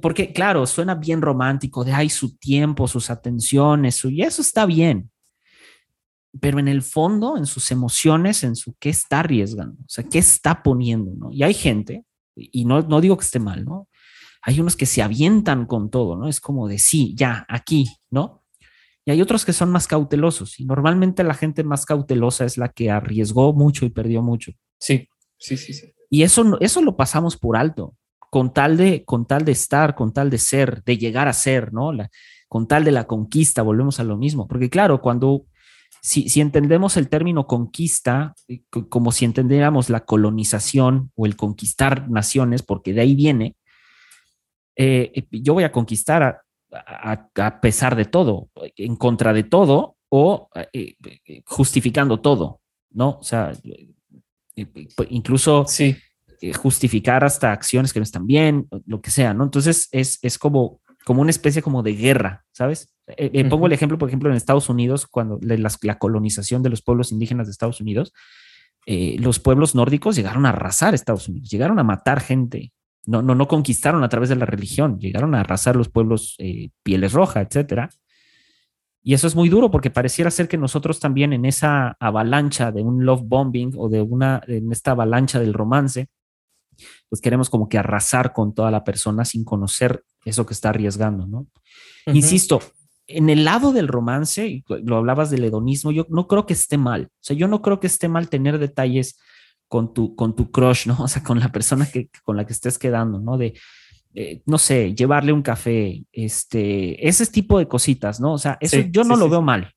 porque 0.00 0.32
claro, 0.32 0.66
suena 0.66 0.94
bien 0.94 1.20
romántico 1.20 1.84
de, 1.84 1.92
ay, 1.92 2.08
su 2.08 2.36
tiempo, 2.36 2.88
sus 2.88 3.10
atenciones, 3.10 3.96
su, 3.96 4.10
y 4.10 4.22
eso 4.22 4.40
está 4.40 4.64
bien, 4.64 5.10
pero 6.40 6.58
en 6.58 6.68
el 6.68 6.82
fondo, 6.82 7.36
en 7.36 7.46
sus 7.46 7.70
emociones, 7.70 8.42
en 8.44 8.56
su 8.56 8.74
qué 8.78 8.88
está 8.88 9.20
arriesgando, 9.20 9.76
o 9.80 9.88
sea, 9.88 10.04
qué 10.04 10.18
está 10.18 10.62
poniendo, 10.62 11.12
¿no? 11.14 11.30
Y 11.32 11.42
hay 11.42 11.54
gente, 11.54 12.04
y 12.34 12.64
no, 12.64 12.80
no 12.82 13.00
digo 13.00 13.16
que 13.16 13.24
esté 13.24 13.38
mal, 13.38 13.64
¿no? 13.64 13.88
Hay 14.42 14.58
unos 14.58 14.74
que 14.74 14.86
se 14.86 15.02
avientan 15.02 15.66
con 15.66 15.90
todo, 15.90 16.16
¿no? 16.16 16.28
Es 16.28 16.40
como 16.40 16.68
de 16.68 16.78
sí, 16.78 17.14
ya, 17.16 17.46
aquí, 17.48 17.86
¿no? 18.10 18.42
Y 19.04 19.10
hay 19.10 19.20
otros 19.20 19.44
que 19.44 19.52
son 19.52 19.70
más 19.70 19.86
cautelosos, 19.86 20.58
y 20.58 20.64
normalmente 20.64 21.22
la 21.24 21.34
gente 21.34 21.64
más 21.64 21.84
cautelosa 21.84 22.44
es 22.44 22.56
la 22.56 22.70
que 22.70 22.90
arriesgó 22.90 23.52
mucho 23.52 23.84
y 23.84 23.90
perdió 23.90 24.22
mucho. 24.22 24.52
Sí, 24.78 25.08
sí, 25.38 25.56
sí, 25.56 25.74
sí. 25.74 25.92
Y 26.08 26.22
eso, 26.22 26.58
eso 26.60 26.82
lo 26.82 26.96
pasamos 26.96 27.36
por 27.36 27.56
alto, 27.56 27.96
con 28.30 28.52
tal 28.52 28.76
de, 28.76 29.04
con 29.04 29.26
tal 29.26 29.44
de 29.44 29.52
estar, 29.52 29.94
con 29.94 30.12
tal 30.12 30.30
de 30.30 30.38
ser, 30.38 30.82
de 30.84 30.96
llegar 30.96 31.28
a 31.28 31.32
ser, 31.32 31.72
¿no? 31.72 31.92
La, 31.92 32.10
con 32.48 32.66
tal 32.66 32.84
de 32.84 32.92
la 32.92 33.06
conquista, 33.06 33.62
volvemos 33.62 34.00
a 34.00 34.04
lo 34.04 34.16
mismo, 34.16 34.46
porque 34.46 34.70
claro, 34.70 35.00
cuando 35.00 35.46
si, 36.02 36.40
entendemos 36.40 36.96
el 36.96 37.08
término 37.08 37.46
conquista 37.46 38.34
eh, 38.48 38.62
como 38.88 39.12
si 39.12 39.24
entendiéramos 39.24 39.88
la 39.88 40.04
colonización 40.04 41.12
o 41.14 41.26
el 41.26 41.36
conquistar 41.36 42.10
naciones, 42.10 42.62
porque 42.62 42.92
de 42.92 43.02
ahí 43.02 43.14
viene, 43.14 43.54
eh, 44.74 45.12
eh, 45.14 45.26
yo 45.30 45.54
voy 45.54 45.62
a 45.62 45.70
conquistar 45.70 46.42
a, 46.72 47.60
pesar 47.60 47.94
de 47.94 48.06
todo, 48.06 48.48
en 48.76 48.96
contra 48.96 49.32
de 49.32 49.44
todo 49.44 49.96
o 50.08 50.48
justificando 51.44 52.20
todo, 52.20 52.60
¿no? 52.90 53.18
O 53.20 53.22
sea, 53.22 53.52
incluso 55.10 55.66
justificar 56.56 57.24
hasta 57.24 57.52
acciones 57.52 57.92
que 57.92 58.00
no 58.00 58.04
están 58.04 58.26
bien, 58.26 58.68
lo 58.86 59.00
que 59.02 59.10
sea, 59.10 59.34
¿no? 59.34 59.44
Entonces 59.44 59.88
es, 59.92 60.18
es 60.22 60.38
como, 60.38 60.80
como 61.04 61.22
una 61.22 61.30
especie 61.30 61.62
como 61.62 61.82
de 61.82 61.94
guerra, 61.94 62.44
¿sabes? 62.52 62.94
Eh, 63.06 63.30
eh, 63.32 63.44
pongo 63.44 63.66
el 63.66 63.72
ejemplo, 63.72 63.98
por 63.98 64.08
ejemplo, 64.08 64.30
en 64.30 64.36
Estados 64.36 64.68
Unidos, 64.68 65.06
cuando 65.06 65.38
la, 65.42 65.98
colonización 65.98 66.62
de 66.62 66.70
los 66.70 66.82
pueblos 66.82 67.12
indígenas 67.12 67.46
de 67.46 67.52
Estados 67.52 67.80
Unidos, 67.80 68.12
eh, 68.86 69.16
los 69.18 69.38
pueblos 69.38 69.74
nórdicos 69.74 70.16
llegaron 70.16 70.46
a 70.46 70.50
arrasar 70.50 70.94
Estados 70.94 71.28
Unidos, 71.28 71.50
llegaron 71.50 71.78
a 71.78 71.84
matar 71.84 72.20
gente, 72.20 72.72
no, 73.06 73.22
no, 73.22 73.34
no 73.34 73.48
conquistaron 73.48 74.04
a 74.04 74.08
través 74.08 74.28
de 74.28 74.36
la 74.36 74.46
religión, 74.46 74.98
llegaron 74.98 75.34
a 75.34 75.40
arrasar 75.40 75.74
los 75.76 75.88
pueblos 75.88 76.36
pieles 76.82 77.12
rojas, 77.12 77.46
etcétera. 77.46 77.90
Y 79.04 79.14
eso 79.14 79.26
es 79.26 79.34
muy 79.34 79.48
duro 79.48 79.72
porque 79.72 79.90
pareciera 79.90 80.30
ser 80.30 80.46
que 80.46 80.56
nosotros 80.56 81.00
también 81.00 81.32
en 81.32 81.44
esa 81.44 81.96
avalancha 81.98 82.70
de 82.70 82.82
un 82.82 83.04
love 83.04 83.22
bombing 83.24 83.72
o 83.76 83.88
de 83.88 84.00
una, 84.00 84.40
en 84.46 84.70
esta 84.70 84.92
avalancha 84.92 85.40
del 85.40 85.54
romance, 85.54 86.08
pues 87.08 87.20
queremos 87.20 87.50
como 87.50 87.68
que 87.68 87.78
arrasar 87.78 88.32
con 88.32 88.54
toda 88.54 88.70
la 88.70 88.84
persona 88.84 89.24
sin 89.24 89.44
conocer 89.44 90.04
eso 90.24 90.46
que 90.46 90.54
está 90.54 90.70
arriesgando, 90.70 91.26
¿no? 91.26 91.46
Insisto, 92.06 92.60
en 93.06 93.30
el 93.30 93.44
lado 93.44 93.72
del 93.72 93.88
romance, 93.88 94.64
lo 94.68 94.96
hablabas 94.96 95.30
del 95.30 95.44
hedonismo, 95.44 95.92
yo 95.92 96.06
no 96.08 96.26
creo 96.26 96.46
que 96.46 96.52
esté 96.52 96.78
mal. 96.78 97.08
O 97.12 97.20
sea, 97.20 97.36
yo 97.36 97.48
no 97.48 97.62
creo 97.62 97.80
que 97.80 97.86
esté 97.86 98.08
mal 98.08 98.28
tener 98.28 98.58
detalles 98.58 99.18
con 99.68 99.92
tu, 99.94 100.14
con 100.14 100.34
tu 100.34 100.50
crush, 100.50 100.86
¿no? 100.86 100.96
O 101.02 101.08
sea, 101.08 101.22
con 101.22 101.40
la 101.40 101.50
persona 101.50 101.86
que, 101.90 102.08
con 102.24 102.36
la 102.36 102.46
que 102.46 102.52
estés 102.52 102.78
quedando, 102.78 103.18
¿no? 103.18 103.36
De, 103.36 103.54
eh, 104.14 104.42
no 104.46 104.58
sé, 104.58 104.94
llevarle 104.94 105.32
un 105.32 105.42
café, 105.42 106.04
este, 106.12 107.08
ese 107.08 107.26
tipo 107.26 107.58
de 107.58 107.68
cositas, 107.68 108.20
¿no? 108.20 108.34
O 108.34 108.38
sea, 108.38 108.58
eso 108.60 108.78
yo 108.90 109.04
no 109.04 109.16
lo 109.16 109.28
veo 109.28 109.40
mal, 109.40 109.72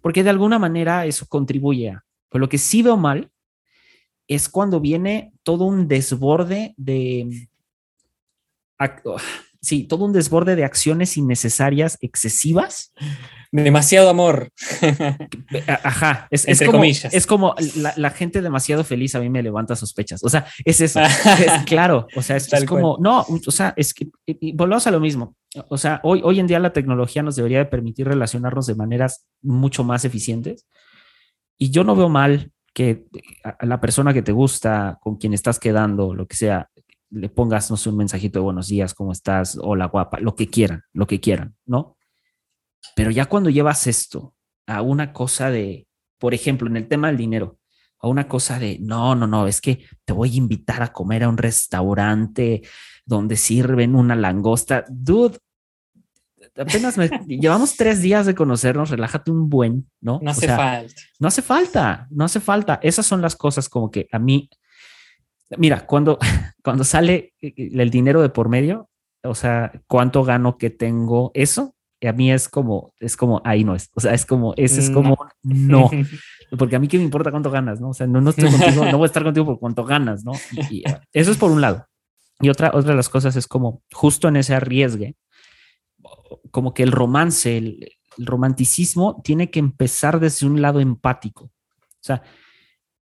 porque 0.00 0.24
de 0.24 0.30
alguna 0.30 0.58
manera 0.58 1.04
eso 1.04 1.26
contribuye 1.28 1.90
a. 1.90 2.04
Pero 2.30 2.40
lo 2.40 2.48
que 2.48 2.58
sí 2.58 2.82
veo 2.82 2.96
mal 2.96 3.30
es 4.28 4.48
cuando 4.48 4.78
viene 4.78 5.32
todo 5.42 5.64
un 5.64 5.88
desborde 5.88 6.74
de 6.76 7.48
sí, 9.60 9.84
todo 9.84 10.04
un 10.04 10.12
desborde 10.12 10.54
de 10.54 10.64
acciones 10.64 11.16
innecesarias, 11.16 11.98
excesivas. 12.00 12.92
Demasiado 13.50 14.10
amor. 14.10 14.52
Ajá, 15.82 16.28
es, 16.30 16.46
Entre 16.46 16.66
como, 16.66 16.78
comillas. 16.78 17.14
Es 17.14 17.26
como 17.26 17.54
la, 17.96 18.10
gente 18.10 18.42
demasiado 18.42 18.84
feliz 18.84 19.14
a 19.14 19.20
mí 19.20 19.30
me 19.30 19.42
levanta 19.42 19.74
sospechas. 19.74 20.22
O 20.22 20.28
sea, 20.28 20.46
es 20.64 20.82
eso. 20.82 21.00
claro, 21.66 22.06
o 22.14 22.20
sea, 22.20 22.36
es, 22.36 22.64
como, 22.66 22.98
no, 23.00 23.24
o 23.28 23.50
sea, 23.50 23.72
es 23.76 23.94
que 23.94 24.10
volvemos 24.54 24.86
a 24.86 24.90
lo 24.90 25.00
mismo. 25.00 25.34
O 25.68 25.78
sea, 25.78 26.00
hoy, 26.02 26.20
hoy 26.22 26.40
en 26.40 26.46
día 26.46 26.58
la 26.58 26.74
tecnología 26.74 27.22
nos 27.22 27.36
debería 27.36 27.58
de 27.58 27.66
permitir 27.66 28.06
relacionarnos 28.06 28.66
de 28.66 28.74
maneras 28.74 29.24
mucho 29.40 29.82
más 29.82 30.04
eficientes. 30.04 30.66
Y 31.56 31.70
yo 31.70 31.84
no 31.84 31.96
veo 31.96 32.10
mal 32.10 32.52
que 32.78 33.06
a 33.42 33.66
la 33.66 33.80
persona 33.80 34.14
que 34.14 34.22
te 34.22 34.30
gusta, 34.30 34.98
con 35.00 35.16
quien 35.16 35.34
estás 35.34 35.58
quedando, 35.58 36.14
lo 36.14 36.28
que 36.28 36.36
sea, 36.36 36.70
le 37.10 37.28
pongas, 37.28 37.72
no 37.72 37.76
sé, 37.76 37.88
un 37.88 37.96
mensajito 37.96 38.38
de 38.38 38.44
buenos 38.44 38.68
días, 38.68 38.94
¿cómo 38.94 39.10
estás? 39.10 39.58
Hola, 39.60 39.86
guapa, 39.86 40.20
lo 40.20 40.36
que 40.36 40.46
quieran, 40.46 40.84
lo 40.92 41.04
que 41.04 41.18
quieran, 41.18 41.56
¿no? 41.66 41.96
Pero 42.94 43.10
ya 43.10 43.26
cuando 43.26 43.50
llevas 43.50 43.88
esto 43.88 44.36
a 44.68 44.82
una 44.82 45.12
cosa 45.12 45.50
de, 45.50 45.88
por 46.20 46.34
ejemplo, 46.34 46.68
en 46.68 46.76
el 46.76 46.86
tema 46.86 47.08
del 47.08 47.16
dinero, 47.16 47.58
a 47.98 48.06
una 48.06 48.28
cosa 48.28 48.60
de, 48.60 48.78
no, 48.78 49.16
no, 49.16 49.26
no, 49.26 49.48
es 49.48 49.60
que 49.60 49.84
te 50.04 50.12
voy 50.12 50.34
a 50.34 50.36
invitar 50.36 50.80
a 50.80 50.92
comer 50.92 51.24
a 51.24 51.28
un 51.28 51.36
restaurante 51.36 52.62
donde 53.04 53.34
sirven 53.34 53.96
una 53.96 54.14
langosta. 54.14 54.84
Dude, 54.88 55.36
apenas 56.58 56.96
llevamos 57.26 57.76
tres 57.76 58.02
días 58.02 58.26
de 58.26 58.34
conocernos, 58.34 58.90
relájate 58.90 59.30
un 59.30 59.48
buen, 59.48 59.88
¿no? 60.00 60.20
No 60.22 60.30
hace 60.30 60.48
falta. 60.48 60.94
No 61.18 61.28
hace 61.28 61.42
falta, 61.42 62.06
no 62.10 62.24
hace 62.24 62.40
falta. 62.40 62.80
Esas 62.82 63.06
son 63.06 63.22
las 63.22 63.36
cosas 63.36 63.68
como 63.68 63.90
que 63.90 64.08
a 64.12 64.18
mí, 64.18 64.50
mira, 65.56 65.86
cuando, 65.86 66.18
cuando 66.62 66.84
sale 66.84 67.34
el 67.40 67.90
dinero 67.90 68.22
de 68.22 68.28
por 68.28 68.48
medio, 68.48 68.88
o 69.24 69.34
sea, 69.34 69.72
cuánto 69.86 70.24
gano 70.24 70.58
que 70.58 70.70
tengo, 70.70 71.30
eso 71.34 71.74
a 72.06 72.12
mí 72.12 72.30
es 72.30 72.48
como, 72.48 72.94
es 73.00 73.16
como, 73.16 73.40
ahí 73.44 73.64
no 73.64 73.74
es. 73.74 73.90
O 73.94 74.00
sea, 74.00 74.14
es 74.14 74.24
como, 74.24 74.54
ese 74.56 74.80
es 74.80 74.90
como, 74.90 75.16
no. 75.42 75.90
Porque 76.58 76.76
a 76.76 76.78
mí 76.78 76.88
qué 76.88 76.96
me 76.96 77.04
importa 77.04 77.30
cuánto 77.30 77.50
ganas, 77.50 77.80
¿no? 77.80 77.90
O 77.90 77.94
sea, 77.94 78.06
no, 78.06 78.20
no 78.20 78.30
estoy 78.30 78.50
contigo, 78.50 78.84
no 78.84 78.98
voy 78.98 79.04
a 79.04 79.06
estar 79.06 79.24
contigo 79.24 79.44
por 79.44 79.58
cuánto 79.58 79.84
ganas, 79.84 80.24
¿no? 80.24 80.32
Y, 80.70 80.82
eso 81.12 81.30
es 81.30 81.36
por 81.36 81.50
un 81.50 81.60
lado. 81.60 81.86
Y 82.40 82.48
otra, 82.48 82.70
otra 82.72 82.90
de 82.92 82.96
las 82.96 83.08
cosas 83.08 83.34
es 83.36 83.46
como, 83.46 83.82
justo 83.92 84.28
en 84.28 84.36
ese 84.36 84.54
arriesgue, 84.54 85.16
como 86.50 86.74
que 86.74 86.82
el 86.82 86.92
romance, 86.92 87.56
el, 87.56 87.92
romanticismo 88.18 89.20
tiene 89.22 89.48
que 89.50 89.60
empezar 89.60 90.18
desde 90.18 90.46
un 90.46 90.60
lado 90.60 90.80
empático. 90.80 91.44
O 91.44 92.00
sea, 92.00 92.22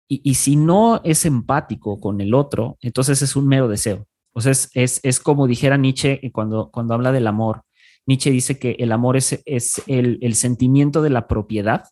y, 0.08 0.22
y, 0.24 0.34
si 0.34 0.56
no 0.56 1.02
es 1.04 1.26
empático 1.26 2.00
con 2.00 2.20
el 2.20 2.32
otro, 2.32 2.78
entonces 2.80 3.20
es 3.20 3.36
un 3.36 3.46
mero 3.46 3.68
deseo. 3.68 4.06
O 4.32 4.40
sea, 4.40 4.52
es, 4.52 5.00
es, 5.02 5.20
como 5.20 5.46
dijera 5.46 5.76
Nietzsche 5.76 6.20
cuando, 6.32 6.70
cuando 6.70 6.94
habla 6.94 7.12
del 7.12 7.26
amor. 7.26 7.62
Nietzsche 8.06 8.30
dice 8.30 8.58
que 8.58 8.76
el 8.78 8.92
amor 8.92 9.16
es, 9.16 9.42
es 9.44 9.82
el, 9.86 10.18
el, 10.22 10.34
sentimiento 10.34 11.02
de 11.02 11.10
la 11.10 11.28
propiedad 11.28 11.84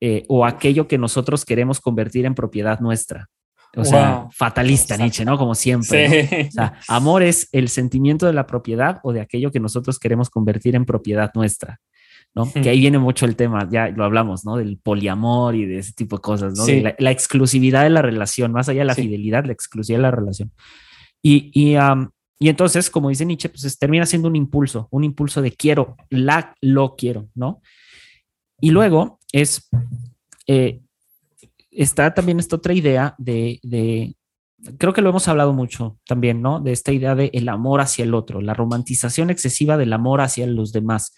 eh, 0.00 0.24
o 0.28 0.44
aquello 0.46 0.88
que 0.88 0.98
nosotros 0.98 1.44
queremos 1.44 1.80
convertir 1.80 2.24
en 2.24 2.34
propiedad 2.34 2.80
nuestra. 2.80 3.28
O 3.76 3.84
sea, 3.84 4.28
fatalista 4.30 4.96
Nietzsche, 4.96 5.24
¿no? 5.24 5.36
Como 5.36 5.54
siempre. 5.54 6.48
O 6.48 6.52
sea, 6.52 6.74
amor 6.88 7.22
es 7.22 7.48
el 7.52 7.68
sentimiento 7.68 8.26
de 8.26 8.32
la 8.32 8.46
propiedad 8.46 9.00
o 9.02 9.12
de 9.12 9.20
aquello 9.20 9.50
que 9.50 9.60
nosotros 9.60 9.98
queremos 9.98 10.30
convertir 10.30 10.74
en 10.76 10.84
propiedad 10.84 11.30
nuestra. 11.34 11.80
¿no? 12.34 12.50
Que 12.52 12.68
ahí 12.68 12.80
viene 12.80 12.98
mucho 12.98 13.26
el 13.26 13.36
tema, 13.36 13.68
ya 13.70 13.88
lo 13.88 14.04
hablamos, 14.04 14.44
¿no? 14.44 14.56
Del 14.56 14.76
poliamor 14.76 15.54
y 15.54 15.66
de 15.66 15.78
ese 15.78 15.92
tipo 15.92 16.16
de 16.16 16.22
cosas, 16.22 16.54
¿no? 16.56 16.66
la, 16.66 16.94
la, 16.98 17.10
exclusividad 17.12 17.84
de 17.84 17.90
la 17.90 18.02
relación, 18.02 18.50
más 18.50 18.68
allá 18.68 18.80
de 18.80 18.86
la 18.86 18.94
sí. 18.94 19.02
fidelidad, 19.02 19.44
la 19.44 19.52
exclusividad 19.52 19.98
de 19.98 20.02
la 20.02 20.10
relación. 20.10 20.50
Y, 21.22 21.50
y, 21.54 21.76
um, 21.76 22.10
y, 22.40 22.48
entonces, 22.48 22.90
como 22.90 23.08
dice 23.08 23.24
Nietzsche, 23.24 23.48
pues 23.48 23.78
termina 23.78 24.04
siendo 24.04 24.26
un 24.26 24.34
impulso, 24.34 24.88
un 24.90 25.04
impulso 25.04 25.42
de 25.42 25.52
quiero, 25.52 25.96
la, 26.10 26.54
lo 26.60 26.96
quiero, 26.96 27.28
¿no? 27.36 27.62
Y 28.60 28.70
luego 28.70 29.20
es, 29.30 29.70
eh, 30.48 30.80
está 31.74 32.14
también 32.14 32.38
esta 32.38 32.56
otra 32.56 32.72
idea 32.72 33.14
de, 33.18 33.60
de, 33.62 34.16
creo 34.78 34.92
que 34.92 35.02
lo 35.02 35.10
hemos 35.10 35.28
hablado 35.28 35.52
mucho 35.52 35.98
también, 36.06 36.42
¿no? 36.42 36.60
De 36.60 36.72
esta 36.72 36.92
idea 36.92 37.14
de 37.14 37.30
el 37.32 37.48
amor 37.48 37.80
hacia 37.80 38.04
el 38.04 38.14
otro, 38.14 38.40
la 38.40 38.54
romantización 38.54 39.30
excesiva 39.30 39.76
del 39.76 39.92
amor 39.92 40.20
hacia 40.20 40.46
los 40.46 40.72
demás, 40.72 41.14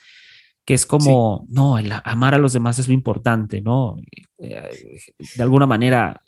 que 0.65 0.75
es 0.75 0.87
como, 0.87 1.45
sí. 1.47 1.55
no, 1.55 1.79
el 1.79 1.93
amar 2.05 2.35
a 2.35 2.39
los 2.39 2.53
demás 2.53 2.79
es 2.79 2.89
lo 2.89 2.95
importante, 2.95 3.61
¿no? 3.61 3.97
Eh, 4.39 4.71
de 5.37 5.43
alguna 5.43 5.67
manera, 5.67 6.23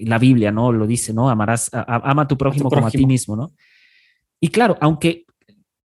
la 0.00 0.18
Biblia, 0.18 0.50
¿no? 0.50 0.72
Lo 0.72 0.86
dice, 0.86 1.12
¿no? 1.12 1.28
Amarás, 1.28 1.70
a, 1.72 2.10
ama 2.10 2.22
a 2.22 2.28
tu 2.28 2.36
prójimo, 2.36 2.68
a 2.68 2.70
tu 2.70 2.76
prójimo 2.76 2.82
como 2.82 2.86
a 2.88 2.90
ti 2.90 3.06
mismo, 3.06 3.36
¿no? 3.36 3.52
Y 4.40 4.48
claro, 4.48 4.76
aunque 4.80 5.24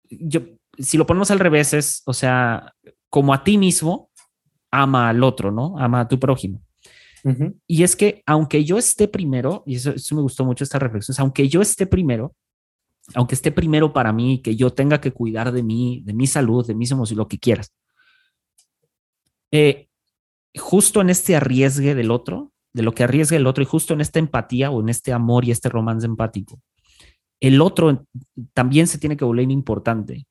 yo, 0.10 0.42
si 0.78 0.98
lo 0.98 1.06
ponemos 1.06 1.32
al 1.32 1.40
revés, 1.40 1.74
es, 1.74 2.02
o 2.06 2.14
sea, 2.14 2.74
como 3.10 3.34
a 3.34 3.44
ti 3.44 3.58
mismo, 3.58 4.10
ama 4.72 5.10
al 5.10 5.24
otro, 5.24 5.52
¿no? 5.52 5.78
Ama 5.78 6.02
a 6.02 6.08
tu 6.08 6.20
prójimo. 6.20 6.62
Uh 7.24 7.30
-huh. 7.30 7.60
Y 7.68 7.84
es 7.84 7.96
que 7.96 8.24
aunque 8.26 8.64
yo 8.64 8.78
esté 8.78 9.08
primero, 9.08 9.64
y 9.66 9.76
eso, 9.76 9.92
eso, 9.92 10.16
me 10.16 10.22
gustó 10.22 10.46
mucho 10.46 10.64
esta 10.64 10.80
reflexión, 10.80 11.16
aunque 11.20 11.48
yo 11.48 11.62
esté 11.62 11.86
primero, 11.86 12.36
aunque 13.16 13.36
esté 13.36 13.52
primero 13.52 13.94
para 13.94 14.14
mí, 14.14 14.42
que 14.42 14.56
yo 14.56 14.72
tenga 14.72 15.00
que 15.02 15.12
cuidar 15.12 15.52
de 15.52 15.64
mí, 15.64 16.02
de 16.06 16.14
mi 16.14 16.28
salud, 16.28 16.66
de 16.66 16.76
mis 16.76 16.92
emociones, 16.92 17.18
lo 17.18 17.28
que 17.28 17.40
quieras, 17.40 17.74
eh, 19.52 19.88
justo 20.56 21.02
en 21.02 21.10
este 21.10 21.36
arriesgue 21.36 21.96
del 21.96 22.12
otro, 22.12 22.52
de 22.74 22.84
lo 22.84 22.94
que 22.94 23.04
arriesga 23.04 23.38
el 23.38 23.48
otro, 23.48 23.64
y 23.64 23.68
justo 23.68 23.94
en 23.94 24.02
esta 24.02 24.20
empatía 24.20 24.72
o 24.72 24.82
en 24.82 24.90
este 24.90 25.14
amor 25.14 25.46
y 25.46 25.52
este 25.52 25.70
romance 25.70 26.06
empático, 26.06 26.62
el 27.40 27.60
otro 27.60 28.06
también 28.54 28.88
se 28.88 28.98
tiene 28.98 29.18
que 29.18 29.26
volver 29.26 29.50
importante. 29.50 30.26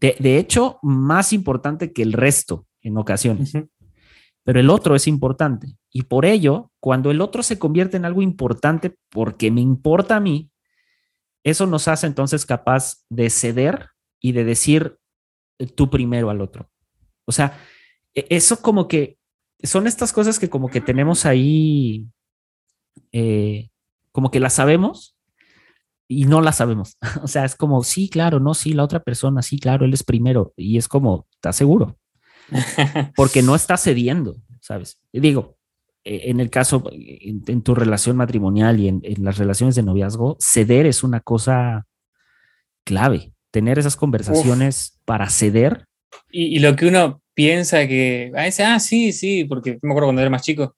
De, 0.00 0.16
de 0.18 0.38
hecho, 0.38 0.78
más 0.82 1.32
importante 1.32 1.92
que 1.92 2.02
el 2.02 2.12
resto 2.12 2.66
en 2.82 2.96
ocasiones. 2.96 3.54
Uh 3.54 3.58
-huh 3.58 3.68
pero 4.44 4.60
el 4.60 4.70
otro 4.70 4.94
es 4.94 5.08
importante. 5.08 5.74
Y 5.96 6.02
por 6.02 6.26
ello, 6.26 6.72
cuando 6.80 7.12
el 7.12 7.20
otro 7.20 7.44
se 7.44 7.56
convierte 7.56 7.96
en 7.96 8.04
algo 8.04 8.20
importante 8.20 8.96
porque 9.10 9.52
me 9.52 9.60
importa 9.60 10.16
a 10.16 10.20
mí, 10.20 10.50
eso 11.44 11.66
nos 11.66 11.86
hace 11.86 12.08
entonces 12.08 12.44
capaz 12.44 13.04
de 13.08 13.30
ceder 13.30 13.90
y 14.20 14.32
de 14.32 14.42
decir 14.42 14.98
tú 15.76 15.90
primero 15.90 16.30
al 16.30 16.40
otro. 16.40 16.68
O 17.26 17.32
sea, 17.32 17.60
eso 18.12 18.60
como 18.60 18.88
que 18.88 19.18
son 19.62 19.86
estas 19.86 20.12
cosas 20.12 20.40
que 20.40 20.50
como 20.50 20.68
que 20.68 20.80
tenemos 20.80 21.26
ahí, 21.26 22.08
eh, 23.12 23.70
como 24.10 24.32
que 24.32 24.40
las 24.40 24.54
sabemos 24.54 25.16
y 26.08 26.24
no 26.24 26.40
las 26.40 26.56
sabemos. 26.56 26.96
O 27.22 27.28
sea, 27.28 27.44
es 27.44 27.54
como, 27.54 27.84
sí, 27.84 28.08
claro, 28.08 28.40
no, 28.40 28.54
sí, 28.54 28.72
la 28.72 28.82
otra 28.82 29.00
persona, 29.00 29.42
sí, 29.42 29.60
claro, 29.60 29.84
él 29.84 29.94
es 29.94 30.02
primero. 30.02 30.52
Y 30.56 30.76
es 30.76 30.88
como, 30.88 31.28
¿estás 31.30 31.54
seguro? 31.54 31.98
porque 33.16 33.42
no 33.42 33.54
está 33.54 33.76
cediendo, 33.76 34.36
¿sabes? 34.60 35.00
Y 35.12 35.20
digo, 35.20 35.53
en 36.04 36.40
el 36.40 36.50
caso, 36.50 36.84
en, 36.92 37.42
en 37.46 37.62
tu 37.62 37.74
relación 37.74 38.16
matrimonial 38.16 38.78
y 38.78 38.88
en, 38.88 39.00
en, 39.04 39.24
las 39.24 39.38
relaciones 39.38 39.74
de 39.74 39.82
noviazgo, 39.82 40.36
ceder 40.38 40.86
es 40.86 41.02
una 41.02 41.20
cosa 41.20 41.86
clave. 42.84 43.32
Tener 43.50 43.78
esas 43.78 43.96
conversaciones 43.96 44.92
Uf. 44.94 45.00
para 45.04 45.30
ceder. 45.30 45.86
Y, 46.30 46.56
y, 46.56 46.58
lo 46.58 46.76
que 46.76 46.86
uno 46.86 47.22
piensa 47.32 47.86
que, 47.86 48.30
a 48.34 48.42
veces, 48.42 48.66
ah, 48.66 48.78
sí, 48.80 49.12
sí, 49.12 49.44
porque 49.44 49.78
me 49.82 49.90
acuerdo 49.90 50.08
cuando 50.08 50.22
era 50.22 50.30
más 50.30 50.42
chico, 50.42 50.76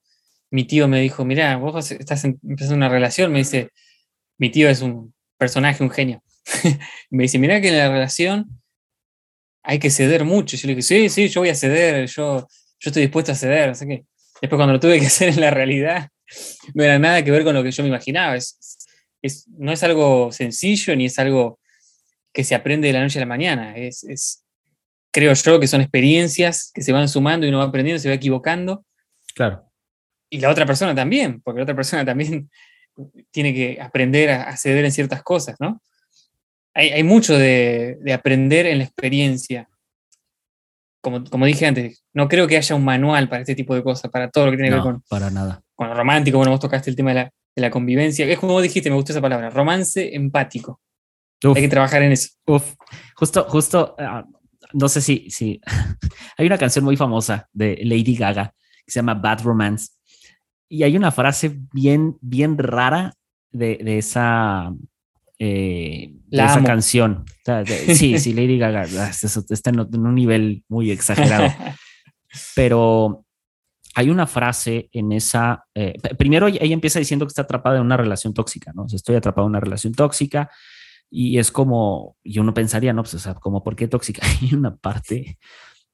mi 0.49 0.63
tío 0.63 0.87
me 0.87 1.01
dijo, 1.01 1.25
mira, 1.25 1.57
vos 1.57 1.91
estás 1.91 2.23
en, 2.23 2.39
empezando 2.43 2.77
una 2.77 2.89
relación, 2.89 3.31
me 3.31 3.39
dice, 3.39 3.69
mi 4.37 4.49
tío 4.49 4.69
es 4.69 4.81
un 4.81 5.13
personaje, 5.37 5.83
un 5.83 5.89
genio. 5.89 6.23
me 7.09 7.23
dice, 7.23 7.39
mira 7.39 7.59
que 7.59 7.69
en 7.69 7.77
la 7.77 7.89
relación 7.89 8.61
hay 9.63 9.79
que 9.79 9.89
ceder 9.89 10.23
mucho. 10.23 10.55
Y 10.55 10.59
yo 10.59 10.67
le 10.67 10.75
dije, 10.75 10.87
sí, 10.87 11.09
sí, 11.09 11.27
yo 11.27 11.41
voy 11.41 11.49
a 11.49 11.55
ceder, 11.55 12.07
yo, 12.07 12.47
yo 12.79 12.89
estoy 12.89 13.03
dispuesto 13.03 13.33
a 13.33 13.35
ceder. 13.35 13.69
Así 13.69 13.85
que 13.85 14.05
después 14.41 14.57
cuando 14.57 14.73
lo 14.73 14.79
tuve 14.79 14.99
que 14.99 15.05
hacer 15.07 15.29
en 15.29 15.41
la 15.41 15.51
realidad, 15.51 16.09
no 16.73 16.83
era 16.83 16.99
nada 16.99 17.23
que 17.23 17.31
ver 17.31 17.43
con 17.43 17.53
lo 17.53 17.63
que 17.63 17.71
yo 17.71 17.83
me 17.83 17.89
imaginaba. 17.89 18.35
Es, 18.35 18.57
es, 19.21 19.47
no 19.57 19.71
es 19.71 19.83
algo 19.83 20.31
sencillo 20.31 20.95
ni 20.95 21.05
es 21.05 21.19
algo 21.19 21.59
que 22.33 22.43
se 22.43 22.55
aprende 22.55 22.87
de 22.87 22.93
la 22.93 23.01
noche 23.01 23.19
a 23.19 23.21
la 23.21 23.27
mañana. 23.27 23.75
Es, 23.75 24.03
es, 24.03 24.43
creo 25.11 25.33
yo 25.33 25.59
que 25.59 25.67
son 25.67 25.81
experiencias 25.81 26.71
que 26.73 26.81
se 26.81 26.91
van 26.91 27.07
sumando 27.07 27.45
y 27.45 27.49
uno 27.49 27.59
va 27.59 27.65
aprendiendo, 27.65 28.01
se 28.01 28.09
va 28.09 28.15
equivocando. 28.15 28.85
Claro. 29.33 29.63
Y 30.29 30.39
la 30.39 30.49
otra 30.49 30.65
persona 30.65 30.93
también, 30.93 31.41
porque 31.41 31.59
la 31.59 31.63
otra 31.63 31.75
persona 31.75 32.03
también 32.03 32.49
tiene 33.31 33.53
que 33.53 33.79
aprender 33.81 34.29
a, 34.31 34.43
a 34.43 34.57
ceder 34.57 34.83
en 34.83 34.91
ciertas 34.91 35.23
cosas, 35.23 35.55
¿no? 35.59 35.81
hay, 36.77 36.89
hay 36.91 37.03
mucho 37.03 37.35
de, 37.35 37.97
de, 38.01 38.13
aprender 38.13 38.67
en 38.67 38.77
la 38.77 38.83
experiencia. 38.83 39.67
Como, 41.11 41.23
como, 41.23 41.45
dije 41.45 41.65
antes, 41.65 42.03
no 42.13 42.27
creo 42.27 42.47
que 42.47 42.57
haya 42.57 42.75
un 42.75 42.83
manual 42.83 43.29
para 43.29 43.41
este 43.41 43.55
tipo 43.55 43.73
de 43.73 43.81
cosas, 43.81 44.11
para 44.11 44.29
todo 44.29 44.45
lo 44.45 44.51
que 44.51 44.57
tiene 44.57 44.69
no, 44.69 44.83
que 44.83 44.87
ver 44.87 44.93
con, 44.93 45.03
para 45.09 45.29
nada. 45.31 45.61
con 45.73 45.87
lo 45.87 45.93
romántico. 45.93 46.37
Bueno, 46.37 46.51
vos 46.51 46.59
tocaste 46.59 46.89
el 46.89 46.95
tema 46.95 47.11
de 47.11 47.15
la, 47.15 47.33
de 47.55 47.61
la 47.61 47.71
convivencia. 47.71 48.25
Es 48.25 48.39
como 48.39 48.59
dijiste, 48.59 48.89
me 48.89 48.95
gustó 48.97 49.13
esa 49.13 49.21
palabra, 49.21 49.49
romance 49.49 50.13
empático. 50.15 50.81
Uf, 51.43 51.55
hay 51.55 51.63
que 51.63 51.69
trabajar 51.69 52.01
en 52.01 52.11
eso. 52.11 52.29
Uf, 52.45 52.73
justo, 53.15 53.45
justo, 53.47 53.95
uh, 53.97 54.29
no 54.73 54.89
sé 54.89 54.99
si, 54.99 55.29
si 55.29 55.61
hay 56.37 56.45
una 56.45 56.57
canción 56.57 56.83
muy 56.83 56.97
famosa 56.97 57.47
de 57.53 57.79
Lady 57.83 58.15
Gaga 58.15 58.53
que 58.85 58.91
se 58.91 58.99
llama 58.99 59.13
Bad 59.13 59.43
Romance 59.43 59.91
y 60.67 60.83
hay 60.83 60.97
una 60.97 61.11
frase 61.11 61.57
bien, 61.71 62.17
bien 62.19 62.57
rara 62.57 63.13
de, 63.51 63.77
de 63.77 63.97
esa 63.97 64.73
eh, 65.39 66.13
de 66.27 66.43
esa 66.43 66.63
canción. 66.63 67.25
Sí, 67.93 68.19
sí, 68.19 68.33
Lady 68.33 68.57
Gaga 68.57 68.83
está 68.83 69.69
en, 69.69 69.79
en 69.79 70.05
un 70.05 70.15
nivel 70.15 70.63
muy 70.67 70.91
exagerado. 70.91 71.47
Pero 72.55 73.25
hay 73.97 74.11
una 74.11 74.27
frase 74.27 74.89
en 74.91 75.11
esa. 75.11 75.65
Eh, 75.73 75.95
primero, 76.19 76.47
ella 76.47 76.73
empieza 76.73 76.99
diciendo 76.99 77.25
que 77.25 77.29
está 77.29 77.41
atrapada 77.41 77.77
en 77.77 77.81
una 77.81 77.97
relación 77.97 78.31
tóxica, 78.31 78.71
¿no? 78.75 78.83
O 78.83 78.89
sea, 78.89 78.97
estoy 78.97 79.15
atrapada 79.15 79.45
en 79.45 79.49
una 79.49 79.59
relación 79.59 79.93
tóxica 79.93 80.51
y 81.09 81.39
es 81.39 81.51
como. 81.51 82.15
Y 82.23 82.37
uno 82.37 82.53
pensaría, 82.53 82.93
¿no? 82.93 83.01
Pues, 83.01 83.15
o 83.15 83.19
sea, 83.19 83.33
como, 83.33 83.63
¿por 83.63 83.75
qué 83.75 83.87
tóxica? 83.87 84.21
Hay 84.41 84.53
una 84.53 84.75
parte 84.75 85.39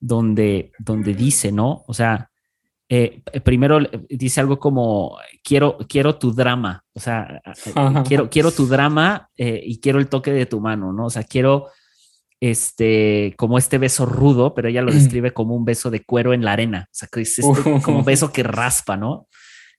donde, 0.01 0.73
donde 0.79 1.13
dice, 1.13 1.53
¿no? 1.53 1.85
O 1.87 1.93
sea, 1.93 2.29
eh, 2.89 3.21
primero 3.43 3.79
dice 4.09 4.39
algo 4.39 4.59
como 4.59 5.17
quiero, 5.43 5.77
quiero 5.87 6.17
tu 6.17 6.33
drama, 6.33 6.83
o 6.93 6.99
sea, 6.99 7.41
quiero, 8.07 8.29
quiero 8.29 8.51
tu 8.51 8.67
drama 8.67 9.29
y 9.35 9.79
quiero 9.79 9.99
el 9.99 10.07
toque 10.07 10.31
de 10.31 10.45
tu 10.45 10.59
mano, 10.59 10.93
¿no? 10.93 11.05
O 11.05 11.09
sea, 11.09 11.23
quiero 11.23 11.67
este, 12.43 13.33
como 13.37 13.57
este 13.57 13.77
beso 13.77 14.05
rudo, 14.05 14.53
pero 14.53 14.67
ella 14.67 14.81
lo 14.81 14.91
describe 14.91 15.31
como 15.31 15.55
un 15.55 15.63
beso 15.63 15.89
de 15.89 16.03
cuero 16.03 16.33
en 16.33 16.43
la 16.43 16.51
arena, 16.51 16.89
o 16.91 16.93
sea, 16.93 17.07
que 17.09 17.21
es 17.21 17.39
este, 17.39 17.81
como 17.81 17.99
un 17.99 18.05
beso 18.05 18.33
que 18.33 18.43
raspa, 18.43 18.97
¿no? 18.97 19.29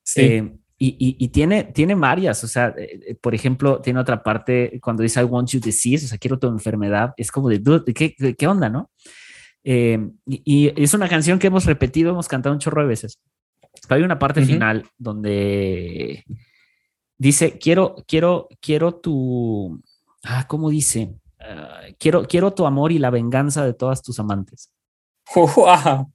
Sí. 0.03 0.51
Y, 0.79 1.17
y, 1.19 1.29
tiene, 1.29 1.65
tiene 1.65 1.95
varias, 1.95 2.43
o 2.43 2.49
sea, 2.49 2.75
eh, 2.77 3.01
eh, 3.09 3.15
por 3.21 3.35
ejemplo, 3.35 3.83
tiene 3.83 4.01
otra 4.01 4.23
parte 4.23 4.79
cuando 4.83 5.03
dice 5.03 5.21
I 5.21 5.25
want 5.25 5.51
you 5.51 5.61
disease, 5.61 6.07
o 6.07 6.09
sea, 6.09 6.17
quiero 6.17 6.39
tu 6.39 6.47
enfermedad, 6.47 7.13
es 7.19 7.31
como 7.31 7.51
de, 7.51 7.63
¿qué, 7.95 8.15
qué 8.35 8.47
onda, 8.47 8.71
no? 8.71 8.91
Eh, 9.65 9.99
y, 10.27 10.73
es 10.81 10.93
una 10.95 11.09
canción 11.09 11.39
que 11.39 11.47
hemos 11.47 11.65
repetido, 11.65 12.11
hemos 12.11 12.29
cantado 12.29 12.55
un 12.55 12.61
chorro 12.61 12.83
de 12.83 12.89
veces. 12.89 13.19
Pero 13.89 13.99
hay 13.99 14.03
una 14.03 14.19
parte 14.19 14.45
final 14.45 14.87
donde 14.99 16.25
dice, 17.19 17.59
quiero, 17.59 17.97
quiero, 18.07 18.49
quiero 18.61 18.95
tu, 18.95 19.83
ah, 20.23 20.47
¿cómo 20.47 20.71
dice? 20.71 21.15
Ah, 21.41 21.81
quiero, 21.99 22.27
quiero 22.29 22.53
tu 22.53 22.67
amor 22.67 22.93
y 22.93 22.99
la 22.99 23.11
venganza 23.11 23.65
de 23.65 23.75
todas 23.75 24.03
tus 24.03 24.19
amantes. 24.21 24.71
Wow. 25.35 26.13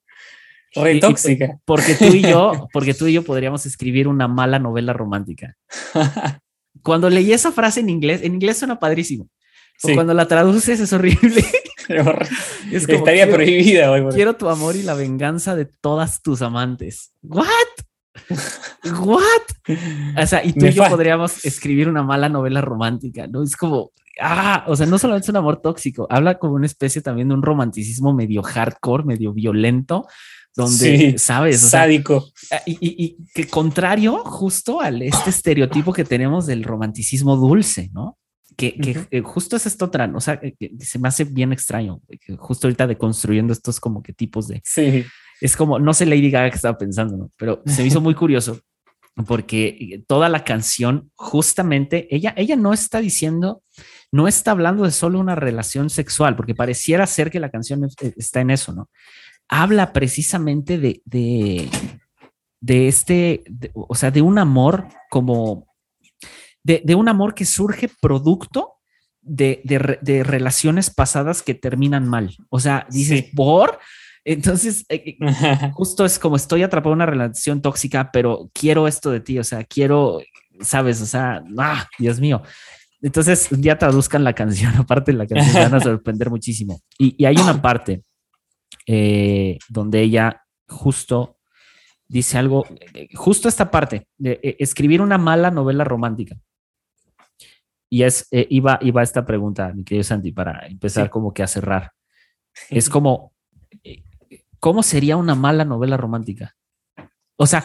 Re 0.75 0.99
tóxica. 0.99 1.57
porque 1.65 1.95
tú 1.95 2.05
y 2.05 2.21
yo, 2.21 2.67
porque 2.73 2.93
tú 2.93 3.07
y 3.07 3.13
yo 3.13 3.23
podríamos 3.23 3.65
escribir 3.65 4.07
una 4.07 4.27
mala 4.27 4.59
novela 4.59 4.93
romántica. 4.93 5.57
Cuando 6.83 7.09
leí 7.09 7.33
esa 7.33 7.51
frase 7.51 7.79
en 7.79 7.89
inglés, 7.89 8.21
en 8.21 8.35
inglés 8.35 8.59
suena 8.59 8.79
padrísimo. 8.79 9.27
Cuando 9.81 10.13
la 10.13 10.27
traduces 10.27 10.79
es 10.79 10.93
horrible. 10.93 11.43
Estaría 12.71 13.29
prohibida 13.29 13.91
hoy. 13.91 14.03
Quiero 14.13 14.35
tu 14.35 14.49
amor 14.49 14.75
y 14.75 14.83
la 14.83 14.93
venganza 14.93 15.55
de 15.55 15.65
todas 15.65 16.21
tus 16.21 16.41
amantes. 16.41 17.13
¿What? 17.21 17.45
¿What? 19.01 19.77
O 20.21 20.27
sea, 20.27 20.43
y 20.43 20.53
tú 20.53 20.65
y 20.65 20.71
yo 20.71 20.83
podríamos 20.89 21.45
escribir 21.45 21.87
una 21.87 22.03
mala 22.03 22.29
novela 22.29 22.61
romántica, 22.61 23.27
¿no? 23.27 23.43
Es 23.43 23.55
como, 23.55 23.91
ah, 24.21 24.65
o 24.67 24.75
sea, 24.75 24.85
no 24.85 24.99
solamente 24.99 25.25
es 25.25 25.29
un 25.29 25.37
amor 25.37 25.61
tóxico, 25.61 26.07
habla 26.09 26.37
como 26.37 26.55
una 26.55 26.65
especie 26.65 27.01
también 27.01 27.29
de 27.29 27.35
un 27.35 27.43
romanticismo 27.43 28.13
medio 28.13 28.41
hardcore, 28.43 29.03
medio 29.03 29.33
violento, 29.33 30.07
donde, 30.55 31.17
¿sabes? 31.17 31.61
sádico. 31.61 32.29
Ah, 32.51 32.61
y, 32.65 33.17
que 33.33 33.47
contrario 33.47 34.19
justo 34.25 34.81
al 34.81 35.01
este 35.01 35.29
estereotipo 35.29 35.93
que 35.93 36.03
tenemos 36.03 36.45
del 36.45 36.63
romanticismo 36.63 37.35
dulce, 37.35 37.89
¿no? 37.93 38.17
Que, 38.67 39.07
que 39.09 39.21
justo 39.21 39.55
es 39.55 39.65
esto 39.65 39.85
otra, 39.85 40.11
o 40.13 40.19
sea, 40.19 40.39
que 40.39 40.71
se 40.79 40.99
me 40.99 41.07
hace 41.07 41.23
bien 41.23 41.53
extraño, 41.53 42.01
que 42.07 42.35
justo 42.35 42.67
ahorita 42.67 42.87
deconstruyendo 42.87 43.53
estos 43.53 43.79
como 43.79 44.03
que 44.03 44.13
tipos 44.13 44.47
de... 44.47 44.61
Sí. 44.65 45.05
Es 45.39 45.55
como, 45.55 45.79
no 45.79 45.93
sé 45.93 46.05
Lady 46.05 46.29
Gaga 46.29 46.49
que 46.49 46.57
estaba 46.57 46.77
pensando, 46.77 47.15
¿no? 47.15 47.31
Pero 47.37 47.63
se 47.65 47.81
me 47.81 47.87
hizo 47.87 48.01
muy 48.01 48.13
curioso 48.13 48.59
porque 49.25 50.03
toda 50.07 50.27
la 50.27 50.43
canción, 50.43 51.11
justamente, 51.15 52.13
ella, 52.13 52.33
ella 52.37 52.57
no 52.57 52.73
está 52.73 52.99
diciendo, 52.99 53.63
no 54.11 54.27
está 54.27 54.51
hablando 54.51 54.83
de 54.83 54.91
solo 54.91 55.19
una 55.19 55.35
relación 55.35 55.89
sexual, 55.89 56.35
porque 56.35 56.55
pareciera 56.55 57.07
ser 57.07 57.31
que 57.31 57.39
la 57.39 57.49
canción 57.49 57.87
está 58.17 58.41
en 58.41 58.51
eso, 58.51 58.73
¿no? 58.73 58.89
habla 59.49 59.91
precisamente 59.91 60.77
de, 60.77 61.01
de, 61.05 62.87
este, 62.87 63.43
o 63.73 63.95
sea, 63.95 64.11
de 64.11 64.21
un 64.21 64.37
amor 64.37 64.87
como, 65.09 65.67
de, 66.63 66.95
un 66.95 67.09
amor 67.09 67.33
que 67.33 67.45
surge 67.45 67.89
producto 68.01 68.73
de, 69.21 69.61
relaciones 70.25 70.89
pasadas 70.89 71.41
que 71.41 71.55
terminan 71.55 72.07
mal. 72.07 72.35
O 72.49 72.59
sea, 72.59 72.87
dices, 72.89 73.25
por... 73.35 73.79
Entonces, 74.25 74.85
eh, 74.89 75.17
eh, 75.19 75.71
justo 75.73 76.05
es 76.05 76.19
como 76.19 76.35
estoy 76.35 76.61
atrapado 76.61 76.93
en 76.93 76.97
una 76.97 77.05
relación 77.05 77.61
tóxica, 77.61 78.11
pero 78.11 78.49
quiero 78.53 78.87
esto 78.87 79.11
de 79.11 79.21
ti, 79.21 79.39
o 79.39 79.43
sea, 79.43 79.63
quiero, 79.63 80.19
sabes, 80.59 81.01
o 81.01 81.05
sea, 81.05 81.41
ah, 81.57 81.87
Dios 81.97 82.19
mío. 82.19 82.43
Entonces, 83.01 83.47
día 83.49 83.77
traduzcan 83.77 84.23
la 84.23 84.33
canción, 84.33 84.75
aparte 84.77 85.13
de 85.13 85.17
la 85.17 85.25
canción, 85.25 85.71
van 85.71 85.73
a 85.73 85.79
sorprender 85.79 86.29
muchísimo. 86.29 86.81
Y, 86.97 87.15
y 87.17 87.25
hay 87.25 87.37
una 87.37 87.61
parte 87.61 88.03
eh, 88.85 89.57
donde 89.69 90.01
ella 90.01 90.43
justo 90.67 91.37
dice 92.07 92.37
algo, 92.37 92.65
justo 93.13 93.47
esta 93.47 93.71
parte 93.71 94.07
de 94.17 94.57
escribir 94.59 95.01
una 95.01 95.17
mala 95.17 95.51
novela 95.51 95.83
romántica. 95.83 96.35
Y 97.89 98.03
es, 98.03 98.27
eh, 98.31 98.47
iba, 98.49 98.77
iba 98.81 99.01
esta 99.01 99.25
pregunta, 99.25 99.73
mi 99.73 99.83
querido 99.83 100.03
Santi, 100.03 100.31
para 100.31 100.67
empezar 100.67 101.09
como 101.09 101.33
que 101.33 101.43
a 101.43 101.47
cerrar. 101.47 101.91
Es 102.69 102.89
como, 102.89 103.33
¿cómo 104.59 104.83
sería 104.83 105.15
una 105.15 105.35
mala 105.35 105.63
novela 105.63 105.95
romántica? 105.95 106.55
O 107.37 107.47
sea, 107.47 107.63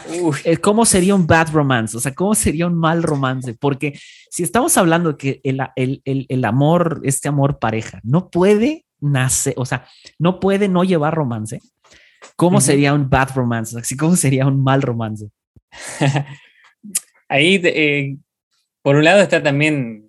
¿cómo 0.61 0.85
sería 0.85 1.15
un 1.15 1.27
bad 1.27 1.51
romance? 1.51 1.97
O 1.97 1.99
sea, 1.99 2.13
¿cómo 2.13 2.33
sería 2.33 2.65
un 2.65 2.75
mal 2.75 3.03
romance? 3.03 3.55
Porque 3.55 3.99
si 4.29 4.43
estamos 4.43 4.77
hablando 4.77 5.11
de 5.11 5.17
que 5.17 5.41
el, 5.43 5.59
el, 5.75 6.01
el, 6.05 6.25
el 6.29 6.45
amor, 6.45 7.01
este 7.03 7.27
amor 7.27 7.59
pareja, 7.59 7.99
no 8.03 8.29
puede 8.29 8.85
nace, 9.01 9.53
o 9.57 9.65
sea, 9.65 9.87
no 10.17 10.39
puede 10.39 10.67
no 10.67 10.83
llevar 10.83 11.13
romance. 11.13 11.59
¿Cómo 12.35 12.59
sería 12.59 12.93
un 12.93 13.09
bad 13.09 13.35
romance? 13.35 13.81
¿Cómo 13.97 14.15
sería 14.15 14.47
un 14.47 14.63
mal 14.63 14.81
romance? 14.81 15.29
Ahí, 17.29 17.61
eh, 17.63 18.17
por 18.81 18.95
un 18.95 19.03
lado, 19.03 19.21
está 19.21 19.41
también 19.41 20.04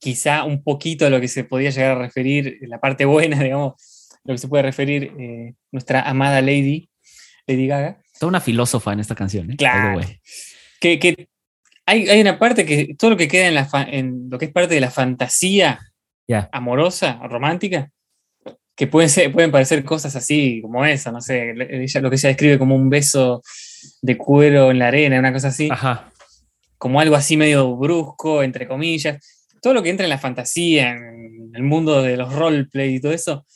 quizá 0.00 0.44
un 0.44 0.64
poquito 0.64 1.06
a 1.06 1.10
lo 1.10 1.20
que 1.20 1.28
se 1.28 1.44
podía 1.44 1.70
llegar 1.70 1.92
a 1.92 2.00
referir, 2.00 2.58
la 2.62 2.80
parte 2.80 3.04
buena, 3.04 3.38
digamos, 3.42 4.08
lo 4.24 4.34
que 4.34 4.38
se 4.38 4.48
puede 4.48 4.64
referir 4.64 5.12
eh, 5.18 5.54
nuestra 5.70 6.02
amada 6.02 6.40
Lady, 6.40 6.88
Lady 7.46 7.68
Gaga. 7.68 8.00
Toda 8.18 8.30
una 8.30 8.40
filósofa 8.40 8.92
en 8.92 9.00
esta 9.00 9.14
canción, 9.14 9.52
¿eh? 9.52 9.56
Claro. 9.56 10.00
Que, 10.80 11.28
hay, 11.86 12.08
hay, 12.08 12.20
una 12.20 12.38
parte 12.38 12.64
que 12.64 12.94
todo 12.98 13.10
lo 13.10 13.16
que 13.16 13.28
queda 13.28 13.48
en, 13.48 13.54
la 13.54 13.68
en 13.90 14.28
lo 14.30 14.38
que 14.38 14.46
es 14.46 14.52
parte 14.52 14.74
de 14.74 14.80
la 14.80 14.90
fantasía 14.90 15.78
amorosa, 16.52 17.20
romántica, 17.24 17.90
que 18.76 18.86
pueden, 18.86 19.10
ser, 19.10 19.32
pueden 19.32 19.50
parecer 19.50 19.84
cosas 19.84 20.16
así 20.16 20.60
como 20.62 20.84
esa, 20.86 21.12
no 21.12 21.20
sé, 21.20 21.50
ella, 21.50 22.00
lo 22.00 22.08
que 22.08 22.16
ella 22.16 22.28
describe 22.28 22.58
como 22.58 22.76
un 22.76 22.88
beso 22.88 23.42
de 24.00 24.16
cuero 24.16 24.70
en 24.70 24.78
la 24.78 24.88
arena, 24.88 25.18
una 25.18 25.32
cosa 25.32 25.48
así, 25.48 25.68
como 26.78 27.00
algo 27.00 27.16
así 27.16 27.36
medio 27.36 27.76
brusco, 27.76 28.42
entre 28.42 28.66
comillas, 28.66 29.39
todo 29.60 29.74
lo 29.74 29.82
que 29.82 29.90
entra 29.90 30.04
en 30.04 30.10
la 30.10 30.18
fantasía, 30.18 30.90
en 30.90 31.50
el 31.54 31.62
mundo 31.62 32.02
de 32.02 32.16
los 32.16 32.32
roleplay 32.32 32.96
y 32.96 33.00
todo 33.00 33.12
eso, 33.12 33.46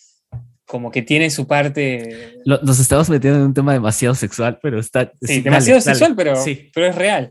como 0.67 0.91
que 0.91 1.03
tiene 1.03 1.31
su 1.31 1.47
parte. 1.47 2.41
nos 2.45 2.81
estamos 2.81 3.09
metiendo 3.11 3.41
en 3.41 3.47
un 3.47 3.55
tema 3.55 3.73
demasiado 3.73 4.15
sexual, 4.15 4.59
pero 4.63 4.81
está. 4.81 5.13
Sí, 5.23 5.41
demasiado 5.41 5.81
sexual, 5.81 6.15
Pero, 6.17 6.35
pero 6.75 6.87
es 6.87 6.95
real. 6.95 7.31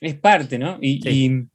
Es 0.00 0.14
parte, 0.14 0.58
¿no? 0.58 0.78
y, 0.80 1.48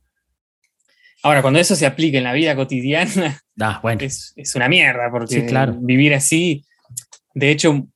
Ahora, 1.23 1.41
cuando 1.41 1.59
eso 1.59 1.75
se 1.75 1.85
aplica 1.85 2.17
en 2.17 2.23
la 2.23 2.34
vida 2.34 2.55
cotidiana, 2.55 3.41
ah, 3.59 3.79
bueno. 3.81 4.01
es, 4.01 4.34
una 4.55 4.69
mierda, 4.69 5.09
porque 5.11 5.45
vivir 5.79 6.13
así, 6.13 6.63
de 7.34 7.51
hecho, 7.51 7.88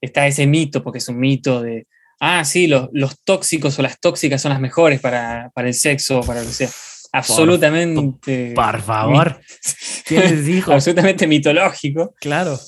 está 0.00 0.26
ese 0.26 0.46
mito, 0.46 0.82
porque 0.82 0.98
es 0.98 1.08
un 1.08 1.18
mito 1.18 1.62
de, 1.62 1.86
ah, 2.20 2.44
sí, 2.44 2.66
los, 2.66 2.90
tóxicos 3.24 3.78
o 3.78 3.82
las 3.82 3.98
tóxicas 3.98 4.40
son 4.40 4.50
las 4.50 4.60
mejores 4.60 5.00
para, 5.00 5.50
el 5.56 5.74
sexo, 5.74 6.20
para 6.20 6.40
lo 6.40 6.46
que 6.46 6.52
sea. 6.52 6.68
Absolutamente. 7.12 8.52
Por, 8.54 8.82
favor. 8.82 9.40
¿Qué 10.06 10.18
les 10.18 10.46
dijo? 10.46 10.72
absolutamente 10.72 11.26
mitológico. 11.26 12.14
Claro. 12.18 12.58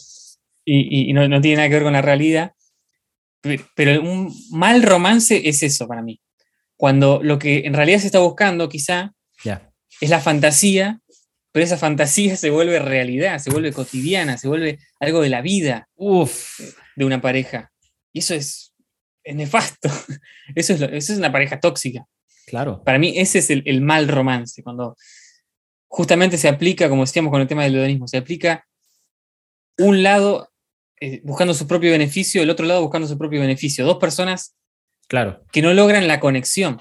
Y, 0.66 1.12
no, 1.12 1.26
no, 1.28 1.40
tiene 1.40 1.56
nada 1.56 1.68
que 1.68 1.74
ver 1.74 1.82
con 1.82 1.92
la 1.94 2.02
realidad. 2.02 2.52
Pero 3.74 4.00
un 4.02 4.34
mal 4.50 4.82
romance 4.82 5.48
es 5.48 5.62
eso 5.62 5.86
para 5.88 6.02
mí. 6.02 6.20
Cuando 6.76 7.20
lo 7.22 7.38
que 7.38 7.66
en 7.66 7.74
realidad 7.74 7.98
se 7.98 8.06
está 8.06 8.18
buscando, 8.18 8.68
quizá, 8.68 9.14
es 10.00 10.10
la 10.10 10.20
fantasía, 10.20 11.00
pero 11.52 11.64
esa 11.64 11.76
fantasía 11.76 12.36
se 12.36 12.50
vuelve 12.50 12.78
realidad, 12.80 13.38
se 13.38 13.50
vuelve 13.50 13.72
cotidiana, 13.72 14.38
se 14.38 14.48
vuelve 14.48 14.78
algo 14.98 15.20
de 15.20 15.28
la 15.28 15.40
vida 15.40 15.88
de 15.96 17.04
una 17.04 17.20
pareja. 17.20 17.70
Y 18.12 18.20
eso 18.20 18.34
es, 18.34 18.74
nefasto. 19.24 19.88
Eso 20.54 20.74
es, 20.74 20.80
eso 20.82 21.12
es 21.14 21.18
una 21.18 21.32
pareja 21.32 21.58
tóxica. 21.58 22.06
Claro. 22.46 22.82
Para 22.84 22.98
mí 22.98 23.14
ese 23.16 23.38
es 23.38 23.50
el, 23.50 23.80
mal 23.80 24.08
romance, 24.08 24.62
cuando 24.62 24.96
justamente 25.88 26.38
se 26.38 26.48
aplica, 26.48 26.88
como 26.88 27.02
decíamos 27.02 27.30
con 27.30 27.40
el 27.40 27.46
tema 27.46 27.64
del 27.64 27.76
hedonismo, 27.76 28.08
se 28.08 28.18
aplica 28.18 28.66
un 29.78 30.02
lado 30.02 30.50
eh, 31.00 31.20
buscando 31.24 31.54
su 31.54 31.66
propio 31.66 31.90
beneficio, 31.90 32.42
el 32.42 32.50
otro 32.50 32.66
lado 32.66 32.82
buscando 32.82 33.08
su 33.08 33.18
propio 33.18 33.40
beneficio. 33.40 33.84
Dos 33.84 33.98
personas 33.98 34.56
claro. 35.08 35.44
que 35.52 35.62
no 35.62 35.72
logran 35.72 36.06
la 36.06 36.20
conexión 36.20 36.78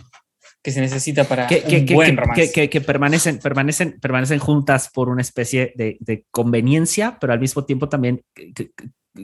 que 0.63 0.71
se 0.71 0.79
necesita 0.79 1.25
para 1.25 1.45
que, 1.45 1.85
un 1.89 1.93
buen 1.93 2.15
romance. 2.15 2.69
Que, 2.69 2.81
permanecen, 2.81 3.39
permanecen, 3.39 3.99
permanecen 3.99 4.39
juntas 4.39 4.89
por 4.93 5.09
una 5.09 5.21
especie 5.21 5.73
de, 5.75 6.25
conveniencia, 6.31 7.17
pero 7.19 7.33
al 7.33 7.39
mismo 7.39 7.65
tiempo 7.65 7.89
también 7.89 8.23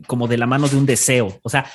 como 0.08 0.28
de 0.28 0.38
la 0.38 0.46
mano 0.46 0.68
de 0.68 0.78
un 0.78 0.86
deseo. 0.86 1.40
O 1.44 1.50
sea, 1.50 1.66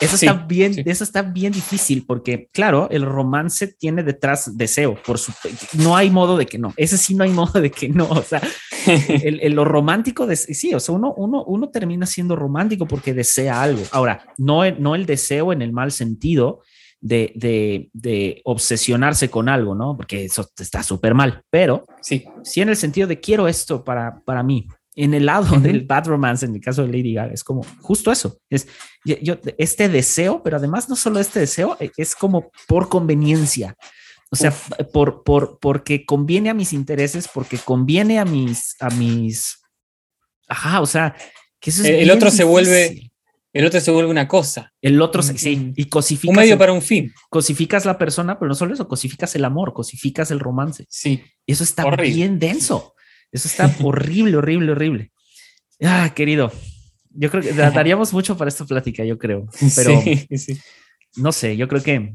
eso 0.00 0.14
está 0.14 0.34
bien, 0.34 0.74
eso 0.84 1.02
está 1.02 1.22
bien 1.22 1.52
difícil 1.52 2.04
porque, 2.06 2.48
claro, 2.52 2.88
el 2.90 3.02
romance 3.02 3.66
tiene 3.66 4.02
detrás 4.02 4.56
deseo, 4.56 4.96
por 5.02 5.18
su, 5.18 5.32
no 5.74 5.96
hay 5.96 6.10
modo 6.10 6.36
de 6.36 6.46
que 6.46 6.58
no. 6.58 6.72
Ese 6.76 6.98
sí 6.98 7.14
no 7.14 7.24
hay 7.24 7.30
modo 7.30 7.60
de 7.60 7.70
que 7.70 7.88
no. 7.88 8.08
O 8.08 8.22
sea, 8.22 8.40
el, 8.86 9.52
lo 9.54 9.64
romántico 9.64 10.26
de 10.26 10.36
sí, 10.36 10.74
o 10.74 10.80
sea, 10.80 10.94
uno, 10.94 11.14
uno, 11.16 11.44
uno 11.44 11.68
termina 11.70 12.06
siendo 12.06 12.36
romántico 12.36 12.86
porque 12.86 13.14
desea 13.14 13.60
algo. 13.60 13.82
Ahora, 13.90 14.24
no, 14.36 14.70
no 14.72 14.94
el 14.94 15.06
deseo 15.06 15.52
en 15.52 15.62
el 15.62 15.72
mal 15.72 15.90
sentido, 15.90 16.62
de, 17.00 17.32
de, 17.36 17.90
de, 17.92 18.40
obsesionarse 18.44 19.30
con 19.30 19.48
algo, 19.48 19.74
¿no? 19.74 19.96
Porque 19.96 20.24
eso 20.24 20.48
está 20.58 20.82
súper 20.82 21.14
mal, 21.14 21.42
pero 21.50 21.84
sí. 22.02 22.24
sí 22.42 22.60
en 22.60 22.70
el 22.70 22.76
sentido 22.76 23.06
de 23.06 23.20
quiero 23.20 23.46
esto 23.46 23.84
para, 23.84 24.20
para 24.24 24.42
mí, 24.42 24.66
en 24.98 25.14
el 25.14 25.26
lado 25.26 25.58
del 25.60 25.86
bad 25.86 26.06
romance, 26.06 26.44
en 26.44 26.56
el 26.56 26.60
caso 26.60 26.82
de 26.82 26.88
Lady 26.88 27.14
Gaga, 27.14 27.32
es 27.32 27.44
como 27.44 27.64
justo 27.80 28.10
eso. 28.10 28.40
Es 28.50 28.66
yo, 29.04 29.38
este 29.56 29.88
deseo, 29.88 30.42
pero 30.42 30.56
además 30.56 30.88
no 30.88 30.96
solo 30.96 31.20
este 31.20 31.38
deseo, 31.38 31.76
e, 31.78 31.92
es 31.96 32.16
como 32.16 32.50
por 32.66 32.88
conveniencia. 32.88 33.76
O 34.30 34.36
sea, 34.36 34.52
por, 34.92 35.22
por, 35.22 35.58
porque 35.60 36.04
conviene 36.04 36.50
a 36.50 36.54
mis 36.54 36.72
intereses, 36.72 37.28
porque 37.32 37.58
conviene 37.58 38.18
a 38.18 38.24
mis, 38.24 38.74
a 38.80 38.90
mis, 38.90 39.62
ajá, 40.48 40.80
o 40.80 40.86
sea, 40.86 41.14
que 41.60 41.70
eso 41.70 41.82
es 41.82 41.88
el, 41.88 42.10
otro 42.10 42.30
se 42.30 42.44
vuelve, 42.44 43.10
el 43.52 43.64
otro 43.64 43.80
se 43.80 43.90
vuelve 43.92 44.10
una 44.10 44.26
cosa. 44.26 44.74
El 44.82 45.00
otro, 45.00 45.22
sí, 45.22 45.72
y 45.76 45.84
cosificas. 45.86 46.36
Un 46.36 46.42
medio 46.42 46.58
para 46.58 46.72
un 46.72 46.82
fin. 46.82 47.14
Cosificas 47.30 47.86
la 47.86 47.96
persona, 47.96 48.38
pero 48.38 48.48
no 48.48 48.54
solo 48.56 48.74
eso, 48.74 48.88
cosificas 48.88 49.34
el 49.36 49.44
amor, 49.44 49.72
cosificas 49.72 50.32
el 50.32 50.40
romance. 50.40 50.84
Sí. 50.90 51.22
Y 51.46 51.52
eso 51.52 51.62
está 51.62 51.88
bien 51.96 52.38
denso. 52.40 52.94
Eso 53.32 53.48
está 53.48 53.74
horrible, 53.82 54.36
horrible, 54.38 54.72
horrible. 54.72 55.12
Ah, 55.82 56.12
querido, 56.14 56.50
yo 57.10 57.30
creo 57.30 57.42
que 57.42 57.52
daríamos 57.52 58.12
mucho 58.12 58.36
para 58.36 58.48
esta 58.48 58.64
plática, 58.64 59.04
yo 59.04 59.18
creo. 59.18 59.46
Pero 59.76 60.02
no 61.16 61.32
sé, 61.32 61.56
yo 61.56 61.68
creo 61.68 61.82
que 61.82 62.14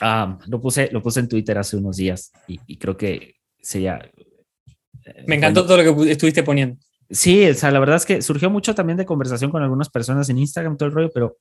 ah, 0.00 0.38
lo, 0.46 0.60
puse, 0.60 0.88
lo 0.92 1.02
puse 1.02 1.20
en 1.20 1.28
Twitter 1.28 1.58
hace 1.58 1.76
unos 1.76 1.96
días 1.96 2.32
y, 2.46 2.76
creo 2.78 2.96
que 2.96 3.34
sería. 3.60 3.98
Eh, 5.04 5.24
Me 5.26 5.36
encantó 5.36 5.64
todo 5.64 5.82
lo 5.82 6.04
que 6.04 6.12
estuviste 6.12 6.42
poniendo. 6.42 6.76
Sí, 7.10 7.44
o 7.48 7.54
sea, 7.54 7.70
la 7.72 7.80
verdad 7.80 7.96
es 7.96 8.06
que 8.06 8.22
surgió 8.22 8.50
mucho 8.50 8.74
también 8.74 8.96
de 8.96 9.04
conversación 9.04 9.50
con 9.50 9.62
algunas 9.62 9.88
personas 9.88 10.28
en 10.28 10.38
Instagram, 10.38 10.76
todo 10.76 10.88
el 10.88 10.94
rollo, 10.94 11.10
pero, 11.12 11.38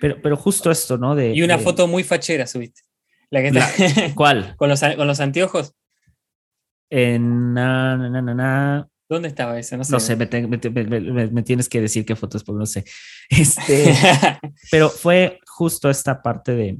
pero, 0.00 0.16
pero 0.22 0.36
justo 0.36 0.70
esto, 0.70 0.96
¿no? 0.96 1.14
De, 1.14 1.34
y 1.34 1.42
una 1.42 1.58
foto 1.58 1.86
muy 1.86 2.04
fachera 2.04 2.46
subiste. 2.46 2.82
La 3.30 3.42
que 3.42 4.12
¿Cuál? 4.14 4.54
con, 4.56 4.68
los, 4.68 4.80
con 4.80 5.06
los 5.06 5.20
anteojos. 5.20 5.74
En 6.90 7.54
na, 7.54 8.88
¿Dónde 9.08 9.28
estaba 9.28 9.58
ese? 9.58 9.76
No 9.76 9.84
sé. 9.84 10.16
me, 10.16 11.42
tienes 11.42 11.68
que 11.68 11.80
decir 11.80 12.04
qué 12.04 12.16
fotos, 12.16 12.42
porque 12.44 12.58
no 12.58 12.66
sé. 12.66 12.84
Este, 13.28 13.94
pero 14.70 14.90
fue 14.90 15.40
justo 15.46 15.90
esta 15.90 16.22
parte 16.22 16.54
de, 16.54 16.78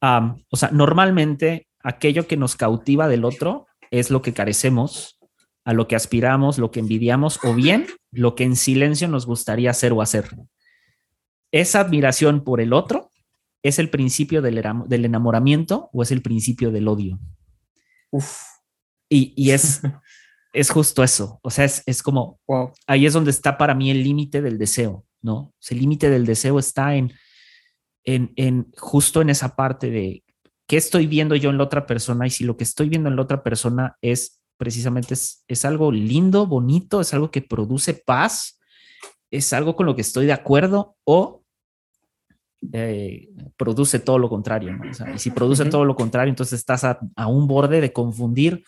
o 0.00 0.56
sea, 0.56 0.70
normalmente 0.70 1.68
aquello 1.82 2.26
que 2.26 2.36
nos 2.36 2.56
cautiva 2.56 3.08
del 3.08 3.24
otro 3.24 3.66
es 3.90 4.10
lo 4.10 4.22
que 4.22 4.32
carecemos, 4.32 5.18
a 5.64 5.72
lo 5.72 5.88
que 5.88 5.96
aspiramos, 5.96 6.58
lo 6.58 6.70
que 6.70 6.80
envidiamos, 6.80 7.38
o 7.42 7.54
bien 7.54 7.86
lo 8.10 8.34
que 8.34 8.44
en 8.44 8.56
silencio 8.56 9.08
nos 9.08 9.26
gustaría 9.26 9.70
hacer 9.70 9.92
o 9.92 10.02
hacer. 10.02 10.28
Esa 11.52 11.80
admiración 11.80 12.44
por 12.44 12.60
el 12.60 12.72
otro 12.72 13.10
es 13.62 13.78
el 13.78 13.88
principio 13.88 14.42
del, 14.42 14.62
del 14.86 15.04
enamoramiento 15.04 15.88
o 15.92 16.02
es 16.02 16.10
el 16.10 16.20
principio 16.20 16.70
del 16.70 16.88
odio. 16.88 17.18
Uf. 18.10 18.53
Y, 19.14 19.50
es, 19.50 19.80
es 20.52 20.70
justo 20.70 21.02
eso. 21.02 21.38
O 21.42 21.50
sea, 21.50 21.64
es, 21.64 22.02
como, 22.02 22.40
ahí 22.86 23.06
es 23.06 23.12
donde 23.12 23.30
está 23.30 23.56
para 23.56 23.74
mí 23.74 23.90
el 23.90 24.02
límite 24.02 24.42
del 24.42 24.58
deseo, 24.58 25.04
¿no? 25.22 25.52
el 25.70 25.78
límite 25.78 26.10
del 26.10 26.26
deseo 26.26 26.58
está 26.58 26.96
en, 26.96 27.12
en, 28.04 28.32
en 28.36 28.70
justo 28.76 29.22
en 29.22 29.30
esa 29.30 29.56
parte 29.56 29.90
de 29.90 30.24
qué 30.66 30.76
estoy 30.76 31.06
viendo 31.06 31.36
yo 31.36 31.50
en 31.50 31.58
la 31.58 31.64
otra 31.64 31.86
persona 31.86 32.26
y 32.26 32.30
si 32.30 32.44
lo 32.44 32.56
que 32.56 32.64
estoy 32.64 32.88
viendo 32.88 33.08
en 33.08 33.16
la 33.16 33.22
otra 33.22 33.42
persona 33.42 33.96
es 34.02 34.40
precisamente 34.56 35.14
es, 35.14 35.44
es 35.48 35.64
algo 35.64 35.90
lindo, 35.90 36.46
bonito, 36.46 37.00
es 37.00 37.12
algo 37.12 37.30
que 37.30 37.42
produce 37.42 37.94
paz, 37.94 38.60
es 39.30 39.52
algo 39.52 39.76
con 39.76 39.86
lo 39.86 39.94
que 39.94 40.02
estoy 40.02 40.26
de 40.26 40.32
acuerdo 40.32 40.96
o 41.04 41.42
eh, 42.72 43.28
produce 43.56 43.98
todo 43.98 44.18
lo 44.18 44.28
contrario. 44.28 44.72
¿no? 44.72 45.14
y 45.14 45.18
si 45.18 45.30
produce 45.30 45.64
todo 45.66 45.84
lo 45.84 45.96
contrario, 45.96 46.30
entonces 46.30 46.58
estás 46.60 46.84
a, 46.84 46.98
a, 47.16 47.26
un 47.26 47.46
borde 47.46 47.80
de 47.80 47.92
confundir 47.92 48.64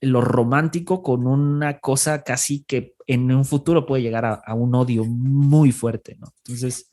lo 0.00 0.20
romántico 0.20 1.02
con 1.02 1.26
una 1.26 1.78
cosa 1.78 2.22
casi 2.22 2.64
que 2.64 2.94
en 3.06 3.30
un 3.32 3.44
futuro 3.44 3.86
puede 3.86 4.02
llegar 4.02 4.24
a, 4.24 4.54
un 4.54 4.74
odio 4.74 5.04
muy 5.04 5.72
fuerte, 5.72 6.16
¿no? 6.18 6.32
Entonces, 6.38 6.90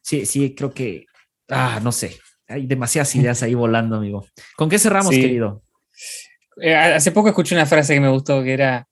sí, 0.00 0.24
sí, 0.24 0.54
creo 0.54 0.72
que, 0.72 1.06
ah, 1.48 1.80
no 1.82 1.92
sé, 1.92 2.18
hay 2.48 2.66
demasiadas 2.66 3.14
ideas 3.16 3.42
ahí 3.42 3.54
volando, 3.54 3.96
amigo. 3.96 4.26
¿Con 4.56 4.68
qué 4.68 4.78
cerramos, 4.78 5.10
querido? 5.10 5.62
Eh, 6.60 6.74
hace 6.74 7.12
poco 7.12 7.28
escuché 7.28 7.54
una 7.54 7.66
frase 7.66 7.94
que 7.94 8.00
me 8.00 8.08
gustó, 8.08 8.42
que 8.42 8.52
era, 8.52 8.86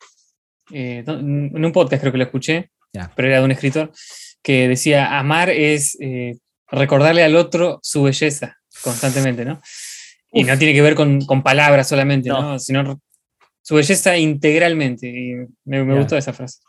eh, 0.72 1.04
en 1.06 1.64
un 1.64 1.72
podcast 1.72 2.00
creo 2.00 2.12
que 2.12 2.18
lo 2.18 2.24
escuché, 2.24 2.70
pero 3.14 3.28
era 3.28 3.38
de 3.38 3.44
un 3.44 3.52
escritor, 3.52 3.92
que 4.42 4.68
decía, 4.68 5.18
amar 5.18 5.50
es 5.50 5.96
eh, 6.00 6.36
recordarle 6.70 7.24
al 7.24 7.36
otro 7.36 7.80
su 7.82 8.02
belleza 8.02 8.58
constantemente, 8.82 9.44
¿no? 9.44 9.60
Y 10.32 10.44
no 10.44 10.58
tiene 10.58 10.74
que 10.74 10.82
ver 10.82 10.94
con, 10.94 11.20
palabras 11.42 11.88
solamente, 11.88 12.28
¿no? 12.28 12.58
Sino 12.58 13.00
su 13.68 13.74
belleza 13.74 14.16
integralmente. 14.16 15.06
Y 15.08 15.34
me, 15.66 15.98
gustó 15.98 16.16
esa 16.16 16.32
frase. 16.32 16.60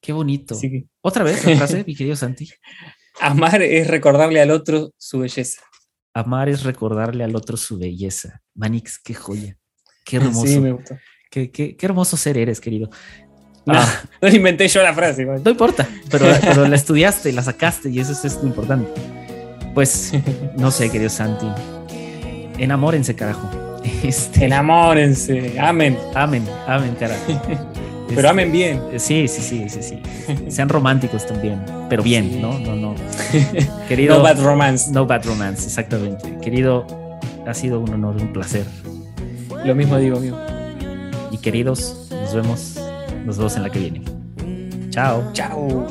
Qué 0.00 0.12
bonito. 0.12 0.56
Otra 1.00 1.24
vez 1.24 1.44
la 1.44 1.56
frase, 1.56 1.82
mi 1.84 1.96
querido 1.96 2.14
Santi. 2.14 2.48
Amar 3.20 3.62
es 3.62 3.88
recordarle 3.88 4.40
al 4.40 4.52
otro 4.52 4.92
su 4.96 5.18
belleza. 5.18 5.60
Amar 6.14 6.48
es 6.48 6.62
recordarle 6.62 7.24
al 7.24 7.34
otro 7.34 7.56
su 7.56 7.78
belleza. 7.78 8.42
Manix, 8.54 9.00
qué 9.00 9.12
joya. 9.12 9.56
Qué 10.04 10.18
hermoso. 10.18 10.46
Sí, 10.46 10.60
me 10.60 10.70
gustó. 10.70 10.96
Qué, 11.32 11.50
qué, 11.50 11.76
hermoso 11.80 12.16
ser 12.16 12.38
eres, 12.38 12.60
querido. 12.60 12.90
No, 13.64 13.74
ah. 13.74 14.04
no 14.22 14.28
inventé 14.28 14.68
yo 14.68 14.84
la 14.84 14.94
frase. 14.94 15.24
No 15.24 15.50
importa, 15.50 15.88
pero, 16.12 16.26
pero 16.42 16.68
la 16.68 16.76
estudiaste, 16.76 17.32
la 17.32 17.42
sacaste 17.42 17.90
y 17.90 17.98
eso 17.98 18.12
es, 18.12 18.36
lo 18.36 18.46
importante. 18.46 18.88
Pues, 19.74 20.12
no 20.56 20.70
sé, 20.70 20.92
querido 20.92 21.10
Santi. 21.10 21.48
Enamórense, 22.56 23.16
carajo. 23.16 23.65
Este, 24.02 24.46
Enamórense, 24.46 25.58
amen. 25.58 25.98
Amen, 26.14 26.44
amen, 26.66 26.94
carajo. 26.98 27.22
Pero 28.08 28.20
este, 28.20 28.28
amen 28.28 28.52
bien. 28.52 28.80
Sí, 28.98 29.26
sí, 29.28 29.42
sí, 29.42 29.68
sí, 29.68 29.82
sí. 29.82 30.50
Sean 30.50 30.68
románticos 30.68 31.26
también, 31.26 31.60
pero 31.88 32.04
bien, 32.04 32.40
¿no? 32.40 32.56
No, 32.58 32.76
no. 32.76 32.94
Querido. 33.88 34.18
no 34.18 34.22
bad 34.22 34.40
romance. 34.40 34.92
No 34.92 35.06
bad 35.06 35.24
romance, 35.24 35.66
exactamente. 35.66 36.38
Querido, 36.40 36.86
ha 37.46 37.52
sido 37.52 37.80
un 37.80 37.92
honor, 37.92 38.16
un 38.16 38.32
placer. 38.32 38.64
Lo 39.64 39.74
mismo 39.74 39.98
digo, 39.98 40.18
amigo. 40.18 40.38
Y 41.32 41.38
queridos, 41.38 42.06
nos 42.10 42.32
vemos, 42.34 42.80
nos 43.24 43.38
vemos 43.38 43.56
en 43.56 43.62
la 43.64 43.70
que 43.70 43.78
viene. 43.80 44.02
Chao. 44.90 45.32
Chao. 45.32 45.86